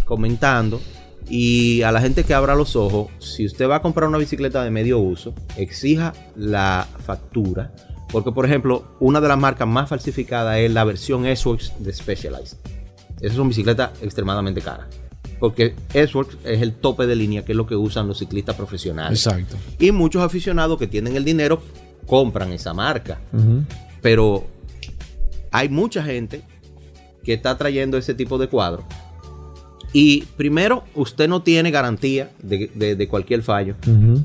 comentando, 0.04 0.80
y 1.28 1.82
a 1.82 1.92
la 1.92 2.00
gente 2.00 2.24
que 2.24 2.34
abra 2.34 2.54
los 2.54 2.76
ojos, 2.76 3.08
si 3.18 3.46
usted 3.46 3.68
va 3.68 3.76
a 3.76 3.82
comprar 3.82 4.08
una 4.08 4.18
bicicleta 4.18 4.62
de 4.62 4.70
medio 4.70 4.98
uso, 4.98 5.34
exija 5.56 6.14
la 6.36 6.86
factura, 7.04 7.72
porque 8.08 8.32
por 8.32 8.46
ejemplo, 8.46 8.84
una 9.00 9.20
de 9.20 9.28
las 9.28 9.38
marcas 9.38 9.66
más 9.66 9.88
falsificadas 9.88 10.58
es 10.58 10.70
la 10.70 10.84
versión 10.84 11.26
S-Works 11.26 11.74
de 11.78 11.92
Specialized. 11.92 12.58
Esa 13.20 13.32
es 13.32 13.38
una 13.38 13.48
bicicleta 13.48 13.92
extremadamente 14.02 14.60
cara. 14.60 14.88
Porque 15.40 15.74
S-Works 15.92 16.38
es 16.44 16.62
el 16.62 16.74
tope 16.74 17.06
de 17.06 17.16
línea, 17.16 17.44
que 17.44 17.52
es 17.52 17.56
lo 17.56 17.66
que 17.66 17.76
usan 17.76 18.08
los 18.08 18.18
ciclistas 18.18 18.56
profesionales. 18.56 19.26
Exacto. 19.26 19.56
Y 19.78 19.92
muchos 19.92 20.22
aficionados 20.22 20.78
que 20.78 20.86
tienen 20.86 21.16
el 21.16 21.24
dinero 21.24 21.60
compran 22.06 22.52
esa 22.52 22.72
marca 22.72 23.18
pero 24.06 24.46
hay 25.50 25.68
mucha 25.68 26.00
gente 26.00 26.42
que 27.24 27.32
está 27.32 27.58
trayendo 27.58 27.98
ese 27.98 28.14
tipo 28.14 28.38
de 28.38 28.48
cuadros. 28.48 28.84
Y 29.98 30.24
primero, 30.36 30.84
usted 30.94 31.26
no 31.26 31.40
tiene 31.42 31.70
garantía 31.70 32.30
de, 32.42 32.70
de- 32.74 32.96
de 32.96 33.08
cualquier 33.08 33.42
fallo. 33.42 33.76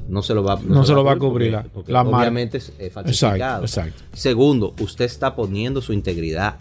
No 0.10 0.22
se 0.22 0.34
lo 0.34 0.44
va, 0.44 0.60
No 0.66 0.84
se 0.84 0.94
lo 0.94 1.02
va 1.04 1.14
a 1.14 1.18
cubrir 1.18 1.52
la- 1.54 1.60
porque- 1.62 1.74
porque 1.74 1.92
la 1.94 2.02
obviamente 2.02 2.58
es 2.58 2.74
falsificado. 2.92 3.64
Exacto, 3.64 3.66
exacto. 3.66 4.04
Segundo, 4.14 4.74
usted 4.82 5.06
está 5.06 5.34
poniendo 5.34 5.82
su 5.82 5.94
integridad 5.94 6.56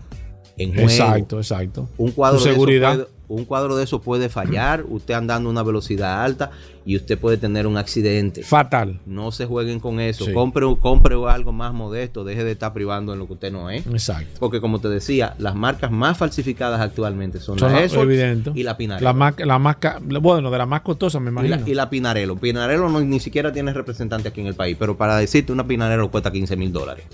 en 0.56 0.70
juego. 0.74 0.88
Exacto, 0.90 1.38
exacto. 1.38 1.88
Un 1.98 2.12
cuadro, 2.12 2.38
Su 2.38 2.44
de 2.46 2.52
seguridad. 2.52 3.08
Un 3.30 3.44
cuadro 3.44 3.76
de 3.76 3.84
eso 3.84 4.00
puede 4.00 4.28
fallar, 4.28 4.84
usted 4.88 5.14
andando 5.14 5.48
a 5.48 5.52
una 5.52 5.62
velocidad 5.62 6.24
alta 6.24 6.50
y 6.84 6.96
usted 6.96 7.16
puede 7.16 7.36
tener 7.36 7.66
un 7.68 7.76
accidente. 7.76 8.42
Fatal. 8.42 8.98
No 9.06 9.30
se 9.30 9.46
jueguen 9.46 9.78
con 9.78 10.00
eso. 10.00 10.24
Sí. 10.24 10.32
Compre, 10.32 10.66
compre 10.80 11.14
algo 11.28 11.52
más 11.52 11.72
modesto. 11.72 12.24
Deje 12.24 12.42
de 12.42 12.50
estar 12.52 12.72
privando 12.72 13.12
en 13.12 13.20
lo 13.20 13.28
que 13.28 13.34
usted 13.34 13.52
no 13.52 13.70
es. 13.70 13.86
Exacto. 13.86 14.40
Porque 14.40 14.60
como 14.60 14.80
te 14.80 14.88
decía, 14.88 15.36
las 15.38 15.54
marcas 15.54 15.92
más 15.92 16.18
falsificadas 16.18 16.80
actualmente 16.80 17.38
son, 17.38 17.56
Son 17.58 17.72
la 17.72 17.84
evidente. 17.84 18.50
y 18.54 18.64
la 18.64 18.76
Pinarello. 18.76 19.04
La 19.04 19.12
más, 19.12 19.34
la 19.38 19.58
más 19.60 19.76
ca- 19.76 20.00
bueno, 20.20 20.50
de 20.50 20.58
la 20.58 20.66
más 20.66 20.80
costosa, 20.80 21.20
me 21.20 21.26
y, 21.30 21.32
imagino. 21.32 21.56
la, 21.56 21.68
y 21.68 21.74
la 21.74 21.88
Pinarello. 21.88 22.34
Pinarello 22.36 22.88
no, 22.88 23.00
ni 23.00 23.20
siquiera 23.20 23.52
tiene 23.52 23.72
representante 23.72 24.28
aquí 24.28 24.40
en 24.40 24.48
el 24.48 24.54
país. 24.54 24.76
Pero 24.76 24.96
para 24.96 25.16
decirte, 25.16 25.52
una 25.52 25.64
Pinarello 25.66 26.10
cuesta 26.10 26.32
15 26.32 26.56
mil 26.56 26.72
dólares. 26.72 27.04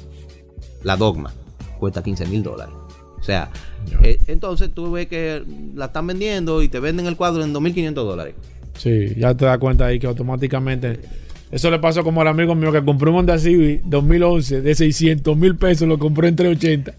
La 0.83 0.97
Dogma 0.97 1.33
cuesta 1.79 2.03
15 2.03 2.25
mil 2.27 2.43
dólares. 2.43 2.75
O 3.19 3.23
sea, 3.23 3.51
eh, 4.03 4.19
entonces 4.27 4.71
tú 4.75 4.93
ves 4.93 5.07
que 5.07 5.43
la 5.75 5.87
están 5.87 6.07
vendiendo 6.07 6.63
y 6.63 6.69
te 6.69 6.81
venden 6.81 7.07
el 7.07 7.17
cuadro 7.17 7.45
en 7.45 7.53
2.500 7.55 7.93
dólares. 7.95 8.35
Sí, 8.77 9.15
ya 9.17 9.35
te 9.35 9.45
das 9.47 9.59
cuenta 9.59 9.87
ahí 9.87 9.99
que 9.99 10.07
automáticamente. 10.07 11.01
Eso 11.51 11.71
le 11.71 11.79
pasó 11.79 12.03
como 12.03 12.21
al 12.21 12.29
amigo 12.29 12.55
mío 12.55 12.73
que 12.73 12.85
compró 12.85 13.11
un 13.13 13.19
Honda 13.19 13.39
Civic 13.39 13.83
2011 13.85 14.63
de 14.63 14.75
600 14.75 15.37
mil 15.37 15.57
pesos, 15.57 15.87
lo 15.89 15.99
compró 15.99 16.27
en 16.27 16.35
380 16.37 16.95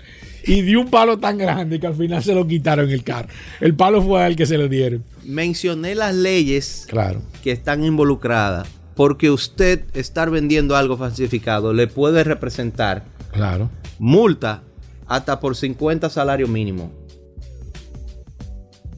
y 0.46 0.62
dio 0.62 0.80
un 0.80 0.90
palo 0.90 1.18
tan 1.20 1.38
grande 1.38 1.80
que 1.80 1.88
al 1.88 1.96
final 1.96 2.24
se 2.24 2.34
lo 2.34 2.48
quitaron 2.48 2.90
el 2.90 3.04
carro. 3.04 3.28
El 3.60 3.76
palo 3.76 4.02
fue 4.02 4.24
al 4.24 4.38
que 4.38 4.46
se 4.46 4.58
lo 4.58 4.70
dieron. 4.70 5.04
Mencioné 5.26 5.94
las 5.96 6.16
leyes 6.16 6.86
Claro. 6.88 7.22
que 7.44 7.52
están 7.52 7.84
involucradas 7.84 8.68
porque 8.96 9.30
usted 9.30 9.84
estar 9.94 10.32
vendiendo 10.32 10.76
algo 10.78 10.98
falsificado 10.98 11.74
le 11.74 11.88
puede 11.88 12.24
representar 12.24 13.04
Claro. 13.34 13.70
multa 14.00 14.64
hasta 15.08 15.40
por 15.40 15.56
50 15.56 16.10
salarios 16.10 16.50
mínimos. 16.50 16.90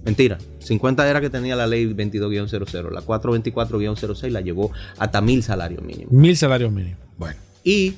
Mentira, 0.04 0.38
50 0.60 1.10
era 1.10 1.22
que 1.22 1.30
tenía 1.30 1.56
la 1.56 1.68
ley 1.68 1.86
22-00, 1.86 2.92
la 2.92 3.02
424-06 3.02 4.30
la 4.30 4.42
llevó 4.42 4.72
hasta 4.98 5.22
mil 5.22 5.44
salarios 5.44 5.84
mínimos. 5.84 6.12
Mil 6.12 6.38
salarios 6.38 6.72
mínimos. 6.72 7.00
Bueno. 7.18 7.40
Y 7.64 7.96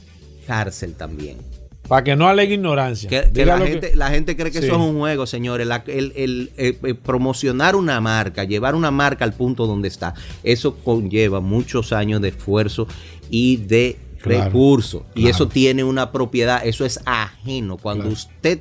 cárcel 0.48 0.96
también. 0.96 1.38
Para 1.88 2.04
que 2.06 2.16
no 2.16 2.30
alegue 2.30 2.54
ignorancia. 2.54 3.10
Que, 3.10 3.46
la, 3.46 3.58
gente, 3.60 3.96
la, 3.96 4.10
gente, 4.10 4.38
cree 4.38 4.50
que 4.52 4.60
eso 4.60 4.68
es 4.68 4.78
un 4.78 4.98
juego, 4.98 5.26
señores. 5.26 5.68
el, 5.88 6.52
eh, 6.56 6.78
eh, 6.84 6.94
promocionar 6.94 7.76
una 7.76 8.00
marca, 8.00 8.46
llevar 8.46 8.76
una 8.76 8.92
marca 8.92 9.26
al 9.26 9.34
punto 9.34 9.68
donde 9.68 9.90
está, 9.90 10.14
eso 10.44 10.78
conlleva 10.78 11.42
muchos 11.42 11.92
años 11.92 12.22
de 12.22 12.30
esfuerzo 12.30 12.88
y 13.30 13.58
de 13.58 13.98
recursos. 14.23 15.03
Y 15.15 15.27
eso 15.27 15.48
tiene 15.48 15.84
una 15.84 16.11
propiedad, 16.11 16.65
eso 16.65 16.85
es 16.85 16.99
ajeno. 17.06 17.77
Cuando 17.77 18.07
usted 18.10 18.60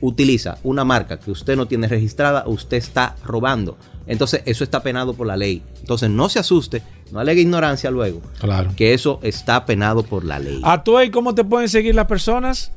utiliza 0.00 0.58
una 0.62 0.84
marca 0.84 1.18
que 1.18 1.30
usted 1.30 1.56
no 1.56 1.66
tiene 1.66 1.88
registrada, 1.88 2.44
usted 2.46 2.76
está 2.76 3.16
robando. 3.24 3.78
Entonces, 4.06 4.42
eso 4.44 4.64
está 4.64 4.82
penado 4.82 5.14
por 5.14 5.26
la 5.26 5.36
ley. 5.36 5.62
Entonces, 5.80 6.10
no 6.10 6.28
se 6.28 6.38
asuste, 6.38 6.82
no 7.10 7.20
alegue 7.20 7.40
ignorancia 7.40 7.90
luego. 7.90 8.20
Claro. 8.38 8.70
Que 8.76 8.92
eso 8.92 9.18
está 9.22 9.64
penado 9.64 10.02
por 10.02 10.24
la 10.24 10.38
ley. 10.38 10.60
¿A 10.62 10.84
tú 10.84 11.00
y 11.00 11.10
cómo 11.10 11.34
te 11.34 11.44
pueden 11.44 11.68
seguir 11.68 11.94
las 11.94 12.06
personas? 12.06 12.72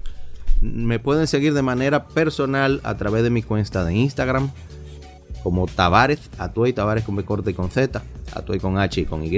Me 0.62 1.00
pueden 1.00 1.28
seguir 1.28 1.54
de 1.54 1.62
manera 1.62 2.08
personal 2.08 2.80
a 2.84 2.96
través 2.98 3.24
de 3.24 3.30
mi 3.30 3.44
cuenta 3.44 3.84
de 3.84 3.94
Instagram, 3.94 4.52
como 5.48 5.66
Tavares, 5.66 6.30
Atuey 6.40 6.74
Tavares 6.74 7.06
con 7.06 7.16
B 7.16 7.24
corte 7.24 7.52
y 7.52 7.54
con 7.54 7.72
Z, 7.72 8.04
Atuey 8.34 8.60
con 8.60 8.78
H 8.78 9.00
y 9.00 9.06
con 9.06 9.24
Y. 9.24 9.30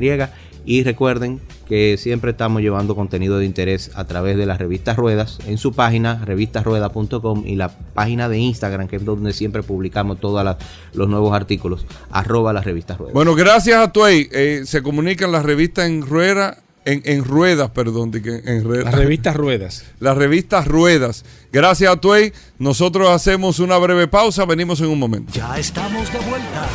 Y 0.66 0.82
recuerden 0.82 1.40
que 1.68 1.98
siempre 1.98 2.32
estamos 2.32 2.64
llevando 2.64 2.96
contenido 2.96 3.38
de 3.38 3.46
interés 3.46 3.92
a 3.94 4.06
través 4.06 4.36
de 4.36 4.48
las 4.48 4.58
revistas 4.58 4.98
Ruedas 4.98 5.38
en 5.46 5.60
su 5.60 5.74
página 5.74 6.26
revistasrueda.com 6.26 7.44
y 7.46 7.58
la 7.58 7.70
página 7.94 8.28
de 8.28 8.40
Instagram 8.40 8.88
que 8.88 8.96
es 8.96 9.06
donde 9.06 9.34
siempre 9.34 9.62
publicamos 9.62 10.20
todos 10.20 10.58
los 10.94 11.08
nuevos 11.08 11.32
artículos 11.32 11.86
arroba 12.10 12.54
las 12.54 12.66
revistas 12.66 12.98
Ruedas. 12.98 13.14
Bueno, 13.14 13.36
gracias 13.36 13.78
a 13.78 13.92
Tuey. 13.92 14.30
Eh, 14.32 14.64
se 14.66 14.82
comunican 14.82 15.32
las 15.32 15.46
revistas 15.46 15.86
en 15.86 16.02
rueda 16.02 16.58
en, 16.90 17.24
ruedas, 17.24 17.70
perdón, 17.72 18.12
en 18.14 18.64
ruedas. 18.64 18.86
Las 18.86 18.96
revistas 18.96 19.36
ruedas. 19.36 19.86
Las 20.00 20.18
revistas 20.18 20.68
ruedas. 20.68 21.26
Gracias 21.52 21.92
a 21.92 22.00
Tuey. 22.00 22.34
Nosotros 22.58 23.10
hacemos 23.10 23.60
una 23.60 23.78
breve 23.78 24.08
pausa. 24.08 24.46
Venimos 24.46 24.82
en 24.82 24.88
un 24.88 25.00
momento. 25.00 25.34
Ya 25.34 25.58
estamos 25.58 26.12
de 26.12 26.20
vuelta. 26.20 26.68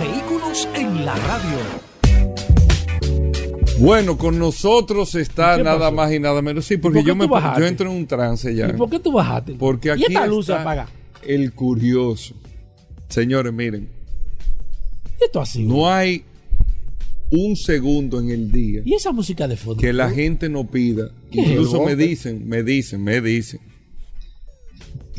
Vehículos 0.00 0.68
en 0.74 1.04
la 1.04 1.14
radio. 1.14 1.88
Bueno, 3.78 4.18
con 4.18 4.38
nosotros 4.38 5.14
está 5.14 5.56
nada 5.58 5.90
más 5.90 6.12
y 6.12 6.18
nada 6.18 6.42
menos. 6.42 6.64
Sí, 6.64 6.78
porque 6.78 7.04
yo 7.04 7.14
me 7.14 7.28
yo 7.28 7.66
entro 7.66 7.90
en 7.90 7.96
un 7.96 8.06
trance 8.06 8.54
ya. 8.54 8.68
¿Y 8.68 8.72
por 8.72 8.90
qué 8.90 8.98
tú 8.98 9.12
bajaste? 9.12 9.54
Porque 9.54 9.92
aquí 9.92 10.02
¿Y 10.08 10.14
esta 10.14 10.26
luz 10.26 10.46
se 10.46 10.54
apaga? 10.54 10.88
el 11.22 11.52
curioso. 11.52 12.34
Señores, 13.08 13.52
miren. 13.52 13.88
Esto 15.20 15.40
así. 15.40 15.64
No 15.64 15.90
hay 15.92 16.24
un 17.30 17.56
segundo 17.56 18.20
en 18.20 18.30
el 18.30 18.50
día. 18.50 18.82
¿Y 18.84 18.94
esa 18.94 19.12
música 19.12 19.46
de 19.46 19.56
fondo? 19.56 19.80
Que 19.80 19.92
la 19.92 20.10
gente 20.10 20.48
no 20.48 20.66
pida. 20.66 21.10
Incluso 21.30 21.84
me 21.84 21.96
dicen, 21.96 22.48
me 22.48 22.62
dicen, 22.62 23.02
me 23.02 23.20
dicen 23.20 23.60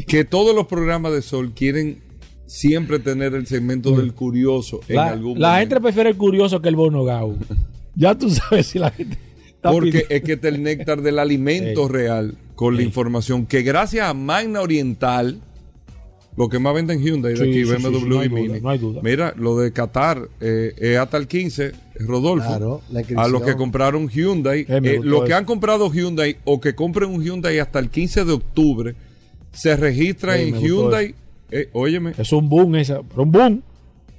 que 0.07 0.26
todos 0.26 0.56
los 0.56 0.68
programas 0.68 1.14
de 1.14 1.22
Sol 1.22 1.53
quieren 1.53 2.02
siempre 2.45 2.99
tener 2.99 3.36
el 3.36 3.45
segmento 3.45 3.91
del 3.91 4.14
curioso 4.14 4.80
en 4.88 4.98
algún 4.98 5.40
La 5.40 5.60
gente 5.60 5.80
prefiere 5.80 6.10
el 6.10 6.18
curioso 6.18 6.61
que 6.61 6.69
el 6.69 6.76
bono 6.76 7.03
gau. 7.03 7.38
Ya 7.95 8.18
tú 8.18 8.30
sabes 8.30 8.68
si 8.68 8.80
la 8.80 8.91
gente. 8.91 9.18
Porque 9.61 10.06
es 10.07 10.22
que 10.22 10.34
está 10.34 10.48
el 10.48 10.64
néctar 10.64 11.02
del 11.02 11.19
alimento 11.19 11.88
real 11.90 12.38
con 12.56 12.77
la 12.77 12.84
información 12.84 13.45
que 13.45 13.61
gracias 13.61 14.07
a 14.07 14.14
Magna 14.14 14.61
Oriental, 14.61 15.41
lo 16.40 16.48
que 16.48 16.57
más 16.57 16.74
venden 16.74 17.02
Hyundai 17.02 17.34
de 17.34 17.49
aquí, 17.49 17.64
BMW 17.66 18.24
y 18.24 18.30
Mini. 18.30 18.61
no 18.61 18.70
hay 18.70 18.78
duda. 18.78 19.02
Mira, 19.03 19.34
lo 19.36 19.57
de 19.57 19.74
Qatar 19.74 20.30
eh, 20.40 20.74
es 20.78 20.98
hasta 20.98 21.18
el 21.18 21.28
15, 21.28 21.74
Rodolfo. 21.99 22.82
a 23.18 23.28
los 23.28 23.41
que 23.41 23.57
compraron 23.57 24.07
Hyundai, 24.07 24.66
eh, 24.70 25.02
los 25.03 25.26
que 25.26 25.34
han 25.34 25.44
comprado 25.44 25.91
Hyundai 25.91 26.38
o 26.45 26.61
que 26.61 26.76
compren 26.76 27.10
un 27.10 27.22
Hyundai 27.22 27.60
hasta 27.60 27.80
el 27.80 27.90
15 27.90 28.24
de 28.24 28.32
octubre, 28.32 28.95
se 29.52 29.76
registran 29.76 30.40
en 30.40 30.61
Hyundai. 30.61 31.14
Eh, 31.52 31.68
óyeme. 31.74 32.14
Es 32.18 32.32
un 32.32 32.48
boom 32.48 32.78
esa, 32.78 33.02
un 33.18 33.32
boom. 33.34 33.61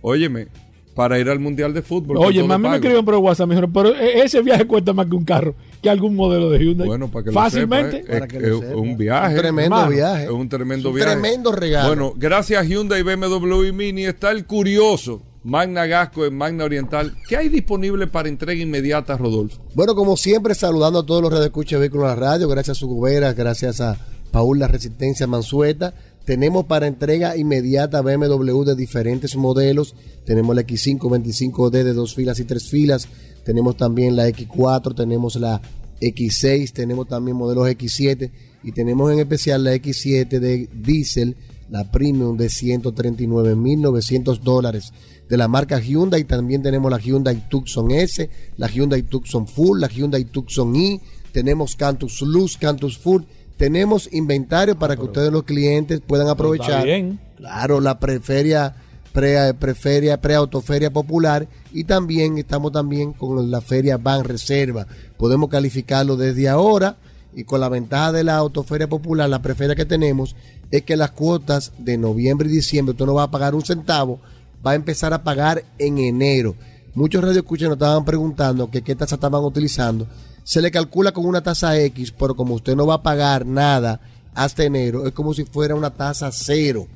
Óyeme, 0.03 0.49
para 0.95 1.19
ir 1.19 1.29
al 1.29 1.39
Mundial 1.39 1.73
de 1.73 1.83
Fútbol. 1.83 2.19
Oye, 2.19 2.43
mami 2.43 2.69
me 2.69 2.75
escribieron 2.75 3.05
por 3.05 3.15
WhatsApp, 3.17 3.49
me 3.49 3.55
dijeron, 3.55 3.73
pero 3.73 3.95
e-, 3.95 4.23
ese 4.23 4.43
viaje 4.43 4.67
cuesta 4.67 4.93
más 4.93 5.07
que 5.07 5.15
un 5.15 5.25
carro, 5.25 5.55
que 5.83 5.89
algún 5.89 6.15
modelo 6.17 6.51
de 6.51 6.59
Hyundai. 6.59 6.87
Bueno, 6.87 7.11
para 7.11 7.25
que 7.25 7.33
Fácilmente. 7.33 8.05
Lo 8.07 8.27
sepa, 8.27 8.67
es, 8.67 8.75
un 8.75 8.97
viaje. 8.97 9.35
Un 9.35 9.41
tremendo 9.41 9.89
viaje. 9.89 10.25
Es 10.25 10.31
un 10.31 10.49
tremendo 10.49 10.89
un 10.91 10.95
viaje. 10.97 11.13
tremendo 11.13 11.53
regalo. 11.53 11.89
Bueno, 11.89 12.13
gracias 12.17 12.61
a 12.61 12.65
Hyundai, 12.65 13.03
BMW 13.03 13.65
y 13.65 13.73
Mini 13.73 14.05
está 14.05 14.31
el 14.31 14.45
curioso. 14.47 15.23
Magna 15.43 15.87
Gasco 15.87 16.27
en 16.27 16.37
Magna 16.37 16.65
Oriental. 16.65 17.15
¿Qué 17.27 17.37
hay 17.37 17.49
disponible 17.49 18.07
para 18.07 18.29
entrega 18.29 18.61
inmediata, 18.61 19.17
Rodolfo? 19.17 19.63
Bueno, 19.75 19.95
como 19.95 20.19
siempre, 20.19 20.55
saludando 20.55 20.99
a 20.99 21.07
todos 21.07 21.23
los 21.23 21.33
redescuches 21.33 21.79
de 21.79 21.81
vehículos 21.81 22.07
a 22.07 22.15
la 22.15 22.17
radio, 22.17 22.47
gracias 22.47 22.77
a 22.77 22.81
su 22.81 22.89
gobera, 22.89 23.33
gracias 23.33 23.81
a 23.81 23.97
Paul 24.31 24.59
La 24.59 24.69
Resistencia 24.69 25.27
Mansueta 25.27 25.95
tenemos 26.31 26.67
para 26.67 26.87
entrega 26.87 27.37
inmediata 27.37 28.03
BMW 28.03 28.63
de 28.63 28.77
diferentes 28.77 29.35
modelos. 29.35 29.97
Tenemos 30.25 30.55
la 30.55 30.63
X5 30.63 31.01
25D 31.01 31.83
de 31.83 31.93
dos 31.93 32.15
filas 32.15 32.39
y 32.39 32.45
tres 32.45 32.69
filas. 32.69 33.09
Tenemos 33.45 33.77
también 33.77 34.15
la 34.15 34.29
X4, 34.29 34.95
tenemos 34.95 35.35
la 35.35 35.61
X6, 36.01 36.73
tenemos 36.73 37.09
también 37.09 37.37
modelos 37.37 37.67
X7 37.67 38.31
y 38.63 38.71
tenemos 38.71 39.11
en 39.11 39.19
especial 39.19 39.65
la 39.65 39.75
X7 39.75 40.29
de 40.39 40.69
diésel, 40.73 41.35
la 41.69 41.91
premium 41.91 42.37
de 42.37 42.47
139.900 42.47 44.39
dólares 44.39 44.93
de 45.29 45.37
la 45.37 45.49
marca 45.49 45.81
Hyundai. 45.81 46.23
También 46.23 46.63
tenemos 46.63 46.93
la 46.93 47.01
Hyundai 47.01 47.49
Tucson 47.49 47.91
S, 47.91 48.31
la 48.57 48.69
Hyundai 48.69 49.03
Tucson 49.03 49.49
Full, 49.49 49.81
la 49.81 49.89
Hyundai 49.89 50.27
Tucson 50.27 50.77
E. 50.77 51.01
Tenemos 51.33 51.75
Cantus 51.75 52.23
Luz, 52.23 52.57
Cantus 52.57 52.99
Full 52.99 53.25
tenemos 53.61 54.09
inventario 54.11 54.79
para 54.79 54.97
que 54.97 55.03
ustedes 55.03 55.31
los 55.31 55.43
clientes 55.43 56.01
puedan 56.01 56.29
aprovechar. 56.29 56.89
Claro, 57.37 57.79
la 57.79 58.01
preferia 58.01 58.75
pre, 59.13 59.53
preferia, 59.53 60.19
preautoferia 60.19 60.91
popular 60.91 61.47
y 61.71 61.85
también 61.85 62.39
estamos 62.39 62.73
también 62.73 63.13
con 63.13 63.51
la 63.51 63.61
feria 63.61 63.99
Ban 63.99 64.25
Reserva. 64.25 64.87
Podemos 65.19 65.51
calificarlo 65.51 66.17
desde 66.17 66.49
ahora 66.49 66.97
y 67.35 67.45
con 67.45 67.61
la 67.61 67.69
ventaja 67.69 68.13
de 68.13 68.25
la 68.25 68.37
autoferia 68.37 68.89
popular, 68.89 69.29
la 69.29 69.43
preferia 69.43 69.77
que 69.77 69.85
tenemos 69.85 70.37
es 70.71 70.81
que 70.85 70.97
las 70.97 71.11
cuotas 71.11 71.73
de 71.77 71.99
noviembre 71.99 72.49
y 72.49 72.53
diciembre 72.53 72.93
usted 72.93 73.05
no 73.05 73.13
va 73.13 73.25
a 73.25 73.31
pagar 73.31 73.55
un 73.55 73.63
centavo, 73.63 74.21
va 74.67 74.71
a 74.71 74.75
empezar 74.75 75.13
a 75.13 75.23
pagar 75.23 75.65
en 75.77 75.99
enero. 75.99 76.55
Muchos 76.95 77.23
radioescuchas 77.23 77.69
nos 77.69 77.77
estaban 77.77 78.07
preguntando 78.07 78.71
que 78.71 78.81
qué 78.81 78.95
tasa 78.95 79.17
estaban 79.17 79.45
utilizando 79.45 80.07
se 80.51 80.61
le 80.61 80.73
calcula 80.73 81.13
con 81.13 81.27
una 81.27 81.45
tasa 81.45 81.79
X, 81.79 82.11
pero 82.11 82.35
como 82.35 82.55
usted 82.55 82.75
no 82.75 82.85
va 82.85 82.95
a 82.95 83.03
pagar 83.05 83.47
nada 83.47 84.01
hasta 84.35 84.65
enero, 84.65 85.07
es 85.07 85.13
como 85.13 85.33
si 85.33 85.45
fuera 85.45 85.77
una 85.77 85.91
tasa 85.91 86.33
cero. 86.33 86.89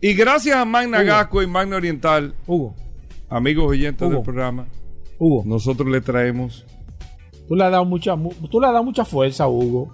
Y 0.00 0.14
gracias 0.14 0.56
a 0.56 0.64
Magna 0.64 1.02
Gasco 1.02 1.42
y 1.42 1.46
Magna 1.46 1.76
Oriental, 1.76 2.34
Hugo, 2.46 2.74
amigos 3.28 3.66
oyentes 3.68 4.02
Hugo. 4.06 4.14
del 4.16 4.22
programa, 4.24 4.66
Hugo, 5.18 5.42
nosotros 5.46 5.88
le 5.88 6.00
traemos 6.00 6.64
tú 7.48 7.56
le 7.56 7.64
has 7.64 7.70
dado 7.72 7.84
mucha, 7.84 8.16
mu- 8.16 8.32
tú 8.50 8.60
le 8.60 8.66
has 8.68 8.72
dado 8.72 8.84
mucha 8.84 9.04
fuerza, 9.04 9.46
Hugo. 9.48 9.90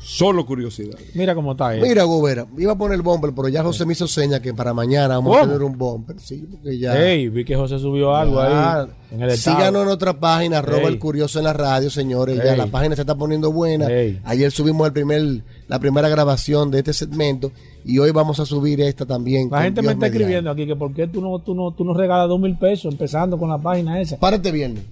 Solo 0.00 0.44
curiosidad. 0.44 0.98
Mira 1.14 1.34
cómo 1.34 1.52
está 1.52 1.74
él. 1.74 1.82
Mira, 1.82 2.04
Gobera, 2.04 2.46
iba 2.58 2.72
a 2.72 2.78
poner 2.78 2.96
el 2.96 3.02
bumper, 3.02 3.32
pero 3.34 3.48
ya 3.48 3.62
José 3.62 3.86
me 3.86 3.92
hizo 3.92 4.06
seña 4.06 4.40
que 4.40 4.52
para 4.52 4.74
mañana 4.74 5.16
vamos 5.16 5.36
a 5.36 5.42
tener 5.42 5.62
un 5.62 5.76
bumper. 5.78 6.18
Sí, 6.20 6.46
porque 6.50 6.78
ya. 6.78 6.94
Ey, 7.00 7.28
vi 7.28 7.44
que 7.44 7.56
José 7.56 7.78
subió 7.78 8.14
algo 8.14 8.36
Ya. 8.42 8.80
ahí 8.82 8.88
en 9.12 9.22
el. 9.22 9.30
Síganos 9.36 9.82
en 9.82 9.86
nuestra 9.86 10.18
página, 10.18 10.58
arroba 10.58 10.82
Ey. 10.82 10.86
el 10.94 10.98
curioso 10.98 11.38
en 11.38 11.44
la 11.44 11.52
radio, 11.52 11.90
señores. 11.90 12.36
Ya 12.44 12.56
la 12.56 12.66
página 12.66 12.94
se 12.96 13.02
está 13.02 13.14
poniendo 13.14 13.50
buena. 13.52 13.86
Ey. 13.88 14.20
Ayer 14.24 14.50
subimos 14.50 14.86
el 14.86 14.92
primer, 14.92 15.42
la 15.68 15.78
primera 15.78 16.08
grabación 16.08 16.70
de 16.70 16.78
este 16.78 16.92
segmento 16.92 17.52
y 17.84 17.98
hoy 17.98 18.10
vamos 18.10 18.40
a 18.40 18.46
subir 18.46 18.80
esta 18.80 19.06
también. 19.06 19.48
La 19.50 19.62
gente 19.62 19.82
me 19.82 19.92
está 19.92 20.06
escribiendo 20.06 20.50
aquí 20.50 20.66
que 20.66 20.76
por 20.76 20.92
qué 20.92 21.06
tú 21.06 21.20
no, 21.20 21.38
tú 21.38 21.54
no, 21.54 21.72
tú 21.72 21.84
no 21.84 21.94
regalas 21.94 22.28
dos 22.28 22.40
mil 22.40 22.56
pesos 22.58 22.92
empezando 22.92 23.38
con 23.38 23.48
la 23.48 23.58
página 23.58 24.00
esa. 24.00 24.16
Para 24.18 24.36
este 24.36 24.50
viernes. 24.52 24.84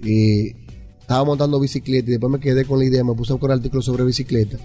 y 0.03 0.53
estaba 1.01 1.25
montando 1.25 1.59
bicicleta 1.61 2.09
y 2.09 2.13
después 2.13 2.31
me 2.33 2.41
quedé 2.41 2.65
con 2.65 2.79
la 2.79 2.85
idea, 2.85 3.05
me 3.05 3.15
puse 3.15 3.33
a 3.33 3.37
buscar 3.37 3.53
artículos 3.53 3.85
sobre 3.85 4.05
bicicleta 4.05 4.59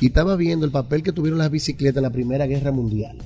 y 0.00 0.06
estaba 0.06 0.34
viendo 0.36 0.64
el 0.66 0.72
papel 0.72 1.02
que 1.02 1.12
tuvieron 1.12 1.38
las 1.38 1.50
bicicletas 1.50 1.98
en 1.98 2.02
la 2.04 2.10
Primera 2.10 2.46
Guerra 2.46 2.72
Mundial. 2.72 3.18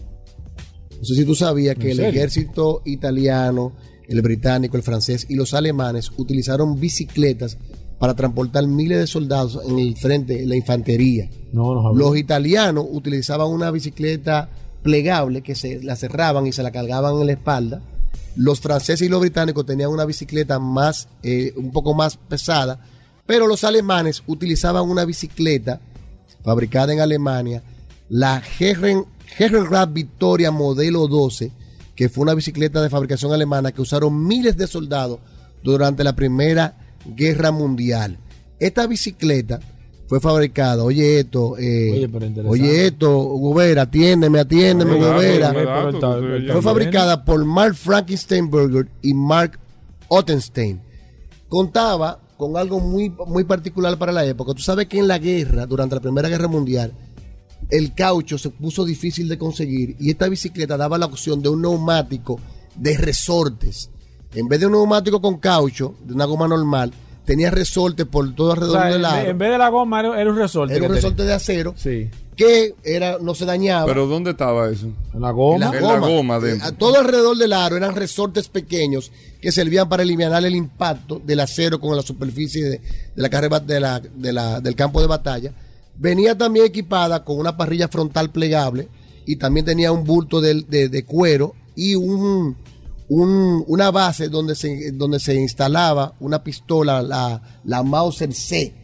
No 0.99 1.05
sé 1.05 1.15
si 1.15 1.25
tú 1.25 1.35
sabías 1.35 1.77
que 1.77 1.85
¿En 1.85 1.91
el 1.93 1.97
serio? 1.97 2.11
ejército 2.11 2.83
italiano, 2.85 3.73
el 4.09 4.21
británico, 4.23 4.77
el 4.77 4.83
francés 4.83 5.27
y 5.29 5.35
los 5.37 5.55
alemanes 5.55 6.11
utilizaron 6.17 6.79
bicicletas 6.81 7.59
para 7.99 8.15
transportar 8.15 8.67
miles 8.67 8.99
de 8.99 9.07
soldados 9.07 9.59
en 9.67 9.79
el 9.79 9.97
frente, 9.97 10.43
en 10.43 10.49
la 10.51 10.57
infantería. 10.57 11.31
No, 11.53 11.75
no. 11.75 11.95
Los 11.95 12.17
italianos 12.19 12.87
utilizaban 12.91 13.49
una 13.49 13.71
bicicleta 13.71 14.51
plegable 14.87 15.43
que 15.43 15.57
se 15.57 15.83
la 15.83 15.97
cerraban 15.97 16.47
y 16.47 16.53
se 16.53 16.63
la 16.63 16.71
cargaban 16.71 17.17
en 17.17 17.27
la 17.27 17.33
espalda. 17.33 17.83
Los 18.37 18.61
franceses 18.61 19.05
y 19.05 19.09
los 19.09 19.21
británicos 19.21 19.67
tenían 19.67 19.91
una 19.91 20.05
bicicleta 20.05 20.61
más, 20.61 21.09
eh, 21.25 21.53
un 21.57 21.73
poco 21.73 21.93
más 21.93 22.17
pesada, 22.17 22.79
pero 23.27 23.49
los 23.49 23.65
alemanes 23.65 24.23
utilizaban 24.29 24.89
una 24.89 25.05
bicicleta 25.05 25.81
fabricada 26.45 26.93
en 26.93 27.01
Alemania, 27.01 27.65
la 28.09 28.41
Herren, 28.61 29.07
Herrenrad 29.37 29.89
Victoria 29.89 30.53
modelo 30.53 31.09
12, 31.09 31.51
que 31.97 32.09
fue 32.09 32.23
una 32.23 32.35
bicicleta 32.35 32.81
de 32.81 32.89
fabricación 32.89 33.33
alemana 33.33 33.73
que 33.73 33.83
usaron 33.83 34.25
miles 34.25 34.57
de 34.57 34.69
soldados 34.69 35.19
durante 35.65 36.05
la 36.05 36.15
Primera 36.15 36.77
Guerra 37.05 37.51
Mundial. 37.51 38.19
Esta 38.61 38.87
bicicleta 38.87 39.59
fue 40.09 40.21
fabricada, 40.21 40.85
oye 40.85 41.21
esto, 41.21 41.57
eh, 41.59 42.07
Oye, 42.07 42.09
oye 42.49 42.87
esto, 42.87 43.11
Gobera, 43.11 43.83
atiéndeme, 43.83 44.39
atiéndeme, 44.41 44.99
Gobera. 44.99 45.53
ya- 45.53 46.53
Fue 46.53 46.63
fabricada 46.63 47.25
por 47.25 47.45
Mark 47.45 47.75
Frankensteinberger 47.75 48.89
y 49.03 49.15
Mark 49.15 49.59
Ottenstein. 50.09 50.81
Contaba 51.49 52.21
con 52.37 52.57
algo 52.57 52.81
muy, 52.81 53.13
muy 53.27 53.45
particular 53.45 53.99
para 53.99 54.13
la 54.13 54.25
época. 54.25 54.53
Tú 54.55 54.63
sabes 54.63 54.87
que 54.87 54.99
en 54.99 55.09
la 55.09 55.19
guerra, 55.19 55.67
durante 55.67 55.95
la 55.95 56.01
Primera 56.01 56.29
Guerra 56.29 56.49
Mundial, 56.49 56.93
el 57.71 57.95
caucho 57.95 58.39
se 58.39 58.51
puso 58.51 58.85
difícil 58.85 59.29
de 59.29 59.39
conseguir 59.39 59.97
y 59.99 60.11
esta 60.11 60.29
bicicleta 60.29 60.77
daba 60.77 60.99
la 60.99 61.07
opción 61.07 61.41
de 61.43 61.49
un 61.49 61.63
neumático 61.63 62.39
de 62.77 62.97
resortes. 62.97 63.91
En 64.35 64.49
vez 64.49 64.61
de 64.61 64.67
un 64.67 64.73
neumático 64.73 65.21
con 65.21 65.39
caucho, 65.39 65.95
de 66.05 66.13
una 66.15 66.27
goma 66.27 66.47
normal, 66.47 66.93
tenía 67.27 67.51
resortes 67.51 68.07
por 68.07 68.35
todo 68.35 68.49
O 68.49 68.53
alrededor 68.53 68.77
sea, 68.79 68.87
del 68.87 68.97
en, 68.97 69.03
lado. 69.03 69.19
en 69.27 69.39
vez 69.39 69.51
de 69.51 69.59
la 69.59 69.69
goma 69.69 70.01
era, 70.01 70.31
un 70.31 70.37
resorte. 70.37 70.73
Era 70.75 70.83
un 70.85 70.89
tenía. 70.89 70.95
resorte 71.03 71.25
de 71.25 71.33
acero 71.35 71.75
Sí. 71.77 72.09
que 72.37 72.75
era, 72.85 73.19
no 73.21 73.35
se 73.35 73.45
dañaba. 73.45 73.85
Pero 73.87 74.07
¿dónde 74.07 74.31
estaba 74.31 74.71
eso? 74.71 74.87
En 75.13 75.21
la 75.21 75.31
En 75.31 75.37
goma. 75.37 75.59
la 75.59 75.77
En 75.79 75.85
la 75.85 75.95
goma. 75.99 76.07
goma 76.09 76.37
Eh, 76.37 76.41
dentro. 76.41 76.69
a 76.69 76.73
todo 76.73 76.99
alrededor 76.99 77.37
del 77.37 77.53
aro 77.53 77.77
eran 77.77 77.95
resortes 77.97 78.49
pequeños 78.49 79.11
que 79.41 79.53
servían 79.53 79.89
para 79.89 80.03
eliminar 80.03 80.43
el 80.45 80.55
impacto 80.57 81.21
del 81.25 81.41
acero 81.41 81.81
con 81.81 81.95
la 81.97 82.03
superficie 82.03 82.65
de, 82.65 82.71
de 82.79 82.83
la 83.23 83.29
carrera 83.29 83.61
de 83.61 83.81
la- 83.81 84.01
de 84.01 84.33
la- 84.33 84.61
del 84.61 84.75
campo 84.75 85.01
de 85.01 85.07
batalla. 85.07 85.53
Venía 85.99 86.37
también 86.39 86.67
equipada 86.67 87.25
con 87.25 87.39
una 87.39 87.57
parrilla 87.57 87.89
frontal 87.89 88.31
plegable 88.31 88.89
y 89.25 89.37
también 89.37 89.67
tenía 89.67 89.91
un 89.93 90.05
bulto 90.05 90.41
de, 90.41 90.63
de- 90.69 90.89
de 90.89 91.05
cuero 91.05 91.55
y 91.75 91.95
un, 91.95 92.57
un- 93.09 93.65
una 93.69 93.91
base 93.91 94.29
donde 94.29 94.55
se, 94.55 94.93
donde 94.93 95.21
se 95.21 95.35
instalaba 95.35 96.15
una 96.21 96.43
pistola, 96.43 97.03
la, 97.03 97.41
la 97.65 97.83
Mauser 97.83 98.33
C. 98.33 98.75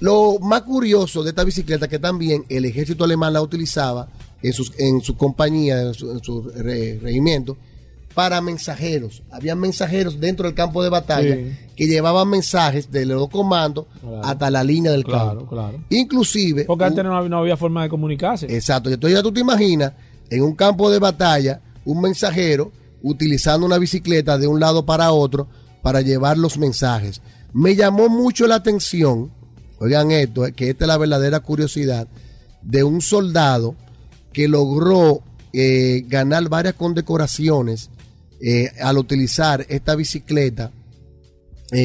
Lo 0.00 0.38
más 0.40 0.62
curioso 0.62 1.22
de 1.22 1.30
esta 1.30 1.44
bicicleta 1.44 1.86
que 1.86 1.98
también 1.98 2.44
el 2.48 2.64
ejército 2.64 3.04
alemán 3.04 3.34
la 3.34 3.42
utilizaba 3.42 4.08
en, 4.42 4.52
sus, 4.54 4.72
en 4.78 5.02
su 5.02 5.14
compañía, 5.16 5.82
en 5.82 5.94
su, 5.94 6.10
en 6.10 6.24
su 6.24 6.42
re- 6.42 6.98
regimiento, 7.02 7.58
para 8.14 8.40
mensajeros. 8.40 9.22
Había 9.30 9.54
mensajeros 9.54 10.18
dentro 10.18 10.46
del 10.46 10.54
campo 10.54 10.82
de 10.82 10.88
batalla 10.88 11.34
Sí. 11.36 11.52
que 11.76 11.86
llevaban 11.86 12.28
mensajes 12.28 12.90
de 12.90 13.04
los 13.04 13.28
comandos 13.28 13.86
Claro. 14.00 14.22
hasta 14.24 14.50
la 14.50 14.64
línea 14.64 14.90
del 14.90 15.04
Claro, 15.04 15.40
campo. 15.40 15.46
claro. 15.54 15.84
Inclusive, 15.90 16.64
Porque 16.64 16.84
antes 16.84 17.04
no 17.04 17.14
había, 17.14 17.28
no 17.28 17.38
había 17.38 17.56
forma 17.58 17.82
de 17.82 17.90
comunicarse. 17.90 18.46
Exacto. 18.46 18.88
Entonces 18.90 19.16
ya 19.18 19.22
tú 19.22 19.30
te 19.32 19.40
imaginas 19.40 19.92
en 20.30 20.42
un 20.42 20.54
campo 20.54 20.90
de 20.90 20.98
batalla 20.98 21.60
un 21.84 22.00
mensajero 22.00 22.72
utilizando 23.02 23.66
una 23.66 23.78
bicicleta 23.78 24.38
de 24.38 24.46
un 24.46 24.60
lado 24.60 24.84
para 24.86 25.12
otro 25.12 25.48
para 25.82 26.00
llevar 26.00 26.38
los 26.38 26.58
mensajes. 26.58 27.20
Me 27.52 27.74
llamó 27.76 28.08
mucho 28.08 28.46
la 28.46 28.56
atención, 28.56 29.32
oigan 29.78 30.10
esto, 30.10 30.46
eh, 30.46 30.52
que 30.52 30.70
esta 30.70 30.84
es 30.84 30.88
la 30.88 30.98
verdadera 30.98 31.40
curiosidad, 31.40 32.08
de 32.62 32.84
un 32.84 33.00
soldado 33.00 33.74
que 34.32 34.48
logró 34.48 35.22
eh, 35.52 36.04
ganar 36.06 36.48
varias 36.48 36.74
condecoraciones 36.74 37.90
eh, 38.40 38.70
al 38.80 38.98
utilizar 38.98 39.66
esta 39.68 39.94
bicicleta. 39.94 40.72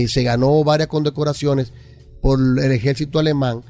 Se 0.07 0.23
ganó 0.23 0.63
varias 0.63 0.87
condecoraciones 0.87 1.71
por 2.19 2.39
el 2.39 2.71
ejército 2.71 3.19
alemán 3.19 3.63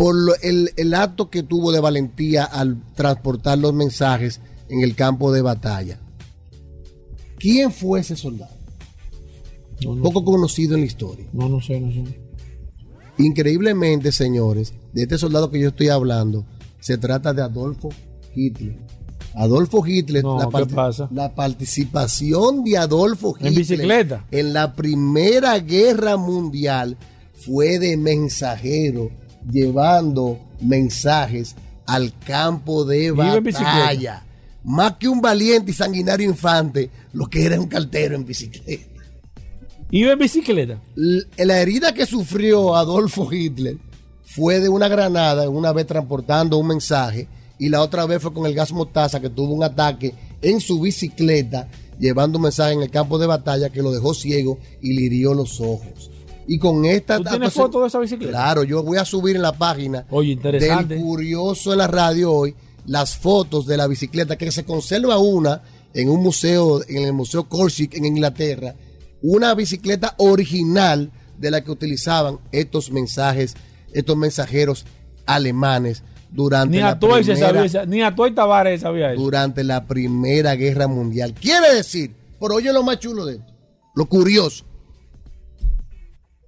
por 0.00 0.14
el, 0.40 0.72
el 0.76 0.94
acto 0.94 1.28
que 1.28 1.42
tuvo 1.42 1.72
de 1.72 1.80
valentía 1.80 2.44
al 2.44 2.80
transportar 2.94 3.58
los 3.58 3.74
mensajes 3.74 4.40
en 4.70 4.80
el 4.82 4.94
campo 4.94 5.32
de 5.32 5.42
batalla. 5.42 6.00
¿Quién 7.38 7.72
fue 7.72 8.00
ese 8.00 8.16
soldado? 8.16 8.54
No, 9.84 9.96
no, 9.96 10.02
Poco 10.02 10.24
conocido 10.24 10.74
en 10.74 10.80
la 10.80 10.86
historia. 10.86 11.26
no, 11.32 11.48
no 11.48 11.60
sé, 11.60 11.80
no 11.80 11.90
sé. 11.92 12.04
Increíblemente, 13.18 14.12
señores, 14.12 14.72
de 14.92 15.02
este 15.02 15.18
soldado 15.18 15.50
que 15.50 15.60
yo 15.60 15.68
estoy 15.68 15.88
hablando, 15.88 16.46
se 16.80 16.96
trata 16.96 17.34
de 17.34 17.42
Adolfo 17.42 17.90
Hitler. 18.34 18.78
Adolfo 19.34 19.86
Hitler, 19.86 20.24
No, 20.24 20.38
la, 20.38 21.34
participación 21.34 22.64
de 22.64 22.78
Adolfo 22.78 23.36
¿En 23.38 23.48
Hitler 23.48 23.58
bicicleta? 23.58 24.26
en 24.30 24.52
la 24.52 24.74
Primera 24.74 25.58
Guerra 25.58 26.16
Mundial 26.16 26.96
fue 27.34 27.78
de 27.78 27.96
mensajero, 27.96 29.10
llevando 29.50 30.38
mensajes 30.60 31.54
al 31.86 32.12
campo 32.18 32.84
de 32.84 33.06
en 33.06 33.16
batalla. 33.16 34.24
Más 34.64 34.96
que 34.96 35.08
un 35.08 35.20
valiente 35.20 35.70
y 35.70 35.74
sanguinario 35.74 36.28
infante, 36.28 36.90
lo 37.12 37.26
que 37.28 37.44
era 37.44 37.60
un 37.60 37.68
cartero 37.68 38.14
en 38.14 38.24
bicicleta. 38.24 39.02
Iba 39.90 40.12
en 40.12 40.18
bicicleta. 40.18 40.80
La 40.94 41.60
herida 41.60 41.92
que 41.92 42.06
sufrió 42.06 42.76
Adolfo 42.76 43.32
Hitler 43.32 43.78
fue 44.22 44.60
de 44.60 44.68
una 44.68 44.88
granada 44.88 45.48
una 45.48 45.72
vez 45.72 45.86
transportando 45.86 46.58
un 46.58 46.68
mensaje 46.68 47.26
y 47.58 47.68
la 47.68 47.82
otra 47.82 48.06
vez 48.06 48.22
fue 48.22 48.32
con 48.32 48.46
el 48.46 48.54
gas 48.54 48.72
mostaza 48.72 49.20
que 49.20 49.30
tuvo 49.30 49.52
un 49.52 49.64
ataque 49.64 50.14
en 50.40 50.60
su 50.60 50.80
bicicleta 50.80 51.68
llevando 51.98 52.38
un 52.38 52.44
mensaje 52.44 52.72
en 52.72 52.82
el 52.82 52.90
campo 52.90 53.18
de 53.18 53.26
batalla 53.26 53.70
que 53.70 53.82
lo 53.82 53.90
dejó 53.90 54.14
ciego 54.14 54.58
y 54.80 54.94
le 54.94 55.02
hirió 55.02 55.34
los 55.34 55.60
ojos. 55.60 56.10
Y 56.46 56.58
con 56.58 56.84
esta... 56.84 57.18
¿Tú 57.18 57.24
tienes 57.24 57.52
foto 57.52 57.80
de 57.82 57.88
esa 57.88 57.98
bicicleta? 57.98 58.32
Claro, 58.32 58.64
yo 58.64 58.82
voy 58.82 58.98
a 58.98 59.04
subir 59.04 59.36
en 59.36 59.42
la 59.42 59.52
página 59.52 60.06
Oye, 60.10 60.32
interesante. 60.32 60.94
del 60.94 61.02
Curioso 61.02 61.72
en 61.72 61.78
la 61.78 61.86
radio 61.86 62.32
hoy 62.32 62.54
las 62.86 63.16
fotos 63.16 63.66
de 63.66 63.76
la 63.76 63.86
bicicleta 63.86 64.36
que 64.36 64.50
se 64.52 64.64
conserva 64.64 65.18
una 65.18 65.62
en 65.94 66.08
un 66.08 66.22
museo, 66.22 66.82
en 66.88 67.04
el 67.04 67.12
Museo 67.12 67.48
Corsic 67.48 67.94
en 67.94 68.04
Inglaterra, 68.04 68.74
una 69.22 69.54
bicicleta 69.54 70.14
original 70.18 71.10
de 71.38 71.50
la 71.50 71.62
que 71.62 71.70
utilizaban 71.70 72.38
estos 72.52 72.90
mensajes, 72.90 73.56
estos 73.92 74.16
mensajeros 74.16 74.84
alemanes 75.26 76.02
durante 76.30 76.76
ni 76.76 76.82
la 76.82 76.98
primera, 76.98 77.36
sabía, 77.36 77.86
ni 77.86 78.34
Tavares 78.34 78.80
sabía 78.82 79.12
eso. 79.12 79.20
durante 79.20 79.64
la 79.64 79.86
Primera 79.86 80.54
Guerra 80.54 80.86
Mundial. 80.86 81.34
Quiere 81.34 81.74
decir, 81.74 82.14
pero 82.38 82.54
oye 82.54 82.72
lo 82.72 82.82
más 82.82 82.98
chulo 82.98 83.26
de 83.26 83.36
esto, 83.36 83.52
lo 83.94 84.06
curioso. 84.06 84.64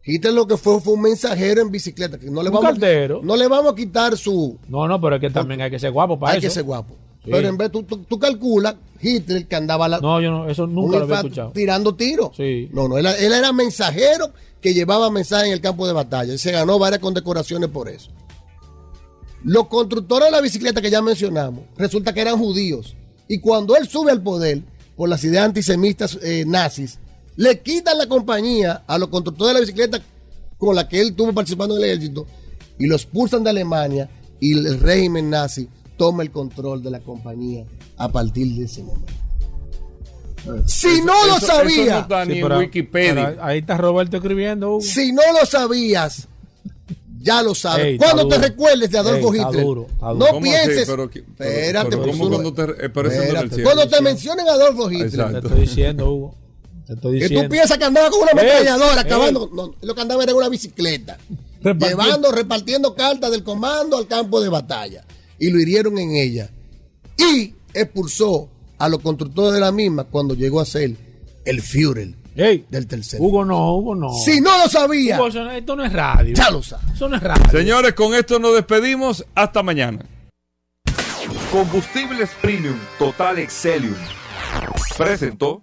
Quiten 0.05 0.35
lo 0.35 0.47
que 0.47 0.57
fue, 0.57 0.81
fue 0.81 0.95
un 0.95 1.03
mensajero 1.03 1.62
en 1.62 1.70
bicicleta, 1.70 2.19
que 2.19 2.29
no 2.31 2.43
le 2.43 2.49
Un 2.51 2.57
vamos, 2.57 2.79
no 3.23 3.37
le 3.37 3.47
vamos 3.47 3.73
a 3.73 3.77
quitar 3.77 4.16
su, 4.16 4.59
No, 4.69 4.89
no, 4.89 5.01
pero 5.01 5.16
es 5.16 5.20
que 5.20 5.31
también 5.31 5.61
hay 5.61 5.70
que 5.70 5.79
ser 5.79 5.93
guapo 5.93 6.19
para 6.19 6.33
hay 6.33 6.39
eso. 6.39 6.49
que 6.49 6.51
ser 6.55 6.65
guapo. 6.65 6.95
Sí. 7.24 7.31
Pero 7.31 7.49
en 7.49 7.57
vez, 7.57 7.70
tú, 7.70 7.85
tú, 7.85 7.99
tú 7.99 8.19
calculas 8.19 8.74
Hitler 9.01 9.47
que 9.47 9.55
andaba 9.55 9.87
la, 9.89 10.01
No, 10.01 10.20
yo 10.20 10.31
no, 10.33 10.49
eso 10.51 10.65
un 10.65 10.74
nunca 10.74 10.99
lo 10.99 11.05
había 11.05 11.15
infanto 11.15 11.27
escuchado. 11.29 11.51
tirando 11.53 11.95
tiros. 11.95 12.31
Sí. 12.37 12.69
No, 12.73 12.89
no, 12.89 12.99
él, 12.99 13.07
él 13.07 13.33
era 13.33 13.53
mensajero 13.53 14.33
que 14.61 14.74
llevaba 14.74 15.09
mensajes 15.09 15.47
en 15.47 15.53
el 15.53 15.61
campo 15.61 15.87
de 15.87 15.93
batalla. 15.93 16.35
Y 16.35 16.39
se 16.39 16.51
ganó 16.51 16.81
varias 16.81 17.01
condecoraciones 17.01 17.69
por 17.70 17.89
eso. 17.89 18.11
Los 19.45 19.69
constructores 19.69 20.27
de 20.27 20.33
la 20.33 20.41
bicicleta 20.41 20.81
que 20.81 20.91
ya 20.91 21.01
mencionamos, 21.03 21.65
resulta 21.77 22.12
que 22.12 22.20
eran 22.20 22.39
judíos. 22.39 22.97
Y 23.29 23.39
cuando 23.39 23.77
él 23.77 23.89
sube 23.89 24.11
al 24.11 24.23
poder, 24.23 24.62
por 24.97 25.09
las 25.09 25.23
ideas 25.24 25.45
antisemitas 25.45 26.19
eh, 26.23 26.45
nazis, 26.47 26.99
le 27.37 27.61
quitan 27.61 27.99
la 27.99 28.07
compañía 28.07 28.83
a 28.87 28.99
los 28.99 29.09
constructores 29.09 29.49
de 29.51 29.55
la 29.55 29.61
bicicleta 29.61 30.01
con 30.59 30.75
la 30.77 30.89
que 30.89 31.01
él 31.01 31.09
estuvo 31.09 31.33
participando 31.33 31.77
en 31.77 31.83
el 31.85 31.89
ejército 31.91 32.27
y 32.79 32.87
lo 32.87 32.97
expulsan 32.97 33.43
de 33.45 33.51
Alemania 33.51 34.09
y 34.41 34.53
el 34.59 34.79
régimen 34.81 35.31
nazi 35.31 35.69
toma 35.97 36.23
el 36.23 36.31
control 36.31 36.83
de 36.83 36.91
la 36.91 37.01
compañía 37.01 37.65
a 37.97 38.09
partir 38.09 38.47
de 38.55 38.65
ese 38.65 38.83
momento. 38.83 39.13
Si 40.67 41.01
no 41.03 41.13
lo 41.27 41.37
eso- 41.37 41.47
eso 41.47 41.47
sabía, 41.47 41.95
no 41.95 42.01
está 42.01 42.25
ni 42.25 42.33
Sí, 42.35 42.39
en 42.41 42.45
pero- 42.49 42.59
Wikipedia. 42.59 43.15
pero 43.31 43.45
ahí 43.45 43.59
está 43.61 43.77
Roberto 43.77 44.17
escribiendo. 44.17 44.71
Hugo. 44.73 44.81
si 44.81 45.13
no 45.13 45.23
lo 45.39 45.47
sabías, 45.47 46.27
ya 47.21 47.43
lo 47.43 47.55
sabes. 47.55 47.87
Ey, 47.87 47.99
cuando 47.99 48.27
te 48.27 48.35
duro. 48.37 48.49
recuerdes 48.49 48.91
de 48.91 48.99
Adolfo 48.99 49.33
Ey, 49.33 49.39
está 49.39 49.51
Hitler, 49.51 49.65
duro, 49.65 49.87
está 49.89 50.09
duro. 50.09 50.33
no 50.33 50.41
pienses. 50.41 50.89
Pero 50.89 51.05
espérate, 51.05 51.91
pero 51.91 52.03
pues 52.03 52.11
¿cómo 52.17 52.25
uno- 52.27 52.31
cuando 52.43 52.53
te- 52.55 52.85
eh, 52.87 52.89
pero 52.89 53.09
espérate. 53.09 53.55
cielo? 53.55 53.65
Cuando 53.71 53.89
te 53.97 54.03
mencionen 54.03 54.49
a 54.49 54.53
Adolfo 54.53 54.91
Hitler, 54.91 55.07
Exacto. 55.07 55.41
Te 55.43 55.47
estoy 55.47 55.61
diciendo, 55.61 56.11
Hugo. 56.13 56.35
Te 56.87 56.95
estoy 56.95 57.21
que 57.21 57.29
tú 57.31 57.49
piensas 57.49 57.79
que 57.79 57.85
andaba 57.85 58.11
con 58.11 58.23
una 58.23 58.33
ametralladora 58.33 59.01
acabando. 59.03 59.51
No, 59.53 59.75
lo 59.81 59.95
que 59.95 60.01
andaba 60.01 60.23
era 60.23 60.33
en 60.33 60.39
una 60.39 60.49
bicicleta. 60.49 61.17
Repartiendo. 61.63 62.03
Llevando, 62.05 62.33
repartiendo 62.33 62.95
cartas 62.95 63.31
del 63.31 63.45
comando 63.45 63.97
al 63.97 64.09
campo 64.09 64.41
de 64.41 64.49
batalla. 64.49 65.05
Y 65.39 65.51
lo 65.51 65.61
hirieron 65.61 65.97
en 65.99 66.17
ella. 66.17 66.51
Y 67.17 67.55
expulsó 67.73 68.49
a 68.79 68.89
los 68.89 69.01
constructores 69.01 69.55
de 69.55 69.61
la 69.61 69.71
misma 69.71 70.05
cuando 70.05 70.35
llegó 70.35 70.61
a 70.61 70.65
ser 70.65 70.97
el 71.45 71.63
Führer 71.63 72.15
Ey, 72.35 72.65
del 72.69 72.87
tercer. 72.89 73.21
Hugo 73.21 73.45
no, 73.45 73.77
Hugo 73.77 73.95
no. 73.95 74.13
Si 74.25 74.41
no 74.41 74.57
lo 74.59 74.69
sabía, 74.69 75.17
Hugo, 75.19 75.29
eso 75.29 75.45
no- 75.45 75.51
esto 75.53 75.77
no 75.77 75.85
es 75.85 75.93
radio. 75.93 76.35
ya 76.35 76.51
lo 76.51 76.63
sabes. 76.63 76.95
Eso 76.95 77.09
no 77.09 77.17
es 77.17 77.23
radio. 77.23 77.45
Señores, 77.51 77.93
con 77.93 78.15
esto 78.15 78.39
nos 78.41 78.55
despedimos. 78.55 79.25
Hasta 79.35 79.63
mañana. 79.63 80.05
Combustibles 81.53 82.31
Premium 82.41 82.79
Total 82.99 83.39
Excelium. 83.39 83.95
Presentó. 84.97 85.63